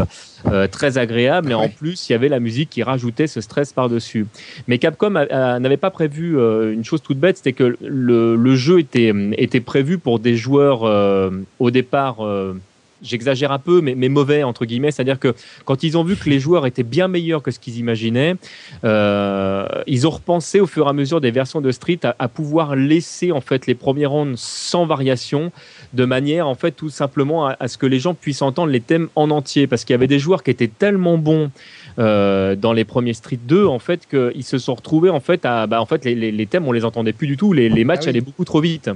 euh, 0.46 0.68
très 0.68 0.98
agréable 0.98 1.52
et 1.52 1.54
en 1.56 1.62
Ouais. 1.62 1.70
plus, 1.70 2.08
il 2.10 2.12
y 2.12 2.16
avait 2.16 2.30
la 2.30 2.40
musique 2.40 2.70
qui 2.70 2.84
rajoutait 2.84 3.28
ce 3.28 3.42
stress 3.42 3.74
par-dessus. 3.74 4.28
Mais 4.68 4.78
Capcom 4.78 5.10
n'avait 5.10 5.78
pas 5.78 5.90
prévu 5.92 6.38
euh, 6.38 6.74
une 6.74 6.86
chose 6.86 7.02
toute 7.02 7.18
bête, 7.20 7.38
c'était 7.38 7.54
que 7.54 7.76
le, 7.82 8.36
le 8.36 8.56
jeu 8.56 8.80
était, 8.80 9.14
était 9.38 9.60
prévu 9.62 9.98
pour 9.98 10.20
des 10.20 10.38
joueurs 10.38 10.84
euh, 10.84 11.32
au 11.60 11.72
départ. 11.72 12.18
J'exagère 13.04 13.52
un 13.52 13.60
peu, 13.60 13.80
mais, 13.82 13.94
mais 13.94 14.10
mauvais 14.10 14.42
entre 14.42 14.66
guillemets. 14.66 14.90
C'est-à-dire 14.90 15.20
que 15.20 15.36
quand 15.66 15.84
ils 15.84 16.00
ont 16.00 16.04
vu 16.04 16.16
que 16.16 16.28
les 16.32 16.40
joueurs 16.40 16.66
étaient 16.66 16.82
bien 16.82 17.08
meilleurs 17.08 17.44
que 17.44 17.52
ce 17.52 17.60
qu'ils 17.60 17.78
imaginaient, 17.78 18.34
euh, 18.84 19.68
ils 19.86 20.08
ont 20.08 20.10
repensé 20.10 20.60
au 20.60 20.66
fur 20.66 20.88
et 20.88 20.90
à 20.90 20.94
mesure 20.94 21.22
des 21.22 21.30
versions 21.30 21.62
de 21.62 21.72
Street 21.72 22.00
à, 22.04 22.16
à 22.18 22.28
pouvoir 22.28 22.76
laisser 22.76 23.32
en 23.32 23.40
fait 23.42 23.68
les 23.68 23.76
premiers 23.76 24.08
rounds 24.08 24.36
sans 24.40 24.88
variation, 24.88 25.52
de 25.98 26.06
manière 26.06 26.48
en 26.48 26.56
fait 26.56 26.72
tout 26.72 26.90
simplement 26.90 27.48
à, 27.48 27.58
à 27.60 27.68
ce 27.68 27.78
que 27.78 27.86
les 27.86 28.00
gens 28.00 28.14
puissent 28.14 28.42
entendre 28.42 28.72
les 28.72 28.80
thèmes 28.82 29.10
en 29.16 29.30
entier, 29.32 29.68
parce 29.68 29.84
qu'il 29.84 29.94
y 29.94 30.00
avait 30.00 30.08
des 30.08 30.20
joueurs 30.20 30.44
qui 30.44 30.52
étaient 30.52 30.68
tellement 30.70 31.18
bons 31.18 31.50
euh, 32.00 32.56
dans 32.56 32.72
les 32.74 32.86
premiers 32.86 33.14
Street 33.14 33.40
2 33.46 33.66
en 33.66 33.80
fait 33.80 34.08
qu'ils 34.08 34.44
se 34.44 34.58
sont 34.58 34.76
retrouvés 34.76 35.10
en 35.10 35.20
fait 35.20 35.44
à 35.46 35.68
bah, 35.68 35.82
en 35.82 35.86
fait 35.86 36.06
les, 36.06 36.16
les- 36.16 36.32
les 36.32 36.46
thèmes 36.46 36.66
on 36.68 36.72
les 36.72 36.86
entendait 36.86 37.14
plus 37.14 37.28
du 37.28 37.36
tout, 37.36 37.52
les, 37.54 37.68
les 37.70 37.84
matchs 37.84 38.02
Ah 38.02 38.06
oui. 38.06 38.10
allaient 38.12 38.22
beaucoup 38.22 38.46
trop 38.46 38.62
vite. 38.62 38.90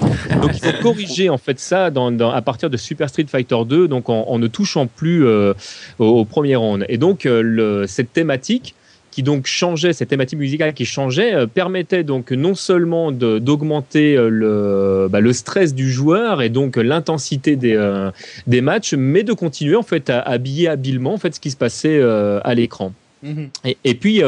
Donc 0.42 0.50
ils 0.60 0.68
ont 0.68 0.82
corrigé 0.82 1.28
en 1.28 1.38
fait 1.38 1.60
ça 1.60 1.90
dans, 1.90 2.10
dans- 2.10 2.30
à 2.30 2.42
partir 2.42 2.68
de 2.68 2.76
Super 2.76 3.08
Street 3.08 3.26
Fighter 3.28 3.56
2, 3.64 3.86
donc 3.86 4.08
en, 4.08 4.22
en 4.26 4.38
ne 4.40 4.48
touchant 4.48 4.86
plus 4.88 5.24
euh, 5.24 5.52
au, 6.00 6.06
au 6.06 6.24
premier 6.24 6.56
round. 6.56 6.84
Et 6.88 6.98
donc 6.98 7.26
euh, 7.26 7.42
le, 7.42 7.86
cette 7.86 8.12
thématique 8.12 8.74
qui 9.14 9.22
donc 9.22 9.46
changeait, 9.46 9.92
cette 9.92 10.08
thématique 10.08 10.40
musicale 10.40 10.74
qui 10.74 10.84
changeait, 10.84 11.34
euh, 11.34 11.46
permettait 11.46 12.02
donc 12.02 12.32
non 12.32 12.56
seulement 12.56 13.12
d'augmenter 13.12 14.16
euh, 14.16 14.28
le, 14.28 15.08
bah, 15.08 15.20
le 15.20 15.32
stress 15.32 15.72
du 15.72 15.88
joueur 15.88 16.42
et 16.42 16.48
donc 16.48 16.76
l'intensité 16.76 17.54
des, 17.54 17.76
euh, 17.76 18.10
des 18.48 18.60
matchs, 18.60 18.94
mais 18.94 19.22
de 19.22 19.32
continuer 19.32 19.76
en 19.76 19.84
fait 19.84 20.10
à 20.10 20.18
habiller 20.18 20.66
habilement 20.66 21.14
en 21.14 21.18
fait 21.18 21.32
ce 21.32 21.38
qui 21.38 21.52
se 21.52 21.56
passait 21.56 21.96
euh, 22.00 22.40
à 22.42 22.54
l'écran. 22.54 22.92
Mhm. 23.22 23.50
Et, 23.64 23.76
et 23.84 23.94
puis, 23.94 24.20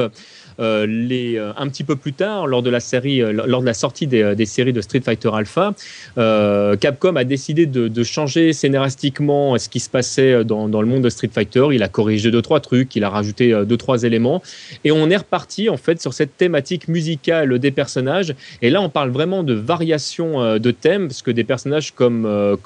les, 0.58 1.36
euh, 1.38 1.52
un 1.56 1.68
petit 1.68 1.84
peu 1.84 1.96
plus 1.96 2.12
tard, 2.12 2.46
lors 2.46 2.62
de 2.62 2.70
la 2.70 2.80
série, 2.80 3.22
euh, 3.22 3.32
lors 3.32 3.60
de 3.60 3.66
la 3.66 3.74
sortie 3.74 4.06
des, 4.06 4.22
euh, 4.22 4.44
séries 4.44 4.72
de 4.72 4.80
Street 4.80 5.00
Fighter 5.00 5.30
Alpha, 5.32 5.74
euh, 6.18 6.76
Capcom 6.76 7.16
a 7.16 7.24
décidé 7.24 7.66
de, 7.66 8.02
changer 8.02 8.52
scénaristiquement 8.52 9.58
ce 9.58 9.68
qui 9.68 9.80
se 9.80 9.90
passait 9.90 10.44
dans, 10.44 10.66
le 10.66 10.86
monde 10.86 11.02
de 11.02 11.08
Street 11.08 11.30
Fighter. 11.32 11.66
Il 11.72 11.82
a 11.82 11.88
corrigé 11.88 12.30
deux 12.30 12.42
trois 12.42 12.60
trucs, 12.60 12.94
il 12.94 13.04
a 13.04 13.10
rajouté 13.10 13.52
euh, 13.52 13.64
deux 13.64 13.76
trois 13.76 14.04
éléments, 14.04 14.42
et 14.84 14.92
on 14.92 15.10
est 15.10 15.16
reparti 15.16 15.68
en 15.68 15.76
fait 15.76 16.00
sur 16.00 16.14
cette 16.14 16.36
thématique 16.36 16.88
musicale 16.88 17.58
des 17.58 17.70
personnages. 17.70 18.34
Et 18.62 18.70
là, 18.70 18.80
on 18.80 18.88
parle 18.88 19.10
vraiment 19.10 19.42
de 19.42 19.54
variation 19.54 20.42
euh, 20.42 20.58
de 20.58 20.70
thèmes, 20.70 21.08
parce 21.08 21.22
que 21.22 21.30
des 21.30 21.44
personnages 21.44 21.92
comme 21.92 22.24
euh, 22.26 22.56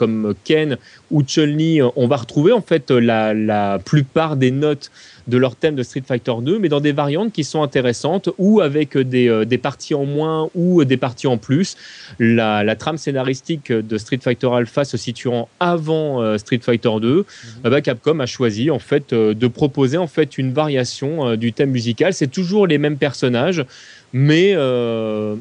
Ken 0.45 0.77
ou 1.11 1.23
Chun-Li, 1.23 1.81
euh, 1.81 1.89
on 1.97 2.07
va 2.07 2.17
retrouver 2.17 2.53
en 2.53 2.63
fait 2.63 2.91
la 2.91 3.79
plupart 3.85 4.37
des 4.37 4.51
notes 4.51 4.91
de 5.29 5.37
leur 5.37 5.57
thème 5.57 5.75
de 5.75 5.83
Street 5.83 6.03
Fighter 6.07 6.33
2, 6.43 6.59
mais 6.59 6.69
dans 6.69 6.81
des 6.81 6.93
variantes 6.93 7.33
qui 7.33 7.45
sont 7.45 7.63
intéressantes, 7.63 8.31
ou 8.39 8.61
avec 8.61 8.97
des, 8.97 9.29
euh, 9.29 9.45
des 9.45 9.59
parties 9.59 9.95
en 9.95 10.05
moins 10.05 10.51
ou 10.55 10.85
des 10.85 10.97
parties 10.97 11.27
en 11.27 11.39
plus. 11.39 11.77
La, 12.19 12.65
la 12.65 12.77
trame 12.77 12.99
scénaristique 12.99 13.73
de 13.73 13.99
Street 13.99 14.21
Fighter 14.23 14.49
Alpha 14.53 14.85
se 14.85 14.97
situant 14.97 15.49
avant 15.59 16.23
euh, 16.23 16.39
Street 16.39 16.61
Fighter 16.63 16.91
2, 17.01 17.25
eh 17.65 17.71
ben, 17.71 17.81
Capcom 17.81 18.21
a 18.21 18.27
choisi 18.27 18.71
en 18.71 18.79
fait 18.79 19.13
euh, 19.13 19.35
de 19.35 19.47
proposer 19.47 19.97
en 19.97 20.07
fait 20.07 20.39
une 20.39 20.53
variation 20.53 21.37
du 21.37 21.53
thème 21.53 21.71
musical. 21.71 22.15
C'est 22.15 22.31
toujours 22.31 22.67
les 22.67 22.79
mêmes 22.79 22.97
personnages, 22.97 23.65
mais 24.13 24.53
euh, 24.55 25.37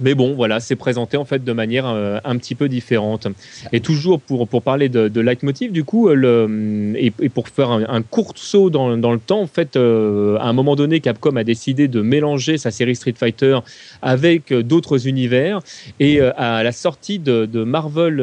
mais 0.00 0.14
bon, 0.14 0.34
voilà, 0.34 0.60
c'est 0.60 0.76
présenté 0.76 1.16
en 1.16 1.24
fait 1.24 1.42
de 1.42 1.52
manière 1.52 1.86
euh, 1.86 2.18
un 2.24 2.36
petit 2.36 2.54
peu 2.54 2.68
différente. 2.68 3.26
Et 3.72 3.80
toujours 3.80 4.20
pour, 4.20 4.46
pour 4.46 4.62
parler 4.62 4.88
de, 4.88 5.20
leitmotiv, 5.20 5.72
du 5.72 5.84
coup, 5.84 6.10
et, 6.10 7.10
pour 7.30 7.48
faire 7.48 7.70
un, 7.70 7.84
un 7.88 8.02
court 8.02 8.32
saut 8.36 8.70
dans, 8.70 8.96
dans 8.96 9.12
le 9.12 9.18
temps, 9.18 9.40
en 9.40 9.46
fait, 9.46 9.76
euh, 9.76 10.36
à 10.38 10.48
un 10.48 10.52
moment 10.52 10.76
donné, 10.76 11.00
Capcom 11.00 11.36
a 11.36 11.44
décidé 11.44 11.88
de 11.88 12.02
mélanger 12.02 12.58
sa 12.58 12.70
série 12.70 12.94
Street 12.94 13.14
Fighter 13.16 13.58
avec 14.02 14.52
euh, 14.52 14.62
d'autres 14.62 15.08
univers. 15.08 15.60
Et 16.00 16.20
à 16.20 16.62
la 16.62 16.72
sortie 16.72 17.18
de, 17.18 17.46
de 17.46 17.64
Marvel 17.64 18.20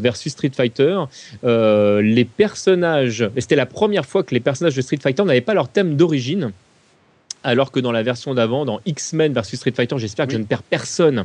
versus 0.00 0.32
Street 0.32 0.50
Fighter, 0.54 0.98
les 1.42 2.24
personnages, 2.24 3.28
et 3.36 3.40
c'était 3.40 3.56
la 3.56 3.66
première 3.66 4.06
fois 4.06 4.22
que 4.22 4.34
les 4.34 4.40
personnages 4.40 4.76
de 4.76 4.82
Street 4.82 4.98
Fighter 5.00 5.24
n'avaient 5.24 5.40
pas 5.40 5.54
leur 5.54 5.68
thème 5.68 5.96
d'origine. 5.96 6.52
Alors 7.44 7.70
que 7.70 7.78
dans 7.78 7.92
la 7.92 8.02
version 8.02 8.34
d'avant, 8.34 8.64
dans 8.64 8.80
X-Men 8.86 9.32
versus 9.32 9.58
Street 9.60 9.72
Fighter, 9.76 9.96
j'espère 9.98 10.26
que 10.26 10.30
Oui. 10.32 10.36
je 10.38 10.40
ne 10.42 10.46
perds 10.46 10.62
personne, 10.62 11.24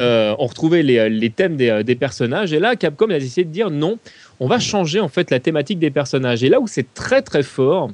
euh, 0.00 0.34
on 0.38 0.46
retrouvait 0.46 0.82
les, 0.82 1.10
les 1.10 1.30
thèmes 1.30 1.56
des, 1.56 1.82
des 1.84 1.94
personnages. 1.96 2.52
Et 2.52 2.60
là, 2.60 2.76
Capcom 2.76 3.10
a 3.10 3.18
décidé 3.18 3.44
de 3.44 3.50
dire 3.50 3.70
non, 3.70 3.98
on 4.40 4.46
va 4.46 4.58
changer 4.60 5.00
en 5.00 5.08
fait 5.08 5.30
la 5.30 5.40
thématique 5.40 5.78
des 5.80 5.90
personnages. 5.90 6.44
Et 6.44 6.48
là 6.48 6.60
où 6.60 6.66
c'est 6.66 6.94
très 6.94 7.22
très 7.22 7.42
fort, 7.42 7.90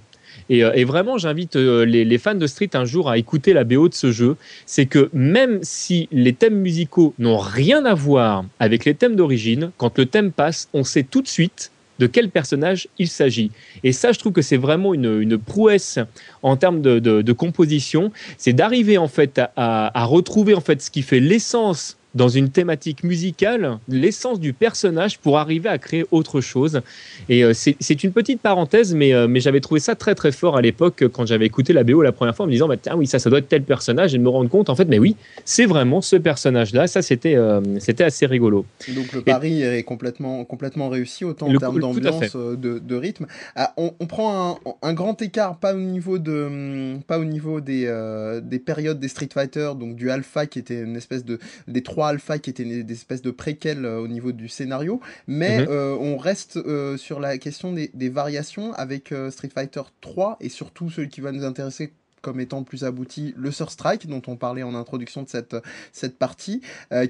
Et, 0.50 0.62
euh, 0.62 0.72
et 0.74 0.84
vraiment, 0.84 1.16
j'invite 1.16 1.56
euh, 1.56 1.86
les, 1.86 2.04
les 2.04 2.18
fans 2.18 2.34
de 2.34 2.46
Street 2.46 2.68
un 2.74 2.84
jour 2.84 3.08
à 3.08 3.16
écouter 3.16 3.54
la 3.54 3.64
BO 3.64 3.88
de 3.88 3.94
ce 3.94 4.12
jeu. 4.12 4.36
C'est 4.66 4.84
que 4.86 5.08
même 5.14 5.60
si 5.62 6.06
les 6.12 6.34
thèmes 6.34 6.56
musicaux 6.58 7.14
n'ont 7.18 7.38
rien 7.38 7.84
à 7.86 7.94
voir 7.94 8.44
avec 8.58 8.84
les 8.84 8.94
thèmes 8.94 9.16
d'origine, 9.16 9.70
quand 9.78 9.96
le 9.96 10.04
thème 10.06 10.32
passe, 10.32 10.68
on 10.74 10.84
sait 10.84 11.04
tout 11.04 11.22
de 11.22 11.28
suite 11.28 11.70
de 11.98 12.06
quel 12.06 12.28
personnage 12.28 12.88
il 12.98 13.08
s'agit. 13.08 13.50
Et 13.84 13.92
ça, 13.92 14.12
je 14.12 14.18
trouve 14.18 14.32
que 14.32 14.42
c'est 14.42 14.56
vraiment 14.56 14.94
une, 14.94 15.20
une 15.20 15.38
prouesse 15.38 15.98
en 16.42 16.56
termes 16.56 16.80
de, 16.80 16.98
de- 16.98 17.22
composition. 17.32 18.10
C'est 18.38 18.52
d'arriver 18.52 18.98
en 18.98 19.08
fait 19.08 19.38
à, 19.38 19.52
à- 19.56 20.00
à 20.00 20.04
retrouver 20.04 20.54
en 20.54 20.60
fait 20.60 20.82
ce 20.82 20.90
qui 20.90 21.02
fait 21.02 21.20
l'essence 21.20 21.96
dans 22.14 22.28
une 22.28 22.50
thématique 22.50 23.04
musicale, 23.04 23.78
l'essence 23.88 24.40
du 24.40 24.52
personnage 24.52 25.18
pour 25.18 25.38
arriver 25.38 25.68
à 25.68 25.78
créer 25.78 26.04
autre 26.10 26.40
chose. 26.40 26.80
Et 27.28 27.44
euh, 27.44 27.52
c'est 27.54 28.04
une 28.04 28.12
petite 28.12 28.40
parenthèse, 28.40 28.94
mais, 28.94 29.12
euh, 29.12 29.26
mais 29.28 29.40
j'avais 29.40 29.60
trouvé 29.60 29.80
ça 29.80 29.94
très 29.94 30.14
très 30.14 30.32
fort 30.32 30.56
à 30.56 30.62
l'époque 30.62 31.02
euh, 31.02 31.08
quand 31.08 31.26
j'avais 31.26 31.46
écouté 31.46 31.72
la 31.72 31.84
BO 31.84 32.02
la 32.02 32.12
première 32.12 32.36
fois 32.36 32.44
en 32.44 32.46
me 32.46 32.52
disant, 32.52 32.68
bah, 32.68 32.76
tiens, 32.76 32.96
oui, 32.96 33.06
ça, 33.06 33.18
ça 33.18 33.30
doit 33.30 33.38
être 33.38 33.48
tel 33.48 33.62
personnage, 33.62 34.14
et 34.14 34.18
de 34.18 34.22
me 34.22 34.28
rendre 34.28 34.50
compte, 34.50 34.68
en 34.70 34.76
fait, 34.76 34.86
mais 34.86 34.98
oui, 34.98 35.16
c'est 35.44 35.66
vraiment 35.66 36.00
ce 36.00 36.16
personnage-là. 36.16 36.86
Ça, 36.86 37.02
c'était 37.02 37.34
euh, 37.36 37.60
c'était 37.80 38.04
assez 38.04 38.26
rigolo. 38.26 38.66
Donc 38.94 39.12
le 39.12 39.22
pari 39.22 39.62
est 39.62 39.82
complètement, 39.82 40.44
complètement 40.44 40.88
réussi, 40.88 41.24
autant 41.24 41.48
Le 41.48 41.56
en 41.56 41.60
termes 41.60 41.80
d'ambiance, 41.80 42.36
de, 42.36 42.78
de 42.78 42.94
rythme. 42.96 43.26
Ah, 43.56 43.72
on, 43.76 43.92
on 44.00 44.06
prend 44.06 44.60
un, 44.64 44.88
un 44.88 44.92
grand 44.94 45.20
écart, 45.22 45.58
pas 45.58 45.74
au 45.74 45.80
niveau 45.80 46.18
de, 46.18 46.98
pas 47.06 47.18
au 47.18 47.24
niveau 47.24 47.60
des, 47.60 47.84
euh, 47.86 48.40
des 48.40 48.58
périodes 48.58 49.00
des 49.00 49.08
Street 49.08 49.28
Fighter, 49.32 49.72
donc 49.78 49.96
du 49.96 50.10
alpha 50.10 50.46
qui 50.46 50.58
était 50.58 50.80
une 50.80 50.96
espèce 50.96 51.24
de, 51.24 51.38
des 51.68 51.82
trois 51.82 52.03
alpha 52.08 52.38
qui 52.38 52.50
étaient 52.50 52.64
des, 52.64 52.92
espèces 52.92 53.22
de 53.22 53.30
préquels 53.30 53.84
euh, 53.84 54.00
au 54.00 54.08
niveau 54.08 54.32
du 54.32 54.48
scénario, 54.48 55.00
mais 55.26 55.60
Mhm. 55.60 55.66
euh, 55.70 55.96
on 56.00 56.16
reste 56.16 56.56
euh, 56.56 56.96
sur 56.96 57.20
la 57.20 57.38
question 57.38 57.72
des, 57.72 57.90
des 57.94 58.08
variations 58.08 58.72
avec 58.74 59.12
Street 59.30 59.50
Fighter 59.54 59.82
3 60.00 60.36
et 60.40 60.48
surtout 60.48 60.90
celui 60.90 61.08
qui 61.08 61.20
va 61.20 61.32
nous 61.32 61.44
intéresser 61.44 61.92
comme 62.22 62.40
étant 62.40 62.62
plus 62.62 62.84
abouti, 62.84 63.34
le 63.36 63.50
Sur 63.50 63.70
Strike, 63.70 64.06
dont 64.06 64.22
on 64.28 64.36
parlait 64.36 64.62
en 64.62 64.74
introduction 64.74 65.22
de 65.22 65.28
cette, 65.28 65.56
cette 65.92 66.16
partie, 66.18 66.62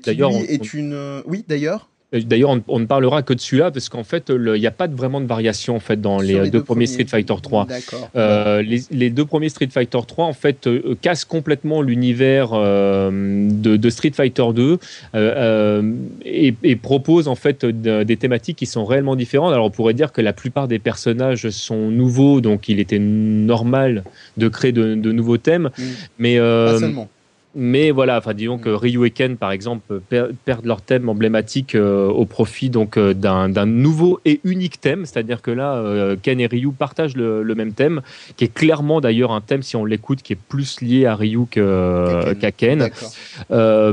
qui 0.03 0.15
lui 0.15 0.25
on- 0.25 0.43
est 0.43 0.75
une... 0.75 1.23
Oui, 1.27 1.45
d'ailleurs 1.47 1.89
D'ailleurs, 2.13 2.51
on, 2.51 2.63
on 2.69 2.79
ne 2.79 2.87
parlera 2.87 3.23
que 3.23 3.35
de 3.35 3.41
celui-là 3.41 3.73
parce 3.73 3.89
qu'en 3.89 4.05
fait, 4.05 4.31
il 4.31 4.53
n'y 4.61 4.67
a 4.69 4.71
pas 4.71 4.87
de- 4.87 4.95
vraiment 4.95 5.21
de 5.21 5.27
variation 5.27 5.75
en 5.75 5.81
fait 5.81 6.01
dans 6.01 6.21
les, 6.21 6.29
Sur 6.29 6.39
euh, 6.41 6.45
les 6.45 6.51
deux, 6.51 6.59
deux 6.59 6.65
premiers 6.65 6.85
premiers. 6.85 6.87
Street 6.87 7.07
Fighter 7.09 7.35
3. 7.43 7.67
D'accord. 7.67 8.11
Euh, 8.15 8.63
les, 8.63 8.83
les 8.93 9.11
deux 9.11 9.25
premiers 9.25 9.49
Street 9.49 9.69
Fighter 9.69 9.99
3 10.07 10.25
en 10.25 10.33
fait 10.33 10.69
euh, 10.69 10.95
cassent 11.03 11.25
complètement 11.25 11.83
l'univers 11.83 12.51
euh, 12.53 13.11
de, 13.51 13.77
de 13.77 13.91
Street 13.91 14.13
Fighter 14.15 14.45
2 14.55 14.63
euh, 14.63 14.77
euh, 15.15 15.93
et, 16.25 16.55
et 16.63 16.77
proposent 16.77 17.27
en 17.27 17.35
fait 17.35 17.65
de- 17.65 18.05
des 18.05 18.17
thématiques 18.17 18.59
qui 18.59 18.67
sont 18.67 18.85
réellement 18.85 19.17
différentes. 19.17 19.53
Alors 19.53 19.67
on 19.67 19.71
pourrait 19.71 19.95
dire 19.95 20.13
que 20.13 20.21
la 20.21 20.33
plupart 20.33 20.69
des 20.69 20.79
personnages 20.79 21.49
sont 21.51 21.91
nouveaux, 21.91 22.41
donc 22.41 22.69
il 22.69 22.79
était 22.79 23.01
normal 23.01 24.05
de 24.37 24.47
créer 24.49 24.73
de, 24.73 24.95
nouveaux 24.95 25.39
thèmes, 25.39 25.71
Mm. 25.79 25.83
mais 26.19 26.39
euh, 26.39 26.73
Pas 26.75 26.79
seulement. 26.79 27.09
Mais 27.57 27.91
voilà, 27.91 28.19
enfin 28.19 28.35
disons 28.35 28.59
que 28.59 28.69
Ryu 28.69 29.07
et 29.07 29.11
Ken 29.11 29.37
par 29.37 29.53
exemple 29.53 30.01
per- 30.09 30.29
perdent 30.45 30.67
leur 30.67 30.81
thème 30.83 31.09
emblématique 31.09 31.75
euh, 31.75 32.07
au 32.09 32.25
profit 32.25 32.71
donc 32.71 32.97
euh, 32.97 33.15
d'un 33.15 33.67
nouveau 33.67 34.21
et 34.25 34.41
unique 34.45 34.81
thème, 34.81 35.07
c'est-à-dire 35.07 35.41
que 35.43 35.51
là 35.51 35.75
euh, 35.77 36.17
Ken 36.21 36.41
et 36.41 36.47
Ryu 36.47 36.71
partagent 36.73 37.17
le, 37.17 37.43
le 37.43 37.55
même 37.55 37.73
thème, 37.73 38.01
qui 38.37 38.45
est 38.45 38.53
clairement 38.53 39.01
d'ailleurs 39.01 39.33
un 39.33 39.41
thème 39.41 39.63
si 39.63 39.77
on 39.77 39.85
l'écoute 39.85 40.23
qui 40.23 40.33
est 40.33 40.39
plus 40.49 40.81
lié 40.81 41.07
à 41.07 41.15
Ryu 41.15 41.47
Qu'à 41.51 42.53
Ken. 42.57 42.89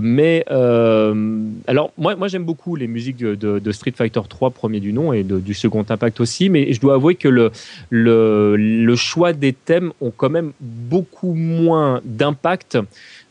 Mais 0.02 0.46
alors 1.68 1.92
moi, 1.98 2.16
moi 2.16 2.28
j'aime 2.28 2.44
beaucoup 2.46 2.76
les 2.76 2.88
musiques 2.88 3.18
de, 3.18 3.36
de- 3.36 3.60
de 3.60 3.72
Street 3.72 3.94
Fighter 3.96 4.22
3 4.28 4.52
premier 4.52 4.80
du 4.80 4.94
nom 4.94 5.14
et 5.14 5.24
de- 5.24 5.40
du 5.40 5.54
second 5.54 5.86
impact 5.88 6.20
aussi, 6.20 6.50
mais 6.50 6.74
je 6.74 6.80
dois 6.80 6.96
avouer 6.96 7.16
que 7.16 7.28
le, 7.28 7.52
le, 7.90 8.56
le 8.58 8.96
choix 8.96 9.34
des 9.34 9.54
thèmes 9.54 9.92
ont 10.02 10.12
quand 10.16 10.30
même 10.30 10.52
beaucoup 10.60 11.34
moins 11.34 12.02
d'impact 12.06 12.78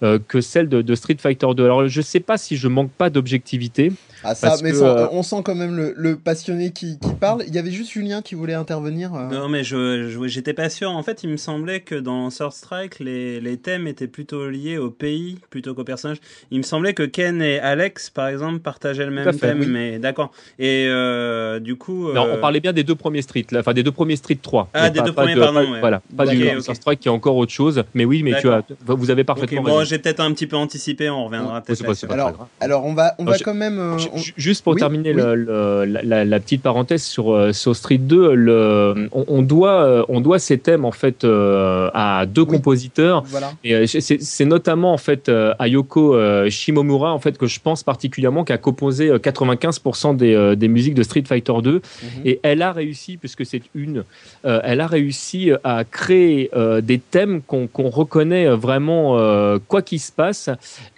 que 0.01 0.40
celle 0.40 0.68
de, 0.68 0.94
Street 0.94 1.16
Fighter 1.18 1.48
2. 1.55 1.64
Alors 1.64 1.88
je 1.88 2.01
sais 2.01 2.20
pas 2.20 2.38
si 2.38 2.57
je 2.57 2.68
manque 2.68 2.90
pas 2.90 3.11
d'objectivité. 3.11 3.92
Ah 4.23 4.35
ça, 4.35 4.49
Parce 4.49 4.62
mais 4.62 4.71
que, 4.73 4.77
ça, 4.77 4.85
euh, 4.99 5.07
on 5.12 5.23
sent 5.23 5.37
quand 5.45 5.55
même 5.55 5.77
le, 5.77 5.95
le 5.97 6.16
passionné 6.16 6.73
qui, 6.73 6.99
qui 6.99 7.14
parle. 7.18 7.43
Il 7.47 7.55
y 7.55 7.59
avait 7.59 7.71
juste 7.71 7.91
Julien 7.93 8.21
qui 8.23 8.35
voulait 8.35 8.55
intervenir. 8.55 9.14
euh. 9.14 9.29
Non, 9.31 9.49
mais 9.49 9.64
je, 9.64 10.09
je- 10.09 10.27
j'étais 10.29 10.53
pas 10.53 10.68
sûr. 10.68 10.91
En 10.91 11.03
fait, 11.03 11.23
il 11.25 11.31
me 11.31 11.37
semblait 11.37 11.81
que 11.81 11.95
dans 11.95 12.29
Sword 12.31 12.53
Strike, 12.53 12.99
les, 13.01 13.41
les 13.41 13.57
thèmes 13.57 13.87
étaient 13.87 14.07
plutôt 14.09 14.49
liés 14.49 14.79
au 14.79 14.91
pays 14.91 15.39
plutôt 15.51 15.75
qu'au 15.75 15.85
personnage. 15.85 16.18
Il 16.51 16.59
me 16.59 16.62
semblait 16.62 16.93
que 16.95 17.03
Ken 17.03 17.41
et 17.41 17.59
Alex, 17.61 18.11
par 18.11 18.29
exemple, 18.29 18.59
partageaient 18.61 19.07
le 19.07 19.11
même 19.12 19.33
fait, 19.33 19.39
thème, 19.39 19.61
oui. 19.61 19.66
mais 19.68 19.99
d'accord. 19.99 20.33
Et 20.59 20.87
euh, 20.89 21.59
du 21.61 21.77
coup. 21.77 22.12
Non, 22.12 22.27
euh, 22.27 22.35
on 22.37 22.41
parlait 22.41 22.61
bien 22.61 22.73
des 22.73 22.85
deux 22.85 22.95
premiers 22.95 23.23
Street, 23.23 23.47
là, 23.51 23.61
enfin 23.61 23.73
des 23.73 23.83
deux 23.83 23.93
premiers 23.93 24.16
Street 24.16 24.39
3. 24.41 24.68
Ah, 24.75 24.91
des 24.91 24.99
pas- 24.99 25.05
deux 25.07 25.12
pas 25.12 25.23
premiers, 25.23 25.35
de- 25.37 25.41
pardon, 25.41 25.64
pas- 25.64 25.71
ouais. 25.71 25.81
Voilà, 25.81 26.03
pas 26.16 26.27
du 26.27 26.37
ok. 26.43 26.51
Counter 26.57 26.75
Strike 26.75 27.01
qui 27.01 27.09
est 27.09 27.11
encore 27.11 27.37
autre 27.37 27.53
chose. 27.53 27.83
Mais 27.95 28.05
oui, 28.05 28.23
mais 28.23 28.39
tu 28.41 28.49
as, 28.51 28.62
vous 28.87 29.11
avez 29.11 29.25
parfaitement 29.25 29.62
bon, 29.62 29.77
raison. 29.77 29.85
j'ai 29.89 29.99
peut-être 29.99 30.21
un 30.21 30.33
petit 30.33 30.47
peu 30.47 30.57
anticipé. 30.57 31.09
On 31.11 31.25
reviendra 31.25 31.61
peut-être. 31.62 31.81
Alors, 32.11 32.33
grave. 32.33 32.47
alors 32.61 32.85
on 32.85 32.95
va, 32.95 33.14
on 33.18 33.25
va 33.25 33.37
je- 33.37 33.45
quand 33.45 33.55
même. 33.55 33.79
euh, 33.79 33.97
on- 34.15 34.19
Juste 34.37 34.65
pour 34.65 34.75
Oui, 34.75 34.81
terminer 34.81 35.11
oui. 35.15 35.21
le- 35.23 35.35
le- 35.85 36.25
la, 36.25 36.41
petite 36.41 36.63
parenthèse 36.63 37.03
sur, 37.03 37.33
euh, 37.33 37.53
sur 37.53 37.75
Street 37.77 37.99
2, 37.99 38.35
le, 38.35 39.09
on, 39.13 39.25
on 39.29 39.43
doit, 39.43 39.83
euh, 39.83 40.05
on 40.09 40.21
doit 40.21 40.39
ces 40.39 40.59
thèmes 40.59 40.85
en 40.85 40.93
fait 40.93 41.25
euh, 41.25 41.91
à 41.95 42.27
deux 42.27 42.43
Oui. 42.43 42.49
compositeurs. 42.49 43.23
Voilà. 43.27 43.53
Et 43.65 43.87
c'est 43.87 44.45
notamment 44.45 44.93
en 44.93 44.99
fait 44.99 45.31
Ayoko 45.59 46.17
Shimomura 46.51 47.13
en 47.13 47.19
fait 47.19 47.37
que 47.39 47.47
je 47.47 47.61
pense 47.61 47.83
particulièrement 47.83 48.45
qui 48.45 48.53
a 48.53 48.59
composé 48.59 49.09
euh, 49.11 49.19
95% 49.19 50.17
des, 50.17 50.55
des 50.57 50.69
musiques 50.69 50.95
de 50.95 51.03
Street 51.03 51.25
Fighter 51.27 51.53
2 51.63 51.71
Mhm. 51.75 51.81
et 52.25 52.41
elle 52.43 52.63
a 52.63 52.73
réussi 52.73 53.17
puisque 53.17 53.45
c'est 53.47 53.63
une 53.75 54.05
elle 54.45 54.81
a 54.81 54.87
réussi 54.87 55.51
à 55.65 55.85
créer 55.85 56.51
des 56.83 56.99
thèmes 56.99 57.41
qu'on 57.43 57.69
reconnaît 57.91 58.49
vraiment 58.49 59.19
quoi 59.69 59.83
qu'il 59.83 60.01
se 60.01 60.13
passe 60.13 60.49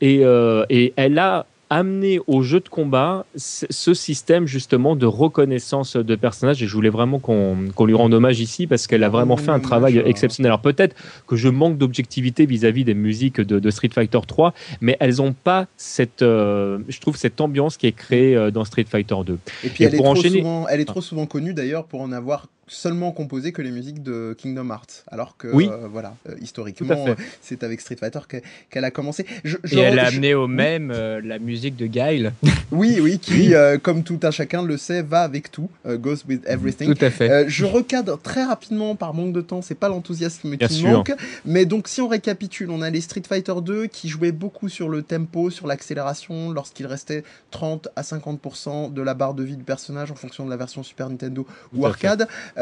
et, 0.01 0.23
et 0.71 0.93
elle 0.97 1.19
a 1.19 1.47
amené 1.73 2.21
au 2.27 2.43
jeu 2.43 2.61
de 2.61 2.69
combat 2.69 3.25
ce 3.35 3.95
système 3.95 4.47
justement 4.47 4.95
de 4.95 5.07
reconnaissance 5.07 5.97
de 5.97 6.15
personnages 6.17 6.63
et 6.63 6.67
je 6.67 6.75
voulais 6.75 6.91
vraiment 6.91 7.19
qu'on 7.19 7.87
lui 7.87 7.95
rende 7.95 8.13
hommage 8.13 8.41
ici 8.41 8.67
parce 8.67 8.87
qu'elle 8.87 9.03
a 9.03 9.09
vraiment 9.09 9.39
fait 9.39 9.51
un 9.51 9.59
travail 9.59 10.03
exceptionnel. 10.05 10.51
Alors 10.51 10.61
peut-être 10.61 10.95
que 11.27 11.35
je 11.35 11.49
manque 11.49 11.79
d'objectivité 11.79 12.45
vis-à-vis 12.45 12.85
des 12.85 12.93
musiques 12.93 13.41
de, 13.41 13.59
de 13.59 13.71
Street 13.71 13.89
Fighter 13.91 14.19
3, 14.27 14.53
mais 14.83 14.99
elles 15.01 15.17
n'ont 15.17 15.33
pas 15.33 15.67
cette, 15.79 16.21
euh, 16.21 16.79
je 16.89 17.01
trouve, 17.01 17.17
cette 17.17 17.41
ambiance 17.41 17.79
qui 17.79 17.87
est 17.87 17.93
créée 17.93 18.37
euh, 18.37 18.51
dans 18.51 18.65
Street 18.67 18.85
Fighter 18.87 19.17
2. 19.25 19.39
Et 19.65 19.69
puis 19.71 19.85
Et 19.85 19.87
elle 19.87 19.95
est, 19.95 19.97
pour 19.97 20.09
enchaîner- 20.09 20.39
souvent, 20.41 20.67
elle 20.69 20.81
est 20.81 20.85
trop 20.85 21.01
souvent 21.01 21.25
connue 21.25 21.55
d'ailleurs 21.55 21.87
pour 21.87 22.03
en 22.03 22.13
avoir 22.13 22.49
seulement 22.73 23.13
composé 23.13 23.53
que 23.53 23.63
les 23.63 23.71
musiques 23.71 24.03
de 24.03 24.35
Kingdom 24.39 24.71
Hearts. 24.71 25.05
Alors 25.09 25.37
que, 25.37 25.49
Oui. 25.49 25.69
euh, 25.71 25.87
voilà, 25.91 26.15
euh, 26.29 26.35
historiquement, 26.41 27.07
euh, 27.09 27.15
c'est 27.41 27.63
avec 27.63 27.81
Street 27.81 27.97
Fighter 27.97 28.21
que- 28.29 28.39
qu'elle 28.71 28.85
a 28.85 28.91
commencé. 28.91 29.27
Je- 29.45 29.57
je- 29.65 29.77
Et 29.77 29.81
elle 29.81 29.99
a 29.99 30.07
amené 30.07 30.35
au 30.35 30.47
même 30.49 30.91
euh, 30.95 31.21
la 31.23 31.39
musique 31.39 31.77
de 31.77 31.87
Guile. 31.87 32.33
Oui, 32.73 32.99
oui, 33.01 33.19
qui, 33.19 33.53
comme 33.83 34.03
tout 34.03 34.19
un 34.23 34.31
chacun 34.31 34.63
le 34.63 34.77
sait, 34.79 35.03
va 35.03 35.23
avec 35.23 35.51
tout, 35.51 35.69
goes 35.87 36.17
with 36.27 36.43
everything. 36.49 36.95
Tout 36.95 37.05
à 37.05 37.11
fait. 37.11 37.49
Je 37.49 37.65
recadre 37.67 38.19
très 38.19 38.45
rapidement 38.45 38.97
par 38.97 39.13
manque 39.13 39.35
de 39.35 39.43
temps, 39.43 39.61
c'est 39.61 39.75
pas 39.75 39.89
l'enthousiasme 39.91 40.57
qui 40.57 40.75
sûr. 40.75 40.89
manque, 40.91 41.13
mais 41.45 41.67
donc 41.67 41.87
si 41.87 42.01
on 42.01 42.09
récapitule, 42.09 42.71
on 42.71 42.81
a 42.81 42.89
les 42.89 43.03
Street 43.03 43.23
Fighter 43.29 43.53
2 43.63 43.87
qui 43.89 44.09
jouaient 44.09 44.33
beaucoup 44.33 44.71
sur 44.71 44.89
le 44.89 45.03
tempo, 45.03 45.51
sur 45.51 45.67
l'accélération, 45.67 46.51
lorsqu'il 46.51 46.87
restait 46.87 47.25
30 47.51 47.89
à 47.95 48.03
50% 48.03 48.89
de 48.93 49.03
la 49.03 49.13
barre 49.15 49.35
de 49.35 49.43
vie 49.45 49.57
du 49.57 49.65
personnage 49.65 50.11
en 50.11 50.15
fonction 50.15 50.45
de 50.47 50.51
la 50.51 50.57
version 50.57 50.83
Super 50.83 51.11
Nintendo 51.11 51.47
ou 51.75 51.83
fait. 51.83 51.91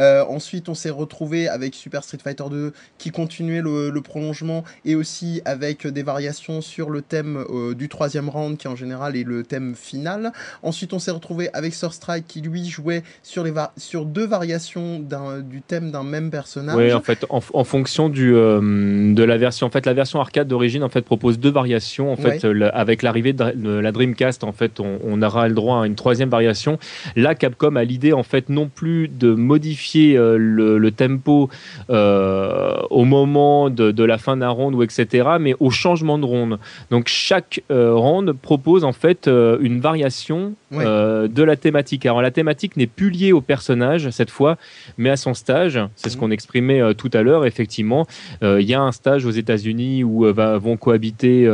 Euh, 0.01 0.25
ensuite, 0.29 0.69
on 0.69 0.75
s'est 0.75 0.91
retrouvé 0.91 1.47
avec 1.49 1.75
Super 1.75 2.03
Street 2.03 2.19
Fighter 2.23 2.45
2 2.51 2.73
qui 2.99 3.11
continuait 3.11 3.61
le, 3.61 3.91
le 3.91 4.01
prolongement 4.01 4.65
et 4.85 4.95
aussi 4.97 5.43
avec 5.45 5.87
des 5.87 6.03
variations 6.03 6.61
sur 6.63 6.91
le 6.91 7.03
thème 7.03 7.45
euh, 7.51 7.75
du 7.75 7.89
troisième 7.89 8.29
round 8.29 8.57
qui 8.57 8.67
en 8.67 8.77
général 8.77 9.17
est 9.17 9.25
le 9.25 9.43
thème 9.45 9.75
final. 9.77 10.33
Ensuite, 10.63 10.93
on 10.93 10.99
s'est 10.99 11.11
retrouvé 11.11 11.51
avec 11.53 11.75
Sur 11.75 11.93
Strike 11.93 12.27
qui 12.27 12.41
lui 12.41 12.67
jouait 12.69 13.03
sur, 13.23 13.45
les 13.45 13.53
sur 13.77 14.07
deux 14.07 14.27
variations 14.27 14.99
du 14.99 15.61
thème 15.63 15.91
d'un 15.91 16.03
même 16.05 16.31
personnage. 16.31 16.77
Oui, 16.77 16.93
en 16.93 17.01
fait, 17.01 17.27
en, 17.29 17.41
en 17.53 17.65
fonction 17.65 18.09
du, 18.09 18.35
euh, 18.35 19.13
de 19.15 19.23
la 19.23 19.37
version, 19.37 19.67
en 19.67 19.71
fait, 19.71 19.87
la 19.87 19.95
version 19.95 20.21
arcade 20.21 20.49
d'origine, 20.49 20.83
en 20.83 20.89
fait, 20.89 21.03
propose 21.03 21.39
deux 21.39 21.51
variations. 21.51 22.13
En 22.13 22.17
fait, 22.17 22.31
Ouais. 22.45 22.71
avec 22.73 23.03
l'arrivée 23.03 23.33
de, 23.33 23.51
de 23.55 23.71
la 23.71 23.93
Dreamcast, 23.93 24.45
en 24.45 24.53
fait, 24.53 24.81
on, 24.81 24.99
on 25.05 25.21
aura 25.21 25.49
le 25.49 25.55
droit 25.55 25.83
à 25.83 25.87
une 25.87 25.95
troisième 25.95 26.31
variation. 26.31 26.79
Là, 27.17 27.35
Capcom 27.35 27.77
a 27.77 27.85
l'idée, 27.85 28.13
en 28.13 28.23
fait, 28.23 28.49
non 28.49 28.69
plus 28.69 29.09
de 29.09 29.35
modifier 29.35 29.90
euh, 29.99 30.37
le, 30.39 30.79
le 30.79 30.91
tempo 30.91 31.49
euh, 31.89 32.75
au 32.91 33.05
moment 33.05 33.71
de, 33.71 33.91
de 33.91 34.05
la 34.05 34.19
fin 34.19 34.37
d'un 34.37 34.49
round 34.49 34.75
ou 34.75 34.83
etc., 34.83 35.29
mais 35.41 35.55
au 35.61 35.71
changement 35.71 36.19
de 36.19 36.25
ronde. 36.25 36.59
Donc, 36.91 37.09
chaque 37.09 37.63
euh, 37.71 37.95
round 37.95 38.33
propose, 38.33 38.85
en 38.85 38.93
fait, 38.93 39.29
une 39.29 39.81
variation 39.81 40.55
de 40.73 41.43
la 41.43 41.57
thématique. 41.57 42.07
Alors, 42.07 42.23
la 42.23 42.31
thématique 42.31 42.77
n'est 42.77 42.87
plus 42.87 43.11
liée 43.11 43.33
au 43.33 43.41
personnage 43.41 44.09
cette 44.11 44.31
fois, 44.31 44.57
mais 44.99 45.11
à 45.11 45.17
son 45.17 45.35
stage. 45.35 45.81
C'est 45.97 46.11
ce 46.11 46.17
Mhm. 46.17 46.21
qu'on 46.21 46.31
exprimait 46.31 46.95
tout 46.95 47.11
à 47.13 47.23
l'heure. 47.23 47.45
Effectivement, 47.45 48.07
il 48.43 48.63
y 48.63 48.75
a 48.75 48.81
un 48.81 48.93
stage 48.93 49.25
aux 49.27 49.31
États-Unis 49.31 50.05
où 50.05 50.33
va- 50.33 50.59
vont 50.59 50.77
cohabiter 50.77 51.45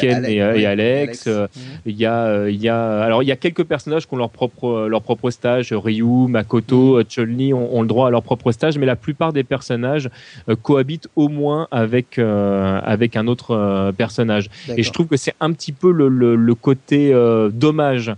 Ken 0.00 0.24
et, 0.24 0.40
Alex. 0.66 1.28
Il 1.86 1.96
y 1.96 2.06
a, 2.06 2.48
il 2.48 2.60
y 2.60 2.68
a, 2.68 3.00
alors 3.02 3.22
il 3.22 3.26
y 3.26 3.32
a 3.32 3.36
quelques 3.36 3.64
personnages 3.64 4.06
qui 4.06 4.14
ont 4.14 4.18
leur 4.18 4.30
propre, 4.30 4.86
leur 4.88 5.02
propre 5.02 5.30
stage. 5.30 5.72
Ryu, 5.72 6.28
Makoto, 6.28 6.98
euh, 6.98 7.04
Chun-Li 7.08 7.52
ont 7.54 7.61
ont, 7.62 7.78
ont 7.78 7.82
le 7.82 7.88
droit 7.88 8.08
à 8.08 8.10
leur 8.10 8.22
propre 8.22 8.52
stage, 8.52 8.78
mais 8.78 8.86
la 8.86 8.96
plupart 8.96 9.32
des 9.32 9.44
personnages 9.44 10.10
euh, 10.48 10.56
cohabitent 10.56 11.08
au 11.16 11.28
moins 11.28 11.68
avec 11.70 12.18
euh, 12.18 12.80
avec 12.82 13.16
un 13.16 13.26
autre 13.26 13.52
euh, 13.52 13.92
personnage. 13.92 14.48
Et 14.76 14.82
je 14.82 14.92
trouve 14.92 15.06
que 15.06 15.16
c'est 15.16 15.34
un 15.40 15.52
petit 15.52 15.72
peu 15.72 15.90
le, 15.92 16.08
le, 16.08 16.36
le 16.36 16.54
côté 16.54 17.12
dommage 17.52 18.12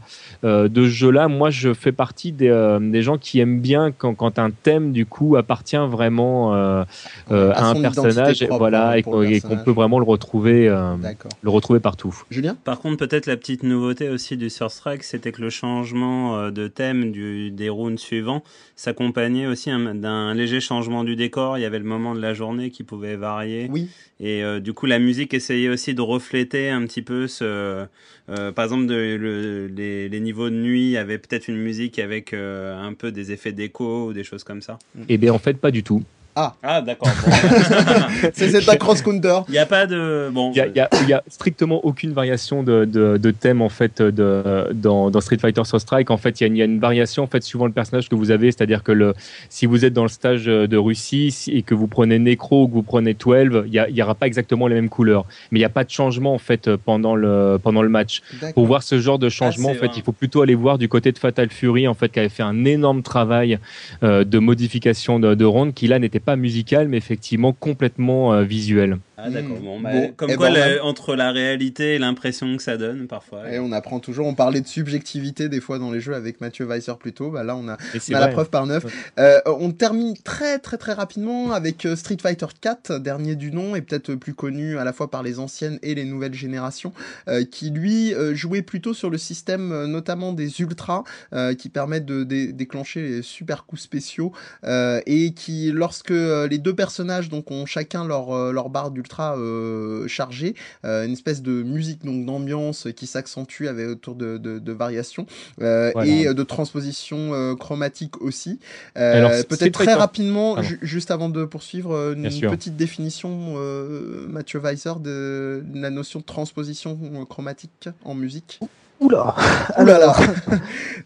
de 0.45 0.83
ce 0.85 0.89
jeu-là. 0.91 1.29
Moi, 1.29 1.51
je 1.51 1.73
fais 1.75 1.93
partie 1.93 2.31
des, 2.33 2.49
euh, 2.49 2.79
des 2.79 3.03
gens 3.03 3.19
qui 3.19 3.41
aiment 3.41 3.61
bien 3.61 3.91
quand, 3.91 4.15
quand 4.15 4.39
un 4.39 4.51
thème 4.51 4.93
du 4.93 5.07
coup 5.07 5.37
appartient 5.37 5.77
vraiment 5.77 6.55
euh, 6.55 6.85
euh, 7.31 7.51
À 7.53 7.55
à, 7.55 7.71
un 7.71 7.75
son 7.75 7.81
personnage, 7.83 8.43
et 8.43 8.47
voilà, 8.47 8.91
hein, 8.91 8.95
et 8.95 9.03
qu'on 9.03 9.23
et 9.23 9.41
peut 9.65 9.71
vraiment 9.73 9.99
le 9.99 10.05
retrouver, 10.05 10.69
euh, 10.69 10.95
le 11.43 11.51
retrouver 11.51 11.81
partout. 11.81 12.15
Julien? 12.31 12.57
Par 12.65 12.81
contre, 12.81 12.99
peut-être 12.99 13.27
la 13.27 13.37
petite 13.37 13.63
nouveauté 13.63 14.09
aussi 14.11 14.37
du 14.37 14.51
Source 14.51 14.75
Strike, 14.75 15.03
c'était 15.03 15.33
que 15.33 15.41
le 15.41 15.51
changement 15.51 16.37
euh, 16.37 16.51
de 16.51 16.69
thème 16.69 17.11
du, 17.11 17.51
des 17.51 17.69
rounds 17.69 17.99
suivants 18.01 18.43
s'accompagnait 18.77 19.47
aussi 19.47 19.71
un- 19.71 19.95
d'un 19.95 20.35
léger 20.35 20.61
changement 20.61 21.05
du 21.05 21.17
décor. 21.17 21.59
Il 21.59 21.63
y 21.63 21.65
avait 21.65 21.79
le 21.79 21.85
moment 21.85 22.15
de 22.15 22.21
la 22.21 22.35
journée 22.35 22.71
qui 22.71 22.83
pouvait 22.83 23.17
varier. 23.17 23.69
Oui. 23.71 23.89
Et 24.21 24.45
euh, 24.45 24.61
du 24.61 24.73
coup, 24.73 24.87
la 24.87 24.99
musique 24.99 25.35
essayait 25.35 25.69
aussi 25.69 25.95
de 25.95 26.01
refléter 26.01 26.71
un 26.71 26.83
petit 26.87 27.03
peu 27.03 27.27
ce. 27.27 27.85
Euh, 28.31 28.53
par 28.53 28.65
exemple, 28.65 28.87
de, 28.87 28.95
le- 28.95 29.67
les, 29.67 30.21
niveaux 30.21 30.49
de 30.49 30.55
nuit 30.55 30.97
avaient 30.97 31.19
peut-être 31.19 31.49
une 31.49 31.59
musique 31.59 31.99
avec 31.99 32.33
euh, 32.33 32.77
un 32.77 32.95
peu 32.95 33.13
des 33.13 33.33
effets 33.33 33.53
d'écho 33.53 34.09
ou 34.09 34.13
des 34.13 34.25
choses 34.25 34.45
comme 34.45 34.63
ça. 34.63 34.79
Et 35.09 35.19
bien 35.19 35.33
en 35.33 35.39
fait, 35.39 35.55
pas 35.59 35.71
du 35.71 35.83
tout. 35.83 36.03
Ah, 36.37 36.83
d'accord. 36.83 37.09
Bon. 37.09 37.33
C'est 38.35 38.49
c'est 38.61 38.69
un 38.69 38.77
cross-counter. 38.77 39.41
Il 39.49 39.53
n'y 39.53 39.59
a 39.59 39.67
pas 39.67 39.87
de. 39.87 40.31
Bon. 40.33 40.53
Il 40.55 40.73
y 40.75 41.13
a, 41.13 41.23
strictement 41.29 41.85
aucune 41.85 42.13
variation 42.13 42.63
de, 42.63 42.85
de, 42.85 43.17
de 43.19 43.31
thème 43.31 43.63
en 43.63 43.69
fait 43.69 44.03
de, 44.03 44.69
dans, 44.73 45.11
dans 45.11 45.21
Street 45.21 45.39
Fighter 45.39 45.63
sur 45.65 45.81
Strike. 45.81 46.11
En 46.11 46.17
fait, 46.17 46.41
il 46.41 46.43
y, 46.43 46.45
a 46.45 46.47
une, 46.49 46.57
il 46.57 46.59
y 46.59 46.63
a 46.63 46.65
une 46.65 46.81
variation 46.81 47.23
en 47.23 47.27
fait 47.27 47.43
suivant 47.43 47.67
le 47.67 47.73
personnage 47.73 48.09
que 48.09 48.15
vous 48.15 48.31
avez. 48.31 48.51
C'est-à-dire 48.51 48.83
que 48.83 48.93
le, 48.93 49.15
si 49.49 49.67
vous 49.67 49.85
êtes 49.85 49.93
dans 49.93 50.03
le 50.03 50.09
stage 50.09 50.47
de 50.47 50.77
Russie 50.77 51.31
si- 51.31 51.53
et 51.53 51.63
que 51.63 51.75
vous 51.75 51.87
prenez 51.87 52.19
Necro 52.19 52.65
ou 52.65 52.69
que 52.69 52.75
vous 52.75 52.83
prenez 52.83 53.15
12, 53.15 53.65
il 53.67 53.73
y, 53.73 53.79
a- 53.79 53.89
il 53.89 53.95
y 53.97 54.03
aura 54.03 54.15
pas 54.15 54.27
exactement 54.27 54.67
les 54.67 54.75
mêmes 54.75 54.89
couleurs. 54.89 55.25
Mais 55.53 55.59
il 55.59 55.63
n'y 55.63 55.67
a 55.67 55.71
pas 55.71 55.85
de 55.85 55.91
changement 55.91 56.35
en 56.35 56.39
fait 56.39 56.75
pendant 56.77 57.15
le, 57.15 57.59
pendant 57.63 57.83
le 57.83 57.89
match. 57.89 58.21
Pour 58.21 58.41
D'accord. 58.41 58.67
voir 58.67 58.83
ce 58.83 58.99
genre 58.99 59.19
de 59.19 59.29
changement, 59.29 59.69
Ah, 59.71 59.73
en 59.73 59.75
fait, 59.75 59.87
vrai. 59.87 59.97
il 59.97 60.03
faut 60.03 60.13
plutôt 60.13 60.43
aller 60.43 60.55
voir 60.55 60.79
du 60.79 60.89
côté 60.89 61.13
de 61.13 61.19
Fatal 61.19 61.49
Fury, 61.51 61.87
en 61.89 61.95
fait, 61.95 62.09
qui 62.11 62.19
avait 62.19 62.29
fait 62.29 62.43
un 62.43 62.65
énorme 62.65 63.03
travail 63.03 63.59
euh, 64.03 64.25
de 64.25 64.39
modification 64.39 65.21
de, 65.21 65.35
de 65.35 65.45
ronde, 65.45 65.75
qui 65.75 65.87
là 65.87 65.99
n'était 65.99 66.21
pas 66.25 66.37
musical, 66.37 66.89
mais 66.89 66.97
effectivement 66.97 67.53
complètement 67.53 68.35
euh, 68.35 68.43
visuel. 68.43 68.99
Ah, 69.17 69.31
d'accord. 69.31 69.59
Bon, 69.61 69.81
bah, 69.81 69.93
Bon, 69.93 70.13
comme 70.17 70.31
eh 70.31 70.37
quoi, 70.37 70.49
ben, 70.49 70.55
la- 70.55 70.81
a- 70.81 70.85
entre 70.85 71.15
la 71.15 71.31
réalité 71.31 71.95
et 71.95 71.99
l'impression 71.99 72.57
que 72.57 72.63
ça 72.63 72.77
donne, 72.77 73.07
parfois. 73.07 73.51
Et 73.53 73.59
on 73.61 73.71
apprend 73.73 74.01
toujours. 74.01 74.27
On 74.27 74.35
parlait 74.35 74.61
de 74.61 74.67
subjectivité 74.67 75.49
des 75.49 75.61
fois 75.61 75.79
dans 75.79 75.93
les 75.93 76.01
jeux 76.01 76.15
avec 76.15 76.41
Mathieu 76.41 76.65
Weiser 76.67 76.93
plus 76.99 77.13
tôt. 77.13 77.31
Bah 77.31 77.45
là, 77.45 77.55
on 77.57 77.69
a, 77.69 77.77
on 77.95 78.13
la 78.19 78.29
preuve 78.29 78.51
par 78.51 78.67
neuf. 78.67 78.85
Ouais. 78.85 78.91
Euh, 79.21 79.41
on 79.47 79.71
termine 79.71 80.15
très 80.17 80.59
très 80.59 80.79
très 80.79 80.93
rapidement 80.95 81.53
avec 81.53 81.87
euh, 81.87 81.95
Street 81.97 82.17
Fighter 82.21 82.47
4, 82.61 82.99
dernier 82.99 83.37
du 83.37 83.53
nom 83.53 83.77
et 83.77 83.83
peut-être 83.83 84.15
plus 84.17 84.35
connu 84.35 84.79
à 84.79 84.85
la 84.85 84.93
fois 84.93 85.11
par 85.11 85.23
les 85.23 85.39
anciennes 85.39 85.79
et 85.83 85.95
les 85.95 86.05
nouvelles 86.05 86.35
générations, 86.35 86.93
euh, 87.29 87.45
qui 87.45 87.71
lui 87.71 88.13
euh, 88.15 88.35
jouait 88.35 88.63
plutôt 88.63 88.95
sur 88.95 89.11
le 89.11 89.19
système 89.19 89.71
euh, 89.73 89.87
notamment 89.87 90.33
des 90.33 90.61
ultras 90.61 91.05
euh, 91.33 91.55
qui 91.55 91.69
permettent 91.69 92.07
de 92.07 92.25
dé- 92.25 92.53
déclencher 92.53 93.01
les 93.03 93.23
super 93.23 93.65
coups 93.65 93.83
spéciaux 93.83 94.33
euh, 94.65 95.01
et 95.07 95.35
qui 95.35 95.71
lorsque 95.73 96.11
euh, 96.11 96.49
les 96.49 96.59
deux 96.59 96.75
personnages 96.75 97.29
donc 97.29 97.51
ont 97.53 97.65
chacun 97.67 98.05
leur 98.05 98.35
euh, 98.35 98.53
leur 98.53 98.71
barre 98.71 98.91
d'ultra 98.91 99.04
euh, 99.37 100.07
chargée, 100.09 100.55
euh, 100.85 101.05
une 101.07 101.13
espèce 101.13 101.43
de 101.43 101.63
musique 101.63 102.05
donc 102.05 102.25
d'ambiance 102.27 102.89
qui 102.97 103.07
s'accentue 103.07 103.67
avec 103.67 103.89
autour 103.89 104.15
de, 104.15 104.39
de, 104.39 104.59
de 104.59 104.73
variations 104.73 105.27
euh, 105.63 105.91
Voilà. 105.95 106.11
et 106.11 106.35
de 106.35 106.43
transposition 106.43 107.33
euh, 107.35 107.55
chromatique 107.55 108.21
aussi. 108.23 108.59
Euh, 108.97 109.43
Peut-être 109.49 109.73
très 109.73 109.85
très- 109.85 109.95
rapidement, 109.95 110.61
ju- 110.63 110.79
juste 110.83 111.11
avant 111.11 111.29
de 111.29 111.45
poursuivre, 111.45 112.15
Bien 112.15 112.31
une 112.31 112.37
sûr. 112.37 112.51
petite 112.51 112.77
définition, 112.77 113.55
euh, 113.57 114.27
Mathieu 114.29 114.59
Weiser, 114.61 114.93
de 115.03 115.63
la 115.75 115.91
notion 115.91 116.21
de 116.21 116.25
transposition 116.25 116.99
chromatique 117.29 117.89
en 118.05 118.15
musique. 118.15 118.61
Oula 119.01 119.35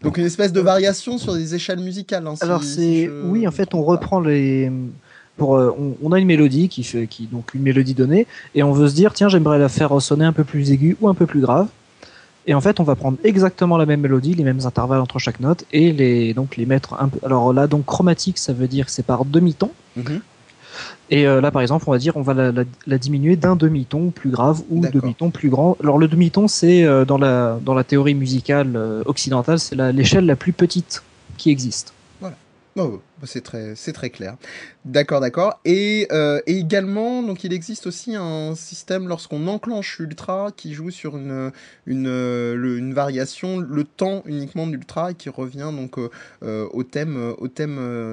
Donc 0.03 0.17
une 0.17 0.25
espèce 0.25 0.53
de 0.53 0.59
variation 0.61 1.17
sur 1.17 1.33
des 1.33 1.55
échelles 1.55 1.79
musicales. 1.79 2.25
hein, 2.27 2.35
si- 2.35 2.43
Alors 2.43 2.63
si 2.63 2.75
c'est 2.75 3.05
je 3.07 3.11
oui 3.25 3.47
en 3.47 3.51
fait 3.51 3.73
on 3.73 3.83
reprend 3.83 4.19
les 4.19 4.71
pour 5.39 5.55
euh, 5.57 5.73
on, 5.79 5.95
on 6.03 6.11
a 6.11 6.19
une 6.19 6.27
mélodie 6.27 6.69
qui 6.69 6.83
fait 6.83 7.07
qui 7.07 7.25
donc 7.25 7.53
une 7.55 7.63
mélodie 7.63 7.95
donnée 7.95 8.27
et 8.53 8.61
on 8.61 8.71
veut 8.73 8.87
se 8.87 8.93
dire 8.95 9.13
tiens 9.13 9.29
j'aimerais 9.29 9.57
la 9.57 9.69
faire 9.69 9.99
sonner 10.01 10.25
un 10.25 10.33
peu 10.33 10.43
plus 10.43 10.71
aiguë 10.71 10.97
ou 11.01 11.07
un 11.09 11.15
peu 11.15 11.25
plus 11.25 11.41
grave. 11.41 11.67
Et 12.47 12.53
en 12.53 12.61
fait 12.61 12.79
on 12.79 12.83
va 12.83 12.95
prendre 12.95 13.17
exactement 13.23 13.77
la 13.77 13.85
même 13.85 14.01
mélodie 14.01 14.33
les 14.35 14.43
mêmes 14.43 14.61
intervalles 14.65 15.01
entre 15.01 15.19
chaque 15.19 15.39
note 15.39 15.65
et 15.73 15.91
les 15.91 16.33
donc 16.33 16.57
les 16.57 16.65
mettre 16.65 16.93
un 16.99 17.07
peu 17.09 17.19
alors 17.25 17.53
là 17.53 17.67
donc 17.67 17.85
chromatique 17.85 18.37
ça 18.37 18.53
veut 18.53 18.67
dire 18.67 18.85
que 18.87 18.91
c'est 18.91 19.05
par 19.05 19.25
demi-ton. 19.25 19.69
Mhm. 19.97 20.21
et 21.09 21.27
euh, 21.27 21.41
là 21.41 21.51
par 21.51 21.61
exemple 21.61 21.83
on 21.87 21.91
va 21.91 21.97
dire 21.97 22.15
on 22.17 22.21
va 22.21 22.33
la, 22.33 22.51
la- 22.51 22.63
la 22.87 22.97
diminuer 22.97 23.35
d'un 23.35 23.55
demi-ton 23.55 24.11
plus 24.11 24.29
grave 24.29 24.61
ou 24.69 24.81
demi-ton 25.01 25.29
plus 25.31 25.49
grand. 25.49 25.77
Alors 25.83 25.97
le 25.97 26.07
demi-ton 26.07 26.47
c'est 26.47 26.83
euh, 26.85 27.05
dans 27.05 27.17
la 27.17 27.59
dans 27.63 27.73
la 27.73 27.83
théorie 27.83 28.15
musicale 28.15 28.71
euh, 28.75 29.03
occidentale 29.05 29.59
c'est 29.59 29.75
la- 29.75 29.91
l'échelle 29.91 30.25
la 30.25 30.35
plus 30.35 30.53
petite 30.53 31.03
qui 31.37 31.49
existe 31.51 31.93
Bah, 32.75 33.25
c'est 33.25 33.41
très, 33.41 34.09
clair. 34.09 34.37
D'accord, 34.85 35.19
d'accord. 35.19 35.59
Et, 35.65 36.07
euh, 36.11 36.39
et 36.47 36.57
également, 36.57 37.21
donc 37.23 37.43
il 37.43 37.51
existe 37.51 37.87
aussi 37.87 38.15
un 38.15 38.55
système 38.55 39.07
lorsqu'on 39.07 39.47
enclenche 39.47 39.99
Ultra 39.99 40.51
qui 40.55 40.73
joue 40.73 40.89
sur 40.89 41.15
euh, 41.15 41.51
une 41.85 42.93
variation, 42.93 43.59
le 43.59 43.83
temps 43.83 44.23
uniquement 44.25 44.67
d'Ultra 44.67 45.13
qui 45.13 45.29
revient 45.29 45.71
donc 45.73 45.97
euh, 46.43 46.67
au 46.71 46.83
thème, 46.83 47.35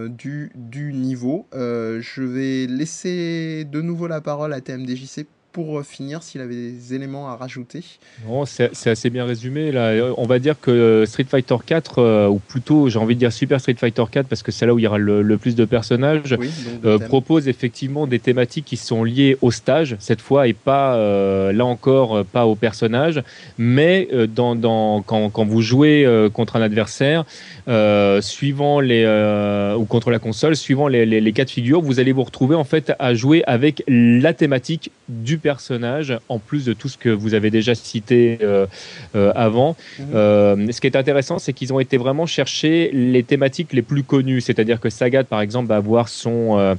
du, 0.09 0.53
niveau. 0.93 1.47
Je 1.53 2.23
vais 2.23 2.67
laisser 2.67 3.65
de 3.71 3.81
nouveau 3.81 4.09
la 4.09 4.21
parole 4.21 4.53
à 4.53 4.61
TMDJC 4.61 5.27
pour 5.57 5.79
euh, 5.79 5.83
finir 5.83 6.23
s'il 6.23 6.43
avait 6.43 6.55
des 6.55 6.93
éléments 6.93 7.31
à 7.31 7.37
rajouter. 7.37 7.83
Non, 8.29 8.45
c'est 8.45 8.91
assez 8.91 9.09
bien 9.09 9.25
résumé. 9.25 9.73
Là. 9.73 9.87
Euh, 9.87 10.13
On 10.19 10.27
va 10.27 10.39
dire 10.39 10.61
que 10.61 10.71
euh, 10.71 11.07
Street 11.07 11.25
Fighter 11.27 11.57
4, 11.65 11.99
euh, 11.99 12.29
ou 12.29 12.41
plutôt 12.41 12.91
j'ai 12.91 12.99
envie 12.99 13.15
de 13.15 13.21
dire 13.21 13.33
Super 13.33 13.59
Street 13.59 13.77
Fighter 13.79 14.05
4, 14.11 14.27
parce 14.29 14.43
que 14.43 14.53
c'est 14.53 14.67
là 14.67 14.75
où 14.75 14.79
il 14.79 14.83
y 14.83 14.87
aura 14.87 14.99
le, 14.99 15.23
le 15.23 15.39
plus 15.39 15.57
de 15.57 15.65
personnages, 15.65 16.37
Oui, 16.39 16.51
euh, 16.85 16.99
propose 16.99 17.49
effectivement 17.49 18.07
des 18.07 18.19
thématiques 18.19 18.67
qui 18.67 18.77
sont 18.77 19.03
liées 19.03 19.39
au 19.41 19.51
stage 19.51 19.97
cette 19.99 20.21
fois 20.21 20.47
et 20.47 20.53
pas 20.53 20.97
euh, 20.97 21.55
là 21.55 21.65
encore 21.65 22.27
pas 22.27 22.45
au 22.45 22.55
personnage 22.55 23.23
mais 23.57 24.09
dans, 24.35 24.55
dans, 24.57 25.01
quand, 25.01 25.31
quand 25.31 25.47
vous 25.47 25.63
jouez 25.63 26.07
contre 26.35 26.57
un 26.57 26.63
adversaire 26.63 27.25
suivant 28.21 28.81
les 28.81 29.07
ou 29.79 29.85
contre 29.87 30.11
la 30.11 30.19
console 30.19 30.55
suivant 30.55 30.89
les, 30.89 31.07
les, 31.07 31.23
les 31.23 31.33
cas 31.33 31.45
de 31.47 31.51
figure 31.51 31.81
vous 31.81 31.99
allez 31.99 32.13
vous 32.13 32.25
retrouver 32.25 32.57
en 32.57 32.65
fait 32.65 32.93
à 32.99 33.15
jouer 33.15 33.43
avec 33.47 33.83
la 33.89 34.35
thématique 34.35 34.91
du 35.09 35.39
personnage 35.39 35.46
en 36.29 36.39
plus 36.39 36.65
de 36.65 36.73
tout 36.73 36.89
ce 36.89 36.97
que 36.99 37.09
vous 37.09 37.35
avez 37.35 37.51
déjà 37.51 37.75
cité 37.75 38.39
euh, 38.43 38.67
euh, 39.15 39.33
avant 39.35 39.77
Mhm. 39.99 40.07
euh, 40.15 40.73
ce 40.73 40.81
qui 40.81 40.87
est 40.87 40.97
intéressant, 40.97 41.39
c'est 41.39 41.53
qu'ils 41.53 41.73
ont 41.73 41.81
été 41.81 41.97
vraiment 41.97 42.27
chercher 42.27 42.91
les 42.93 43.23
thématiques 43.23 43.73
les 43.73 43.83
plus 43.83 44.03
connues. 44.03 44.41
C'est-à-dire 44.41 44.81
que 44.81 44.91
Sagat, 44.91 45.25
par 45.25 45.41
exemple, 45.41 45.69
va 45.69 45.77
avoir 45.77 46.09
son, 46.09 46.77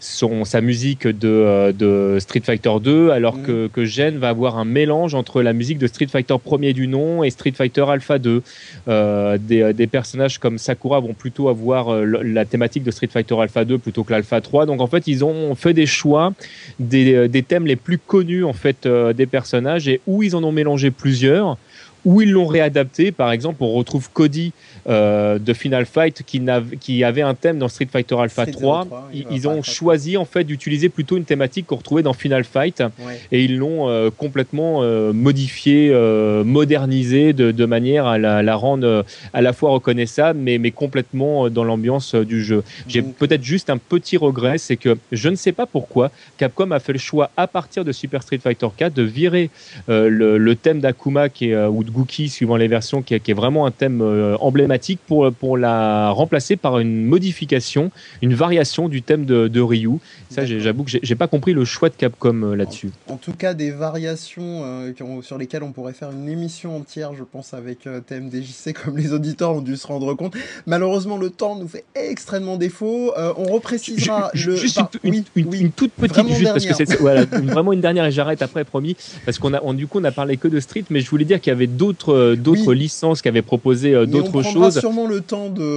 son, 0.00 0.44
sa 0.44 0.60
musique 0.60 1.06
de, 1.06 1.72
de 1.72 2.18
Street 2.20 2.42
Fighter 2.44 2.72
2, 2.82 3.10
alors 3.10 3.36
Mhm. 3.36 3.42
que, 3.46 3.66
que 3.72 3.84
Gen 3.84 4.18
va 4.18 4.28
avoir 4.28 4.58
un 4.58 4.64
mélange 4.64 5.14
entre 5.14 5.42
la 5.42 5.52
musique 5.52 5.78
de 5.78 5.86
Street 5.86 6.06
Fighter 6.08 6.34
premier 6.42 6.72
du 6.72 6.86
nom 6.86 7.24
et 7.24 7.30
Street 7.30 7.52
Fighter 7.56 7.84
Alpha 7.88 8.18
2. 8.18 8.42
Euh, 8.88 9.38
des, 9.38 9.72
des 9.72 9.86
personnages 9.86 10.38
comme 10.38 10.58
Sakura 10.58 11.00
vont 11.00 11.14
plutôt 11.14 11.48
avoir 11.48 11.94
la 12.04 12.44
thématique 12.44 12.82
de 12.84 12.90
Street 12.90 13.08
Fighter 13.10 13.36
Alpha 13.40 13.64
2 13.64 13.78
plutôt 13.78 14.04
que 14.04 14.12
l'Alpha 14.12 14.40
3. 14.40 14.66
Donc 14.66 14.80
en 14.80 14.86
fait, 14.86 15.06
ils 15.06 15.24
ont 15.24 15.54
fait 15.54 15.72
des 15.72 15.86
choix 15.86 16.32
des, 16.78 17.28
des 17.28 17.42
thèmes 17.42 17.66
les 17.66 17.76
plus 17.76 17.98
connus 18.06 18.44
en 18.44 18.52
fait 18.52 18.86
euh, 18.86 19.12
des 19.12 19.26
personnages 19.26 19.88
et 19.88 20.00
où 20.06 20.22
ils 20.22 20.36
en 20.36 20.44
ont 20.44 20.52
mélangé 20.52 20.90
plusieurs 20.90 21.58
où 22.06 22.22
ils 22.22 22.30
l'ont 22.30 22.46
réadapté. 22.46 23.10
Par 23.10 23.32
exemple, 23.32 23.58
on 23.64 23.72
retrouve 23.72 24.08
Cody 24.12 24.52
euh, 24.88 25.40
de 25.40 25.52
Final 25.52 25.84
Fight 25.86 26.22
qui, 26.24 27.02
avait 27.04 27.22
un 27.22 27.34
thème 27.34 27.58
dans 27.58 27.68
Street 27.68 27.88
Fighter 27.90 28.14
Alpha 28.18 28.42
Street 28.44 28.52
3. 28.52 28.84
03, 28.86 29.10
Ils, 29.12 29.48
ont 29.48 29.60
3. 29.60 29.62
choisi 29.62 30.16
en 30.16 30.24
fait 30.24 30.44
d'utiliser 30.44 30.88
plutôt 30.88 31.16
une 31.16 31.24
thématique 31.24 31.66
qu'on 31.66 31.76
retrouvait 31.76 32.04
dans 32.04 32.12
Final 32.12 32.44
Fight 32.44 32.80
Ouais. 32.80 33.20
et 33.32 33.42
ils 33.44 33.56
l'ont 33.58 33.88
euh, 33.88 34.10
complètement 34.16 34.82
euh, 34.82 35.12
modifié, 35.12 35.90
euh, 35.92 36.44
modernisé 36.44 37.32
de, 37.32 37.50
de 37.50 37.64
manière 37.64 38.06
à 38.06 38.18
la, 38.18 38.42
la 38.42 38.54
rendre 38.54 39.04
à 39.32 39.42
la 39.42 39.52
fois 39.52 39.70
reconnaissable, 39.70 40.38
mais, 40.38 40.58
mais 40.58 40.70
complètement 40.70 41.50
dans 41.50 41.64
l'ambiance 41.64 42.14
du 42.14 42.44
jeu. 42.44 42.62
J'ai 42.86 43.02
Donc, 43.02 43.16
peut-être 43.16 43.42
juste 43.42 43.68
un 43.68 43.78
petit 43.78 44.16
regret, 44.16 44.58
c'est 44.58 44.76
que 44.76 44.96
je 45.10 45.28
ne 45.28 45.34
sais 45.34 45.52
pas 45.52 45.66
pourquoi 45.66 46.12
Capcom 46.38 46.70
a 46.70 46.78
fait 46.78 46.92
le 46.92 46.98
choix 47.00 47.30
à 47.36 47.48
partir 47.48 47.84
de 47.84 47.90
Super 47.90 48.22
Street 48.22 48.38
Fighter 48.38 48.68
4 48.76 48.94
de 48.94 49.02
virer 49.02 49.50
le, 49.88 50.38
le 50.38 50.54
thème 50.54 50.78
d'Akuma 50.80 51.28
qui 51.28 51.50
est, 51.50 51.66
ou 51.66 51.82
de 51.82 51.90
Gookie 51.96 52.28
suivant 52.28 52.56
les 52.56 52.68
versions, 52.68 53.02
qui 53.02 53.14
est, 53.14 53.20
qui 53.20 53.30
est 53.30 53.34
vraiment 53.34 53.66
un 53.66 53.70
thème 53.70 54.00
euh, 54.02 54.36
emblématique 54.40 55.00
pour, 55.06 55.32
pour 55.32 55.56
la 55.56 56.10
remplacer 56.10 56.56
par 56.56 56.78
une 56.78 57.04
modification, 57.06 57.90
une 58.22 58.34
variation 58.34 58.88
du 58.88 59.02
thème 59.02 59.24
de, 59.24 59.48
de 59.48 59.60
Ryu. 59.60 59.98
Ça, 60.30 60.44
j'avoue 60.44 60.84
que 60.84 60.90
j'ai 61.02 61.14
pas 61.14 61.28
compris 61.28 61.52
le 61.54 61.64
choix 61.64 61.88
de 61.88 61.94
Capcom 61.94 62.42
euh, 62.42 62.54
là-dessus. 62.54 62.90
En 63.08 63.16
tout 63.16 63.32
cas, 63.32 63.54
des 63.54 63.70
variations 63.70 64.62
euh, 64.64 64.92
sur 65.22 65.38
lesquelles 65.38 65.62
on 65.62 65.72
pourrait 65.72 65.92
faire 65.92 66.10
une 66.10 66.28
émission 66.28 66.76
entière, 66.76 67.12
je 67.14 67.24
pense, 67.24 67.54
avec 67.54 67.86
euh, 67.86 68.00
TMDJC, 68.00 68.74
comme 68.84 68.98
les 68.98 69.12
auditeurs 69.12 69.52
ont 69.54 69.60
dû 69.62 69.76
se 69.76 69.86
rendre 69.86 70.12
compte. 70.14 70.34
Malheureusement, 70.66 71.16
le 71.16 71.30
temps 71.30 71.56
nous 71.56 71.68
fait 71.68 71.84
extrêmement 71.94 72.56
défaut. 72.56 73.12
On 73.38 73.44
reprécisera 73.44 74.30
Ju- 74.34 74.50
le. 74.50 74.56
juste 74.56 74.80
une, 75.04 75.10
oui, 75.12 75.24
une- 75.36 75.46
oui. 75.48 75.58
une 75.60 75.70
toute 75.70 75.92
petite, 75.92 76.28
juste 76.28 76.44
parce 76.52 76.66
que 76.66 76.74
c'est 76.74 76.98
voilà, 77.00 77.24
vraiment 77.24 77.72
une 77.72 77.80
dernière 77.80 78.04
et 78.06 78.10
j'arrête 78.10 78.42
après, 78.42 78.64
promis, 78.64 78.96
parce 79.24 79.38
qu'on 79.38 79.54
a, 79.54 79.60
on, 79.62 79.72
du 79.74 79.86
coup, 79.86 80.00
on 80.00 80.04
a 80.04 80.10
parlé 80.12 80.36
que 80.36 80.48
de 80.48 80.60
Street, 80.60 80.84
mais 80.90 81.00
je 81.00 81.08
voulais 81.08 81.24
dire 81.24 81.40
qu'il 81.40 81.50
y 81.50 81.54
avait 81.56 81.66
d'autres, 81.66 81.85
euh, 82.08 82.36
d'autres 82.36 82.68
Oui. 82.72 82.78
licences 82.78 83.22
qui 83.22 83.28
avaient 83.28 83.42
proposé 83.42 83.94
euh, 83.94 84.04
on 84.04 84.06
d'autres 84.10 84.30
prendra 84.30 84.52
choses. 84.70 84.78
sûrement 84.80 85.06
le 85.06 85.20
temps 85.20 85.48
de. 85.50 85.76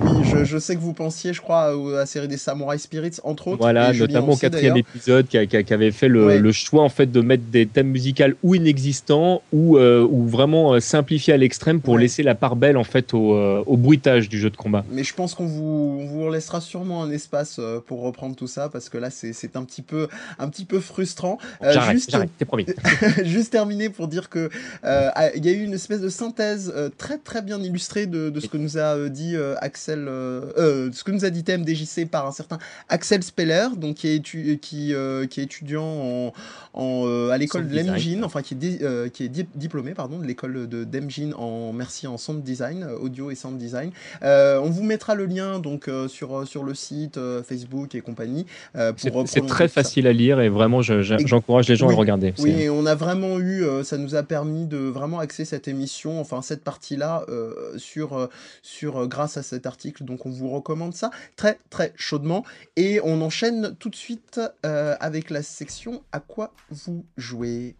Oui, 0.00 0.24
je, 0.24 0.44
je 0.44 0.58
sais 0.58 0.74
que 0.76 0.80
vous 0.80 0.92
pensiez, 0.92 1.32
je 1.32 1.40
crois, 1.40 1.64
à 1.64 1.74
la 1.74 2.06
série 2.06 2.28
des 2.28 2.36
Samurai 2.36 2.78
Spirits, 2.78 3.16
entre 3.24 3.48
autres. 3.48 3.58
Voilà, 3.60 3.92
notamment 3.92 4.32
au 4.32 4.36
quatrième 4.36 4.76
épisode, 4.76 5.26
qui, 5.28 5.36
avait 5.38 5.90
fait 5.92 6.08
le, 6.08 6.26
Ouais. 6.26 6.38
le 6.38 6.52
choix 6.52 6.82
en 6.82 6.88
fait 6.88 7.10
de 7.10 7.20
mettre 7.20 7.44
des 7.50 7.66
thèmes 7.66 7.88
musicaux 7.88 8.24
ou 8.42 8.54
inexistants 8.54 9.42
ou, 9.52 9.76
euh, 9.78 10.06
ou 10.08 10.26
vraiment 10.26 10.74
euh, 10.74 10.80
simplifiés 10.80 11.34
à 11.34 11.36
l'extrême 11.36 11.80
pour 11.80 11.94
Ouais. 11.94 12.02
laisser 12.02 12.22
la 12.22 12.34
part 12.34 12.56
belle 12.56 12.76
en 12.76 12.84
fait 12.84 13.12
au, 13.14 13.34
euh, 13.34 13.62
au 13.66 13.76
bruitage 13.76 14.28
du 14.28 14.38
jeu 14.38 14.50
de 14.50 14.56
combat. 14.56 14.84
Mais 14.90 15.04
je 15.04 15.14
pense 15.14 15.34
qu'on 15.34 15.46
vous, 15.46 15.98
on 16.00 16.06
vous 16.06 16.30
laissera 16.30 16.60
sûrement 16.60 17.02
un 17.02 17.10
espace 17.10 17.56
euh, 17.58 17.80
pour 17.84 18.02
reprendre 18.02 18.34
tout 18.36 18.46
ça 18.46 18.68
parce 18.68 18.88
que 18.88 18.98
là 18.98 19.08
c'est 19.10 19.56
un 19.56 19.64
petit 19.64 19.82
peu 19.82 20.08
un 20.38 20.48
petit 20.48 20.64
peu 20.64 20.80
frustrant. 20.80 21.38
Euh, 21.62 21.72
juste- 21.92 22.16
promis. 22.46 22.66
Juste 23.24 23.52
terminé 23.52 23.88
pour 23.88 24.08
dire 24.08 24.28
que 24.28 24.48
euh, 24.84 25.08
il 25.44 25.50
y 25.50 25.54
a 25.54 25.58
eu 25.58 25.62
une 25.64 25.74
espèce 25.74 26.00
de 26.00 26.08
synthèse 26.08 26.72
euh, 26.74 26.88
très 26.96 27.18
très 27.18 27.42
bien 27.42 27.60
illustrée 27.62 28.06
de, 28.06 28.30
de 28.30 28.40
ce 28.40 28.48
que 28.48 28.56
nous 28.56 28.78
a 28.78 28.96
euh, 28.96 29.08
dit 29.10 29.36
euh, 29.36 29.54
Axel, 29.60 30.06
euh, 30.08 30.40
euh, 30.56 30.90
ce 30.92 31.04
que 31.04 31.10
nous 31.10 31.24
a 31.26 31.30
dit 31.30 31.44
TMDJC 31.44 32.08
par 32.10 32.26
un 32.26 32.32
certain 32.32 32.58
Axel 32.88 33.22
Speller, 33.22 33.66
donc 33.76 33.96
qui 33.96 34.08
est, 34.08 34.20
qui, 34.58 34.94
euh, 34.94 35.26
qui 35.26 35.40
est 35.40 35.44
étudiant 35.44 35.84
en, 35.84 36.32
en, 36.72 37.02
euh, 37.06 37.28
à 37.30 37.36
l'école 37.38 37.68
de 37.68 37.76
l'Emgine, 37.78 38.24
enfin 38.24 38.40
qui 38.42 38.54
est, 38.54 38.56
dé- 38.56 38.78
euh, 38.82 39.08
qui 39.08 39.24
est 39.24 39.28
di- 39.28 39.46
diplômé 39.54 39.92
pardon 39.92 40.18
de 40.18 40.24
l'école 40.24 40.66
de 40.68 40.84
d'Emgine 40.84 41.34
en 41.34 41.72
merci 41.72 42.06
en 42.06 42.16
sound 42.16 42.42
design, 42.42 42.82
euh, 42.84 42.96
audio 42.98 43.30
et 43.30 43.34
sound 43.34 43.58
design. 43.58 43.90
Euh, 44.22 44.58
on 44.62 44.70
vous 44.70 44.82
mettra 44.82 45.14
le 45.14 45.26
lien 45.26 45.58
donc 45.58 45.88
euh, 45.88 46.08
sur 46.08 46.38
euh, 46.38 46.44
sur 46.46 46.64
le 46.64 46.74
site 46.74 47.18
euh, 47.18 47.42
Facebook 47.42 47.94
et 47.94 48.00
compagnie 48.00 48.46
euh, 48.76 48.92
C'est 49.26 49.46
très 49.46 49.68
ça. 49.68 49.82
facile 49.82 50.06
à 50.06 50.12
lire 50.12 50.40
et 50.40 50.48
vraiment 50.48 50.80
je- 50.82 51.02
je- 51.02 51.14
j'encourage 51.26 51.68
les 51.68 51.76
gens 51.76 51.88
à 51.88 51.90
le 51.90 51.96
regarder. 51.96 52.32
Oui, 52.38 52.50
et 52.50 52.70
on 52.70 52.86
a 52.86 52.94
vraiment 52.94 53.38
eu, 53.38 53.62
euh, 53.64 53.82
ça 53.84 53.98
nous 53.98 54.14
a 54.14 54.22
permis 54.22 54.66
de 54.66 54.78
vraiment 54.78 55.20
cette 55.32 55.68
émission, 55.68 56.20
enfin 56.20 56.42
cette 56.42 56.62
partie-là, 56.62 57.24
euh, 57.28 57.78
sur, 57.78 58.18
euh, 58.18 58.28
sur 58.62 58.98
euh, 58.98 59.06
grâce 59.06 59.36
à 59.36 59.42
cet 59.42 59.66
article. 59.66 60.04
Donc 60.04 60.26
on 60.26 60.30
vous 60.30 60.50
recommande 60.50 60.94
ça 60.94 61.10
très 61.36 61.58
très 61.70 61.92
chaudement. 61.96 62.44
Et 62.76 63.00
on 63.02 63.20
enchaîne 63.22 63.74
tout 63.76 63.90
de 63.90 63.96
suite 63.96 64.40
avec 64.62 65.30
la 65.30 65.42
section 65.42 66.02
à 66.12 66.20
quoi 66.20 66.52
vous 66.70 67.04
jouez? 67.16 67.76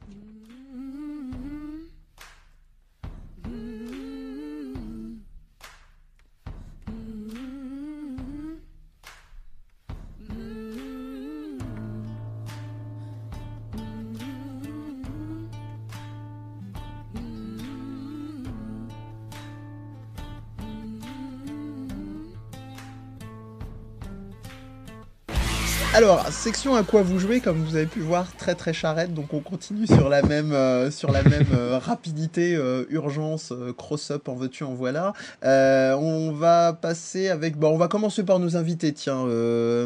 Alors, 25.95 26.27
section 26.27 26.75
à 26.75 26.83
quoi 26.83 27.03
vous 27.03 27.21
jouez, 27.21 27.39
comme 27.39 27.59
vous 27.59 27.77
avez 27.77 27.87
pu 27.87 28.01
voir, 28.01 28.27
très 28.37 28.57
très 28.57 28.73
charrette, 28.73 29.15
donc 29.15 29.33
on 29.33 29.39
continue 29.39 29.87
sur 29.87 30.09
la 30.09 30.23
même, 30.23 30.53
euh, 30.53 30.91
sur 30.91 31.13
la 31.13 31.23
même 31.23 31.47
euh, 31.55 31.79
rapidité, 31.83 32.57
euh, 32.57 32.85
urgence, 32.91 33.53
cross-up, 33.79 34.29
en 34.29 34.35
veux-tu, 34.35 34.65
en 34.65 34.75
voilà. 34.75 35.13
On 35.45 36.33
va 36.33 36.73
passer 36.73 37.29
avec, 37.29 37.57
bon, 37.57 37.69
on 37.69 37.79
va 37.79 37.87
commencer 37.87 38.25
par 38.25 38.41
nos 38.41 38.57
invités, 38.57 38.93
tiens. 38.93 39.25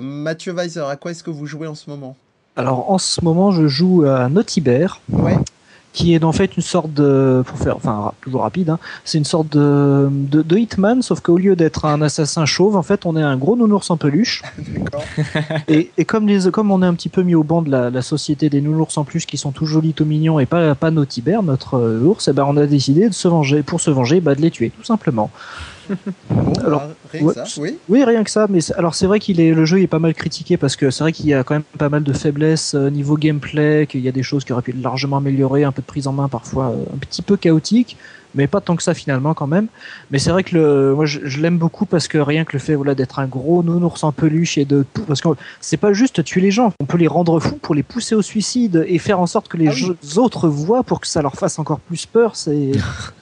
Mathieu 0.01 0.55
Weiser, 0.55 0.81
à 0.89 0.97
quoi 0.97 1.11
est-ce 1.11 1.23
que 1.23 1.31
vous 1.31 1.45
jouez 1.45 1.67
en 1.67 1.75
ce 1.75 1.91
moment? 1.91 2.17
Alors 2.57 2.91
en 2.91 2.97
ce 2.97 3.23
moment, 3.23 3.53
je 3.53 3.69
joue 3.69 4.05
à 4.07 4.31
Naughty 4.31 4.63
Bear, 4.63 5.03
Ouais, 5.11 5.37
qui 5.93 6.15
est 6.15 6.23
en 6.23 6.32
fait 6.32 6.56
une 6.56 6.62
sorte 6.62 6.93
de, 6.93 7.43
pour 7.47 7.59
faire, 7.59 7.77
enfin 7.77 8.12
toujours 8.20 8.43
rapide, 8.43 8.70
hein, 8.70 8.78
c'est 9.05 9.19
une 9.19 9.24
sorte 9.24 9.48
de, 9.48 10.09
de, 10.10 10.43
de 10.43 10.56
Hitman, 10.56 11.02
sauf 11.02 11.20
qu'au 11.20 11.39
lieu 11.39 11.56
d'être 11.56 11.85
un 11.86 12.02
assassin 12.02 12.47
chauve, 12.47 12.77
en 12.77 12.82
fait, 12.82 13.06
on 13.06 13.16
est 13.16 13.23
un 13.23 13.36
gros 13.36 13.56
nounours 13.56 13.90
en 13.90 13.97
peluche. 13.97 14.43
Et, 15.69 15.90
et 15.97 16.05
comme, 16.05 16.27
les, 16.27 16.51
comme 16.51 16.70
on 16.70 16.82
est 16.82 16.86
un 16.86 16.94
petit 16.94 17.09
peu 17.09 17.23
mis 17.23 17.35
au 17.35 17.43
banc 17.43 17.62
de 17.62 17.70
la, 17.70 17.90
la 17.90 18.02
société 18.02 18.48
des 18.48 18.60
nounours 18.60 18.97
en 18.97 19.05
peluche 19.05 19.27
qui 19.27 19.36
sont 19.36 19.52
tout 19.52 19.66
jolis, 19.66 19.93
tout 19.93 20.05
mignons, 20.05 20.39
et 20.39 20.47
pas, 20.47 20.74
pas 20.74 20.90
Naughty 20.90 21.23
Bear, 21.23 21.43
notre 21.43 21.74
euh, 21.74 22.01
ours, 22.02 22.28
eh 22.28 22.32
ben, 22.32 22.44
on 22.47 22.56
a 22.56 22.66
décidé 22.66 23.09
de 23.09 23.15
se 23.15 23.28
venger, 23.28 23.62
pour 23.62 23.81
se 23.81 23.90
venger, 23.90 24.20
bah, 24.20 24.35
de 24.35 24.40
les 24.40 24.51
tuer, 24.51 24.70
tout 24.70 24.85
simplement. 24.85 25.31
Bon, 26.31 26.52
Alors, 26.65 26.81
bah, 26.81 26.94
rien 27.12 27.27
que 27.27 27.35
ça, 27.35 27.44
oui. 27.60 27.77
Oui, 27.89 28.05
rien 28.05 28.24
que 28.24 28.31
ça. 28.31 28.47
Mais 28.48 28.60
c'est- 28.60 28.74
alors 28.74 28.94
c'est 28.94 29.06
vrai 29.06 29.19
qu'il 29.20 29.40
est 29.40 29.52
le 29.52 29.65
jeu 29.65 29.81
est 29.81 29.86
pas 29.86 29.98
mal 29.98 30.15
critiqué 30.15 30.56
parce 30.56 30.77
que 30.77 30.90
c'est 30.90 31.02
vrai 31.05 31.12
qu'il 31.12 31.27
y 31.27 31.35
a 31.35 31.43
quand 31.44 31.55
même 31.55 31.62
pas 31.78 31.89
mal 31.89 32.02
de 32.02 32.12
faiblesses 32.12 32.74
euh, 32.74 32.90
niveau 32.90 33.16
gameplay, 33.16 33.86
qu'il 33.89 34.01
y 34.01 34.09
a 34.09 34.12
des 34.12 34.23
choses 34.23 34.44
qui 34.44 34.52
auraient 34.52 34.62
pu 34.62 34.73
être 34.73 34.82
largement 34.82 35.16
améliorées, 35.19 35.65
un 35.65 35.73
peu 35.73 35.82
de 35.82 35.86
prise 35.86 36.06
en 36.06 36.12
main 36.12 36.28
parfois 36.28 36.66
euh, 36.70 36.85
un 36.94 36.98
petit 36.98 37.23
peu 37.23 37.36
chaotique, 37.36 37.97
mais 38.35 38.47
pas 38.47 38.60
tant 38.60 38.77
que 38.77 38.82
ça 38.82 38.93
finalement 38.94 39.35
quand 39.35 39.47
même. 39.47 39.69
Mais 40.10 40.19
c'est 40.19 40.31
vrai 40.31 40.44
que 40.44 40.56
le, 40.56 40.94
moi 40.94 41.06
je, 41.06 41.20
je 41.24 41.40
l'aime 41.40 41.59
beaucoup 41.59 41.86
parce 41.86 42.09
que 42.09 42.19
rien 42.19 42.44
que 42.44 42.52
le 42.52 42.59
fait 42.59 42.74
voilà 42.74 42.94
d'être 42.94 43.19
un 43.19 43.27
gros 43.27 43.62
nounours 43.62 44.05
en 44.05 44.12
peluche 44.12 44.59
et 44.59 44.65
de 44.65 44.85
parce 45.06 45.20
que 45.20 45.28
c'est 45.60 45.77
pas 45.78 45.93
juste 45.93 46.23
tuer 46.24 46.40
les 46.40 46.51
gens, 46.51 46.73
on 46.81 46.85
peut 46.85 46.98
les 46.98 47.09
rendre 47.09 47.40
fous 47.40 47.56
pour 47.60 47.74
les 47.74 47.82
pousser 47.82 48.15
au 48.15 48.23
suicide 48.23 48.85
et 48.86 48.98
faire 48.98 49.20
en 49.20 49.27
sorte 49.27 49.48
que 49.48 49.56
les 49.56 49.69
Ah 49.69 49.73
oui. 49.74 49.97
autres 50.19 50.48
voient 50.48 50.82
pour 50.82 51.01
que 51.01 51.06
ça 51.06 51.23
leur 51.23 51.35
fasse 51.35 51.59
encore 51.59 51.81
plus 51.81 52.05
peur. 52.06 52.36
C'est 52.36 52.73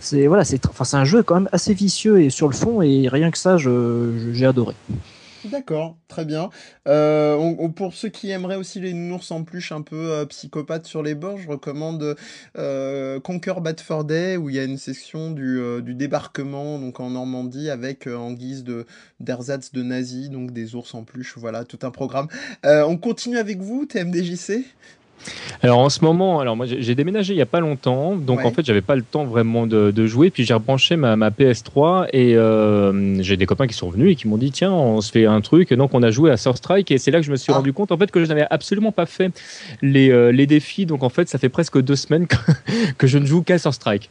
c'est 0.00 0.26
voilà, 0.26 0.44
c'est 0.44 0.66
enfin 0.66 0.84
c'est 0.84 0.96
un 0.96 1.04
jeu 1.04 1.22
quand 1.22 1.34
même 1.34 1.48
assez 1.52 1.74
vicieux 1.74 2.20
et 2.20 2.30
sur 2.30 2.48
le 2.48 2.54
fond 2.54 2.82
et 2.82 3.08
rien 3.08 3.30
que 3.30 3.38
ça, 3.38 3.56
je 3.56 4.30
j'ai 4.32 4.46
adoré. 4.46 4.74
D'accord, 5.44 5.96
très 6.08 6.24
bien. 6.24 6.50
Euh, 6.88 7.68
pour 7.68 7.94
ceux 7.94 8.08
qui 8.08 8.30
aimeraient 8.30 8.56
aussi 8.56 8.80
les 8.80 8.92
nounours 8.92 9.30
en 9.30 9.44
peluche 9.44 9.70
un 9.70 9.82
peu 9.82 10.10
euh, 10.10 10.26
psychopathes 10.26 10.86
sur 10.86 11.02
les 11.02 11.14
bords, 11.14 11.38
je 11.38 11.48
recommande 11.48 12.16
euh, 12.56 13.20
Conquer 13.20 13.54
Bad 13.60 13.80
Day 14.06 14.36
où 14.36 14.50
il 14.50 14.56
y 14.56 14.58
a 14.58 14.64
une 14.64 14.76
section 14.76 15.30
du, 15.30 15.60
euh, 15.60 15.80
du 15.80 15.94
débarquement 15.94 16.78
donc 16.78 16.98
en 16.98 17.10
Normandie 17.10 17.70
avec 17.70 18.08
en 18.08 18.32
guise 18.32 18.64
de 18.64 18.84
d'ersatz 19.20 19.72
de 19.72 19.82
nazis 19.82 20.28
donc 20.28 20.50
des 20.50 20.74
ours 20.74 20.92
en 20.94 21.04
peluche. 21.04 21.34
Voilà 21.36 21.64
tout 21.64 21.78
un 21.82 21.90
programme. 21.90 22.26
On 22.64 22.96
continue 22.96 23.38
avec 23.38 23.60
vous 23.60 23.86
TMDJC. 23.86 24.64
Alors 25.62 25.78
en 25.78 25.88
ce 25.88 26.04
moment, 26.04 26.40
alors 26.40 26.56
moi 26.56 26.66
j'ai 26.66 26.94
déménagé 26.94 27.34
il 27.34 27.36
y 27.36 27.42
a 27.42 27.46
pas 27.46 27.60
longtemps, 27.60 28.16
donc 28.16 28.38
Ouais. 28.40 28.46
en 28.46 28.52
fait 28.52 28.64
j'avais 28.64 28.80
pas 28.80 28.94
le 28.96 29.02
temps 29.02 29.24
vraiment 29.24 29.66
de, 29.66 29.90
de 29.90 30.06
jouer. 30.06 30.30
Puis 30.30 30.44
j'ai 30.44 30.54
rebranché 30.54 30.96
ma, 30.96 31.16
ma 31.16 31.30
PS3 31.30 32.06
et 32.12 32.36
euh, 32.36 33.20
j'ai 33.22 33.36
des 33.36 33.46
copains 33.46 33.66
qui 33.66 33.74
sont 33.74 33.88
venus 33.90 34.12
et 34.12 34.14
qui 34.14 34.28
m'ont 34.28 34.36
dit 34.38 34.50
tiens 34.52 34.72
on 34.72 35.00
se 35.00 35.10
fait 35.10 35.26
un 35.26 35.40
truc. 35.40 35.72
Et 35.72 35.76
donc 35.76 35.94
on 35.94 36.02
a 36.02 36.10
joué 36.10 36.30
à 36.30 36.36
Surf 36.36 36.56
Strike 36.56 36.90
et 36.90 36.98
c'est 36.98 37.10
là 37.10 37.18
que 37.20 37.26
je 37.26 37.30
me 37.30 37.36
suis 37.36 37.52
Ah. 37.52 37.56
rendu 37.56 37.72
compte 37.72 37.90
en 37.92 37.96
fait 37.98 38.10
que 38.10 38.22
je 38.22 38.28
n'avais 38.28 38.46
absolument 38.50 38.92
pas 38.92 39.06
fait 39.06 39.32
les, 39.82 40.10
euh, 40.10 40.30
les 40.32 40.46
défis. 40.46 40.86
Donc 40.86 41.02
en 41.02 41.08
fait 41.08 41.28
ça 41.28 41.38
fait 41.38 41.48
presque 41.48 41.80
deux 41.82 41.96
semaines 41.96 42.26
que, 42.26 42.36
que 42.98 43.06
je 43.06 43.18
ne 43.18 43.26
joue 43.26 43.42
qu'à 43.42 43.58
Surf 43.58 43.74
Strike. 43.74 44.10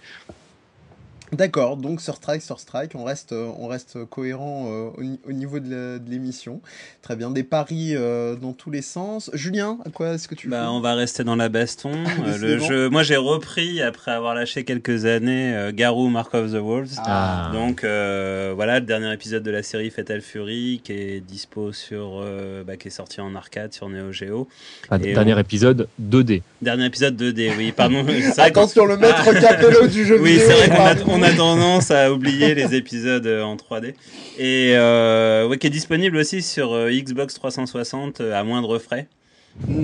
D'accord, 1.33 1.75
donc 1.75 1.99
sur 1.99 2.15
Strike, 2.15 2.41
sur 2.41 2.57
Strike, 2.59 2.91
on 2.95 3.03
reste, 3.03 3.33
euh, 3.33 3.49
on 3.59 3.67
reste 3.67 4.05
cohérent 4.05 4.67
euh, 4.69 4.89
au, 4.97 5.03
ni- 5.03 5.19
au 5.27 5.33
niveau 5.33 5.59
de 5.59 5.99
l'émission. 6.07 6.61
Très 7.01 7.17
bien, 7.17 7.31
des 7.31 7.43
paris 7.43 7.91
euh, 7.95 8.35
dans 8.35 8.53
tous 8.53 8.71
les 8.71 8.81
sens. 8.81 9.29
Julien, 9.33 9.77
à 9.85 9.89
quoi 9.89 10.13
est-ce 10.13 10.29
que 10.29 10.35
tu 10.35 10.47
Bah, 10.47 10.71
on 10.71 10.79
va 10.79 10.93
rester 10.95 11.23
dans 11.25 11.35
la 11.35 11.49
baston. 11.49 11.91
Euh, 12.27 12.37
le 12.39 12.57
jeu, 12.59 12.89
moi 12.89 13.03
j'ai 13.03 13.15
repris 13.15 13.81
après 13.81 14.11
avoir 14.11 14.33
lâché 14.35 14.63
quelques 14.63 15.05
années 15.05 15.53
euh, 15.55 15.71
Garou 15.73 16.09
Mark 16.09 16.33
of 16.33 16.51
the 16.51 16.55
Wolves. 16.55 16.95
Ah. 16.97 17.51
Donc 17.53 17.83
euh, 17.83 18.53
voilà, 18.55 18.79
le 18.79 18.85
dernier 18.85 19.13
épisode 19.13 19.43
de 19.43 19.51
la 19.51 19.63
série 19.63 19.89
Fatal 19.91 20.21
Fury 20.21 20.81
qui 20.83 20.91
est 20.93 21.19
dispo 21.21 21.71
sur, 21.73 22.19
euh, 22.21 22.63
bah, 22.65 22.75
qui 22.75 22.87
est 22.87 22.91
sorti 22.91 23.21
en 23.21 23.35
arcade 23.35 23.73
sur 23.73 23.87
Neo 23.89 24.11
Geo. 24.11 24.47
Enfin, 24.85 25.01
Et 25.03 25.13
dernier 25.13 25.33
on- 25.35 25.39
épisode 25.39 25.87
2D. 26.01 26.41
Dernier 26.61 26.85
épisode 26.85 27.15
2D, 27.21 27.51
oui, 27.57 27.71
pardon. 27.71 28.05
Attention, 28.37 28.85
le 28.85 28.97
maître 28.97 29.31
capello 29.39 29.87
du 29.87 30.05
jeu 30.05 30.19
Oui, 30.19 30.31
vidéo. 30.33 30.47
c'est 30.49 30.67
vrai 30.67 31.03
qu'on. 31.03 31.16
On 31.17 31.23
a 31.23 31.33
tendance 31.33 31.91
à 31.91 32.11
oublier 32.11 32.53
les 32.53 32.75
épisodes 32.75 33.25
euh, 33.25 33.43
en 33.43 33.55
3D. 33.55 33.93
Et 34.37 34.73
euh, 34.75 35.47
ouais, 35.47 35.57
qui 35.57 35.67
est 35.67 35.71
disponible 35.71 36.17
aussi 36.17 36.41
sur 36.41 36.73
euh, 36.73 36.91
Xbox 36.91 37.33
360 37.33 38.21
euh, 38.21 38.39
à 38.39 38.43
moindre 38.43 38.77
frais. 38.77 39.07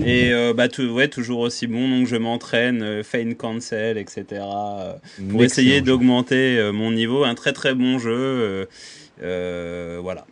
Et 0.05 0.31
euh, 0.31 0.53
bah 0.53 0.68
tout, 0.68 0.84
ouais, 0.84 1.07
toujours 1.07 1.39
aussi 1.39 1.65
bon, 1.65 1.89
donc 1.89 2.05
je 2.05 2.15
m'entraîne, 2.15 2.84
euh, 2.84 3.01
feign 3.03 3.34
cancel, 3.34 3.97
etc. 3.97 4.23
euh, 4.43 4.93
pour 5.31 5.43
essayer 5.43 5.81
d'augmenter 5.81 6.69
mon 6.72 6.91
niveau. 6.91 7.23
Un 7.23 7.34
très 7.34 7.53
très 7.53 7.73
bon 7.73 7.97
jeu. 7.97 8.68
voilà. 9.19 10.26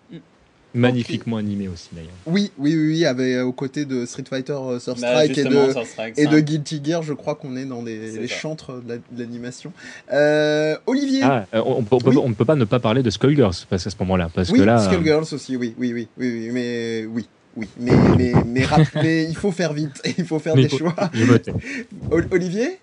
Magnifiquement 0.73 1.37
animé 1.37 1.67
aussi 1.67 1.89
d'ailleurs. 1.91 2.11
Oui, 2.25 2.51
oui, 2.57 2.75
oui, 2.75 2.87
oui, 2.87 3.05
avec, 3.05 3.35
euh, 3.35 3.43
aux 3.43 3.51
côtés 3.51 3.85
de 3.85 4.05
Street 4.05 4.23
Fighter 4.29 4.53
euh, 4.53 4.79
Sur 4.79 4.95
Bah, 4.95 5.25
Strike 5.25 5.37
et 5.37 5.43
de, 5.43 5.71
sur 5.71 5.85
Strike, 5.85 6.17
et 6.17 6.23
ça. 6.25 6.29
de 6.29 6.39
Guilty 6.39 6.81
Gear, 6.83 7.03
je 7.03 7.13
crois 7.13 7.35
qu'on 7.35 7.55
est 7.57 7.65
dans 7.65 7.81
les, 7.83 8.11
les 8.11 8.27
chantres 8.27 8.81
de 8.81 8.89
la- 8.89 8.97
de 8.97 9.01
l'animation. 9.17 9.73
Euh, 10.13 10.75
Olivier 10.85 11.21
Ah, 11.23 11.45
euh, 11.53 11.61
on, 11.65 11.83
peut, 11.83 11.95
on 11.95 11.99
peut- 11.99 12.09
Oui. 12.11 12.17
on 12.23 12.29
ne 12.29 12.33
peut 12.33 12.45
pas 12.45 12.55
ne 12.55 12.63
pas 12.65 12.79
parler 12.79 13.03
de 13.03 13.09
Skullgirls 13.09 13.65
parce 13.69 13.83
qu'à 13.83 13.89
ce 13.89 13.95
moment-là, 13.99 14.29
parce 14.33 14.49
Oui, 14.49 14.59
que 14.59 14.63
là, 14.63 14.79
Skullgirls 14.79 15.25
aussi, 15.33 15.57
oui, 15.57 15.75
oui, 15.77 15.91
oui, 15.93 16.07
oui, 16.17 16.29
oui, 16.45 16.49
mais 16.53 17.05
oui. 17.05 17.27
Oui, 17.57 17.67
mais, 17.77 17.91
mais, 18.17 18.31
mais, 18.45 18.63
mais 18.95 19.23
il 19.25 19.35
faut 19.35 19.51
faire 19.51 19.73
vite, 19.73 20.01
il 20.17 20.23
faut 20.23 20.39
faire 20.39 20.55
Mais 20.55 20.63
des 20.63 20.69
faut- 20.69 20.77
choix. 20.77 20.95
Olivier? 22.31 22.79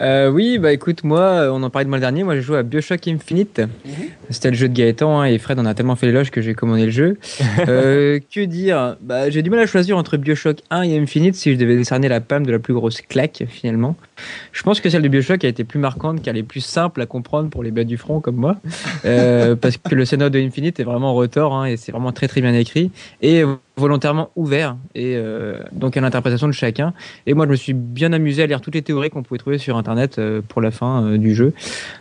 Euh, 0.00 0.28
oui, 0.28 0.58
bah 0.58 0.72
écoute, 0.72 1.04
moi, 1.04 1.20
euh, 1.20 1.50
on 1.50 1.62
en 1.62 1.70
parlait 1.70 1.84
de 1.84 1.90
mois 1.90 2.00
dernier, 2.00 2.24
moi 2.24 2.34
j'ai 2.34 2.42
joué 2.42 2.58
à 2.58 2.62
Bioshock 2.62 3.06
Infinite. 3.08 3.60
Mhm. 3.84 3.92
C'était 4.30 4.50
le 4.50 4.56
jeu 4.56 4.68
de 4.68 4.74
Gaëtan 4.74 5.20
hein, 5.20 5.24
et 5.24 5.38
Fred 5.38 5.58
en 5.58 5.66
a 5.66 5.74
tellement 5.74 5.96
fait 5.96 6.06
l'éloge 6.06 6.30
que 6.30 6.40
j'ai 6.40 6.54
commandé 6.54 6.86
le 6.86 6.90
jeu. 6.90 7.18
Euh, 7.68 8.18
que 8.34 8.40
dire? 8.44 8.96
Bah, 9.00 9.30
J'ai 9.30 9.42
du 9.42 9.50
mal 9.50 9.60
à 9.60 9.66
choisir 9.66 9.96
entre 9.96 10.16
Bioshock 10.16 10.58
1 10.70 10.82
et 10.82 10.98
Infinite 10.98 11.34
si 11.34 11.52
je 11.52 11.58
devais 11.58 11.76
décerner 11.76 12.08
la 12.08 12.20
palme 12.20 12.44
de 12.44 12.50
la 12.50 12.58
plus 12.58 12.74
grosse 12.74 13.00
claque 13.02 13.44
finalement. 13.48 13.94
Je 14.52 14.62
pense 14.62 14.80
que 14.80 14.90
celle 14.90 15.02
de 15.02 15.08
Bioshock 15.08 15.44
a 15.44 15.48
été 15.48 15.64
plus 15.64 15.78
marquante 15.78 16.22
car 16.22 16.32
elle 16.32 16.40
est 16.40 16.44
plus 16.44 16.60
simple 16.60 17.00
à 17.00 17.06
comprendre 17.06 17.50
pour 17.50 17.62
les 17.62 17.70
bêtes 17.70 17.86
du 17.86 17.98
front 17.98 18.20
comme 18.20 18.36
moi. 18.36 18.56
Euh, 19.04 19.54
parce 19.54 19.76
que 19.76 19.94
le 19.94 20.04
scénario 20.04 20.30
de 20.30 20.38
Infinite 20.38 20.80
est 20.80 20.84
vraiment 20.84 21.14
retors 21.14 21.54
hein, 21.54 21.66
et 21.66 21.76
c'est 21.76 21.92
vraiment 21.92 22.12
très 22.12 22.26
très 22.26 22.40
bien 22.40 22.54
écrit 22.54 22.90
et 23.20 23.44
volontairement 23.76 24.30
ouvert 24.36 24.76
et 24.94 25.14
euh, 25.16 25.58
donc 25.72 25.96
à 25.96 26.00
l'interprétation 26.00 26.46
de 26.46 26.52
chacun. 26.52 26.92
Et 27.26 27.34
moi 27.34 27.46
je 27.46 27.50
me 27.50 27.56
suis 27.56 27.72
bien 27.72 28.12
amusé 28.12 28.42
à 28.42 28.46
lire 28.46 28.60
toutes 28.60 28.74
les 28.74 28.82
théories 28.82 29.10
qu'on 29.10 29.22
pouvait 29.22 29.38
trouver 29.38 29.58
sur 29.58 29.76
internet 29.76 30.18
euh, 30.18 30.42
pour 30.46 30.60
la 30.60 30.70
fin 30.70 31.04
euh, 31.04 31.18
du 31.18 31.34
jeu. 31.34 31.54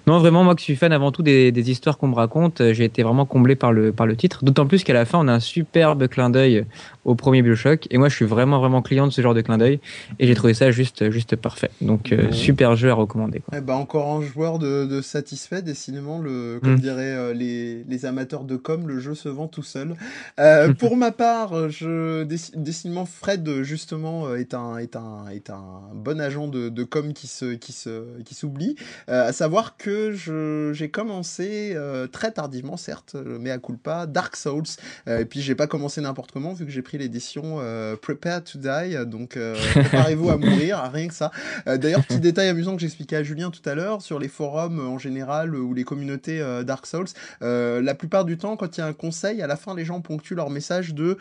Non, 0.05 0.19
vraiment, 0.19 0.43
moi 0.43 0.55
qui 0.55 0.63
suis 0.63 0.75
fan 0.75 0.91
avant 0.91 1.11
tout 1.11 1.23
des, 1.23 1.51
des 1.51 1.71
histoires 1.71 1.97
qu'on 1.97 2.07
me 2.07 2.15
raconte, 2.15 2.61
j'ai 2.73 2.83
été 2.83 3.03
vraiment 3.03 3.25
comblé 3.25 3.55
par 3.55 3.71
le, 3.71 3.91
par 3.91 4.05
le 4.05 4.15
titre. 4.15 4.43
D'autant 4.43 4.65
plus 4.65 4.83
qu'à 4.83 4.93
la 4.93 5.05
fin, 5.05 5.19
on 5.19 5.27
a 5.27 5.33
un 5.33 5.39
superbe 5.39 6.07
clin 6.07 6.29
d'œil 6.29 6.65
au 7.05 7.15
premier 7.15 7.41
Bioshock. 7.41 7.87
Et 7.89 7.97
moi, 7.97 8.09
je 8.09 8.15
suis 8.15 8.25
vraiment, 8.25 8.59
vraiment 8.59 8.81
client 8.81 9.07
de 9.07 9.11
ce 9.11 9.21
genre 9.21 9.33
de 9.33 9.41
clin 9.41 9.57
d'œil. 9.57 9.79
Et 10.19 10.27
j'ai 10.27 10.35
trouvé 10.35 10.53
ça 10.53 10.71
juste, 10.71 11.09
juste 11.09 11.35
parfait. 11.35 11.71
Donc, 11.81 12.11
euh, 12.11 12.31
super 12.31 12.75
jeu 12.75 12.89
à 12.89 12.93
recommander. 12.93 13.39
Quoi. 13.39 13.57
Eh 13.57 13.61
ben, 13.61 13.73
encore 13.75 14.11
un 14.15 14.21
joueur 14.21 14.59
de, 14.59 14.85
de 14.85 15.01
satisfait, 15.01 15.61
décidément, 15.61 16.19
le, 16.19 16.59
comme 16.61 16.71
Mm. 16.73 16.79
diraient 16.79 17.15
euh, 17.15 17.33
les, 17.33 17.83
les 17.83 18.05
amateurs 18.05 18.43
de 18.43 18.55
com, 18.55 18.87
le 18.87 18.99
jeu 18.99 19.15
se 19.15 19.29
vend 19.29 19.47
tout 19.47 19.63
seul. 19.63 19.95
Euh, 20.39 20.73
pour 20.79 20.95
ma 20.97 21.11
part, 21.11 21.69
je, 21.69 22.23
déci- 22.23 22.51
décidément, 22.55 23.05
Fred, 23.05 23.61
justement, 23.63 24.33
est 24.35 24.53
un, 24.53 24.77
est 24.77 24.95
un, 24.95 25.25
est 25.33 25.49
un 25.49 25.81
bon 25.93 26.19
agent 26.21 26.47
de, 26.47 26.69
de 26.69 26.83
com 26.83 27.13
qui 27.13 27.27
se, 27.27 27.53
qui 27.55 27.71
se, 27.73 28.03
qui 28.23 28.35
s'oublie. 28.35 28.75
Euh, 29.09 29.27
à 29.29 29.33
savoir 29.33 29.75
que 29.77 30.11
je, 30.13 30.71
j'ai 30.73 30.89
commencé 30.89 31.73
euh, 31.75 32.07
très 32.07 32.31
tardivement, 32.31 32.77
certes, 32.77 33.15
mais 33.39 33.51
à 33.51 33.57
culpa, 33.57 34.05
Dark 34.05 34.35
Souls. 34.35 34.63
Euh, 35.07 35.19
et 35.19 35.25
puis, 35.25 35.41
j'ai 35.41 35.55
pas 35.55 35.67
commencé 35.67 35.99
n'importe 36.01 36.31
comment, 36.31 36.53
vu 36.53 36.65
que 36.65 36.71
j'ai 36.71 36.81
pris 36.81 36.90
l'édition 36.97 37.57
euh, 37.59 37.95
Prepare 37.95 38.43
to 38.43 38.59
Die. 38.59 39.05
Donc, 39.05 39.37
euh, 39.37 39.55
préparez-vous 39.71 40.29
à 40.29 40.37
mourir, 40.37 40.79
rien 40.93 41.07
que 41.07 41.13
ça. 41.13 41.31
Euh, 41.67 41.77
D'ailleurs, 41.77 42.03
petit 42.05 42.19
détail 42.19 42.49
amusant 42.49 42.75
que 42.75 42.81
j'expliquais 42.81 43.17
à 43.17 43.23
Julien 43.23 43.51
tout 43.51 43.67
à 43.67 43.75
l'heure 43.75 44.01
sur 44.01 44.19
les 44.19 44.27
forums 44.27 44.79
euh, 44.79 44.83
en 44.83 44.97
général 44.97 45.55
ou 45.55 45.73
les 45.73 45.83
communautés 45.83 46.41
Dark 46.65 46.85
Souls. 46.85 47.07
la 47.41 47.95
plupart 47.95 48.25
du 48.25 48.37
temps, 48.37 48.57
quand 48.57 48.77
il 48.77 48.81
y 48.81 48.83
a 48.83 48.87
un 48.87 48.93
conseil, 48.93 49.41
à 49.41 49.47
la 49.47 49.55
fin, 49.55 49.75
les 49.75 49.85
gens 49.85 50.01
ponctuent 50.01 50.35
leur 50.35 50.49
message 50.49 50.93
de 50.93 51.17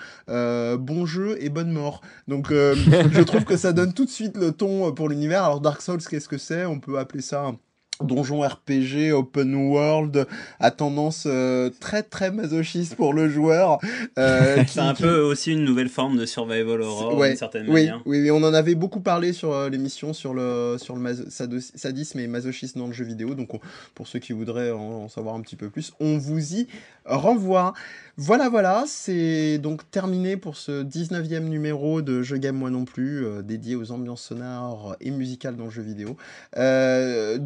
bon 0.77 1.07
jeu 1.07 1.37
et 1.41 1.49
bonne 1.49 1.71
mort. 1.71 2.01
Donc, 2.29 2.49
je 2.51 3.23
trouve 3.23 3.45
que 3.45 3.57
ça 3.57 3.73
donne 3.73 3.93
tout 3.93 4.05
de 4.05 4.11
suite 4.11 4.37
le 4.37 4.53
ton 4.53 4.93
pour 4.93 5.09
l'univers. 5.09 5.45
Alors, 5.45 5.61
Dark 5.61 5.83
Souls, 5.83 6.01
qu'est-ce 6.09 6.29
que 6.29 6.39
c'est? 6.39 6.65
On 6.65 6.81
peut 6.81 6.99
appeler 6.99 7.23
ça 7.23 7.43
un 7.43 7.59
donjon 8.03 8.41
RPG 8.41 9.13
open 9.13 9.55
world 9.55 10.27
à 10.59 10.71
tendance 10.71 11.25
euh, 11.27 11.71
très 11.81 12.03
très 12.03 12.31
masochiste 12.31 12.95
pour 12.97 13.13
le 13.13 13.29
joueur. 13.29 13.79
euh, 14.19 14.63
C'est 14.69 14.81
un 14.81 14.95
qui- 14.95 15.03
peu 15.03 15.21
aussi 15.21 15.53
une 15.53 15.65
nouvelle 15.65 15.89
forme 15.89 16.17
de 16.17 16.27
survival 16.27 16.81
horror 16.81 17.17
Ouais, 17.17 17.29
d'une 17.31 17.37
certaine 17.39 17.65
oui, 17.67 17.73
manière. 17.87 18.03
oui, 18.07 18.21
oui, 18.23 18.31
on 18.31 18.43
en 18.43 18.55
avait 18.55 18.75
beaucoup 18.75 19.01
parlé 19.01 19.33
sur 19.33 19.53
euh, 19.53 19.69
l'émission 19.69 20.13
sur 20.13 20.35
le 20.35 20.77
sur 20.79 20.95
le 20.95 21.01
maso- 21.01 21.25
sadisme 21.29 22.19
et 22.19 22.27
masochisme 22.27 22.79
dans 22.79 22.87
le 22.87 22.93
jeu 22.93 23.05
vidéo. 23.05 23.35
Donc, 23.35 23.55
on- 23.55 23.61
pour 23.95 24.07
ceux 24.09 24.19
qui 24.19 24.33
voudraient 24.33 24.71
en, 24.71 24.79
en 25.05 25.09
savoir 25.09 25.35
un 25.35 25.41
petit 25.41 25.57
peu 25.57 25.69
plus, 25.71 25.93
on 26.01 26.19
vous 26.19 26.55
y 26.55 26.67
renvoie. 27.05 27.73
Voilà, 28.17 28.49
voilà, 28.51 28.85
c'est 28.87 29.57
donc 29.59 29.91
terminé 29.91 30.37
pour 30.37 30.57
ce 30.57 30.83
19e 30.85 31.49
numéro 31.49 32.03
de 32.03 32.23
Je 32.23 32.37
Game 32.37 32.57
Moi 32.57 32.69
Non 32.71 32.85
Plus, 32.85 33.25
dédié 33.43 33.77
aux 33.77 33.93
ambiances 33.93 34.23
sonores 34.23 34.95
et 35.01 35.11
musicales 35.11 35.57
dans 35.57 35.65
le 35.65 35.71
jeu 35.71 35.81
vidéo. 35.83 36.17
Euh, 36.59 37.39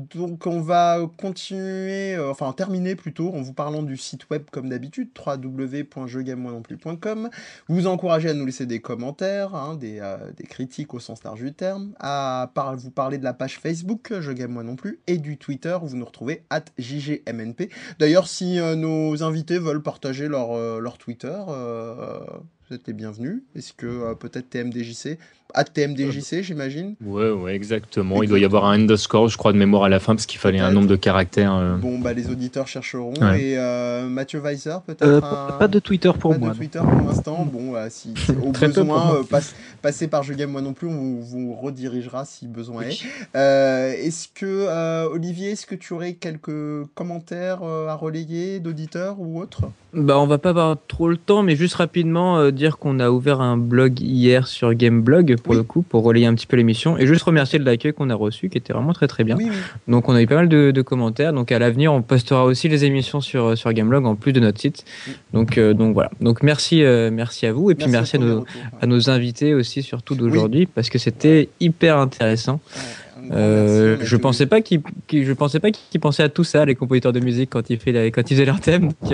on 0.46 0.60
va 0.60 0.98
continuer, 1.18 2.14
euh, 2.14 2.30
enfin 2.30 2.52
terminer 2.52 2.94
plutôt, 2.96 3.34
en 3.34 3.42
vous 3.42 3.52
parlant 3.52 3.82
du 3.82 3.96
site 3.96 4.30
web 4.30 4.44
comme 4.50 4.68
d'habitude, 4.68 5.08
www.jegamemoinonplus.com. 5.16 7.30
Vous 7.68 7.86
encouragez 7.86 8.30
à 8.30 8.34
nous 8.34 8.46
laisser 8.46 8.66
des 8.66 8.80
commentaires, 8.80 9.54
hein, 9.54 9.76
des, 9.76 10.00
euh, 10.00 10.16
des 10.36 10.44
critiques 10.44 10.94
au 10.94 11.00
sens 11.00 11.22
large 11.24 11.40
du 11.40 11.52
terme, 11.52 11.92
à 12.00 12.50
vous 12.76 12.90
parler 12.90 13.18
de 13.18 13.24
la 13.24 13.34
page 13.34 13.58
Facebook 13.58 14.12
Je 14.20 14.32
Game 14.32 14.52
Moi 14.52 14.64
Non 14.64 14.76
Plus 14.76 15.00
et 15.06 15.18
du 15.18 15.36
Twitter 15.36 15.76
où 15.82 15.86
vous 15.86 15.96
nous 15.96 16.04
retrouvez 16.04 16.42
at 16.50 16.64
JGMNP. 16.78 17.70
D'ailleurs, 17.98 18.28
si 18.28 18.58
euh, 18.58 18.74
nos 18.74 19.22
invités 19.22 19.58
veulent 19.58 19.82
partager 19.82 20.28
euh, 20.30 20.80
leur 20.80 20.98
Twitter, 20.98 21.42
euh, 22.74 22.76
êtes 22.76 22.86
les 22.86 22.92
bienvenus. 22.92 23.42
Est-ce 23.56 23.72
que 23.72 23.86
euh, 23.86 24.14
peut-être 24.14 24.51
TMDJC 24.51 25.18
At 25.56 25.62
TMDJC, 25.64 26.42
j'imagine? 26.42 26.96
Ouais, 27.05 27.30
ouais, 27.30 27.55
exactement. 27.55 28.24
Il 28.24 28.28
doit 28.28 28.40
y 28.40 28.44
avoir 28.44 28.64
un 28.64 28.72
underscore, 28.80 29.28
je 29.28 29.36
crois, 29.38 29.52
de 29.52 29.59
mémoire 29.59 29.84
à 29.84 29.88
la 29.88 30.01
fin, 30.01 30.16
parce 30.16 30.26
qu'il 30.26 30.40
fallait 30.40 30.59
un 30.59 30.64
Peut-être. 30.64 30.74
nombre 30.74 30.88
de 30.88 30.96
caractères. 30.96 31.55
euh. 31.55 31.76
Bon, 31.76 32.01
bah 32.01 32.12
les 32.12 32.28
auditeurs 32.28 32.66
chercheront. 32.66 33.14
Ouais. 33.20 33.40
Et 33.40 33.55
euh, 33.59 34.09
Mathieu 34.09 34.40
Weiser, 34.40 34.74
peut-être 34.84 35.02
Euh, 35.05 35.20
un- 35.22 35.52
Pas 35.52 35.68
de 35.68 35.78
Twitter 35.78 36.10
pour 36.18 36.32
Pas 36.32 36.38
moi. 36.38 36.48
de 36.48 36.55
non. 36.55 36.59
Twitter 36.59 36.80
pour 36.80 37.06
l'instant. 37.09 37.44
Bon, 37.52 37.70
bah, 37.70 37.88
si, 37.88 38.14
si 38.16 38.32
au 38.44 38.51
Très 38.51 38.66
peu 38.66 38.72
pour 38.72 38.84
besoin, 38.84 39.05
moi. 39.05 39.20
euh, 39.20 39.22
passe- 39.22 39.55
passez 39.80 40.09
par 40.09 40.24
Je 40.24 40.32
Game 40.32 40.51
Moi 40.51 40.60
Non 40.60 40.72
Plus, 40.72 40.88
on 40.88 40.92
vous, 41.20 41.22
vous 41.22 41.55
redirigera 41.55 42.24
si 42.24 42.48
besoin 42.48 42.82
est. 42.82 42.98
Euh, 43.36 43.92
est-ce 43.92 44.26
que, 44.34 44.46
euh, 44.68 45.09
Olivier, 45.09 45.52
est-ce 45.52 45.66
que 45.66 45.76
tu 45.76 45.92
aurais 45.92 46.14
quelques 46.14 46.84
commentaires 46.96 47.60
euh, 47.62 47.86
à 47.86 47.94
relayer 47.94 48.59
d'auditeurs 48.59 49.20
ou 49.20 49.40
autres 49.40 49.62
Bah, 49.92 50.18
on 50.18 50.26
va 50.26 50.38
pas 50.38 50.51
avoir 50.51 50.76
trop 50.88 51.09
le 51.09 51.16
temps, 51.16 51.44
mais 51.44 51.55
juste 51.55 51.76
rapidement 51.76 52.38
euh, 52.38 52.51
dire 52.65 52.78
qu'on 52.78 52.99
a 53.01 53.11
ouvert 53.11 53.41
un 53.41 53.57
blog 53.57 54.01
hier 54.01 54.47
sur 54.47 54.73
Gameblog 54.74 55.36
pour 55.43 55.53
Oui. 55.53 55.59
le 55.59 55.62
coup, 55.65 55.82
pour 55.82 56.03
relayer 56.03 56.27
un 56.27 56.35
petit 56.35 56.47
peu 56.47 56.57
l'émission 56.57 56.97
et 56.99 57.07
juste 57.07 57.23
remercier 57.23 57.59
de 57.59 57.65
l'accueil 57.65 57.93
qu'on 57.93 58.11
a 58.11 58.15
reçu, 58.15 58.49
qui 58.49 58.59
était 58.59 58.73
vraiment 58.73 58.93
très 58.93 59.07
très 59.07 59.23
bien. 59.24 59.36
Oui, 59.36 59.47
oui. 59.51 59.57
Donc 59.89 60.09
on 60.09 60.15
a 60.15 60.23
eu 60.23 60.27
pas 60.27 60.36
mal 60.36 60.49
de, 60.49 60.70
de 60.70 60.82
commentaires. 60.82 61.32
Donc 61.32 61.53
à 61.53 61.59
l'avenir, 61.59 61.93
on 61.93 62.03
postera 62.03 62.45
aussi 62.45 62.69
les 62.69 62.85
émissions 62.85 63.20
sur 63.20 63.57
sur 63.57 63.73
Gameblog 63.73 64.07
en 64.07 64.15
plus 64.16 64.32
de 64.32 64.41
notre 64.41 64.61
site. 64.61 64.85
Donc 65.32 65.59
euh, 65.59 65.74
donc 65.74 65.95
voilà. 65.95 66.11
Donc 66.20 66.43
merci 66.43 66.82
euh, 66.82 67.11
merci 67.12 67.47
à 67.47 67.53
vous 67.53 67.70
et 67.70 67.74
puis 67.74 67.86
merci, 67.89 68.16
à 68.16 68.19
nos 68.19 68.41
retours. 68.41 68.47
à 68.81 68.86
nos 68.86 69.11
invités 69.11 69.53
aussi 69.55 69.82
surtout 69.82 70.15
d'aujourd'hui 70.15 70.66
parce 70.66 70.89
que 70.91 70.99
c'était 70.99 71.49
hyper 71.61 71.99
intéressant. 71.99 72.61
Ouais, 72.74 72.82
Euh, 73.32 73.97
je 74.03 74.16
pensais 74.19 74.45
pas 74.47 74.61
qu'ils 74.61 74.82
je 75.11 75.32
pensais 75.32 75.59
pas 75.59 75.70
qu'ils 75.70 76.01
pensaient 76.01 76.24
à 76.24 76.28
tout 76.28 76.45
ça 76.45 76.65
les 76.66 76.74
compositeurs 76.74 77.12
de 77.15 77.20
musique 77.20 77.49
quand 77.55 77.70
ils 77.70 77.78
fait 77.78 77.93
la- 77.93 78.11
quand 78.11 78.20
ils 78.31 78.35
faisaient 78.35 78.45
leur 78.45 78.61
thème. 78.61 78.91
Donc, 79.03 79.12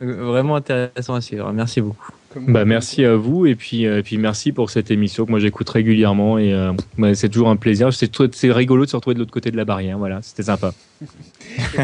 vraiment 0.00 0.54
intéressant 0.56 1.14
à 1.14 1.20
suivre. 1.20 1.50
Merci 1.52 1.80
beaucoup. 1.80 2.12
Bah, 2.36 2.64
merci 2.64 3.04
à 3.04 3.16
vous 3.16 3.46
et 3.46 3.54
puis, 3.54 3.86
euh, 3.86 3.98
et 3.98 4.02
puis 4.02 4.18
merci 4.18 4.52
pour 4.52 4.70
cette 4.70 4.90
émission 4.90 5.24
que 5.26 5.30
moi 5.30 5.40
j'écoute 5.40 5.68
régulièrement 5.68 6.38
et 6.38 6.52
euh, 6.52 6.72
ouais, 6.98 7.14
c'est 7.14 7.28
toujours 7.28 7.48
un 7.50 7.56
plaisir. 7.56 7.92
C'est 7.92 8.10
c'est 8.34 8.52
rigolo 8.52 8.84
de 8.84 8.90
se 8.90 8.96
retrouver 8.96 9.14
de 9.14 9.20
l'autre 9.20 9.32
côté 9.32 9.50
de 9.50 9.56
la 9.56 9.64
barrière. 9.64 9.98
Voilà, 9.98 10.20
c'était 10.22 10.44
sympa. 10.44 10.72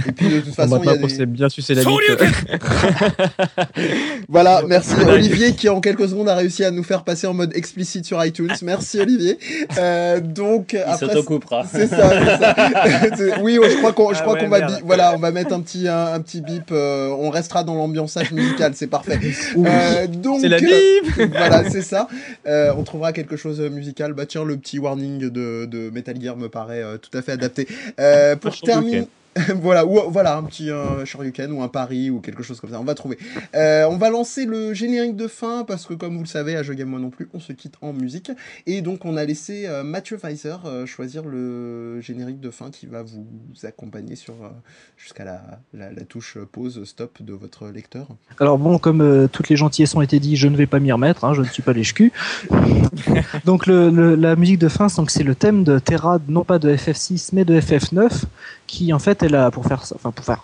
Et 0.07 0.13
puis 0.13 0.29
de 0.29 0.41
toute 0.41 0.55
façon, 0.55 0.81
il 0.83 0.87
y 0.87 0.91
a 0.91 0.97
des... 0.97 1.27
bien 1.27 1.49
sucer 1.49 1.75
la 1.75 1.83
bite. 1.85 1.89
Voilà, 4.29 4.63
merci 4.67 4.95
Olivier 5.07 5.55
qui 5.55 5.69
en 5.69 5.81
quelques 5.81 6.09
secondes 6.09 6.29
a 6.29 6.35
réussi 6.35 6.65
à 6.65 6.71
nous 6.71 6.83
faire 6.83 7.05
passer 7.05 7.27
en 7.27 7.35
mode 7.35 7.55
explicite 7.57 8.05
sur 8.05 8.23
iTunes. 8.25 8.51
Merci 8.63 9.01
Olivier. 9.01 9.39
Euh, 9.79 10.21
donc 10.21 10.73
Il 10.75 10.81
après 10.81 11.07
s'autocoupera. 11.07 11.65
C'est 11.71 11.87
ça, 11.87 12.11
c'est 12.11 13.17
ça. 13.17 13.41
Oui, 13.41 13.59
ouais, 13.59 13.71
je 13.71 13.77
crois 13.79 13.93
qu'on, 13.93 14.13
je 14.13 14.19
Ah 14.19 14.23
crois 14.23 14.35
ouais, 14.35 14.41
qu'on 14.41 14.49
va, 14.49 14.67
voilà, 14.85 15.15
on 15.15 15.19
va 15.19 15.31
mettre 15.31 15.55
un 15.55 15.61
petit, 15.61 15.89
un, 15.89 16.13
un 16.13 16.21
petit 16.21 16.41
bip. 16.43 16.71
euh, 16.73 17.09
on 17.09 17.31
restera 17.31 17.65
dans 17.65 17.75
l'ambiançage 17.75 18.33
musical, 18.33 18.73
c'est 18.75 18.87
parfait. 18.87 19.19
Euh, 19.57 20.07
donc, 20.07 20.41
C'est 20.41 20.49
la 20.49 20.57
euh, 20.57 20.61
bip 20.61 21.31
voilà, 21.33 21.69
c'est 21.71 21.83
ça. 21.83 22.09
Euh, 22.47 22.73
on 22.77 22.83
trouvera 22.83 23.13
quelque 23.13 23.37
chose 23.37 23.59
de 23.59 23.69
musical. 23.69 24.13
Bah 24.13 24.27
tiens, 24.27 24.45
le 24.45 24.57
petit 24.57 24.79
warning 24.79 25.31
de, 25.31 25.67
de 25.67 25.91
Metal 25.91 26.21
Gear 26.21 26.37
me 26.37 26.49
paraît 26.49 26.83
euh, 26.83 26.99
tout 26.99 27.17
à 27.17 27.23
fait 27.23 27.33
adapté. 27.33 27.67
Euh, 28.01 28.37
pour 28.37 28.57
terminer. 28.61 29.07
voilà, 29.61 29.87
ou 29.87 30.11
voilà 30.11 30.37
un 30.37 30.43
petit 30.43 30.71
euh, 30.71 31.05
Shoryuken 31.05 31.53
ou 31.53 31.63
un 31.63 31.69
pari 31.69 32.11
ou 32.11 32.21
quelque 32.21 32.43
chose 32.43 32.61
comme 32.61 32.71
ça. 32.71 32.81
On 32.81 32.85
va 32.85 32.95
trouver. 32.95 33.19
Euh, 33.55 33.87
on 33.91 33.97
va 33.97 34.11
lancer 34.11 34.45
le 34.47 34.75
générique 34.75 35.17
de 35.17 35.29
fin 35.29 35.65
parce 35.65 35.87
que 35.87 35.95
comme 35.95 36.15
vous 36.15 36.23
le 36.23 36.27
savez, 36.29 36.57
à 36.57 36.63
Je 36.63 36.73
Game 36.73 36.89
Moi 36.89 36.99
non 37.01 37.11
plus, 37.11 37.29
on 37.35 37.41
se 37.41 37.53
quitte 37.53 37.75
en 37.81 37.93
musique 37.93 38.31
et 38.67 38.81
donc 38.81 39.05
on 39.05 39.17
a 39.17 39.25
laissé 39.25 39.67
euh, 39.67 39.83
Mathieu 39.85 40.19
Weiser 40.23 40.55
euh, 40.65 40.87
choisir 40.87 41.25
le 41.25 42.01
générique 42.01 42.41
de 42.41 42.51
fin 42.51 42.71
qui 42.71 42.87
va 42.87 43.03
vous 43.03 43.27
accompagner 43.65 44.17
sur 44.17 44.35
euh, 44.35 44.49
jusqu'à 44.97 45.25
la, 45.25 45.43
la, 45.73 45.93
la 45.93 46.03
touche 46.05 46.39
pause 46.53 46.85
stop 46.85 47.23
de 47.23 47.33
votre 47.33 47.69
lecteur. 47.69 48.09
Alors 48.41 48.59
bon, 48.59 48.79
comme 48.79 49.01
euh, 49.01 49.29
toutes 49.29 49.49
les 49.49 49.57
gentillesses 49.57 49.95
ont 49.95 50.01
été 50.03 50.19
dites, 50.21 50.37
je 50.37 50.49
ne 50.49 50.57
vais 50.57 50.67
pas 50.67 50.81
m'y 50.81 50.93
remettre, 50.93 51.25
hein, 51.25 51.35
je 51.35 51.43
ne 51.43 51.47
suis 51.47 51.63
pas 51.63 51.73
l'échecu. 51.73 52.13
donc 53.45 53.67
le, 53.67 53.91
le- 53.91 54.15
la 54.15 54.37
musique 54.37 54.59
de 54.59 54.69
fin, 54.69 54.87
donc 54.97 55.11
c'est 55.11 55.23
le 55.23 55.35
thème 55.35 55.65
de 55.65 55.79
Terra, 55.79 56.19
non 56.29 56.45
pas 56.45 56.59
de 56.59 56.75
FF6 56.75 57.31
mais 57.33 57.45
de 57.45 57.61
FF9, 57.61 58.25
qui 58.69 58.93
en 58.93 59.01
fait 59.01 59.25
est 59.25 59.29
la, 59.29 59.51
pour 59.51 59.65
faire, 59.65 59.83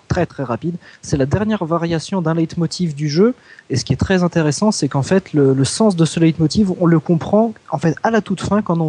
très 0.08 0.26
très 0.26 0.42
rapide, 0.42 0.74
c'est 1.02 1.16
la 1.16 1.26
dernière 1.26 1.64
variation 1.64 2.22
d'un 2.22 2.34
leitmotiv 2.34 2.96
du 2.96 3.08
jeu. 3.08 3.34
Et 3.70 3.76
ce 3.76 3.84
qui 3.84 3.92
est 3.92 3.96
très 3.96 4.24
intéressant, 4.24 4.72
c'est 4.72 4.88
qu'en 4.88 5.02
fait 5.02 5.32
le, 5.32 5.64
sens 5.64 5.94
de 5.94 6.04
ce 6.04 6.18
leitmotiv, 6.18 6.72
on 6.80 6.86
le 6.86 6.98
comprend 6.98 7.54
en 7.70 7.78
fait 7.78 7.94
à 8.02 8.10
la 8.10 8.20
toute 8.20 8.40
fin 8.40 8.62
quand 8.62 8.80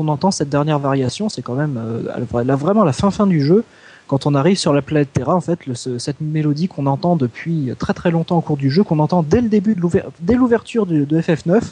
on 0.00 0.08
entend, 0.08 0.30
cette 0.30 0.50
dernière 0.50 0.80
variation. 0.80 1.30
C'est 1.30 1.42
quand 1.42 1.54
même 1.54 1.78
euh, 1.78 2.54
vraiment 2.56 2.84
la 2.84 2.92
fin 2.92 3.10
fin 3.10 3.26
du 3.26 3.40
jeu. 3.40 3.64
Quand 4.08 4.26
on 4.26 4.34
arrive 4.34 4.58
sur 4.58 4.74
la 4.74 4.82
planète 4.82 5.12
Terra, 5.12 5.34
en 5.34 5.40
fait, 5.40 5.60
cette 5.74 6.20
mélodie 6.20 6.68
qu'on 6.68 6.86
entend 6.86 7.16
depuis 7.16 7.72
très 7.78 7.94
très 7.94 8.10
longtemps 8.10 8.36
au 8.36 8.42
cours 8.42 8.58
du 8.58 8.70
jeu, 8.70 8.82
qu'on 8.82 8.98
entend 8.98 9.22
dès 9.22 9.40
le 9.40 9.48
début 9.48 9.74
de 9.74 10.34
l'ouverture 10.34 10.84
de, 10.86 11.04
de 11.04 11.20
FF9, 11.20 11.62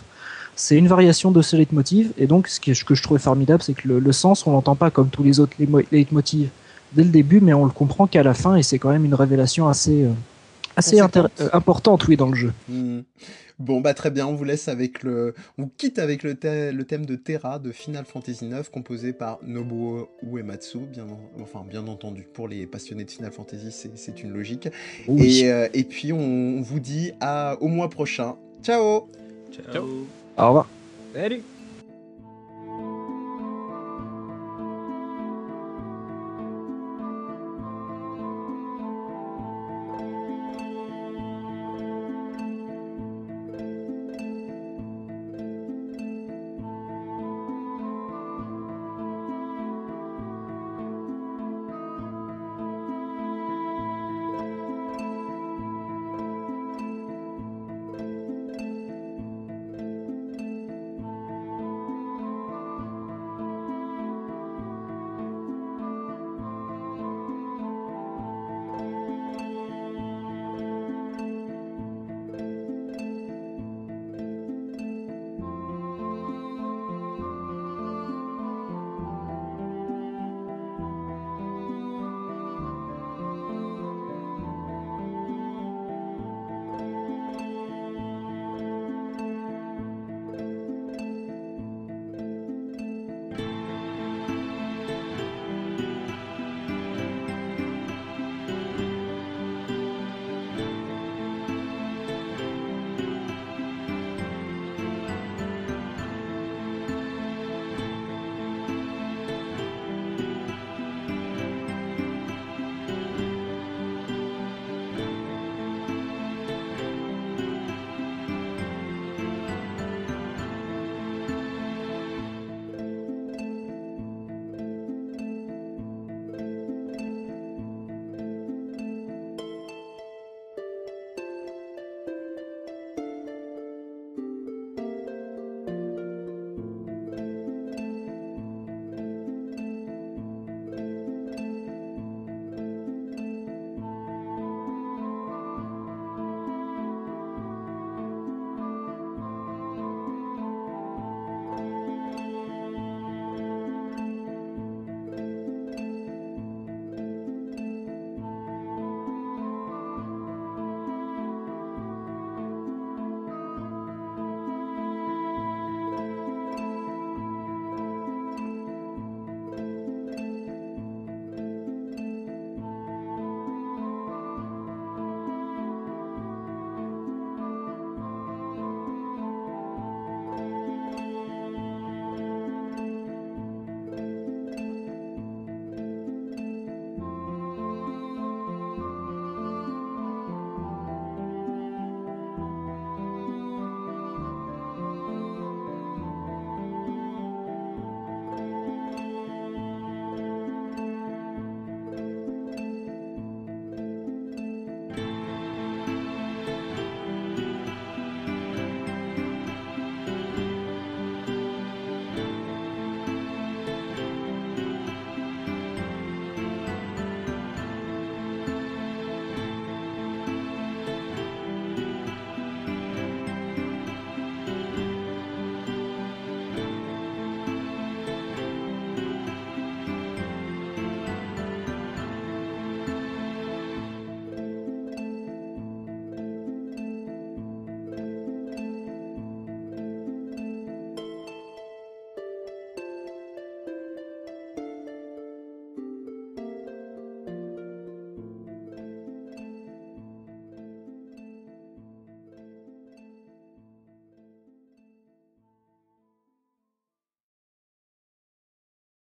c'est 0.54 0.76
une 0.76 0.88
variation 0.88 1.32
de 1.32 1.42
ce 1.42 1.56
leitmotiv. 1.56 2.12
Et 2.16 2.26
donc, 2.26 2.46
ce, 2.46 2.60
que 2.60 2.94
je 2.94 3.02
trouvais 3.02 3.20
formidable, 3.20 3.62
c'est 3.62 3.74
que 3.74 3.88
le, 3.88 3.98
le 3.98 4.12
sens, 4.12 4.46
on 4.46 4.52
l'entend 4.52 4.76
pas 4.76 4.90
comme 4.90 5.08
tous 5.08 5.24
les 5.24 5.40
autres 5.40 5.54
leitmo- 5.58 5.84
leitmotivs 5.90 6.48
dès 6.92 7.04
le 7.04 7.10
début, 7.10 7.40
mais 7.40 7.52
on 7.54 7.64
le 7.64 7.70
comprend 7.70 8.06
qu'à 8.06 8.22
la 8.22 8.34
fin, 8.34 8.56
et 8.56 8.62
c'est 8.62 8.78
quand 8.78 8.90
même 8.90 9.04
une 9.04 9.14
révélation 9.14 9.68
assez, 9.68 10.04
euh, 10.04 10.10
assez 10.76 11.00
euh, 11.00 11.04
importante, 11.52 12.06
oui, 12.08 12.16
dans 12.16 12.28
le 12.28 12.34
jeu. 12.34 12.52
Hmm. 12.68 13.00
Bon, 13.58 13.82
bah 13.82 13.92
très 13.92 14.10
bien, 14.10 14.26
on 14.26 14.34
vous 14.34 14.44
laisse 14.44 14.68
avec 14.68 15.02
le. 15.02 15.34
On 15.58 15.66
quitte 15.66 15.98
avec 15.98 16.22
le, 16.22 16.32
thè- 16.32 16.70
le 16.72 16.84
thème 16.84 17.04
de 17.04 17.14
Terra 17.14 17.58
de 17.58 17.72
Final 17.72 18.06
Fantasy 18.06 18.46
IX, 18.46 18.66
composé 18.72 19.12
par 19.12 19.38
Nobuo 19.46 20.08
Uematsu, 20.22 20.78
bien, 20.90 21.02
en- 21.04 21.42
enfin, 21.42 21.62
bien 21.68 21.86
entendu. 21.86 22.26
Pour 22.32 22.48
les 22.48 22.66
passionnés 22.66 23.04
de 23.04 23.10
Final 23.10 23.32
Fantasy, 23.32 23.70
c'est- 23.70 23.90
c'est 23.96 24.22
une 24.22 24.32
logique. 24.32 24.68
Oui. 25.08 25.40
Et, 25.40 25.52
euh, 25.52 25.68
et 25.74 25.84
puis, 25.84 26.10
on 26.14 26.62
vous 26.62 26.80
dit 26.80 27.12
à, 27.20 27.58
au 27.60 27.68
mois 27.68 27.90
prochain. 27.90 28.36
Ciao 28.62 29.08
Ciao. 29.72 29.84
Au 30.38 30.46
revoir. 30.46 30.66
Salut 31.14 31.42